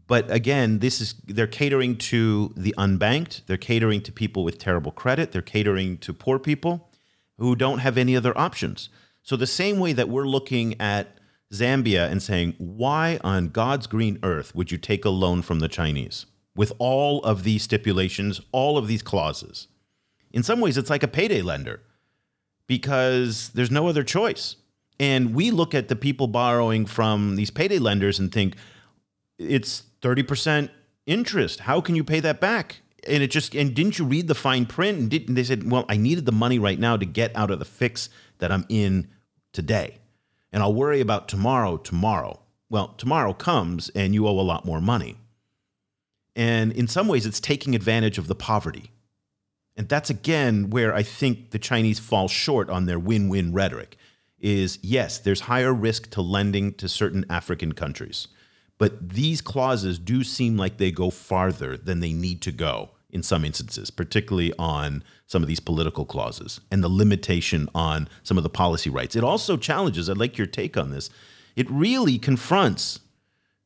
But 0.07 0.31
again, 0.31 0.79
this 0.79 1.01
is 1.01 1.15
they're 1.27 1.47
catering 1.47 1.97
to 1.97 2.53
the 2.57 2.75
unbanked, 2.79 3.47
they're 3.47 3.57
catering 3.57 4.03
to 4.03 4.13
people 4.13 4.45
with 4.45 4.59
terrible 4.59 4.93
credit, 4.93 5.33
they're 5.33 5.43
catering 5.43 5.99
to 5.99 6.13
poor 6.13 6.39
people 6.39 6.91
who 7.39 7.57
don't 7.57 7.79
have 7.79 7.99
any 7.99 8.17
other 8.17 8.37
options. 8.39 8.89
So 9.23 9.37
the 9.37 9.47
same 9.47 9.79
way 9.79 9.93
that 9.95 10.09
we're 10.09 10.27
looking 10.27 10.81
at 10.81 11.19
Zambia 11.53 12.11
and 12.11 12.23
saying, 12.23 12.55
why 12.59 13.19
on 13.25 13.49
God's 13.49 13.87
green 13.87 14.19
earth 14.23 14.55
would 14.55 14.71
you 14.71 14.79
take 14.79 15.05
a 15.05 15.11
loan 15.11 15.43
from 15.43 15.61
the 15.61 15.69
Chinese 15.69 16.27
with 16.55 16.73
all 16.79 17.23
of 17.25 17.43
these 17.43 17.63
stipulations, 17.63 18.41
all 18.53 18.77
of 18.77 18.87
these 18.87 19.03
clauses? 19.03 19.69
In 20.35 20.43
some 20.43 20.59
ways, 20.59 20.77
it's 20.77 20.91
like 20.91 21.05
a 21.05 21.09
payday 21.09 21.43
lender 21.43 21.81
because 22.67 23.51
there's 23.51 23.71
no 23.71 23.87
other 23.87 24.03
choice. 24.03 24.57
And 24.99 25.33
we 25.33 25.53
look 25.53 25.77
at 25.77 25.87
the 25.87 25.95
people 25.95 26.27
borrowing 26.27 26.87
from 26.87 27.37
these 27.37 27.53
payday 27.53 27.79
lenders 27.79 28.19
and 28.19 28.33
think 28.33 28.57
it's 29.39 29.85
30% 30.03 30.71
interest. 31.07 31.61
How 31.61 31.81
can 31.81 31.95
you 31.95 32.03
pay 32.03 32.19
that 32.19 32.41
back? 32.41 32.81
And 33.07 33.23
it 33.23 33.31
just, 33.31 33.55
and 33.55 33.75
didn't 33.77 34.01
you 34.01 34.05
read 34.05 34.27
the 34.27 34.35
fine 34.35 34.67
print? 34.67 34.99
And, 34.99 35.09
didn't, 35.09 35.37
they 35.37 35.45
said, 35.45 35.71
well, 35.71 35.85
I 35.89 35.97
needed 35.97 36.27
the 36.27 36.33
money 36.33 36.59
right 36.59 36.81
now 36.81 36.97
to 36.97 37.07
get 37.07 37.35
out 37.37 37.53
of 37.53 37.61
the 37.61 37.65
fix 37.65 38.09
that 38.39 38.51
I'm 38.51 38.67
in 38.69 39.07
today. 39.53 39.99
And 40.53 40.65
I'll 40.65 40.75
worry 40.75 41.01
about 41.01 41.29
tomorrow, 41.29 41.77
tomorrow. 41.77 42.41
Well, 42.69 42.89
tomorrow 42.99 43.35
comes 43.35 43.89
and 43.91 44.15
you 44.15 44.27
owe 44.27 44.41
a 44.41 44.43
lot 44.43 44.65
more 44.65 44.81
money. 44.81 45.17
And 46.35 46.73
in 46.73 46.89
some 46.89 47.07
ways, 47.07 47.25
it's 47.25 47.39
taking 47.39 47.77
advantage 47.77 48.19
of 48.19 48.27
the 48.27 48.35
poverty. 48.35 48.91
And 49.77 49.89
that's 49.89 50.11
again 50.11 50.71
where 50.71 50.95
I 50.95 51.03
think 51.03 51.51
the 51.51 51.59
Chinese 51.59 51.99
fall 51.99 52.29
short 52.29 52.71
on 52.71 52.87
their 52.87 52.99
win 52.99 53.29
win 53.29 53.53
rhetoric 53.53 53.97
is 54.39 54.79
yes, 54.83 55.19
there's 55.19 55.41
higher 55.41 55.73
risk 55.73 56.11
to 56.11 56.21
lending 56.21 56.75
to 56.75 56.89
certain 56.89 57.25
African 57.29 57.73
countries. 57.73 58.29
But 58.79 59.11
these 59.11 59.41
clauses 59.41 59.99
do 59.99 60.25
seem 60.25 60.57
like 60.57 60.77
they 60.77 60.91
go 60.91 61.11
farther 61.11 61.77
than 61.77 62.01
they 62.01 62.13
need 62.13 62.43
to 62.43 62.53
go 62.53 62.91
in 63.11 63.23
some 63.23 63.45
instances, 63.45 63.91
particularly 63.91 64.53
on 64.59 65.05
some 65.27 65.43
of 65.43 65.49
these 65.49 65.61
political 65.61 66.05
clauses 66.05 66.61
and 66.71 66.83
the 66.83 66.89
limitation 66.89 67.69
on 67.75 68.09
some 68.25 68.37
of 68.37 68.43
the 68.43 68.51
policy 68.51 68.91
rights. 68.91 69.15
It 69.15 69.23
also 69.23 69.57
challenges, 69.57 70.11
I'd 70.11 70.19
like 70.19 70.37
your 70.37 70.49
take 70.49 70.77
on 70.77 70.91
this, 70.91 71.11
it 71.55 71.71
really 71.71 72.19
confronts 72.19 73.01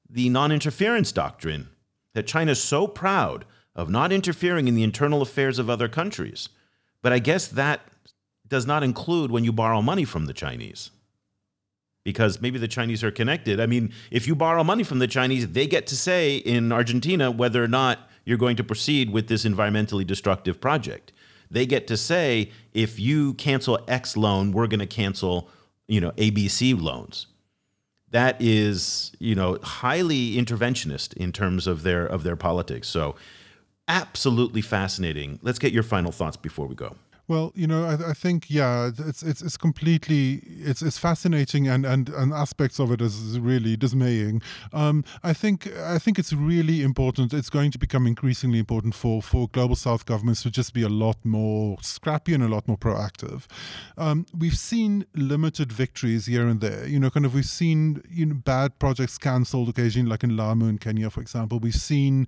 the 0.08 0.28
non 0.28 0.52
interference 0.52 1.12
doctrine 1.12 1.68
that 2.14 2.26
China's 2.26 2.62
so 2.62 2.86
proud 2.86 3.44
of 3.74 3.88
not 3.88 4.12
interfering 4.12 4.68
in 4.68 4.74
the 4.74 4.82
internal 4.82 5.22
affairs 5.22 5.58
of 5.58 5.70
other 5.70 5.88
countries. 5.88 6.48
But 7.02 7.12
I 7.12 7.18
guess 7.18 7.46
that 7.46 7.80
does 8.46 8.66
not 8.66 8.82
include 8.82 9.30
when 9.30 9.44
you 9.44 9.52
borrow 9.52 9.82
money 9.82 10.04
from 10.04 10.26
the 10.26 10.32
Chinese. 10.32 10.90
Because 12.04 12.40
maybe 12.40 12.58
the 12.58 12.68
Chinese 12.68 13.04
are 13.04 13.10
connected. 13.10 13.60
I 13.60 13.66
mean, 13.66 13.92
if 14.10 14.26
you 14.26 14.34
borrow 14.34 14.64
money 14.64 14.82
from 14.82 14.98
the 14.98 15.06
Chinese, 15.06 15.48
they 15.48 15.66
get 15.66 15.86
to 15.88 15.96
say 15.96 16.36
in 16.36 16.72
Argentina 16.72 17.30
whether 17.30 17.62
or 17.62 17.68
not 17.68 18.08
you're 18.24 18.38
going 18.38 18.56
to 18.56 18.64
proceed 18.64 19.10
with 19.10 19.28
this 19.28 19.44
environmentally 19.44 20.06
destructive 20.06 20.60
project. 20.60 21.12
They 21.50 21.66
get 21.66 21.86
to 21.88 21.96
say 21.96 22.50
if 22.72 22.98
you 22.98 23.34
cancel 23.34 23.80
X 23.88 24.16
loan, 24.16 24.52
we're 24.52 24.66
going 24.66 24.80
to 24.80 24.86
cancel, 24.86 25.50
you 25.86 26.00
know, 26.00 26.12
ABC 26.12 26.80
loans 26.80 27.26
that 28.10 28.40
is 28.40 29.12
you 29.18 29.34
know 29.34 29.58
highly 29.62 30.34
interventionist 30.34 31.14
in 31.14 31.32
terms 31.32 31.66
of 31.66 31.82
their 31.82 32.06
of 32.06 32.22
their 32.22 32.36
politics 32.36 32.88
so 32.88 33.14
absolutely 33.88 34.62
fascinating 34.62 35.38
let's 35.42 35.58
get 35.58 35.72
your 35.72 35.82
final 35.82 36.12
thoughts 36.12 36.36
before 36.36 36.66
we 36.66 36.74
go 36.74 36.94
Well, 37.28 37.52
you 37.54 37.66
know, 37.66 37.84
I, 37.84 38.10
I, 38.10 38.14
think 38.14 38.46
yeah, 38.48 38.90
it's 39.06 39.22
it's 39.22 39.42
it's 39.42 39.58
completely 39.58 40.40
it's 40.46 40.80
it's 40.80 40.96
fascinating 40.96 41.68
and 41.68 41.84
and, 41.84 42.08
and 42.08 42.32
aspects 42.32 42.80
of 42.80 42.90
it 42.90 43.02
is 43.02 43.38
really 43.38 43.76
dismaying. 43.76 44.40
Um, 44.72 45.04
I 45.22 45.34
think 45.34 45.66
I 45.76 45.98
think 45.98 46.18
it's 46.18 46.32
really 46.32 46.82
important. 46.82 47.34
It's 47.34 47.50
going 47.50 47.70
to 47.72 47.78
become 47.78 48.06
increasingly 48.06 48.58
important 48.58 48.94
for 48.94 49.20
for 49.20 49.46
global 49.48 49.76
South 49.76 50.06
governments 50.06 50.42
to 50.44 50.50
just 50.50 50.72
be 50.72 50.82
a 50.82 50.88
lot 50.88 51.22
more 51.22 51.76
scrappy 51.82 52.32
and 52.32 52.42
a 52.42 52.48
lot 52.48 52.66
more 52.66 52.78
proactive. 52.78 53.44
Um, 53.98 54.24
we've 54.36 54.56
seen 54.56 55.04
limited 55.14 55.70
victories 55.70 56.24
here 56.24 56.48
and 56.48 56.62
there. 56.62 56.86
You 56.86 56.98
know, 56.98 57.10
kind 57.10 57.26
of 57.26 57.34
we've 57.34 57.44
seen 57.44 58.02
you 58.08 58.24
know 58.24 58.36
bad 58.36 58.78
projects 58.78 59.18
cancelled 59.18 59.68
occasionally, 59.68 60.08
like 60.08 60.24
in 60.24 60.34
Lamu 60.34 60.66
in 60.66 60.78
Kenya, 60.78 61.10
for 61.10 61.20
example. 61.20 61.58
We've 61.58 61.74
seen 61.74 62.26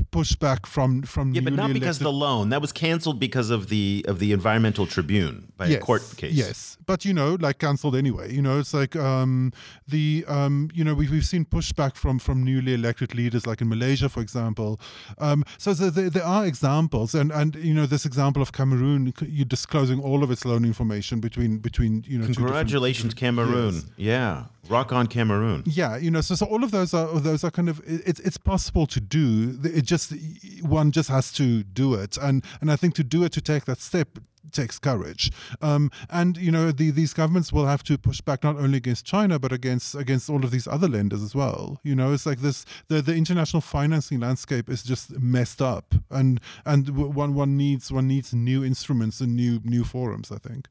pushback 0.00 0.66
from 0.66 1.02
from 1.02 1.34
yeah, 1.34 1.40
but 1.40 1.52
not 1.52 1.72
because 1.72 1.98
of 1.98 2.04
the 2.04 2.12
loan 2.12 2.50
that 2.50 2.60
was 2.60 2.72
canceled 2.72 3.18
because 3.18 3.50
of 3.50 3.68
the 3.68 4.04
of 4.08 4.18
the 4.18 4.32
environmental 4.32 4.86
tribune 4.86 5.52
by 5.56 5.66
yes, 5.66 5.76
a 5.76 5.80
court 5.80 6.02
case. 6.16 6.32
Yes, 6.32 6.76
but 6.86 7.04
you 7.04 7.12
know, 7.12 7.36
like 7.40 7.58
canceled 7.58 7.94
anyway. 7.96 8.32
You 8.32 8.42
know, 8.42 8.58
it's 8.58 8.74
like 8.74 8.96
um, 8.96 9.52
the 9.86 10.24
um, 10.28 10.70
you 10.72 10.84
know 10.84 10.94
we've 10.94 11.10
we've 11.10 11.26
seen 11.26 11.44
pushback 11.44 11.96
from 11.96 12.18
from 12.18 12.42
newly 12.44 12.74
elected 12.74 13.14
leaders, 13.14 13.46
like 13.46 13.60
in 13.60 13.68
Malaysia, 13.68 14.08
for 14.08 14.20
example. 14.20 14.80
Um, 15.18 15.44
so 15.58 15.74
there, 15.74 16.10
there 16.10 16.24
are 16.24 16.46
examples, 16.46 17.14
and 17.14 17.30
and 17.30 17.56
you 17.56 17.74
know 17.74 17.86
this 17.86 18.06
example 18.06 18.42
of 18.42 18.52
Cameroon, 18.52 19.12
you 19.26 19.44
disclosing 19.44 20.00
all 20.00 20.22
of 20.22 20.30
its 20.30 20.44
loan 20.44 20.64
information 20.64 21.20
between 21.20 21.58
between 21.58 22.04
you 22.06 22.18
know. 22.18 22.26
Congratulations, 22.26 23.14
Cameroon! 23.14 23.74
Yes. 23.74 23.84
Yeah, 23.96 24.44
rock 24.68 24.92
on 24.92 25.06
Cameroon. 25.06 25.62
Yeah, 25.66 25.96
you 25.96 26.10
know, 26.10 26.20
so 26.20 26.34
so 26.34 26.46
all 26.46 26.64
of 26.64 26.70
those 26.70 26.94
are 26.94 27.20
those 27.20 27.44
are 27.44 27.50
kind 27.50 27.68
of 27.68 27.82
it's 27.86 28.20
it's 28.20 28.38
possible 28.38 28.86
to 28.86 29.00
do. 29.00 29.58
It 29.64 29.84
just 29.90 30.14
one 30.62 30.92
just 30.92 31.10
has 31.10 31.32
to 31.32 31.62
do 31.64 31.94
it, 31.94 32.16
and 32.16 32.44
and 32.60 32.70
I 32.70 32.76
think 32.76 32.94
to 32.94 33.04
do 33.04 33.24
it 33.24 33.32
to 33.32 33.40
take 33.40 33.64
that 33.64 33.80
step 33.80 34.08
takes 34.52 34.78
courage. 34.78 35.30
Um, 35.60 35.90
and 36.08 36.36
you 36.36 36.50
know 36.50 36.70
the, 36.72 36.90
these 36.90 37.12
governments 37.12 37.52
will 37.52 37.66
have 37.66 37.82
to 37.84 37.98
push 37.98 38.20
back 38.20 38.44
not 38.44 38.56
only 38.56 38.78
against 38.78 39.04
China 39.04 39.38
but 39.38 39.52
against 39.52 39.94
against 39.94 40.30
all 40.30 40.44
of 40.44 40.50
these 40.50 40.66
other 40.66 40.88
lenders 40.88 41.22
as 41.22 41.34
well. 41.34 41.80
You 41.82 41.94
know, 41.94 42.12
it's 42.12 42.26
like 42.26 42.40
this 42.40 42.64
the 42.88 43.02
the 43.02 43.14
international 43.14 43.60
financing 43.60 44.20
landscape 44.20 44.70
is 44.70 44.82
just 44.82 45.18
messed 45.18 45.60
up, 45.60 45.94
and 46.10 46.40
and 46.64 46.88
one 46.90 47.34
one 47.34 47.56
needs 47.56 47.90
one 47.92 48.06
needs 48.06 48.32
new 48.32 48.64
instruments 48.64 49.20
and 49.20 49.34
new 49.34 49.60
new 49.64 49.84
forums. 49.84 50.30
I 50.30 50.38
think. 50.38 50.68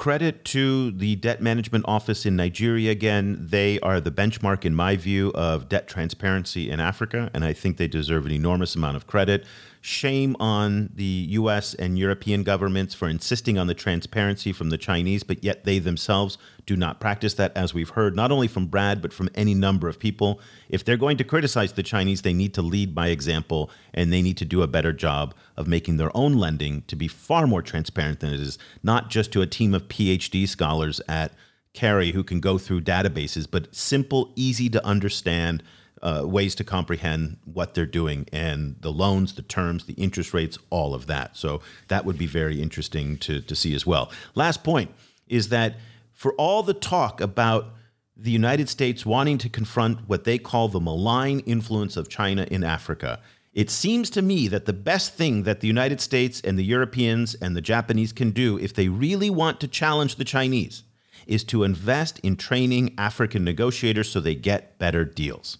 Credit 0.00 0.46
to 0.46 0.92
the 0.92 1.14
Debt 1.16 1.42
Management 1.42 1.84
Office 1.86 2.24
in 2.24 2.34
Nigeria 2.34 2.90
again. 2.90 3.36
They 3.38 3.78
are 3.80 4.00
the 4.00 4.10
benchmark, 4.10 4.64
in 4.64 4.74
my 4.74 4.96
view, 4.96 5.30
of 5.34 5.68
debt 5.68 5.88
transparency 5.88 6.70
in 6.70 6.80
Africa, 6.80 7.30
and 7.34 7.44
I 7.44 7.52
think 7.52 7.76
they 7.76 7.86
deserve 7.86 8.24
an 8.24 8.32
enormous 8.32 8.74
amount 8.74 8.96
of 8.96 9.06
credit. 9.06 9.44
Shame 9.82 10.36
on 10.38 10.90
the 10.94 11.26
US 11.30 11.72
and 11.72 11.98
European 11.98 12.42
governments 12.42 12.94
for 12.94 13.08
insisting 13.08 13.56
on 13.56 13.66
the 13.66 13.74
transparency 13.74 14.52
from 14.52 14.68
the 14.68 14.76
Chinese, 14.76 15.22
but 15.22 15.42
yet 15.42 15.64
they 15.64 15.78
themselves 15.78 16.36
do 16.66 16.76
not 16.76 17.00
practice 17.00 17.32
that, 17.34 17.56
as 17.56 17.72
we've 17.72 17.88
heard, 17.88 18.14
not 18.14 18.30
only 18.30 18.46
from 18.46 18.66
Brad, 18.66 19.00
but 19.00 19.12
from 19.12 19.30
any 19.34 19.54
number 19.54 19.88
of 19.88 19.98
people. 19.98 20.38
If 20.68 20.84
they're 20.84 20.98
going 20.98 21.16
to 21.16 21.24
criticize 21.24 21.72
the 21.72 21.82
Chinese, 21.82 22.20
they 22.20 22.34
need 22.34 22.52
to 22.54 22.62
lead 22.62 22.94
by 22.94 23.08
example 23.08 23.70
and 23.94 24.12
they 24.12 24.20
need 24.20 24.36
to 24.36 24.44
do 24.44 24.60
a 24.60 24.68
better 24.68 24.92
job 24.92 25.34
of 25.56 25.66
making 25.66 25.96
their 25.96 26.14
own 26.14 26.34
lending 26.34 26.82
to 26.82 26.94
be 26.94 27.08
far 27.08 27.46
more 27.46 27.62
transparent 27.62 28.20
than 28.20 28.34
it 28.34 28.40
is, 28.40 28.58
not 28.82 29.08
just 29.08 29.32
to 29.32 29.40
a 29.40 29.46
team 29.46 29.72
of 29.72 29.88
PhD 29.88 30.46
scholars 30.46 31.00
at 31.08 31.32
Carey 31.72 32.12
who 32.12 32.22
can 32.22 32.40
go 32.40 32.58
through 32.58 32.82
databases, 32.82 33.46
but 33.50 33.74
simple, 33.74 34.32
easy 34.36 34.68
to 34.68 34.84
understand 34.84 35.62
uh, 36.02 36.22
ways 36.24 36.54
to 36.54 36.64
comprehend 36.64 37.36
what 37.44 37.74
they're 37.74 37.86
doing 37.86 38.26
and 38.32 38.76
the 38.80 38.92
loans, 38.92 39.34
the 39.34 39.42
terms, 39.42 39.84
the 39.84 39.94
interest 39.94 40.32
rates, 40.32 40.58
all 40.70 40.94
of 40.94 41.06
that. 41.06 41.36
So 41.36 41.60
that 41.88 42.04
would 42.04 42.18
be 42.18 42.26
very 42.26 42.60
interesting 42.60 43.18
to, 43.18 43.40
to 43.40 43.54
see 43.54 43.74
as 43.74 43.86
well. 43.86 44.10
Last 44.34 44.64
point 44.64 44.90
is 45.28 45.48
that 45.50 45.76
for 46.12 46.32
all 46.34 46.62
the 46.62 46.74
talk 46.74 47.20
about 47.20 47.74
the 48.16 48.30
United 48.30 48.68
States 48.68 49.06
wanting 49.06 49.38
to 49.38 49.48
confront 49.48 50.08
what 50.08 50.24
they 50.24 50.38
call 50.38 50.68
the 50.68 50.80
malign 50.80 51.40
influence 51.40 51.96
of 51.96 52.08
China 52.08 52.46
in 52.50 52.62
Africa, 52.62 53.20
it 53.52 53.70
seems 53.70 54.10
to 54.10 54.22
me 54.22 54.46
that 54.48 54.66
the 54.66 54.72
best 54.72 55.14
thing 55.14 55.42
that 55.42 55.60
the 55.60 55.66
United 55.66 56.00
States 56.00 56.40
and 56.42 56.58
the 56.58 56.64
Europeans 56.64 57.34
and 57.34 57.56
the 57.56 57.60
Japanese 57.60 58.12
can 58.12 58.30
do 58.30 58.58
if 58.58 58.74
they 58.74 58.88
really 58.88 59.30
want 59.30 59.60
to 59.60 59.68
challenge 59.68 60.16
the 60.16 60.24
Chinese 60.24 60.84
is 61.26 61.44
to 61.44 61.64
invest 61.64 62.18
in 62.20 62.36
training 62.36 62.94
African 62.96 63.44
negotiators 63.44 64.10
so 64.10 64.20
they 64.20 64.34
get 64.34 64.78
better 64.78 65.04
deals. 65.04 65.58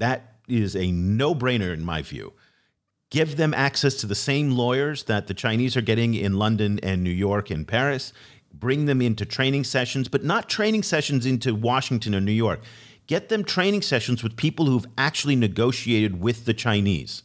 That 0.00 0.38
is 0.48 0.74
a 0.74 0.90
no 0.90 1.34
brainer 1.34 1.72
in 1.72 1.84
my 1.84 2.02
view. 2.02 2.32
Give 3.10 3.36
them 3.36 3.54
access 3.54 3.94
to 3.96 4.06
the 4.06 4.14
same 4.14 4.52
lawyers 4.52 5.04
that 5.04 5.26
the 5.26 5.34
Chinese 5.34 5.76
are 5.76 5.82
getting 5.82 6.14
in 6.14 6.38
London 6.38 6.80
and 6.82 7.04
New 7.04 7.10
York 7.10 7.50
and 7.50 7.66
Paris. 7.66 8.12
Bring 8.52 8.86
them 8.86 9.02
into 9.02 9.24
training 9.24 9.64
sessions, 9.64 10.08
but 10.08 10.24
not 10.24 10.48
training 10.48 10.84
sessions 10.84 11.26
into 11.26 11.54
Washington 11.54 12.14
or 12.14 12.20
New 12.20 12.32
York. 12.32 12.60
Get 13.06 13.28
them 13.28 13.44
training 13.44 13.82
sessions 13.82 14.22
with 14.22 14.36
people 14.36 14.66
who've 14.66 14.86
actually 14.96 15.36
negotiated 15.36 16.20
with 16.20 16.44
the 16.44 16.54
Chinese. 16.54 17.24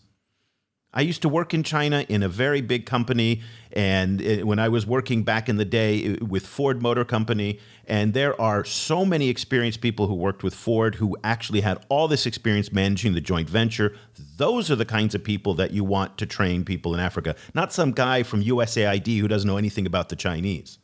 I 0.93 1.01
used 1.01 1.21
to 1.23 1.29
work 1.29 1.53
in 1.53 1.61
China 1.61 2.05
in 2.09 2.23
a 2.23 2.29
very 2.29 2.61
big 2.61 2.85
company, 2.85 3.41
and 3.75 4.43
when 4.43 4.57
I 4.57 4.69
was 4.69 4.85
working 4.85 5.23
back 5.23 5.49
in 5.49 5.57
the 5.57 5.65
day 5.65 6.13
with 6.21 6.47
Ford 6.47 6.81
Motor 6.81 7.03
Company, 7.03 7.59
and 7.85 8.13
there 8.13 8.39
are 8.39 8.63
so 8.63 9.03
many 9.03 9.27
experienced 9.27 9.81
people 9.81 10.07
who 10.07 10.13
worked 10.13 10.43
with 10.43 10.55
Ford 10.55 10.95
who 10.95 11.17
actually 11.25 11.59
had 11.59 11.85
all 11.89 12.07
this 12.07 12.25
experience 12.25 12.71
managing 12.71 13.13
the 13.13 13.21
joint 13.21 13.49
venture. 13.49 13.93
Those 14.37 14.71
are 14.71 14.77
the 14.77 14.85
kinds 14.85 15.13
of 15.13 15.25
people 15.25 15.53
that 15.55 15.71
you 15.71 15.83
want 15.83 16.17
to 16.19 16.25
train 16.25 16.63
people 16.63 16.93
in 16.93 17.01
Africa, 17.01 17.35
not 17.53 17.73
some 17.73 17.91
guy 17.91 18.23
from 18.23 18.41
USAID 18.41 19.19
who 19.19 19.27
doesn't 19.27 19.47
know 19.47 19.57
anything 19.57 19.85
about 19.85 20.07
the 20.07 20.15
Chinese. 20.15 20.79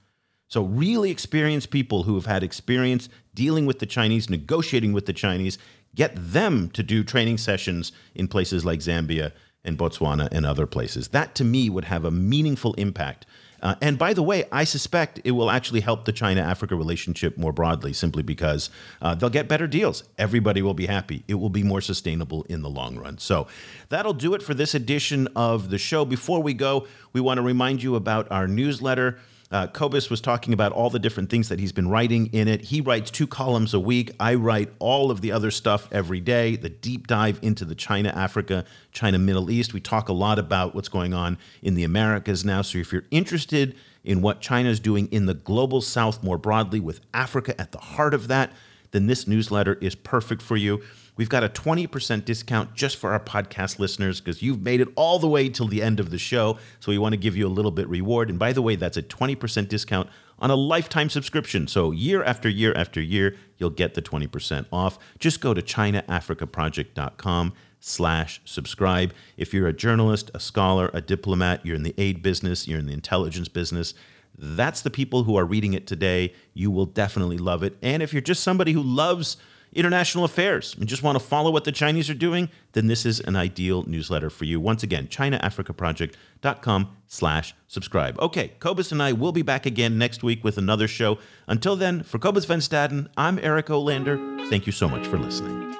So, 0.49 0.63
really 0.63 1.11
experienced 1.11 1.69
people 1.69 2.03
who 2.03 2.15
have 2.15 2.25
had 2.25 2.43
experience 2.43 3.07
dealing 3.33 3.65
with 3.65 3.79
the 3.79 3.85
Chinese, 3.85 4.29
negotiating 4.29 4.91
with 4.91 5.05
the 5.05 5.13
Chinese, 5.13 5.57
get 5.95 6.11
them 6.15 6.69
to 6.71 6.83
do 6.83 7.05
training 7.05 7.37
sessions 7.37 7.93
in 8.13 8.27
places 8.27 8.65
like 8.65 8.79
Zambia 8.79 9.31
and 9.63 9.77
Botswana 9.77 10.27
and 10.31 10.45
other 10.45 10.65
places. 10.65 11.09
That 11.09 11.35
to 11.35 11.43
me 11.43 11.69
would 11.69 11.85
have 11.85 12.05
a 12.05 12.11
meaningful 12.11 12.73
impact. 12.75 13.25
Uh, 13.61 13.75
and 13.79 13.97
by 13.97 14.13
the 14.13 14.23
way, 14.23 14.45
I 14.51 14.63
suspect 14.63 15.19
it 15.23 15.31
will 15.31 15.51
actually 15.51 15.81
help 15.81 16.05
the 16.05 16.11
China 16.11 16.41
Africa 16.41 16.75
relationship 16.75 17.37
more 17.37 17.53
broadly 17.53 17.93
simply 17.93 18.23
because 18.23 18.71
uh, 19.01 19.13
they'll 19.13 19.29
get 19.29 19.47
better 19.47 19.67
deals. 19.67 20.03
Everybody 20.17 20.63
will 20.63 20.73
be 20.73 20.87
happy. 20.87 21.23
It 21.27 21.35
will 21.35 21.49
be 21.49 21.61
more 21.61 21.81
sustainable 21.81 22.43
in 22.43 22.63
the 22.63 22.69
long 22.69 22.97
run. 22.97 23.19
So 23.19 23.47
that'll 23.89 24.13
do 24.13 24.33
it 24.33 24.41
for 24.41 24.55
this 24.55 24.73
edition 24.73 25.27
of 25.35 25.69
the 25.69 25.77
show. 25.77 26.05
Before 26.05 26.41
we 26.41 26.55
go, 26.55 26.87
we 27.13 27.21
want 27.21 27.37
to 27.37 27.43
remind 27.43 27.83
you 27.83 27.95
about 27.95 28.31
our 28.31 28.47
newsletter. 28.47 29.19
Uh, 29.51 29.67
Cobus 29.67 30.09
was 30.09 30.21
talking 30.21 30.53
about 30.53 30.71
all 30.71 30.89
the 30.89 30.99
different 30.99 31.29
things 31.29 31.49
that 31.49 31.59
he's 31.59 31.73
been 31.73 31.89
writing 31.89 32.27
in 32.27 32.47
it. 32.47 32.61
He 32.61 32.79
writes 32.79 33.11
two 33.11 33.27
columns 33.27 33.73
a 33.73 33.79
week. 33.79 34.11
I 34.19 34.35
write 34.35 34.71
all 34.79 35.11
of 35.11 35.19
the 35.19 35.33
other 35.33 35.51
stuff 35.51 35.89
every 35.91 36.21
day, 36.21 36.55
the 36.55 36.69
deep 36.69 37.07
dive 37.07 37.37
into 37.41 37.65
the 37.65 37.75
China, 37.75 38.09
Africa, 38.15 38.63
China, 38.93 39.19
Middle 39.19 39.51
East. 39.51 39.73
We 39.73 39.81
talk 39.81 40.07
a 40.07 40.13
lot 40.13 40.39
about 40.39 40.73
what's 40.73 40.87
going 40.87 41.13
on 41.13 41.37
in 41.61 41.75
the 41.75 41.83
Americas 41.83 42.45
now. 42.45 42.61
So 42.61 42.77
if 42.77 42.93
you're 42.93 43.05
interested 43.11 43.75
in 44.05 44.21
what 44.21 44.39
China 44.39 44.69
is 44.69 44.79
doing 44.79 45.07
in 45.11 45.25
the 45.25 45.33
global 45.33 45.81
south 45.81 46.23
more 46.23 46.37
broadly, 46.37 46.79
with 46.79 47.01
Africa 47.13 47.59
at 47.59 47.73
the 47.73 47.77
heart 47.77 48.13
of 48.13 48.29
that, 48.29 48.53
then 48.91 49.07
this 49.07 49.27
newsletter 49.27 49.75
is 49.75 49.95
perfect 49.95 50.41
for 50.41 50.55
you. 50.55 50.81
We've 51.21 51.29
got 51.29 51.43
a 51.43 51.49
20% 51.49 52.25
discount 52.25 52.73
just 52.73 52.97
for 52.97 53.11
our 53.11 53.19
podcast 53.19 53.77
listeners 53.77 54.19
because 54.19 54.41
you've 54.41 54.63
made 54.63 54.81
it 54.81 54.87
all 54.95 55.19
the 55.19 55.27
way 55.27 55.49
till 55.49 55.67
the 55.67 55.83
end 55.83 55.99
of 55.99 56.09
the 56.09 56.17
show. 56.17 56.57
So 56.79 56.91
we 56.91 56.97
want 56.97 57.13
to 57.13 57.17
give 57.17 57.37
you 57.37 57.45
a 57.45 57.47
little 57.47 57.69
bit 57.69 57.87
reward. 57.87 58.31
And 58.31 58.39
by 58.39 58.53
the 58.53 58.63
way, 58.63 58.75
that's 58.75 58.97
a 58.97 59.03
20% 59.03 59.67
discount 59.67 60.09
on 60.39 60.49
a 60.49 60.55
lifetime 60.55 61.11
subscription. 61.11 61.67
So 61.67 61.91
year 61.91 62.23
after 62.23 62.49
year 62.49 62.73
after 62.75 62.99
year, 62.99 63.35
you'll 63.59 63.69
get 63.69 63.93
the 63.93 64.01
20% 64.01 64.65
off. 64.73 64.97
Just 65.19 65.41
go 65.41 65.53
to 65.53 65.61
chinaafricaproject.com 65.61 67.53
slash 67.79 68.41
subscribe. 68.43 69.13
If 69.37 69.53
you're 69.53 69.67
a 69.67 69.73
journalist, 69.73 70.31
a 70.33 70.39
scholar, 70.39 70.89
a 70.91 71.01
diplomat, 71.01 71.63
you're 71.63 71.75
in 71.75 71.83
the 71.83 71.93
aid 71.99 72.23
business, 72.23 72.67
you're 72.67 72.79
in 72.79 72.87
the 72.87 72.93
intelligence 72.93 73.47
business, 73.47 73.93
that's 74.39 74.81
the 74.81 74.89
people 74.89 75.25
who 75.25 75.35
are 75.35 75.45
reading 75.45 75.75
it 75.75 75.85
today. 75.85 76.33
You 76.55 76.71
will 76.71 76.87
definitely 76.87 77.37
love 77.37 77.61
it. 77.61 77.77
And 77.83 78.01
if 78.01 78.11
you're 78.11 78.23
just 78.23 78.41
somebody 78.41 78.71
who 78.71 78.81
loves 78.81 79.37
international 79.73 80.23
affairs 80.23 80.75
and 80.77 80.87
just 80.87 81.03
want 81.03 81.17
to 81.17 81.23
follow 81.23 81.51
what 81.51 81.63
the 81.63 81.71
Chinese 81.71 82.09
are 82.09 82.15
doing, 82.15 82.49
then 82.73 82.87
this 82.87 83.05
is 83.05 83.19
an 83.21 83.35
ideal 83.35 83.83
newsletter 83.87 84.29
for 84.29 84.45
you. 84.45 84.59
Once 84.59 84.83
again, 84.83 85.07
ChinaAfricaProject.com 85.07 86.97
slash 87.07 87.55
subscribe. 87.67 88.19
Okay, 88.19 88.53
Cobus 88.59 88.91
and 88.91 89.01
I 89.01 89.13
will 89.13 89.31
be 89.31 89.41
back 89.41 89.65
again 89.65 89.97
next 89.97 90.23
week 90.23 90.43
with 90.43 90.57
another 90.57 90.87
show. 90.87 91.17
Until 91.47 91.75
then, 91.75 92.03
for 92.03 92.19
Cobus 92.19 92.45
Van 92.45 92.59
Staden, 92.59 93.07
I'm 93.17 93.39
Eric 93.39 93.67
Olander. 93.67 94.49
Thank 94.49 94.65
you 94.65 94.71
so 94.71 94.87
much 94.87 95.07
for 95.07 95.17
listening. 95.17 95.71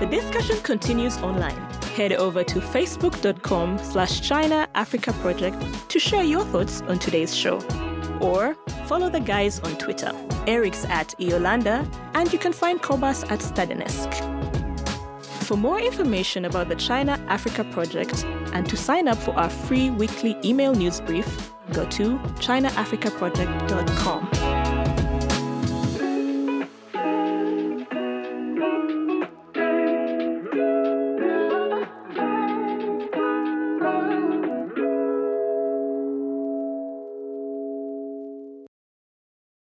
The 0.00 0.06
discussion 0.10 0.56
continues 0.62 1.18
online. 1.18 1.58
Head 1.94 2.12
over 2.14 2.42
to 2.42 2.60
facebook.com 2.60 3.78
slash 3.80 4.22
China 4.26 4.66
Africa 4.74 5.12
Project 5.20 5.90
to 5.90 5.98
share 5.98 6.24
your 6.24 6.44
thoughts 6.46 6.80
on 6.82 6.98
today's 6.98 7.36
show. 7.36 7.60
Or 8.20 8.56
follow 8.86 9.08
the 9.08 9.20
guys 9.20 9.60
on 9.60 9.76
Twitter. 9.76 10.12
Eric's 10.46 10.84
at 10.86 11.14
eolander, 11.18 11.86
and 12.14 12.32
you 12.32 12.38
can 12.38 12.52
find 12.52 12.82
Cobus 12.82 13.24
at 13.24 13.40
Stadenesque. 13.40 14.14
For 15.44 15.56
more 15.56 15.80
information 15.80 16.44
about 16.44 16.68
the 16.68 16.76
China 16.76 17.18
Africa 17.28 17.64
project 17.64 18.24
and 18.52 18.68
to 18.68 18.76
sign 18.76 19.08
up 19.08 19.18
for 19.18 19.32
our 19.32 19.50
free 19.50 19.90
weekly 19.90 20.36
email 20.44 20.74
news 20.74 21.00
brief, 21.00 21.52
go 21.72 21.84
to 21.86 22.18
chinaafricaproject.com. 22.38 24.59